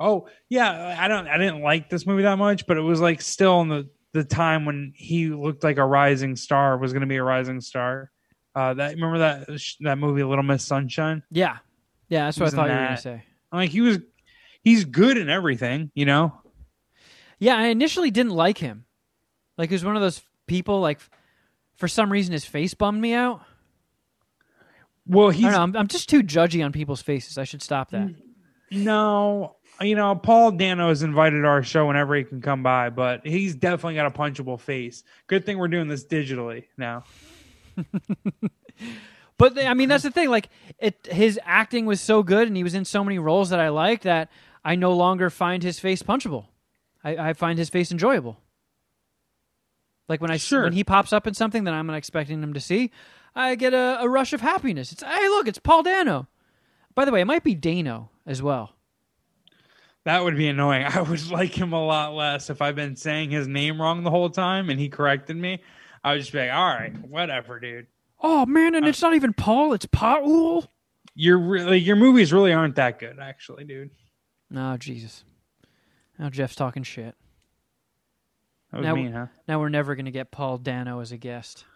Oh 0.00 0.28
yeah, 0.48 0.96
I 0.98 1.08
don't. 1.08 1.28
I 1.28 1.36
didn't 1.36 1.60
like 1.60 1.90
this 1.90 2.06
movie 2.06 2.22
that 2.22 2.38
much, 2.38 2.66
but 2.66 2.78
it 2.78 2.82
was 2.82 3.02
like 3.02 3.20
still 3.20 3.60
in 3.60 3.68
the 3.68 3.86
the 4.12 4.24
time 4.24 4.64
when 4.64 4.92
he 4.94 5.28
looked 5.28 5.64
like 5.64 5.78
a 5.78 5.84
rising 5.84 6.36
star 6.36 6.78
was 6.78 6.92
going 6.92 7.02
to 7.02 7.06
be 7.06 7.16
a 7.16 7.22
rising 7.22 7.60
star. 7.60 8.10
Uh, 8.54 8.74
that 8.74 8.94
remember 8.94 9.18
that 9.18 9.60
that 9.80 9.98
movie 9.98 10.24
Little 10.24 10.42
Miss 10.42 10.64
Sunshine? 10.64 11.22
Yeah, 11.30 11.58
yeah. 12.08 12.26
That's 12.26 12.40
what 12.40 12.52
I 12.52 12.56
thought 12.56 12.68
you 12.68 12.72
were 12.72 12.78
gonna 12.78 12.88
that. 12.90 13.02
say. 13.02 13.22
Like 13.52 13.70
he 13.70 13.80
was, 13.80 13.98
he's 14.62 14.84
good 14.84 15.16
in 15.16 15.28
everything, 15.28 15.90
you 15.94 16.06
know. 16.06 16.32
Yeah, 17.38 17.56
I 17.56 17.66
initially 17.66 18.10
didn't 18.10 18.32
like 18.32 18.58
him. 18.58 18.84
Like 19.56 19.68
he 19.68 19.74
was 19.74 19.84
one 19.84 19.96
of 19.96 20.02
those 20.02 20.20
people. 20.46 20.80
Like 20.80 20.98
for 21.76 21.86
some 21.86 22.10
reason, 22.10 22.32
his 22.32 22.44
face 22.44 22.74
bummed 22.74 23.00
me 23.00 23.12
out. 23.12 23.42
Well, 25.06 25.30
I 25.30 25.32
he's 25.32 25.44
know. 25.44 25.62
I'm, 25.62 25.76
I'm 25.76 25.88
just 25.88 26.08
too 26.08 26.22
judgy 26.22 26.64
on 26.64 26.72
people's 26.72 27.02
faces. 27.02 27.38
I 27.38 27.44
should 27.44 27.62
stop 27.62 27.90
that. 27.90 28.14
No, 28.70 29.56
you 29.80 29.94
know, 29.94 30.14
Paul 30.16 30.52
Dano 30.52 30.90
is 30.90 31.02
invited 31.02 31.42
to 31.42 31.46
our 31.46 31.62
show 31.62 31.86
whenever 31.86 32.14
he 32.14 32.24
can 32.24 32.40
come 32.40 32.62
by, 32.62 32.90
but 32.90 33.26
he's 33.26 33.54
definitely 33.54 33.94
got 33.94 34.06
a 34.06 34.10
punchable 34.10 34.58
face. 34.60 35.04
Good 35.26 35.46
thing 35.46 35.58
we're 35.58 35.68
doing 35.68 35.88
this 35.88 36.04
digitally 36.04 36.64
now. 36.76 37.04
But 39.38 39.56
I 39.56 39.72
mean, 39.74 39.88
that's 39.88 40.02
the 40.02 40.10
thing. 40.10 40.30
Like, 40.30 40.48
it 40.80 41.06
his 41.10 41.38
acting 41.44 41.86
was 41.86 42.00
so 42.00 42.24
good, 42.24 42.48
and 42.48 42.56
he 42.56 42.64
was 42.64 42.74
in 42.74 42.84
so 42.84 43.04
many 43.04 43.20
roles 43.20 43.50
that 43.50 43.60
I 43.60 43.68
liked 43.68 44.02
that 44.02 44.30
I 44.64 44.74
no 44.74 44.92
longer 44.92 45.30
find 45.30 45.62
his 45.62 45.78
face 45.78 46.02
punchable. 46.02 46.46
I, 47.04 47.28
I 47.28 47.32
find 47.34 47.56
his 47.56 47.68
face 47.70 47.92
enjoyable. 47.92 48.38
Like 50.08 50.20
when 50.20 50.32
I 50.32 50.38
Sure. 50.38 50.64
when 50.64 50.72
he 50.72 50.82
pops 50.82 51.12
up 51.12 51.26
in 51.26 51.34
something 51.34 51.64
that 51.64 51.74
I'm 51.74 51.86
not 51.86 51.96
expecting 51.96 52.42
him 52.42 52.52
to 52.52 52.60
see, 52.60 52.90
I 53.36 53.54
get 53.54 53.74
a, 53.74 53.98
a 54.00 54.08
rush 54.08 54.32
of 54.32 54.40
happiness. 54.40 54.90
It's 54.90 55.04
hey, 55.04 55.28
look, 55.28 55.46
it's 55.46 55.60
Paul 55.60 55.84
Dano. 55.84 56.26
By 56.96 57.04
the 57.04 57.12
way, 57.12 57.20
it 57.20 57.26
might 57.26 57.44
be 57.44 57.54
Dano 57.54 58.10
as 58.26 58.42
well. 58.42 58.74
That 60.08 60.24
would 60.24 60.38
be 60.38 60.48
annoying. 60.48 60.86
I 60.88 61.02
would 61.02 61.30
like 61.30 61.52
him 61.52 61.74
a 61.74 61.84
lot 61.84 62.14
less 62.14 62.48
if 62.48 62.62
I've 62.62 62.74
been 62.74 62.96
saying 62.96 63.30
his 63.30 63.46
name 63.46 63.78
wrong 63.78 64.04
the 64.04 64.10
whole 64.10 64.30
time 64.30 64.70
and 64.70 64.80
he 64.80 64.88
corrected 64.88 65.36
me. 65.36 65.60
I 66.02 66.12
would 66.12 66.20
just 66.20 66.32
be 66.32 66.38
like, 66.38 66.50
all 66.50 66.64
right, 66.64 66.98
whatever, 67.06 67.60
dude. 67.60 67.88
Oh 68.18 68.46
man, 68.46 68.74
and 68.74 68.86
uh, 68.86 68.88
it's 68.88 69.02
not 69.02 69.14
even 69.14 69.34
Paul; 69.34 69.74
it's 69.74 69.84
Paul. 69.84 70.64
Your 71.14 71.36
really 71.36 71.78
your 71.78 71.96
movies 71.96 72.32
really 72.32 72.54
aren't 72.54 72.76
that 72.76 72.98
good, 72.98 73.18
actually, 73.20 73.64
dude. 73.64 73.90
No, 74.48 74.78
Jesus. 74.78 75.24
Now 76.18 76.30
Jeff's 76.30 76.56
talking 76.56 76.84
shit. 76.84 77.14
Now- 78.72 78.94
mean, 78.94 79.12
huh? 79.12 79.26
Now 79.46 79.60
we're 79.60 79.68
never 79.68 79.94
gonna 79.94 80.10
get 80.10 80.30
Paul 80.30 80.56
Dano 80.56 81.00
as 81.00 81.12
a 81.12 81.18
guest. 81.18 81.66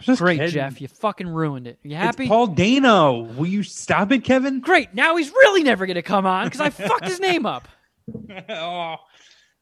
Just 0.00 0.20
Great, 0.20 0.38
kidding. 0.38 0.52
Jeff. 0.52 0.80
You 0.80 0.88
fucking 0.88 1.28
ruined 1.28 1.66
it. 1.68 1.78
You 1.82 1.94
happy? 1.94 2.24
It's 2.24 2.28
Paul 2.28 2.48
Dano. 2.48 3.20
Will 3.22 3.46
you 3.46 3.62
stop 3.62 4.10
it, 4.10 4.24
Kevin? 4.24 4.60
Great. 4.60 4.94
Now 4.94 5.16
he's 5.16 5.30
really 5.30 5.62
never 5.62 5.86
going 5.86 5.94
to 5.96 6.02
come 6.02 6.26
on 6.26 6.46
because 6.46 6.60
I 6.60 6.70
fucked 6.70 7.06
his 7.06 7.20
name 7.20 7.46
up. 7.46 7.68
oh, 8.48 8.96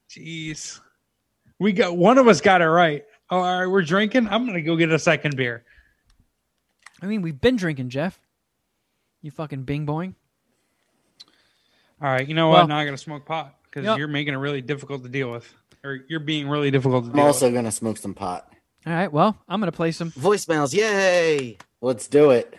jeez. 0.09 0.81
We 1.59 1.73
got 1.73 1.94
one 1.97 2.16
of 2.16 2.27
us 2.27 2.40
got 2.40 2.62
it 2.62 2.69
right. 2.69 3.05
Oh, 3.28 3.39
all 3.39 3.61
right, 3.61 3.66
we're 3.66 3.82
drinking. 3.82 4.28
I'm 4.28 4.47
gonna 4.47 4.62
go 4.62 4.74
get 4.77 4.90
a 4.90 4.98
second 4.98 5.36
beer. 5.36 5.62
I 7.02 7.07
mean, 7.07 7.20
we've 7.23 7.39
been 7.40 7.57
drinking, 7.57 7.90
Jeff. 7.90 8.19
You 9.23 9.31
fucking 9.31 9.65
bing 9.65 9.86
boing. 9.86 10.15
All 12.02 12.09
right, 12.11 12.27
you 12.27 12.35
know 12.35 12.48
Well- 12.51 12.62
what? 12.62 12.69
Now 12.69 12.78
I 12.78 12.85
gotta 12.86 12.97
smoke 12.98 13.27
pot 13.27 13.55
because 13.65 13.85
Yep. 13.85 13.98
you're 13.98 14.09
making 14.09 14.35
it 14.35 14.39
really 14.39 14.62
difficult 14.62 15.02
to 15.02 15.09
deal 15.11 15.31
with, 15.31 15.52
or 15.85 15.98
you're 16.09 16.19
being 16.20 16.48
really 16.48 16.70
difficult 16.70 17.05
to 17.05 17.11
I'm 17.11 17.16
deal 17.16 17.27
with. 17.27 17.36
I'm 17.43 17.44
also 17.44 17.52
gonna 17.52 17.70
smoke 17.70 17.98
some 17.98 18.15
pot. 18.15 18.51
All 18.86 18.93
right. 18.93 19.12
Well, 19.12 19.39
I'm 19.48 19.61
going 19.61 19.70
to 19.70 19.77
play 19.77 19.93
some. 19.93 20.11
Voicemails, 20.12 20.74
yay! 20.74 21.59
Let's 21.81 22.07
do 22.09 22.31
it. 22.31 22.59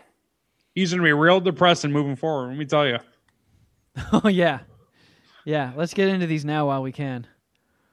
He's 0.73 0.91
gonna 0.91 1.03
be 1.03 1.11
real 1.11 1.41
depressing 1.41 1.91
moving 1.91 2.15
forward. 2.15 2.47
Let 2.47 2.57
me 2.57 2.65
tell 2.65 2.87
you, 2.87 2.97
Oh, 4.13 4.29
yeah. 4.29 4.59
Yeah. 5.45 5.73
Let's 5.75 5.93
get 5.93 6.07
into 6.07 6.27
these 6.27 6.45
now 6.45 6.67
while 6.67 6.81
we 6.81 6.91
can. 6.93 7.27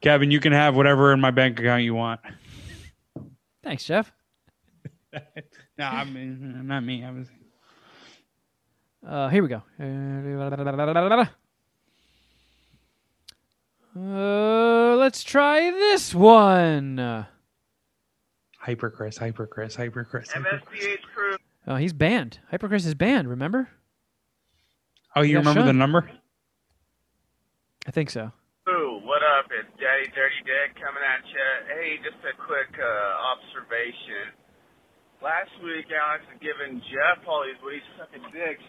Kevin. 0.01 0.31
You 0.31 0.39
can 0.41 0.53
have 0.53 0.77
whatever 0.77 1.13
in 1.13 1.21
my 1.21 1.33
bank 1.33 1.59
account 1.59 1.83
you 1.83 1.95
want. 1.95 2.21
Thanks, 3.65 3.85
Jeff. 3.85 4.13
No, 5.79 5.85
I 5.85 6.03
mean 6.03 6.67
not 6.67 6.83
me. 6.83 7.05
I 7.05 7.11
was. 7.13 7.29
Uh, 9.07 9.29
here 9.29 9.45
we 9.45 9.49
go. 9.49 9.63
Uh, 13.97 14.97
let's 14.97 15.23
try 15.23 15.71
this 15.71 16.13
one. 16.13 17.27
Hyper 18.69 18.91
Chris, 18.93 19.17
Hyper 19.17 19.47
Chris, 19.49 19.73
Hyper 19.81 20.05
Chris. 20.05 20.29
Hyper 20.29 20.61
Chris. 20.69 20.85
MSPH 20.85 21.03
crew. 21.17 21.37
Oh, 21.67 21.77
he's 21.81 21.95
banned. 21.97 22.37
Hyperchris 22.53 22.85
is 22.85 22.93
banned. 22.93 23.25
Remember? 23.27 23.65
Oh, 25.17 25.23
you 25.25 25.33
Yeah, 25.33 25.39
remember 25.41 25.63
the 25.65 25.69
Sean. 25.73 25.79
number? 25.81 26.11
I 27.87 27.91
think 27.97 28.11
so. 28.13 28.29
Ooh, 28.69 29.01
what 29.09 29.25
up? 29.25 29.49
It's 29.49 29.73
Daddy 29.81 30.13
Dirty 30.13 30.45
Dick 30.45 30.77
coming 30.77 31.01
at 31.01 31.25
you. 31.25 31.49
Hey, 31.73 31.97
just 32.05 32.21
a 32.29 32.37
quick 32.37 32.69
uh, 32.77 33.33
observation. 33.33 34.37
Last 35.25 35.49
week, 35.65 35.89
Alex 35.89 36.29
was 36.29 36.37
giving 36.45 36.77
Jeff 36.93 37.25
all 37.25 37.49
these 37.49 37.57
ways 37.65 37.81
sucking 37.97 38.21
dicks, 38.37 38.69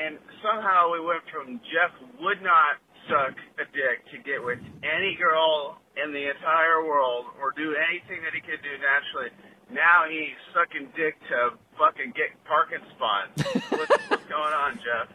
and 0.00 0.16
somehow 0.40 0.88
we 0.88 1.04
went 1.04 1.20
from 1.28 1.60
Jeff 1.68 1.92
would 2.16 2.40
not 2.40 2.80
suck 3.08 3.34
a 3.58 3.64
dick 3.72 4.04
to 4.12 4.18
get 4.22 4.44
with 4.44 4.60
any 4.84 5.16
girl 5.16 5.80
in 5.96 6.12
the 6.12 6.30
entire 6.30 6.84
world 6.84 7.26
or 7.40 7.52
do 7.56 7.74
anything 7.74 8.22
that 8.22 8.36
he 8.36 8.40
could 8.40 8.60
do 8.62 8.74
naturally. 8.78 9.32
Now 9.72 10.04
he's 10.08 10.36
sucking 10.54 10.92
dick 10.96 11.16
to 11.28 11.56
fucking 11.76 12.12
get 12.16 12.32
parking 12.44 12.84
spots. 12.96 13.32
what's, 13.72 13.96
what's 14.08 14.28
going 14.28 14.54
on, 14.54 14.76
Jeff? 14.80 15.08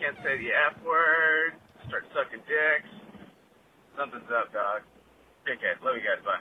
Can't 0.00 0.16
say 0.24 0.36
the 0.38 0.50
F 0.72 0.82
word. 0.84 1.54
Start 1.88 2.04
sucking 2.12 2.42
dicks. 2.48 2.90
Something's 3.96 4.28
up, 4.32 4.52
dog. 4.52 4.82
Dickhead. 5.46 5.84
Love 5.84 5.96
you 5.96 6.02
guys. 6.02 6.24
Bye. 6.24 6.40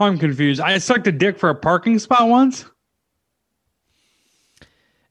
I'm 0.00 0.18
confused. 0.18 0.60
I 0.60 0.78
sucked 0.78 1.06
a 1.06 1.12
dick 1.12 1.38
for 1.38 1.50
a 1.50 1.54
parking 1.54 1.98
spot 1.98 2.28
once. 2.28 2.66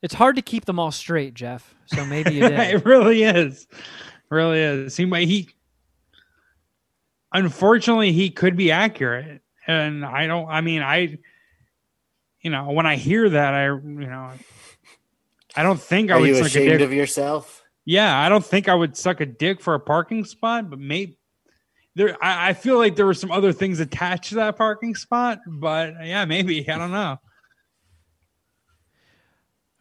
It's 0.04 0.14
hard 0.14 0.36
to 0.36 0.42
keep 0.42 0.66
them 0.66 0.80
all 0.80 0.92
straight, 0.92 1.34
Jeff. 1.34 1.74
So 1.88 2.06
maybe 2.06 2.34
you 2.34 2.42
did. 2.50 2.60
it 2.60 2.86
really 2.86 3.24
is. 3.24 3.68
Really 4.30 4.60
is. 4.60 4.98
He 4.98 5.06
might 5.06 5.28
he 5.28 5.50
unfortunately 7.32 8.12
he 8.12 8.30
could 8.30 8.56
be 8.56 8.72
accurate. 8.72 9.42
And 9.66 10.06
I 10.06 10.28
don't 10.28 10.48
I 10.50 10.62
mean 10.62 10.84
I 10.84 11.18
you 12.42 12.52
know, 12.52 12.72
when 12.72 12.86
I 12.86 12.98
hear 12.98 13.30
that 13.30 13.54
I 13.54 13.68
you 13.68 13.80
know 13.82 14.30
I 15.56 15.64
don't 15.64 15.80
think 15.80 16.12
I 16.12 16.20
would 16.20 16.28
you 16.28 16.36
suck 16.36 16.44
a 16.44 16.48
ashamed 16.48 16.80
dick. 16.80 16.82
of 16.82 16.94
yourself? 16.94 17.64
yeah, 17.86 18.20
I 18.20 18.28
don't 18.28 18.46
think 18.46 18.68
I 18.68 18.76
would 18.76 18.98
suck 18.98 19.22
a 19.22 19.26
dick 19.26 19.62
for 19.62 19.74
a 19.74 19.80
parking 19.80 20.26
spot, 20.26 20.70
but 20.70 20.80
maybe 20.80 21.18
there 21.96 22.18
I, 22.22 22.50
I 22.50 22.54
feel 22.54 22.78
like 22.78 22.98
there 22.98 23.06
were 23.06 23.14
some 23.14 23.32
other 23.32 23.54
things 23.54 23.80
attached 23.80 24.30
to 24.30 24.36
that 24.36 24.58
parking 24.58 24.96
spot, 24.96 25.40
but 25.48 25.94
yeah, 26.04 26.26
maybe. 26.26 26.70
I 26.70 26.78
don't 26.78 26.92
know. 26.92 27.20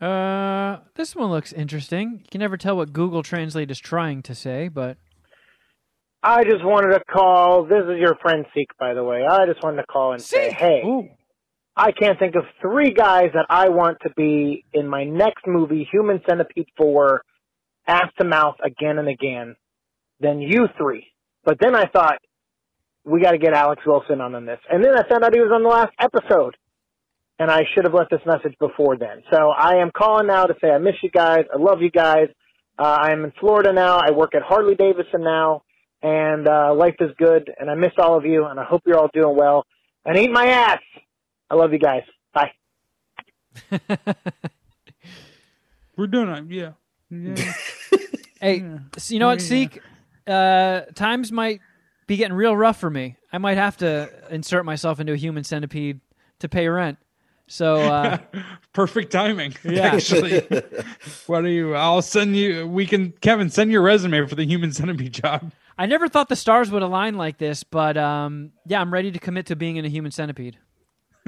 Uh, 0.03 0.81
this 0.97 1.15
one 1.15 1.31
looks 1.31 1.53
interesting. 1.53 2.21
You 2.25 2.29
can 2.29 2.41
never 2.41 2.57
tell 2.57 2.77
what 2.77 2.93
Google 2.93 3.23
Translate 3.23 3.71
is 3.71 3.79
trying 3.79 4.23
to 4.23 4.35
say, 4.35 4.67
but 4.67 4.97
I 6.25 6.43
just 6.43 6.65
wanted 6.65 6.99
to 6.99 7.05
call. 7.05 7.65
This 7.67 7.85
is 7.85 8.01
your 8.01 8.17
friend 8.21 8.45
Seek, 8.53 8.67
by 8.81 8.95
the 8.95 9.05
way. 9.05 9.25
I 9.25 9.47
just 9.47 9.63
wanted 9.63 9.83
to 9.83 9.87
call 9.87 10.13
and 10.13 10.21
say, 10.21 10.51
hey, 10.53 10.83
Ooh. 10.85 11.09
I 11.77 11.93
can't 11.93 12.19
think 12.19 12.35
of 12.35 12.43
three 12.61 12.93
guys 12.93 13.31
that 13.35 13.47
I 13.49 13.69
want 13.69 13.99
to 14.03 14.11
be 14.17 14.65
in 14.73 14.89
my 14.89 15.05
next 15.05 15.47
movie, 15.47 15.89
Human 15.93 16.21
Centipede 16.29 16.69
4, 16.77 17.23
ass 17.87 18.11
to 18.19 18.27
mouth 18.27 18.57
again 18.65 18.99
and 18.99 19.09
again, 19.09 19.55
than 20.19 20.41
you 20.41 20.67
three. 20.77 21.07
But 21.45 21.59
then 21.61 21.77
I 21.77 21.87
thought, 21.87 22.19
we 23.05 23.21
got 23.21 23.33
to 23.33 23.39
get 23.39 23.53
Alex 23.53 23.83
Wilson 23.87 24.21
on 24.21 24.35
on 24.35 24.47
this. 24.47 24.61
And 24.69 24.85
then 24.85 24.97
I 24.97 25.09
found 25.09 25.25
out 25.25 25.35
he 25.35 25.41
was 25.41 25.53
on 25.53 25.63
the 25.63 25.69
last 25.69 25.93
episode. 25.99 26.57
And 27.39 27.51
I 27.51 27.63
should 27.75 27.85
have 27.85 27.95
left 27.95 28.11
this 28.11 28.21
message 28.25 28.57
before 28.61 28.97
then. 28.97 29.23
So 29.33 29.51
I 29.51 29.77
am 29.77 29.91
calling 29.97 30.27
now 30.29 30.45
to 30.45 30.55
say 30.61 30.71
I 30.71 30.79
miss 30.79 30.95
you 31.03 31.11
guys. 31.11 31.45
I 31.53 31.57
love 31.59 31.83
you 31.83 31.91
guys. 31.91 32.29
Uh, 32.79 32.99
I 33.01 33.13
am 33.13 33.25
in 33.25 33.33
Florida 33.41 33.73
now. 33.73 33.99
I 33.99 34.11
work 34.13 34.35
at 34.35 34.43
Harley 34.43 34.75
Davidson 34.75 35.23
now. 35.23 35.63
And 36.03 36.47
uh, 36.49 36.75
life 36.75 36.97
is 37.01 37.11
good. 37.19 37.51
And 37.59 37.71
I 37.71 37.75
miss 37.75 37.93
all 37.99 38.17
of 38.17 38.25
you. 38.25 38.45
And 38.47 38.61
I 38.61 38.65
hope 38.65 38.83
you're 38.87 38.99
all 38.99 39.11
doing 39.13 39.37
well. 39.37 39.65
And 40.05 40.17
eat 40.17 40.31
my 40.31 40.47
ass. 40.47 40.81
I 41.51 41.55
love 41.55 41.73
you 41.73 41.79
guys. 41.79 42.03
Bye. 42.33 42.53
We're 45.97 46.07
doing 46.07 46.29
it. 46.29 46.45
Yeah. 46.49 46.73
Yeah. 47.11 47.53
hey, 48.41 48.65
so 48.97 49.13
you 49.15 49.21
know 49.21 49.29
what, 49.29 49.41
Yeah. 49.41 49.47
Seek? 49.49 49.81
Uh, 50.27 50.81
times 50.95 51.31
might 51.33 51.61
be 52.07 52.17
getting 52.17 52.37
real 52.37 52.57
rough 52.57 52.79
for 52.79 52.91
me. 52.91 53.17
I 53.33 53.39
might 53.39 53.59
have 53.59 53.77
to 53.79 54.11
insert 54.31 54.65
myself 54.65 55.01
into 55.01 55.13
a 55.13 55.17
human 55.17 55.45
centipede 55.45 56.01
to 56.41 56.49
pay 56.49 56.69
rent. 56.69 56.99
So 57.53 57.77
uh, 57.77 58.17
Perfect 58.73 59.13
timing. 59.13 59.55
Yeah. 59.65 59.95
Actually. 59.95 60.41
what 61.27 61.45
are 61.45 61.49
you? 61.49 61.75
I'll 61.75 62.01
send 62.03 62.35
you. 62.37 62.67
We 62.67 62.87
can, 62.87 63.13
Kevin, 63.21 63.51
send 63.51 63.71
your 63.71 63.83
resume 63.83 64.27
for 64.27 64.35
the 64.35 64.45
human 64.45 64.73
centipede 64.73 65.13
job. 65.13 65.53
I 65.77 65.87
never 65.87 66.09
thought 66.09 66.29
the 66.31 66.37
stars 66.37 66.71
would 66.71 66.83
align 66.83 67.17
like 67.17 67.39
this, 67.39 67.63
but 67.63 67.97
um, 67.97 68.53
yeah, 68.67 68.81
I'm 68.81 68.93
ready 68.93 69.13
to 69.13 69.19
commit 69.19 69.47
to 69.47 69.57
being 69.57 69.77
in 69.77 69.85
a 69.85 69.89
human 69.89 70.13
centipede. 70.13 70.57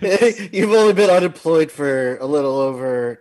You've 0.00 0.72
only 0.72 0.92
been 0.92 1.10
unemployed 1.10 1.70
for 1.70 2.16
a 2.16 2.26
little 2.26 2.56
over 2.56 3.20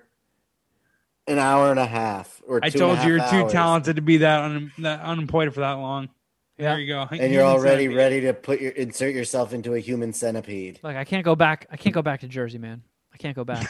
an 1.27 1.39
hour 1.39 1.69
and 1.71 1.79
a 1.79 1.85
half. 1.85 2.41
Or 2.47 2.59
I 2.63 2.69
two 2.69 2.83
and 2.83 2.91
a 2.91 2.95
told 2.95 3.07
you 3.07 3.15
you're 3.15 3.23
half 3.23 3.31
too 3.31 3.49
talented 3.49 3.95
to 3.97 4.01
be 4.01 4.17
that, 4.17 4.41
un, 4.41 4.71
that 4.79 5.01
unemployed 5.01 5.53
for 5.53 5.61
that 5.61 5.73
long. 5.73 6.09
Yeah. 6.57 6.71
There 6.71 6.79
you 6.79 6.87
go. 6.87 7.07
and 7.11 7.33
you're 7.33 7.43
already 7.43 7.83
centipede. 7.83 7.97
ready 7.97 8.21
to 8.21 8.33
put 8.33 8.61
your 8.61 8.71
insert 8.71 9.13
yourself 9.13 9.53
into 9.53 9.73
a 9.73 9.79
human 9.79 10.13
centipede. 10.13 10.79
Like 10.83 10.95
I 10.95 11.03
can't 11.03 11.25
go 11.25 11.35
back. 11.35 11.67
I 11.69 11.77
can't 11.77 11.93
go 11.93 12.01
back 12.01 12.21
to 12.21 12.27
Jersey, 12.27 12.57
man. 12.57 12.81
I 13.13 13.17
can't 13.17 13.35
go 13.35 13.43
back. 13.43 13.69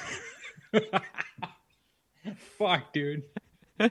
Fuck, 2.57 2.93
dude. 2.93 3.23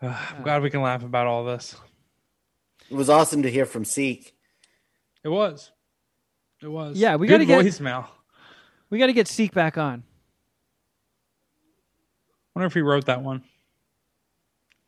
I'm 0.00 0.42
glad 0.42 0.62
we 0.62 0.70
can 0.70 0.80
laugh 0.82 1.02
about 1.02 1.26
all 1.26 1.44
this. 1.44 1.74
It 2.90 2.94
was 2.94 3.10
awesome 3.10 3.42
to 3.42 3.50
hear 3.50 3.66
from 3.66 3.84
Seek. 3.84 4.34
It 5.24 5.28
was. 5.28 5.72
It 6.62 6.68
was. 6.68 6.96
Yeah, 6.96 7.16
we 7.16 7.26
gotta 7.26 7.44
get- 7.44 7.64
voicemail. 7.64 8.06
we 8.90 8.98
got 8.98 9.06
to 9.08 9.12
get 9.12 9.28
Seek 9.28 9.52
back 9.52 9.76
on. 9.76 10.04
wonder 12.54 12.66
if 12.66 12.74
he 12.74 12.80
wrote 12.80 13.06
that 13.06 13.22
one. 13.22 13.42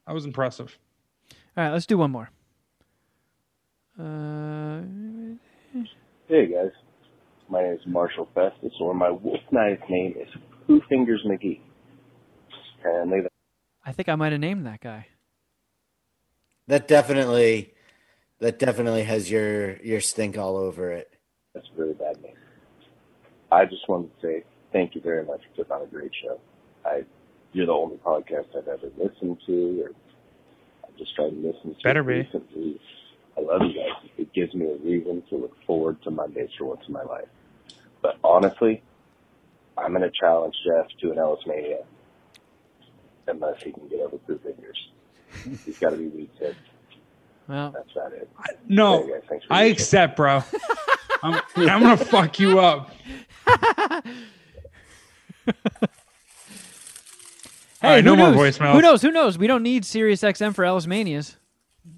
That 0.06 0.14
was 0.14 0.24
impressive. 0.24 0.76
All 1.60 1.66
right, 1.66 1.72
let's 1.74 1.84
do 1.84 1.98
one 1.98 2.10
more. 2.10 2.30
Uh, 3.98 4.80
Hey 6.26 6.46
guys, 6.46 6.70
my 7.50 7.60
name 7.62 7.74
is 7.74 7.80
Marshall 7.84 8.26
Festus, 8.34 8.72
or 8.80 8.94
my 8.94 9.10
wolf 9.10 9.40
knight's 9.52 9.82
name 9.90 10.14
is 10.18 10.28
Who 10.66 10.80
Fingers 10.88 11.20
McGee. 11.26 11.60
And 12.82 13.10
leave 13.10 13.26
I 13.84 13.92
think 13.92 14.08
I 14.08 14.14
might 14.14 14.32
have 14.32 14.40
named 14.40 14.64
that 14.64 14.80
guy. 14.80 15.08
That 16.66 16.88
definitely, 16.88 17.74
that 18.38 18.58
definitely 18.58 19.02
has 19.02 19.30
your 19.30 19.76
your 19.82 20.00
stink 20.00 20.38
all 20.38 20.56
over 20.56 20.90
it. 20.90 21.12
that's 21.52 21.66
a 21.76 21.78
really 21.78 21.92
bad 21.92 22.22
name. 22.22 22.36
I 23.52 23.66
just 23.66 23.86
wanted 23.86 24.18
to 24.18 24.26
say 24.26 24.44
thank 24.72 24.94
you 24.94 25.02
very 25.02 25.26
much 25.26 25.42
for 25.54 25.64
putting 25.64 25.72
on 25.72 25.82
a 25.82 25.90
great 25.90 26.12
show. 26.24 26.40
I, 26.86 27.02
you're 27.52 27.66
the 27.66 27.72
only 27.72 27.98
podcast 27.98 28.46
I've 28.56 28.66
ever 28.66 28.90
listened 28.96 29.36
to, 29.46 29.82
or 29.82 29.88
I've 29.90 30.09
just 31.00 31.14
tried 31.16 31.30
to 31.30 31.36
listen 31.36 31.74
to 31.74 31.80
Better 31.82 32.02
be. 32.04 32.14
recently. 32.20 32.80
I 33.36 33.40
love 33.40 33.62
you 33.62 33.72
guys. 33.74 34.10
It 34.18 34.32
gives 34.32 34.54
me 34.54 34.66
a 34.66 34.76
reason 34.76 35.22
to 35.30 35.36
look 35.36 35.56
forward 35.66 36.00
to 36.02 36.10
Mondays 36.10 36.50
for 36.58 36.66
once 36.66 36.82
in 36.86 36.92
my 36.92 37.02
life. 37.02 37.28
But 38.02 38.18
honestly, 38.22 38.82
I'm 39.78 39.90
going 39.92 40.02
to 40.02 40.10
challenge 40.20 40.54
Jeff 40.66 40.86
to 41.00 41.10
an 41.12 41.18
Ellis 41.18 41.40
Mania 41.46 41.78
unless 43.28 43.62
he 43.62 43.72
can 43.72 43.88
get 43.88 44.00
over 44.00 44.18
two 44.26 44.38
fingers. 44.44 44.76
He's 45.64 45.78
got 45.78 45.90
to 45.90 45.96
be 45.96 46.08
weak 46.08 46.30
head. 46.38 46.56
Well, 47.48 47.70
That's 47.72 47.90
about 47.92 48.12
it. 48.12 48.28
No, 48.68 49.02
Okay, 49.02 49.12
guys, 49.12 49.22
thanks 49.28 49.44
for 49.46 49.52
I 49.54 49.64
accept, 49.64 50.16
bro. 50.16 50.42
I'm, 51.22 51.40
I'm 51.56 51.82
gonna 51.82 51.96
fuck 51.96 52.38
you 52.38 52.58
up. 52.60 52.90
hey, 57.80 57.96
right, 57.96 58.04
no 58.04 58.16
more 58.16 58.30
knows? 58.30 58.58
voicemails. 58.58 58.72
Who 58.74 58.80
knows? 58.82 59.02
Who 59.02 59.10
knows? 59.10 59.38
We 59.38 59.46
don't 59.46 59.62
need 59.62 59.84
Sirius 59.84 60.22
XM 60.22 60.54
for 60.54 60.64
Ellis 60.64 60.86
Manias. 60.86 61.36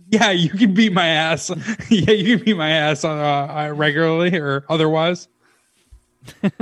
Yeah, 0.08 0.30
you 0.30 0.50
can 0.50 0.74
beat 0.74 0.92
my 0.92 1.06
ass. 1.06 1.50
yeah, 1.90 2.10
you 2.10 2.36
can 2.36 2.44
beat 2.44 2.56
my 2.56 2.70
ass 2.70 3.04
uh, 3.04 3.10
uh, 3.10 3.72
regularly 3.74 4.36
or 4.38 4.64
otherwise. 4.68 5.28
it's 6.42 6.52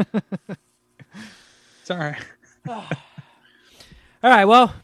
all 1.91 1.99
right. 1.99 2.17
All 2.69 2.87
right. 4.23 4.45
Well, 4.45 4.75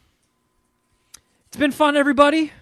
it's 1.47 1.57
been 1.57 1.71
fun, 1.71 1.97
everybody. 1.97 2.53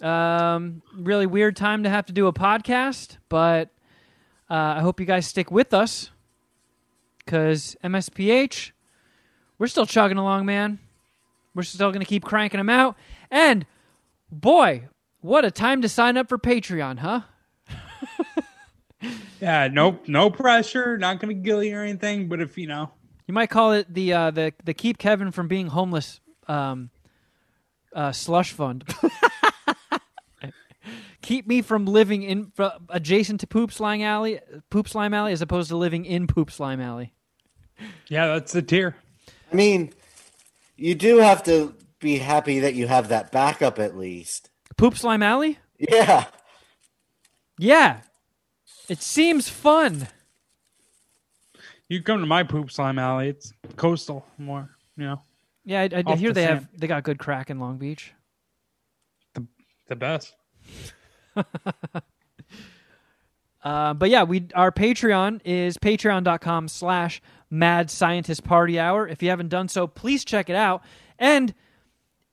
Um, 0.00 0.82
really 0.94 1.26
weird 1.26 1.56
time 1.56 1.82
to 1.84 1.88
have 1.90 2.06
to 2.06 2.12
do 2.12 2.26
a 2.26 2.32
podcast, 2.32 3.18
but 3.28 3.68
uh, 4.50 4.74
I 4.76 4.80
hope 4.80 5.00
you 5.00 5.06
guys 5.06 5.26
stick 5.26 5.50
with 5.50 5.72
us 5.72 6.10
because 7.24 7.76
MSPH, 7.84 8.72
we're 9.62 9.68
still 9.68 9.86
chugging 9.86 10.18
along, 10.18 10.44
man. 10.44 10.80
We're 11.54 11.62
still 11.62 11.92
going 11.92 12.00
to 12.00 12.08
keep 12.08 12.24
cranking 12.24 12.58
them 12.58 12.68
out. 12.68 12.96
And 13.30 13.64
boy, 14.28 14.88
what 15.20 15.44
a 15.44 15.52
time 15.52 15.82
to 15.82 15.88
sign 15.88 16.16
up 16.16 16.28
for 16.28 16.36
Patreon, 16.36 16.98
huh? 16.98 17.20
Yeah, 19.40 19.68
nope, 19.68 20.04
no 20.08 20.30
pressure. 20.30 20.96
Not 20.98 21.18
gonna 21.18 21.34
gill 21.34 21.64
you 21.64 21.76
or 21.76 21.82
anything. 21.82 22.28
But 22.28 22.40
if 22.40 22.56
you 22.56 22.68
know, 22.68 22.92
You 23.26 23.34
might 23.34 23.50
call 23.50 23.72
it 23.72 23.92
the 23.92 24.12
uh, 24.12 24.30
the 24.30 24.52
the 24.62 24.72
keep 24.72 24.98
Kevin 24.98 25.32
from 25.32 25.48
being 25.48 25.66
homeless 25.66 26.20
um, 26.46 26.90
uh, 27.92 28.12
slush 28.12 28.52
fund. 28.52 28.84
keep 31.22 31.48
me 31.48 31.60
from 31.60 31.86
living 31.86 32.22
in 32.22 32.52
adjacent 32.88 33.40
to 33.40 33.48
poop 33.48 33.72
slime 33.72 34.02
alley, 34.02 34.38
poop 34.70 34.88
slime 34.88 35.12
alley, 35.12 35.32
as 35.32 35.42
opposed 35.42 35.70
to 35.70 35.76
living 35.76 36.04
in 36.04 36.28
poop 36.28 36.48
slime 36.48 36.80
alley. 36.80 37.12
yeah, 38.06 38.28
that's 38.28 38.52
the 38.52 38.62
tier. 38.62 38.94
I 39.52 39.54
mean, 39.56 39.92
you 40.76 40.94
do 40.94 41.18
have 41.18 41.42
to 41.44 41.74
be 42.00 42.18
happy 42.18 42.60
that 42.60 42.74
you 42.74 42.86
have 42.86 43.08
that 43.08 43.30
backup 43.30 43.78
at 43.78 43.96
least. 43.96 44.50
Poop 44.76 44.96
slime 44.96 45.22
alley? 45.22 45.58
Yeah. 45.78 46.24
Yeah, 47.58 48.00
it 48.88 49.02
seems 49.02 49.48
fun. 49.48 50.08
You 51.88 52.02
come 52.02 52.20
to 52.20 52.26
my 52.26 52.42
poop 52.42 52.70
slime 52.70 52.98
alley. 52.98 53.28
It's 53.28 53.52
coastal 53.76 54.26
more. 54.38 54.70
You 54.96 55.04
know, 55.04 55.22
Yeah, 55.64 55.82
I, 55.82 55.88
I 55.96 56.02
Off 56.06 56.18
hear 56.18 56.30
the 56.30 56.34
they 56.34 56.42
have 56.44 56.68
they 56.76 56.86
got 56.86 57.02
good 57.02 57.18
crack 57.18 57.50
in 57.50 57.60
Long 57.60 57.76
Beach. 57.76 58.12
the 59.88 59.96
best. 59.96 60.34
Uh, 63.62 63.94
but 63.94 64.10
yeah, 64.10 64.24
we 64.24 64.48
our 64.54 64.72
Patreon 64.72 65.40
is 65.44 65.78
patreon.com 65.78 66.66
slash 66.66 67.22
mad 67.52 67.90
scientist 67.90 68.42
party 68.42 68.80
hour. 68.80 69.06
If 69.06 69.22
you 69.22 69.28
haven't 69.28 69.50
done 69.50 69.68
so, 69.68 69.86
please 69.86 70.24
check 70.24 70.48
it 70.48 70.56
out. 70.56 70.82
And 71.18 71.54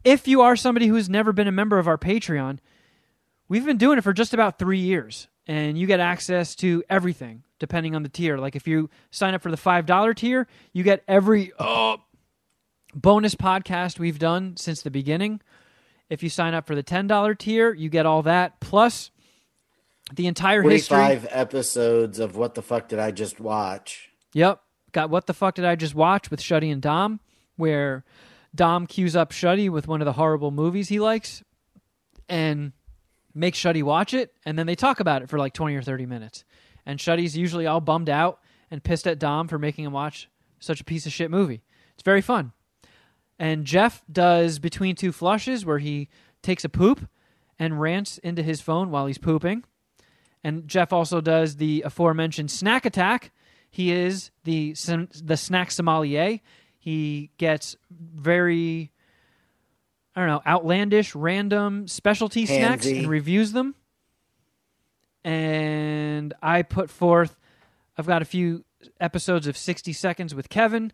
if 0.04 0.28
you 0.28 0.42
are 0.42 0.56
somebody 0.56 0.88
who's 0.88 1.10
never 1.10 1.34
been 1.34 1.48
a 1.48 1.52
member 1.52 1.78
of 1.78 1.88
our 1.88 1.98
Patreon, 1.98 2.60
we've 3.50 3.66
been 3.66 3.78
doing 3.78 3.98
it 3.98 4.04
for 4.04 4.14
just 4.14 4.34
about 4.34 4.58
three 4.58 4.80
years. 4.80 5.28
And 5.46 5.78
you 5.78 5.88
get 5.88 6.00
access 6.00 6.56
to 6.56 6.84
everything 6.90 7.44
depending 7.60 7.96
on 7.96 8.04
the 8.04 8.10
tier. 8.10 8.38
Like 8.38 8.56
if 8.56 8.68
you 8.68 8.90
sign 9.12 9.34
up 9.34 9.42
for 9.42 9.52
the 9.52 9.58
$5 9.58 10.16
tier, 10.16 10.48
you 10.72 10.84
get 10.84 11.04
every 11.08 11.52
uh, 11.60 11.98
bonus 12.96 13.36
podcast 13.36 14.00
we've 14.00 14.20
done 14.20 14.56
since 14.56 14.82
the 14.82 14.92
beginning. 14.92 15.42
If 16.10 16.24
you 16.24 16.30
sign 16.30 16.54
up 16.54 16.66
for 16.66 16.76
the 16.76 16.84
$10 16.84 17.38
tier, 17.38 17.74
you 17.74 17.90
get 17.90 18.06
all 18.06 18.22
that 18.24 18.62
plus 18.62 19.12
the 20.14 20.28
entire 20.28 20.62
history. 20.62 20.98
45 20.98 21.28
episodes 21.32 22.20
of 22.20 22.38
What 22.38 22.56
the 22.56 22.62
Fuck 22.62 22.88
Did 22.88 23.00
I 23.00 23.12
Just 23.12 23.40
Watch? 23.40 24.10
Yep. 24.34 24.62
Got 24.92 25.10
what 25.10 25.28
the 25.28 25.34
fuck 25.34 25.56
did 25.56 25.66
I 25.66 25.76
just 25.76 25.96
watch 25.96 26.32
with 26.32 26.42
Shuddy 26.42 26.72
and 26.72 26.82
Dom, 26.82 27.20
where 27.56 28.04
Dom 28.56 28.88
cues 28.88 29.16
up 29.16 29.32
Shuddy 29.32 29.70
with 29.70 29.88
one 29.88 30.02
of 30.02 30.06
the 30.06 30.14
horrible 30.14 30.52
movies 30.52 30.90
he 30.90 31.00
likes 31.00 31.44
and 32.28 32.74
makes 33.34 33.60
Shuddy 33.60 33.84
watch 33.84 34.14
it, 34.14 34.34
and 34.46 34.58
then 34.58 34.68
they 34.68 34.76
talk 34.76 35.00
about 35.00 35.22
it 35.22 35.30
for 35.30 35.38
like 35.38 35.54
20 35.54 35.76
or 35.76 35.82
30 35.82 36.06
minutes. 36.06 36.44
And 36.86 37.00
Shuddy's 37.00 37.38
usually 37.38 37.68
all 37.68 37.82
bummed 37.82 38.10
out 38.10 38.40
and 38.72 38.84
pissed 38.84 39.08
at 39.08 39.20
Dom 39.20 39.48
for 39.48 39.60
making 39.60 39.86
him 39.86 39.94
watch 39.94 40.30
such 40.60 40.82
a 40.82 40.84
piece 40.86 41.06
of 41.06 41.12
shit 41.12 41.32
movie. 41.32 41.62
It's 41.94 42.04
very 42.04 42.22
fun. 42.22 42.54
And 43.38 43.66
Jeff 43.66 44.04
does 44.12 44.60
Between 44.60 44.96
Two 44.96 45.12
Flushes, 45.12 45.66
where 45.66 45.80
he 45.80 46.10
takes 46.42 46.66
a 46.66 46.70
poop 46.70 47.08
and 47.58 47.80
rants 47.80 48.18
into 48.20 48.44
his 48.44 48.62
phone 48.62 48.92
while 48.92 49.06
he's 49.06 49.18
pooping. 49.18 49.64
And 50.44 50.68
Jeff 50.68 50.94
also 50.94 51.22
does 51.22 51.58
the 51.58 51.84
aforementioned 51.86 52.52
snack 52.52 52.86
attack. 52.86 53.32
He 53.70 53.92
is 53.92 54.32
the 54.44 54.76
the 55.24 55.38
snack 55.38 55.72
sommelier. 55.72 56.40
He 56.78 57.32
gets 57.38 57.76
very 57.92 58.92
I 60.16 60.22
don't 60.22 60.30
know, 60.30 60.42
outlandish, 60.46 61.16
random 61.16 61.88
specialty 61.88 62.46
snacks 62.46 62.86
and 62.86 63.08
reviews 63.08 63.52
them. 63.52 63.76
And 65.24 66.34
I 66.42 66.64
put 66.64 66.90
forth 66.90 67.36
I've 67.98 68.08
got 68.08 68.22
a 68.22 68.26
few 68.26 68.64
episodes 69.00 69.46
of 69.46 69.58
60 69.58 69.92
seconds 69.94 70.34
with 70.34 70.48
Kevin, 70.48 70.94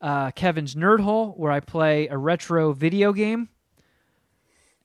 uh, 0.00 0.30
Kevin's 0.30 0.74
Nerd 0.74 1.00
Hole, 1.00 1.32
where 1.32 1.52
I 1.52 1.60
play 1.60 2.08
a 2.08 2.16
retro 2.16 2.72
video 2.72 3.12
game 3.12 3.50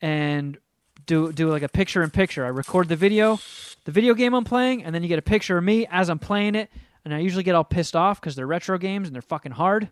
and 0.02 0.58
do 1.06 1.32
do 1.32 1.50
like 1.50 1.64
a 1.64 1.70
picture 1.70 2.04
in 2.04 2.10
picture. 2.10 2.46
I 2.46 2.50
record 2.50 2.90
the 2.90 2.96
video, 2.96 3.40
the 3.86 3.92
video 3.92 4.14
game 4.14 4.34
I'm 4.34 4.44
playing, 4.44 4.84
and 4.84 4.94
then 4.94 5.02
you 5.04 5.10
get 5.10 5.20
a 5.20 5.24
picture 5.24 5.58
of 5.58 5.64
me 5.64 5.88
as 5.90 6.10
I'm 6.10 6.20
playing 6.20 6.56
it. 6.56 6.70
And 7.04 7.14
I 7.14 7.20
usually 7.20 7.44
get 7.44 7.56
all 7.56 7.64
pissed 7.64 7.96
off 7.96 8.22
because 8.22 8.36
they're 8.36 8.48
retro 8.48 8.78
games 8.78 9.08
and 9.08 9.16
they're 9.16 9.22
fucking 9.22 9.54
hard. 9.54 9.90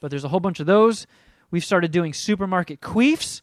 But 0.00 0.10
there's 0.10 0.24
a 0.24 0.28
whole 0.28 0.40
bunch 0.40 0.60
of 0.60 0.66
those. 0.66 1.06
We've 1.50 1.64
started 1.64 1.90
doing 1.90 2.12
supermarket 2.12 2.80
queefs, 2.80 3.40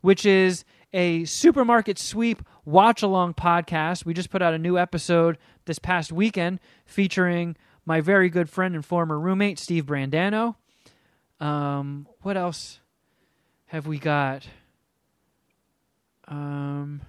which 0.00 0.26
is 0.26 0.64
a 0.92 1.24
supermarket 1.24 1.98
sweep 1.98 2.42
watch 2.64 3.02
along 3.02 3.34
podcast. 3.34 4.04
We 4.04 4.14
just 4.14 4.30
put 4.30 4.42
out 4.42 4.54
a 4.54 4.58
new 4.58 4.78
episode 4.78 5.38
this 5.64 5.78
past 5.78 6.12
weekend 6.12 6.60
featuring 6.84 7.56
my 7.84 8.00
very 8.00 8.28
good 8.28 8.50
friend 8.50 8.74
and 8.74 8.84
former 8.84 9.18
roommate 9.18 9.58
Steve 9.58 9.86
Brandano. 9.86 10.56
Um, 11.40 12.06
what 12.22 12.36
else 12.36 12.80
have 13.66 13.86
we 13.86 13.98
got? 13.98 14.46
Um, 16.28 17.02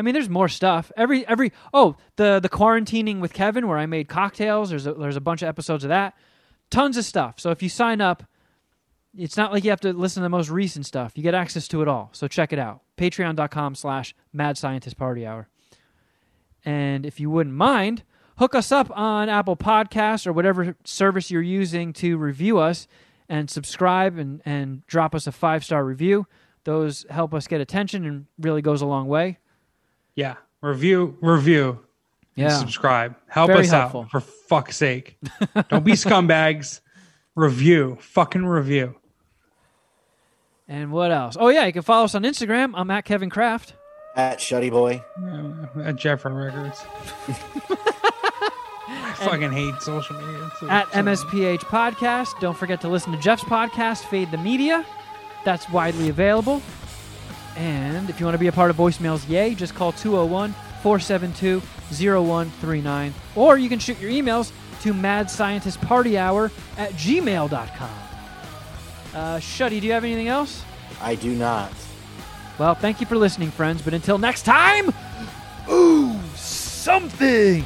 I 0.00 0.02
mean, 0.02 0.14
there's 0.14 0.30
more 0.30 0.48
stuff. 0.48 0.90
Every 0.96 1.28
every 1.28 1.52
oh 1.74 1.94
the 2.16 2.40
the 2.40 2.48
quarantining 2.48 3.20
with 3.20 3.34
Kevin 3.34 3.68
where 3.68 3.76
I 3.76 3.84
made 3.84 4.08
cocktails. 4.08 4.70
There's 4.70 4.86
a, 4.86 4.94
there's 4.94 5.16
a 5.16 5.20
bunch 5.20 5.42
of 5.42 5.48
episodes 5.48 5.84
of 5.84 5.88
that. 5.88 6.14
Tons 6.70 6.96
of 6.96 7.04
stuff. 7.04 7.34
So 7.38 7.50
if 7.50 7.62
you 7.62 7.68
sign 7.68 8.00
up, 8.00 8.22
it's 9.14 9.36
not 9.36 9.52
like 9.52 9.62
you 9.62 9.68
have 9.68 9.80
to 9.82 9.92
listen 9.92 10.22
to 10.22 10.24
the 10.24 10.30
most 10.30 10.48
recent 10.48 10.86
stuff. 10.86 11.18
You 11.18 11.22
get 11.22 11.34
access 11.34 11.68
to 11.68 11.82
it 11.82 11.88
all. 11.88 12.08
So 12.14 12.28
check 12.28 12.50
it 12.54 12.58
out. 12.58 12.80
Patreon.com 12.96 13.74
slash 13.74 14.14
Mad 14.32 14.56
Scientist 14.56 14.96
Party 14.96 15.26
Hour. 15.26 15.48
And 16.64 17.04
if 17.04 17.20
you 17.20 17.28
wouldn't 17.28 17.54
mind, 17.54 18.02
hook 18.38 18.54
us 18.54 18.72
up 18.72 18.90
on 18.96 19.28
Apple 19.28 19.56
Podcasts 19.56 20.26
or 20.26 20.32
whatever 20.32 20.76
service 20.84 21.30
you're 21.30 21.42
using 21.42 21.92
to 21.92 22.16
review 22.16 22.56
us 22.56 22.88
and 23.28 23.50
subscribe 23.50 24.16
and, 24.16 24.40
and 24.46 24.86
drop 24.86 25.14
us 25.14 25.26
a 25.26 25.32
five 25.32 25.62
star 25.62 25.84
review. 25.84 26.26
Those 26.64 27.04
help 27.10 27.34
us 27.34 27.46
get 27.46 27.60
attention 27.60 28.06
and 28.06 28.26
really 28.38 28.62
goes 28.62 28.80
a 28.80 28.86
long 28.86 29.06
way. 29.06 29.36
Yeah, 30.20 30.34
review, 30.60 31.16
review, 31.22 31.78
Yeah. 32.34 32.50
subscribe. 32.50 33.16
Help 33.28 33.48
Very 33.48 33.60
us 33.60 33.70
helpful. 33.70 34.02
out 34.02 34.10
for 34.10 34.20
fuck's 34.20 34.76
sake. 34.76 35.16
Don't 35.70 35.84
be 35.84 35.92
scumbags. 35.92 36.80
Review, 37.34 37.96
fucking 38.00 38.44
review. 38.44 38.96
And 40.68 40.92
what 40.92 41.10
else? 41.10 41.36
Oh, 41.40 41.48
yeah, 41.48 41.64
you 41.66 41.72
can 41.72 41.82
follow 41.82 42.04
us 42.04 42.14
on 42.14 42.22
Instagram. 42.24 42.72
I'm 42.74 42.90
at 42.90 43.04
Kevin 43.04 43.30
Kraft. 43.30 43.74
At 44.14 44.38
Shuddy 44.40 44.70
Boy. 44.70 45.02
Uh, 45.24 45.80
at 45.82 45.96
Jeffrey 45.96 46.32
Records. 46.34 46.84
I 48.88 49.14
fucking 49.18 49.52
hate 49.52 49.74
social 49.80 50.16
media. 50.20 50.46
It's 50.46 50.60
so- 50.60 50.68
at 50.68 50.92
so- 50.92 50.98
MSPH 51.02 51.60
Podcast. 51.60 52.38
Don't 52.40 52.56
forget 52.56 52.80
to 52.82 52.88
listen 52.88 53.12
to 53.12 53.18
Jeff's 53.18 53.44
podcast, 53.44 54.04
Fade 54.04 54.30
the 54.30 54.38
Media. 54.38 54.84
That's 55.44 55.68
widely 55.70 56.08
available. 56.08 56.60
And 57.60 58.08
if 58.08 58.18
you 58.18 58.24
want 58.24 58.34
to 58.34 58.38
be 58.38 58.46
a 58.46 58.52
part 58.52 58.70
of 58.70 58.76
voicemails, 58.78 59.28
yay, 59.28 59.54
just 59.54 59.74
call 59.74 59.92
201 59.92 60.54
472 60.82 61.60
0139. 61.90 63.12
Or 63.36 63.58
you 63.58 63.68
can 63.68 63.78
shoot 63.78 64.00
your 64.00 64.10
emails 64.10 64.50
to 64.80 64.94
madscientistpartyhour 64.94 66.50
at 66.78 66.92
gmail.com. 66.92 67.90
Uh, 69.14 69.36
Shuddy, 69.36 69.78
do 69.78 69.86
you 69.86 69.92
have 69.92 70.04
anything 70.04 70.28
else? 70.28 70.64
I 71.02 71.16
do 71.16 71.34
not. 71.34 71.70
Well, 72.58 72.74
thank 72.74 72.98
you 72.98 73.06
for 73.06 73.16
listening, 73.16 73.50
friends. 73.50 73.82
But 73.82 73.92
until 73.92 74.16
next 74.16 74.44
time, 74.44 74.94
ooh, 75.70 76.18
something. 76.36 77.62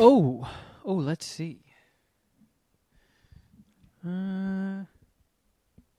Oh, 0.00 0.48
oh, 0.88 0.94
let's 0.94 1.26
see. 1.26 1.60
Uh, 4.04 4.84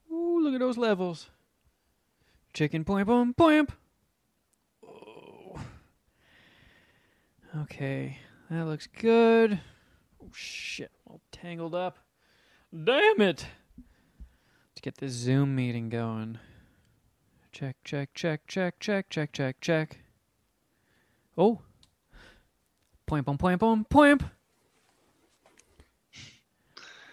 look 0.09 0.53
at 0.55 0.59
those 0.59 0.77
levels. 0.77 1.29
Chicken 2.53 2.83
point 2.83 3.05
boom 3.05 3.35
point. 3.35 3.69
Oh. 4.83 5.59
Okay, 7.55 8.17
that 8.49 8.65
looks 8.65 8.87
good. 8.87 9.59
Oh 10.23 10.31
shit, 10.33 10.91
all 11.05 11.21
tangled 11.31 11.75
up. 11.75 11.99
Damn 12.73 13.21
it. 13.21 13.45
Let's 13.77 14.81
get 14.81 14.97
this 14.97 15.11
Zoom 15.11 15.55
meeting 15.55 15.89
going. 15.89 16.39
Check, 17.51 17.77
check, 17.83 18.09
check, 18.15 18.47
check, 18.47 18.79
check, 18.79 19.09
check, 19.09 19.31
check, 19.31 19.61
check. 19.61 19.99
Oh. 21.37 21.61
Boom, 23.05 23.37
point, 23.37 23.59
boom, 23.59 23.85
point. 23.85 24.23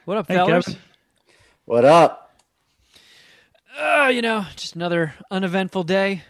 What 0.06 0.18
up, 0.18 0.28
Hey, 0.28 0.34
fellas? 0.36 0.66
Kevin. 0.66 0.80
What 1.64 1.84
up? 1.84 2.30
Uh, 3.78 4.08
you 4.12 4.22
know, 4.22 4.46
just 4.54 4.76
another 4.76 5.14
uneventful 5.30 5.82
day. 5.82 6.22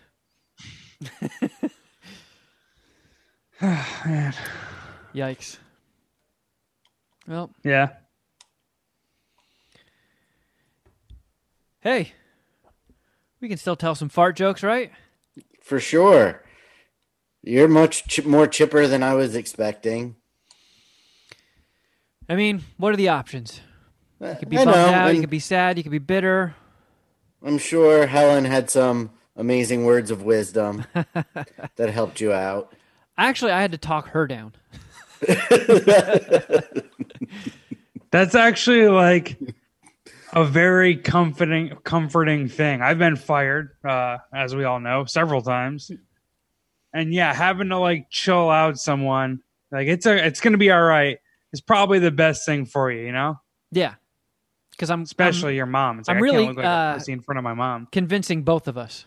Man. 3.62 4.34
Yikes. 5.14 5.58
Well, 7.28 7.50
Yeah. 7.64 7.88
hey, 11.80 12.12
we 13.40 13.48
can 13.48 13.58
still 13.58 13.76
tell 13.76 13.94
some 13.94 14.08
fart 14.08 14.36
jokes, 14.36 14.62
right? 14.62 14.90
For 15.62 15.78
sure. 15.80 16.42
You're 17.42 17.68
much 17.68 18.06
ch- 18.08 18.24
more 18.24 18.46
chipper 18.46 18.86
than 18.86 19.02
I 19.02 19.12
was 19.14 19.34
expecting. 19.36 20.16
I 22.28 22.34
mean, 22.36 22.62
what 22.76 22.92
are 22.92 22.96
the 22.96 23.08
options? 23.08 23.60
You 24.20 24.28
You 24.28 24.34
could 24.38 24.48
be 24.48 24.56
bummed 24.56 24.70
out, 24.70 25.14
you 25.14 25.20
could 25.20 25.30
be 25.30 25.38
sad, 25.38 25.76
you 25.76 25.82
could 25.82 25.92
be 25.92 25.98
bitter. 25.98 26.54
I'm 27.44 27.58
sure 27.58 28.06
Helen 28.06 28.44
had 28.44 28.70
some 28.70 29.10
amazing 29.36 29.84
words 29.84 30.10
of 30.10 30.22
wisdom 30.22 30.84
that 30.94 31.90
helped 31.90 32.20
you 32.20 32.32
out. 32.32 32.72
Actually, 33.18 33.52
I 33.52 33.60
had 33.60 33.72
to 33.72 33.78
talk 33.78 34.08
her 34.08 34.26
down. 34.26 34.52
That's 38.10 38.34
actually 38.34 38.88
like 38.88 39.38
a 40.32 40.44
very 40.44 40.96
comforting 40.96 41.76
comforting 41.84 42.48
thing. 42.48 42.82
I've 42.82 42.98
been 42.98 43.16
fired, 43.16 43.70
uh, 43.84 44.18
as 44.34 44.54
we 44.54 44.64
all 44.64 44.80
know, 44.80 45.04
several 45.04 45.42
times. 45.42 45.90
And 46.92 47.12
yeah, 47.12 47.32
having 47.34 47.68
to 47.70 47.78
like 47.78 48.08
chill 48.10 48.50
out 48.50 48.78
someone, 48.78 49.40
like 49.70 49.88
it's 49.88 50.06
a 50.06 50.26
it's 50.26 50.40
gonna 50.40 50.58
be 50.58 50.70
all 50.70 50.82
right, 50.82 51.18
It's 51.52 51.60
probably 51.60 51.98
the 51.98 52.10
best 52.10 52.46
thing 52.46 52.64
for 52.66 52.90
you, 52.90 53.06
you 53.06 53.12
know? 53.12 53.40
Yeah. 53.70 53.94
Because 54.76 54.90
I'm 54.90 55.02
Especially 55.02 55.52
I'm 55.52 55.56
your 55.56 55.66
mom. 55.66 55.98
It's 55.98 56.08
like 56.08 56.16
I'm 56.16 56.22
I 56.22 56.24
really, 56.24 56.44
can't 56.44 56.56
look 56.56 56.64
like 56.64 56.66
uh, 56.66 56.92
a 56.92 56.98
pussy 56.98 57.12
in 57.12 57.20
front 57.22 57.38
of 57.38 57.44
my 57.44 57.54
mom. 57.54 57.88
convincing 57.90 58.42
both 58.42 58.68
of 58.68 58.76
us. 58.76 59.06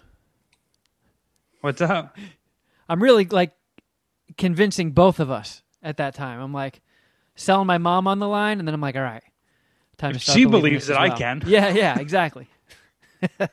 What's 1.61 1.81
up? 1.81 2.17
I'm 2.87 3.03
really 3.03 3.25
like 3.25 3.51
convincing 4.37 4.91
both 4.91 5.19
of 5.19 5.29
us 5.29 5.61
at 5.83 5.97
that 5.97 6.15
time. 6.15 6.41
I'm 6.41 6.53
like 6.53 6.81
selling 7.35 7.67
my 7.67 7.77
mom 7.77 8.07
on 8.07 8.17
the 8.19 8.27
line, 8.27 8.59
and 8.59 8.67
then 8.67 8.73
I'm 8.73 8.81
like, 8.81 8.95
all 8.95 9.03
right, 9.03 9.23
time 9.97 10.13
to 10.13 10.15
If 10.17 10.23
start 10.23 10.37
she 10.37 10.45
believes 10.45 10.87
that 10.87 10.99
as 10.99 11.11
I 11.11 11.15
can. 11.15 11.43
Yeah, 11.47 11.69
yeah, 11.69 11.99
exactly. 11.99 12.47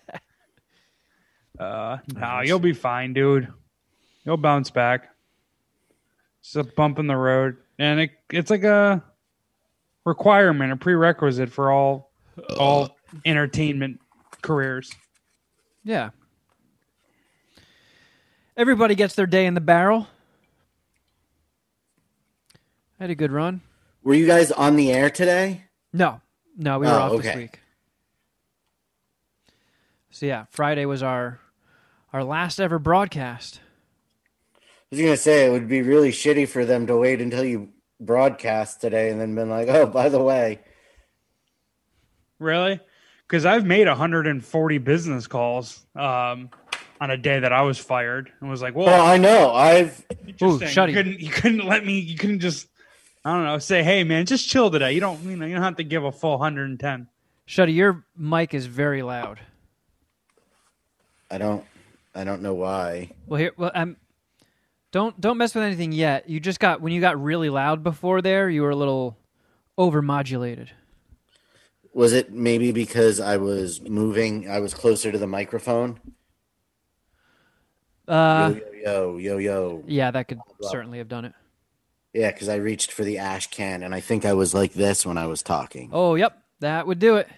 Uh, 1.59 1.97
no, 2.15 2.43
you'll 2.45 2.59
be 2.59 2.75
fine, 2.75 3.15
dude. 3.15 3.49
You'll 4.25 4.37
bounce 4.37 4.69
back. 4.71 5.09
It's 6.41 6.55
a 6.55 6.65
bump 6.65 6.99
in 6.99 7.07
the 7.07 7.17
road, 7.17 7.57
and 7.79 7.99
it 7.99 8.11
it's 8.31 8.51
like 8.51 8.63
a 8.65 9.03
requirement, 10.07 10.73
a 10.73 10.77
prerequisite 10.77 11.53
for 11.53 11.71
all 11.71 12.11
all 12.59 12.85
uh. 12.85 12.89
entertainment 13.27 14.01
careers. 14.41 14.91
Yeah. 15.85 16.11
Everybody 18.57 18.95
gets 18.95 19.15
their 19.15 19.27
day 19.27 19.45
in 19.45 19.53
the 19.53 19.61
barrel. 19.61 20.07
I 22.99 23.05
had 23.05 23.11
a 23.11 23.15
good 23.15 23.33
run. 23.33 23.61
Were 24.03 24.15
you 24.15 24.27
guys 24.27 24.51
on 24.51 24.77
the 24.77 24.91
air 24.91 25.11
today? 25.11 25.65
No, 25.93 26.23
no, 26.57 26.79
we 26.79 26.87
were 26.87 26.93
Oh, 26.93 26.97
off 27.17 27.23
this 27.23 27.37
week. 27.37 27.61
So 30.11 30.25
yeah, 30.25 30.47
Friday 30.51 30.87
was 30.87 31.03
our 31.03 31.41
our 32.13 32.25
last 32.25 32.59
ever 32.59 32.79
broadcast. 32.79 33.61
I 34.57 34.61
was 34.93 35.01
gonna 35.01 35.17
say 35.19 35.45
it 35.47 35.51
would 35.51 35.69
be 35.69 35.83
really 35.83 36.11
shitty 36.13 36.49
for 36.49 36.65
them 36.65 36.87
to 36.87 36.97
wait 36.97 37.21
until 37.21 37.45
you 37.45 37.69
broadcast 38.01 38.81
today 38.81 39.11
and 39.11 39.21
then 39.21 39.35
been 39.35 39.51
like, 39.51 39.69
oh, 39.69 39.87
by 39.87 40.09
the 40.09 40.23
way, 40.23 40.61
Really? 42.39 42.81
Because 43.27 43.47
I've 43.47 43.65
made 43.65 43.87
140 43.89 44.79
business 44.79 45.27
calls 45.27 45.85
um, 45.97 46.51
on 47.01 47.11
a 47.11 47.17
day 47.17 47.41
that 47.41 47.53
I 47.53 47.63
was 47.63 47.79
fired, 47.79 48.31
and 48.41 48.51
was 48.51 48.63
like, 48.63 48.75
"Well, 48.75 48.87
well, 48.87 49.05
I 49.05 49.17
know 49.17 49.53
I've 49.53 50.05
interesting. 50.27 50.69
shut 50.69 50.91
you 50.91 50.95
couldn't 50.95 51.21
you 51.21 51.31
couldn't 51.31 51.67
let 51.67 51.85
me 51.85 51.99
you 51.99 52.17
couldn't 52.17 52.41
just 52.41 52.69
I 53.25 53.33
don't 53.33 53.45
know 53.45 53.59
say 53.59 53.83
hey 53.83 54.05
man 54.05 54.27
just 54.27 54.49
chill 54.49 54.71
today 54.71 54.93
you 54.93 55.01
don't 55.01 55.23
you 55.25 55.37
know 55.37 55.47
you 55.47 55.55
don't 55.55 55.65
have 55.65 55.77
to 55.77 55.85
give 55.85 56.05
a 56.05 56.13
full 56.13 56.33
110 56.33 57.09
Shuddy, 57.49 57.75
your 57.75 58.05
mic 58.17 58.55
is 58.55 58.67
very 58.67 59.03
loud. 59.03 59.41
I 61.31 61.39
don't 61.39 61.65
I 62.15 62.25
don't 62.25 62.43
know 62.43 62.55
why. 62.55 63.11
Well, 63.27 63.41
here, 63.41 63.53
well, 63.57 63.71
um, 63.75 63.97
don't 64.97 65.21
don't 65.21 65.37
mess 65.37 65.55
with 65.55 65.63
anything 65.63 65.93
yet. 65.93 66.27
You 66.27 66.41
just 66.41 66.59
got 66.59 66.81
when 66.81 66.91
you 66.91 67.03
got 67.03 67.23
really 67.23 67.51
loud 67.51 67.83
before 67.83 68.23
there, 68.23 68.49
you 68.49 68.63
were 68.63 68.71
a 68.71 68.77
little 68.77 69.19
overmodulated. 69.79 70.69
Was 71.93 72.15
it 72.15 72.33
maybe 72.33 72.73
because 72.73 73.21
I 73.21 73.37
was 73.37 73.83
moving? 73.83 74.49
I 74.51 74.59
was 74.59 74.73
closer 74.73 75.13
to 75.13 75.19
the 75.19 75.27
microphone. 75.27 76.01
Uh, 78.09 78.55
yo 78.83 79.17
yo 79.17 79.17
yo 79.19 79.39
yo. 79.39 79.85
yeah, 79.87 80.11
that 80.11 80.29
could 80.29 80.41
certainly 80.63 80.97
have 80.97 81.09
done 81.09 81.27
it. 81.27 81.35
Yeah, 82.15 82.31
because 82.33 82.49
I 82.49 82.57
reached 82.57 82.91
for 82.91 83.05
the 83.05 83.19
ash 83.19 83.49
can, 83.49 83.83
and 83.83 83.95
I 83.95 84.01
think 84.01 84.25
I 84.25 84.33
was 84.33 84.55
like 84.55 84.73
this 84.73 85.05
when 85.05 85.19
I 85.19 85.27
was 85.27 85.43
talking. 85.43 85.91
Oh, 85.93 86.15
yep, 86.15 86.43
that 86.61 86.87
would 86.87 86.99
do 86.99 87.17
it. 87.17 87.29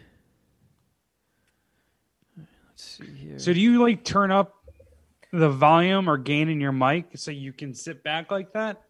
Let's 2.36 2.84
see 2.84 3.06
here. 3.06 3.38
so 3.40 3.52
do 3.52 3.60
you 3.60 3.82
like 3.82 4.04
turn 4.04 4.30
up 4.30 4.57
the 5.32 5.50
volume 5.50 6.08
or 6.08 6.16
gain 6.18 6.48
in 6.48 6.60
your 6.60 6.72
mic 6.72 7.06
so 7.16 7.30
you 7.30 7.52
can 7.52 7.74
sit 7.74 8.02
back 8.02 8.30
like 8.30 8.52
that 8.52 8.82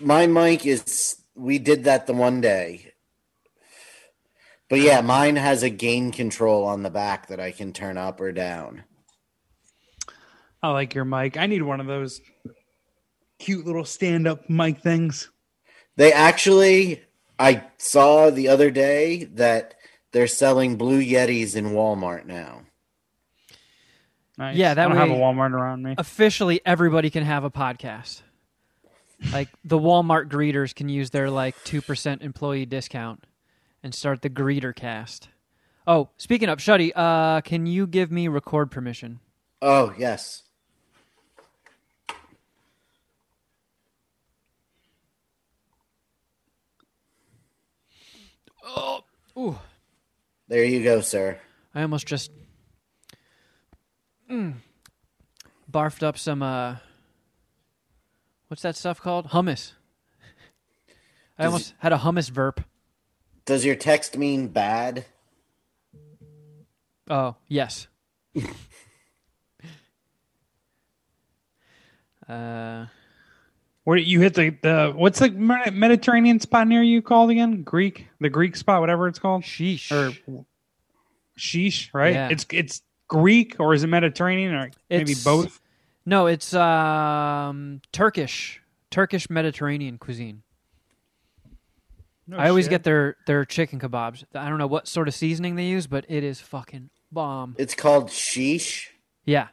My 0.00 0.26
mic 0.26 0.66
is. 0.66 1.16
We 1.34 1.58
did 1.58 1.84
that 1.84 2.06
the 2.06 2.12
one 2.12 2.40
day, 2.42 2.92
but 4.68 4.80
yeah, 4.80 5.00
mine 5.00 5.36
has 5.36 5.62
a 5.62 5.70
gain 5.70 6.12
control 6.12 6.64
on 6.64 6.82
the 6.82 6.90
back 6.90 7.28
that 7.28 7.40
I 7.40 7.52
can 7.52 7.72
turn 7.72 7.96
up 7.96 8.20
or 8.20 8.32
down. 8.32 8.84
I 10.62 10.70
like 10.70 10.94
your 10.94 11.04
mic 11.04 11.36
I 11.36 11.46
need 11.46 11.62
one 11.62 11.80
of 11.80 11.86
those 11.86 12.20
cute 13.38 13.66
little 13.66 13.84
stand 13.84 14.28
up 14.28 14.48
mic 14.48 14.78
things 14.80 15.30
They 15.96 16.12
actually, 16.12 17.02
I 17.38 17.64
saw 17.78 18.30
the 18.30 18.48
other 18.48 18.70
day 18.70 19.24
that 19.24 19.74
they're 20.12 20.26
selling 20.26 20.76
blue 20.76 21.02
Yetis 21.02 21.56
in 21.56 21.70
Walmart 21.70 22.26
now. 22.26 22.62
Nice. 24.38 24.56
Yeah, 24.56 24.74
that 24.74 24.86
I 24.86 24.88
don't 24.88 24.96
have 24.96 25.10
a 25.10 25.12
way- 25.12 25.18
Walmart 25.20 25.52
around 25.52 25.82
me 25.82 25.94
Officially, 25.98 26.60
everybody 26.64 27.10
can 27.10 27.24
have 27.24 27.44
a 27.44 27.50
podcast. 27.50 28.22
Like 29.32 29.48
the 29.64 29.78
Walmart 29.78 30.28
greeters 30.28 30.74
can 30.74 30.88
use 30.88 31.10
their 31.10 31.30
like 31.30 31.54
two 31.64 31.80
percent 31.80 32.22
employee 32.22 32.66
discount 32.66 33.24
and 33.82 33.94
start 33.94 34.22
the 34.22 34.30
greeter 34.30 34.74
cast. 34.74 35.28
Oh, 35.86 36.08
speaking 36.16 36.48
of 36.48 36.58
Shuddy, 36.58 36.92
uh, 36.94 37.40
can 37.42 37.66
you 37.66 37.86
give 37.86 38.10
me 38.10 38.26
record 38.28 38.70
permission? 38.70 39.20
Oh 39.60 39.92
yes. 39.96 40.42
Ooh, 49.36 49.58
There 50.48 50.64
you 50.64 50.82
go, 50.84 51.00
sir. 51.00 51.38
I 51.74 51.82
almost 51.82 52.06
just 52.06 52.30
mm, 54.32 54.54
barfed 55.70 56.02
up 56.02 56.18
some. 56.18 56.42
uh 56.42 56.76
What's 58.48 58.62
that 58.62 58.76
stuff 58.76 59.00
called? 59.00 59.28
Hummus. 59.28 59.72
I 61.38 61.44
Does 61.44 61.52
almost 61.52 61.74
had 61.78 61.92
a 61.94 61.98
hummus 61.98 62.30
verp. 62.30 62.64
Does 63.46 63.64
your 63.64 63.74
text 63.76 64.18
mean 64.18 64.48
bad? 64.48 65.06
Oh 67.08 67.36
yes. 67.48 67.88
uh, 72.28 72.86
Where 73.84 73.96
you 73.96 74.20
hit 74.20 74.34
the, 74.34 74.50
the 74.62 74.92
what's 74.94 75.18
the 75.18 75.30
Mediterranean 75.30 76.38
spot 76.40 76.68
near 76.68 76.82
you 76.82 77.02
called 77.02 77.30
again? 77.30 77.62
Greek, 77.62 78.08
the 78.20 78.28
Greek 78.30 78.54
spot, 78.56 78.80
whatever 78.80 79.08
it's 79.08 79.18
called. 79.18 79.42
sheesh. 79.42 79.90
Or 79.90 80.12
sheesh, 81.38 81.88
right? 81.92 82.14
Yeah. 82.14 82.28
It's 82.28 82.46
it's 82.50 82.82
Greek 83.12 83.56
or 83.58 83.74
is 83.74 83.84
it 83.84 83.88
Mediterranean 83.88 84.54
or 84.54 84.70
maybe 84.88 85.12
It's- 85.12 85.22
both? 85.22 85.60
No, 86.06 86.26
it's 86.26 86.54
um 86.54 87.82
Turkish, 87.92 88.60
Turkish 88.90 89.28
Mediterranean 89.28 89.98
cuisine. 89.98 90.42
I 92.34 92.48
always 92.48 92.64
shit. 92.64 92.70
get 92.70 92.84
their 92.84 93.16
their 93.26 93.44
chicken 93.44 93.78
kebabs. 93.78 94.24
I 94.34 94.48
don't 94.48 94.56
know 94.58 94.66
what 94.66 94.88
sort 94.88 95.08
of 95.08 95.14
seasoning 95.14 95.56
they 95.56 95.66
use, 95.66 95.86
but 95.86 96.06
it 96.08 96.24
is 96.24 96.40
fucking 96.40 96.88
bomb. 97.12 97.54
It's 97.58 97.74
called 97.74 98.08
Sheesh. 98.08 98.86
Yeah. 99.26 99.48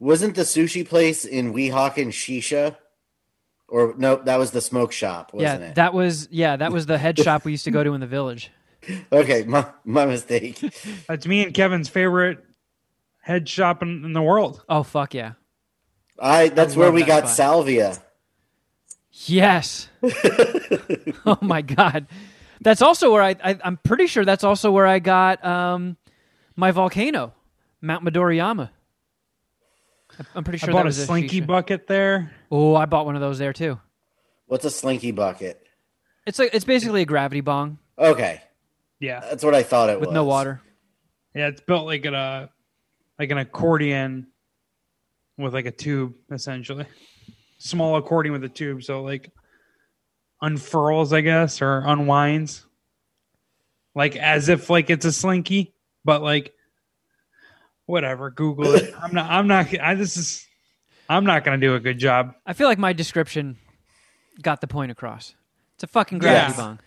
Wasn't 0.00 0.34
the 0.34 0.42
sushi 0.42 0.86
place 0.86 1.24
in 1.24 1.54
Weehawken 1.54 2.08
Shisha? 2.08 2.76
Or 3.68 3.94
no, 3.96 4.16
that 4.16 4.38
was 4.38 4.50
the 4.50 4.60
smoke 4.60 4.92
shop, 4.92 5.32
wasn't 5.32 5.60
yeah, 5.62 5.68
it? 5.68 5.74
that 5.76 5.94
was 5.94 6.28
yeah, 6.30 6.56
that 6.56 6.72
was 6.72 6.86
the 6.86 6.98
head 6.98 7.18
shop 7.18 7.44
we 7.44 7.52
used 7.52 7.64
to 7.64 7.70
go 7.70 7.82
to 7.84 7.94
in 7.94 8.00
the 8.00 8.06
village. 8.18 8.50
okay, 9.12 9.44
my 9.44 9.66
my 9.84 10.06
mistake. 10.06 10.60
That's 11.08 11.26
me 11.26 11.44
and 11.44 11.54
Kevin's 11.54 11.88
favorite 11.88 12.44
head 13.26 13.48
shop 13.48 13.82
in, 13.82 14.04
in 14.04 14.12
the 14.12 14.22
world. 14.22 14.62
Oh 14.68 14.82
fuck 14.84 15.12
yeah. 15.14 15.32
I 16.18 16.48
that's 16.48 16.76
I 16.76 16.78
where 16.78 16.92
we 16.92 17.00
that 17.02 17.08
got 17.08 17.18
spot. 17.24 17.36
salvia. 17.36 17.98
Yes. 19.10 19.88
oh 21.26 21.38
my 21.40 21.62
god. 21.62 22.06
That's 22.60 22.82
also 22.82 23.12
where 23.12 23.22
I, 23.22 23.34
I 23.42 23.58
I'm 23.64 23.76
pretty 23.78 24.06
sure 24.06 24.24
that's 24.24 24.44
also 24.44 24.70
where 24.70 24.86
I 24.86 24.98
got 25.00 25.44
um 25.44 25.96
my 26.54 26.70
volcano, 26.70 27.34
Mount 27.80 28.04
Midoriyama. 28.04 28.70
I- 30.18 30.24
I'm 30.34 30.44
pretty 30.44 30.58
sure 30.58 30.70
I 30.70 30.72
bought 30.72 30.84
that 30.84 30.90
a 30.90 30.92
slinky 30.92 31.40
shisha. 31.42 31.46
bucket 31.46 31.86
there. 31.88 32.32
Oh, 32.50 32.74
I 32.76 32.86
bought 32.86 33.06
one 33.06 33.16
of 33.16 33.20
those 33.20 33.38
there 33.38 33.52
too. 33.52 33.78
What's 34.46 34.64
a 34.64 34.70
slinky 34.70 35.10
bucket? 35.10 35.60
It's 36.26 36.38
like 36.38 36.50
it's 36.54 36.64
basically 36.64 37.02
a 37.02 37.06
gravity 37.06 37.40
bong 37.40 37.78
Okay, 37.98 38.40
Yeah, 39.00 39.20
that's 39.20 39.42
what 39.44 39.54
I 39.54 39.62
thought 39.62 39.88
it 39.90 39.94
with 39.94 40.00
was. 40.00 40.08
With 40.08 40.14
no 40.14 40.24
water. 40.24 40.60
yeah, 41.34 41.48
it's 41.48 41.60
built 41.62 41.86
like 41.86 42.04
a 42.04 42.50
like 43.18 43.30
an 43.30 43.38
accordion 43.38 44.26
with 45.38 45.54
like 45.54 45.66
a 45.66 45.70
tube, 45.70 46.14
essentially. 46.30 46.86
Small 47.58 47.96
accordion 47.96 48.32
with 48.32 48.44
a 48.44 48.48
tube, 48.48 48.82
so 48.82 49.02
like 49.02 49.30
unfurls, 50.42 51.12
I 51.12 51.20
guess, 51.22 51.62
or 51.62 51.82
unwinds, 51.86 52.66
like 53.94 54.16
as 54.16 54.48
if 54.48 54.68
like 54.68 54.90
it's 54.90 55.04
a 55.06 55.12
slinky, 55.12 55.74
but 56.04 56.22
like 56.22 56.52
whatever. 57.86 58.30
Google 58.30 58.74
it. 58.74 58.94
I'm 59.02 59.12
not. 59.14 59.30
I'm 59.30 59.46
not. 59.46 59.78
I 59.80 59.94
this 59.94 60.16
is. 60.16 60.46
I'm 61.08 61.24
not 61.24 61.44
gonna 61.44 61.58
do 61.58 61.74
a 61.74 61.80
good 61.80 61.98
job. 61.98 62.34
I 62.44 62.52
feel 62.52 62.68
like 62.68 62.78
my 62.78 62.92
description 62.92 63.56
got 64.42 64.60
the 64.60 64.66
point 64.66 64.90
across. 64.92 65.34
It's 65.76 65.84
a 65.84 65.86
fucking 65.86 66.18
gravity 66.18 66.52
Yeah. 66.58 66.64
bong. 66.64 66.78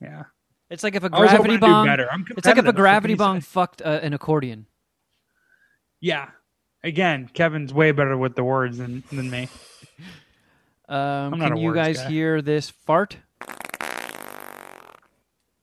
Yeah. 0.00 0.22
It's 0.68 0.82
like 0.82 0.94
if 0.94 1.04
a 1.04 1.10
I 1.12 1.20
was 1.20 1.30
hoping 1.30 1.44
gravity 1.46 1.54
to 1.58 1.60
do 1.60 1.66
bong. 1.66 1.86
better. 1.86 2.08
I'm 2.12 2.24
It's 2.36 2.46
like 2.46 2.58
if 2.58 2.64
a 2.64 2.66
competitive. 2.66 2.66
What 2.66 2.76
gravity 2.76 3.02
can 3.06 3.10
you 3.10 3.16
bong 3.16 3.40
fucked 3.40 3.82
uh, 3.82 4.00
an 4.02 4.12
accordion. 4.14 4.66
Yeah. 6.00 6.30
Again, 6.84 7.28
Kevin's 7.32 7.72
way 7.72 7.92
better 7.92 8.16
with 8.16 8.36
the 8.36 8.44
words 8.44 8.78
than 8.78 9.02
than 9.12 9.30
me. 9.30 9.48
Um, 10.88 10.98
I'm 10.98 11.30
not 11.40 11.48
can 11.48 11.56
a 11.56 11.60
you 11.60 11.66
words 11.66 11.76
guys 11.76 11.98
guy. 11.98 12.10
hear 12.10 12.42
this 12.42 12.70
fart? 12.70 13.16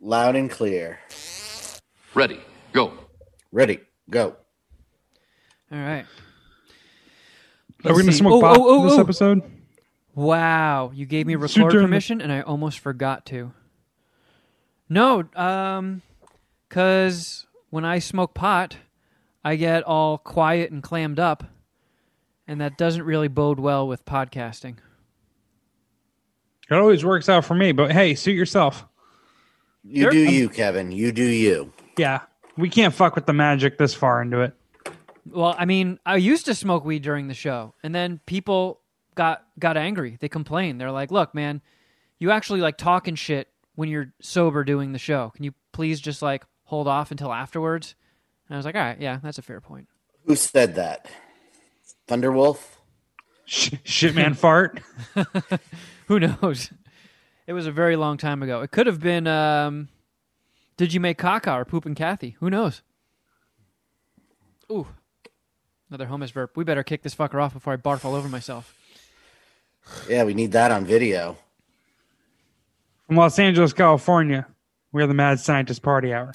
Loud 0.01 0.35
and 0.35 0.51
clear. 0.51 0.99
Ready, 2.13 2.41
go. 2.73 2.91
Ready, 3.49 3.79
go. 4.09 4.35
All 5.71 5.79
right. 5.79 6.05
Are 7.85 7.93
we 7.93 8.01
gonna 8.01 8.11
see. 8.11 8.17
smoke 8.17 8.33
Oh, 8.33 8.41
pot 8.41 8.57
oh, 8.59 8.65
oh, 8.67 8.83
this 8.83 8.97
oh. 8.97 8.99
episode? 8.99 9.41
Wow, 10.13 10.91
you 10.93 11.05
gave 11.05 11.25
me 11.25 11.35
record 11.35 11.71
during 11.71 11.87
permission 11.87 12.19
and 12.19 12.31
I 12.31 12.41
almost 12.41 12.79
forgot 12.79 13.25
to. 13.27 13.53
No, 14.89 15.23
um 15.35 16.01
cuz 16.69 17.47
when 17.69 17.85
I 17.85 17.99
smoke 17.99 18.33
pot, 18.33 18.75
I 19.43 19.55
get 19.55 19.83
all 19.83 20.17
quiet 20.17 20.71
and 20.71 20.81
clammed 20.81 21.19
up, 21.19 21.43
and 22.47 22.61
that 22.61 22.77
doesn't 22.77 23.03
really 23.03 23.27
bode 23.27 23.59
well 23.59 23.87
with 23.87 24.05
podcasting. 24.05 24.77
It 26.69 26.75
always 26.75 27.03
works 27.03 27.27
out 27.29 27.45
for 27.45 27.55
me, 27.55 27.71
but 27.71 27.91
hey, 27.91 28.15
suit 28.15 28.33
yourself. 28.35 28.85
You 29.83 30.03
Sure. 30.03 30.11
do 30.11 30.23
I'm- 30.25 30.33
you, 30.33 30.49
Kevin. 30.49 30.91
You 30.91 31.11
do 31.11 31.23
you. 31.23 31.73
Yeah. 31.97 32.21
We 32.57 32.69
can't 32.69 32.93
fuck 32.93 33.15
with 33.15 33.25
the 33.25 33.33
magic 33.33 33.77
this 33.77 33.93
far 33.93 34.21
into 34.21 34.39
it. 34.41 34.53
Well, 35.29 35.55
I 35.57 35.65
mean, 35.65 35.99
I 36.05 36.17
used 36.17 36.45
to 36.45 36.55
smoke 36.55 36.85
weed 36.85 37.01
during 37.01 37.27
the 37.27 37.33
show, 37.33 37.73
and 37.83 37.93
then 37.95 38.19
people 38.25 38.81
got 39.15 39.45
got 39.59 39.77
angry. 39.77 40.17
They 40.19 40.29
complained. 40.29 40.79
They're 40.79 40.91
like, 40.91 41.11
"Look, 41.11 41.33
man, 41.33 41.61
you 42.19 42.31
actually 42.31 42.61
like 42.61 42.77
talking 42.77 43.15
shit 43.15 43.49
when 43.75 43.89
you're 43.89 44.13
sober 44.21 44.63
doing 44.63 44.91
the 44.91 44.99
show. 44.99 45.31
Can 45.35 45.43
you 45.45 45.53
please 45.71 45.99
just 45.99 46.21
like 46.21 46.45
hold 46.65 46.87
off 46.87 47.09
until 47.11 47.31
afterwards?" 47.33 47.95
And 48.53 48.57
I 48.57 48.59
was 48.59 48.65
like, 48.67 48.75
"All 48.75 48.81
right, 48.81 49.01
yeah, 49.01 49.17
that's 49.23 49.39
a 49.39 49.41
fair 49.41 49.59
point." 49.59 49.87
Who 50.27 50.35
said 50.35 50.75
that? 50.75 51.07
Thunderwolf? 52.07 52.59
Sh- 53.45 53.73
shit 53.83 54.13
man 54.13 54.35
fart. 54.35 54.79
Who 56.07 56.19
knows? 56.19 56.71
It 57.47 57.53
was 57.53 57.65
a 57.65 57.71
very 57.71 57.95
long 57.95 58.17
time 58.17 58.43
ago. 58.43 58.61
It 58.61 58.69
could 58.69 58.85
have 58.85 58.99
been 58.99 59.25
um 59.25 59.89
Did 60.77 60.93
you 60.93 60.99
make 60.99 61.17
caca 61.17 61.51
or 61.55 61.65
poop 61.65 61.87
and 61.87 61.95
Kathy? 61.95 62.35
Who 62.41 62.51
knows? 62.51 62.83
Ooh. 64.71 64.85
Another 65.89 66.05
homeless 66.05 66.29
burp. 66.29 66.55
We 66.55 66.63
better 66.63 66.83
kick 66.83 67.01
this 67.01 67.15
fucker 67.15 67.41
off 67.41 67.53
before 67.53 67.73
I 67.73 67.77
barf 67.77 68.05
all 68.05 68.13
over 68.13 68.29
myself. 68.29 68.77
Yeah, 70.07 70.25
we 70.25 70.35
need 70.35 70.51
that 70.51 70.69
on 70.69 70.85
video. 70.85 71.37
From 73.07 73.15
Los 73.15 73.39
Angeles, 73.39 73.73
California, 73.73 74.45
we're 74.91 75.07
the 75.07 75.15
Mad 75.15 75.39
Scientist 75.39 75.81
Party 75.81 76.13
Hour. 76.13 76.33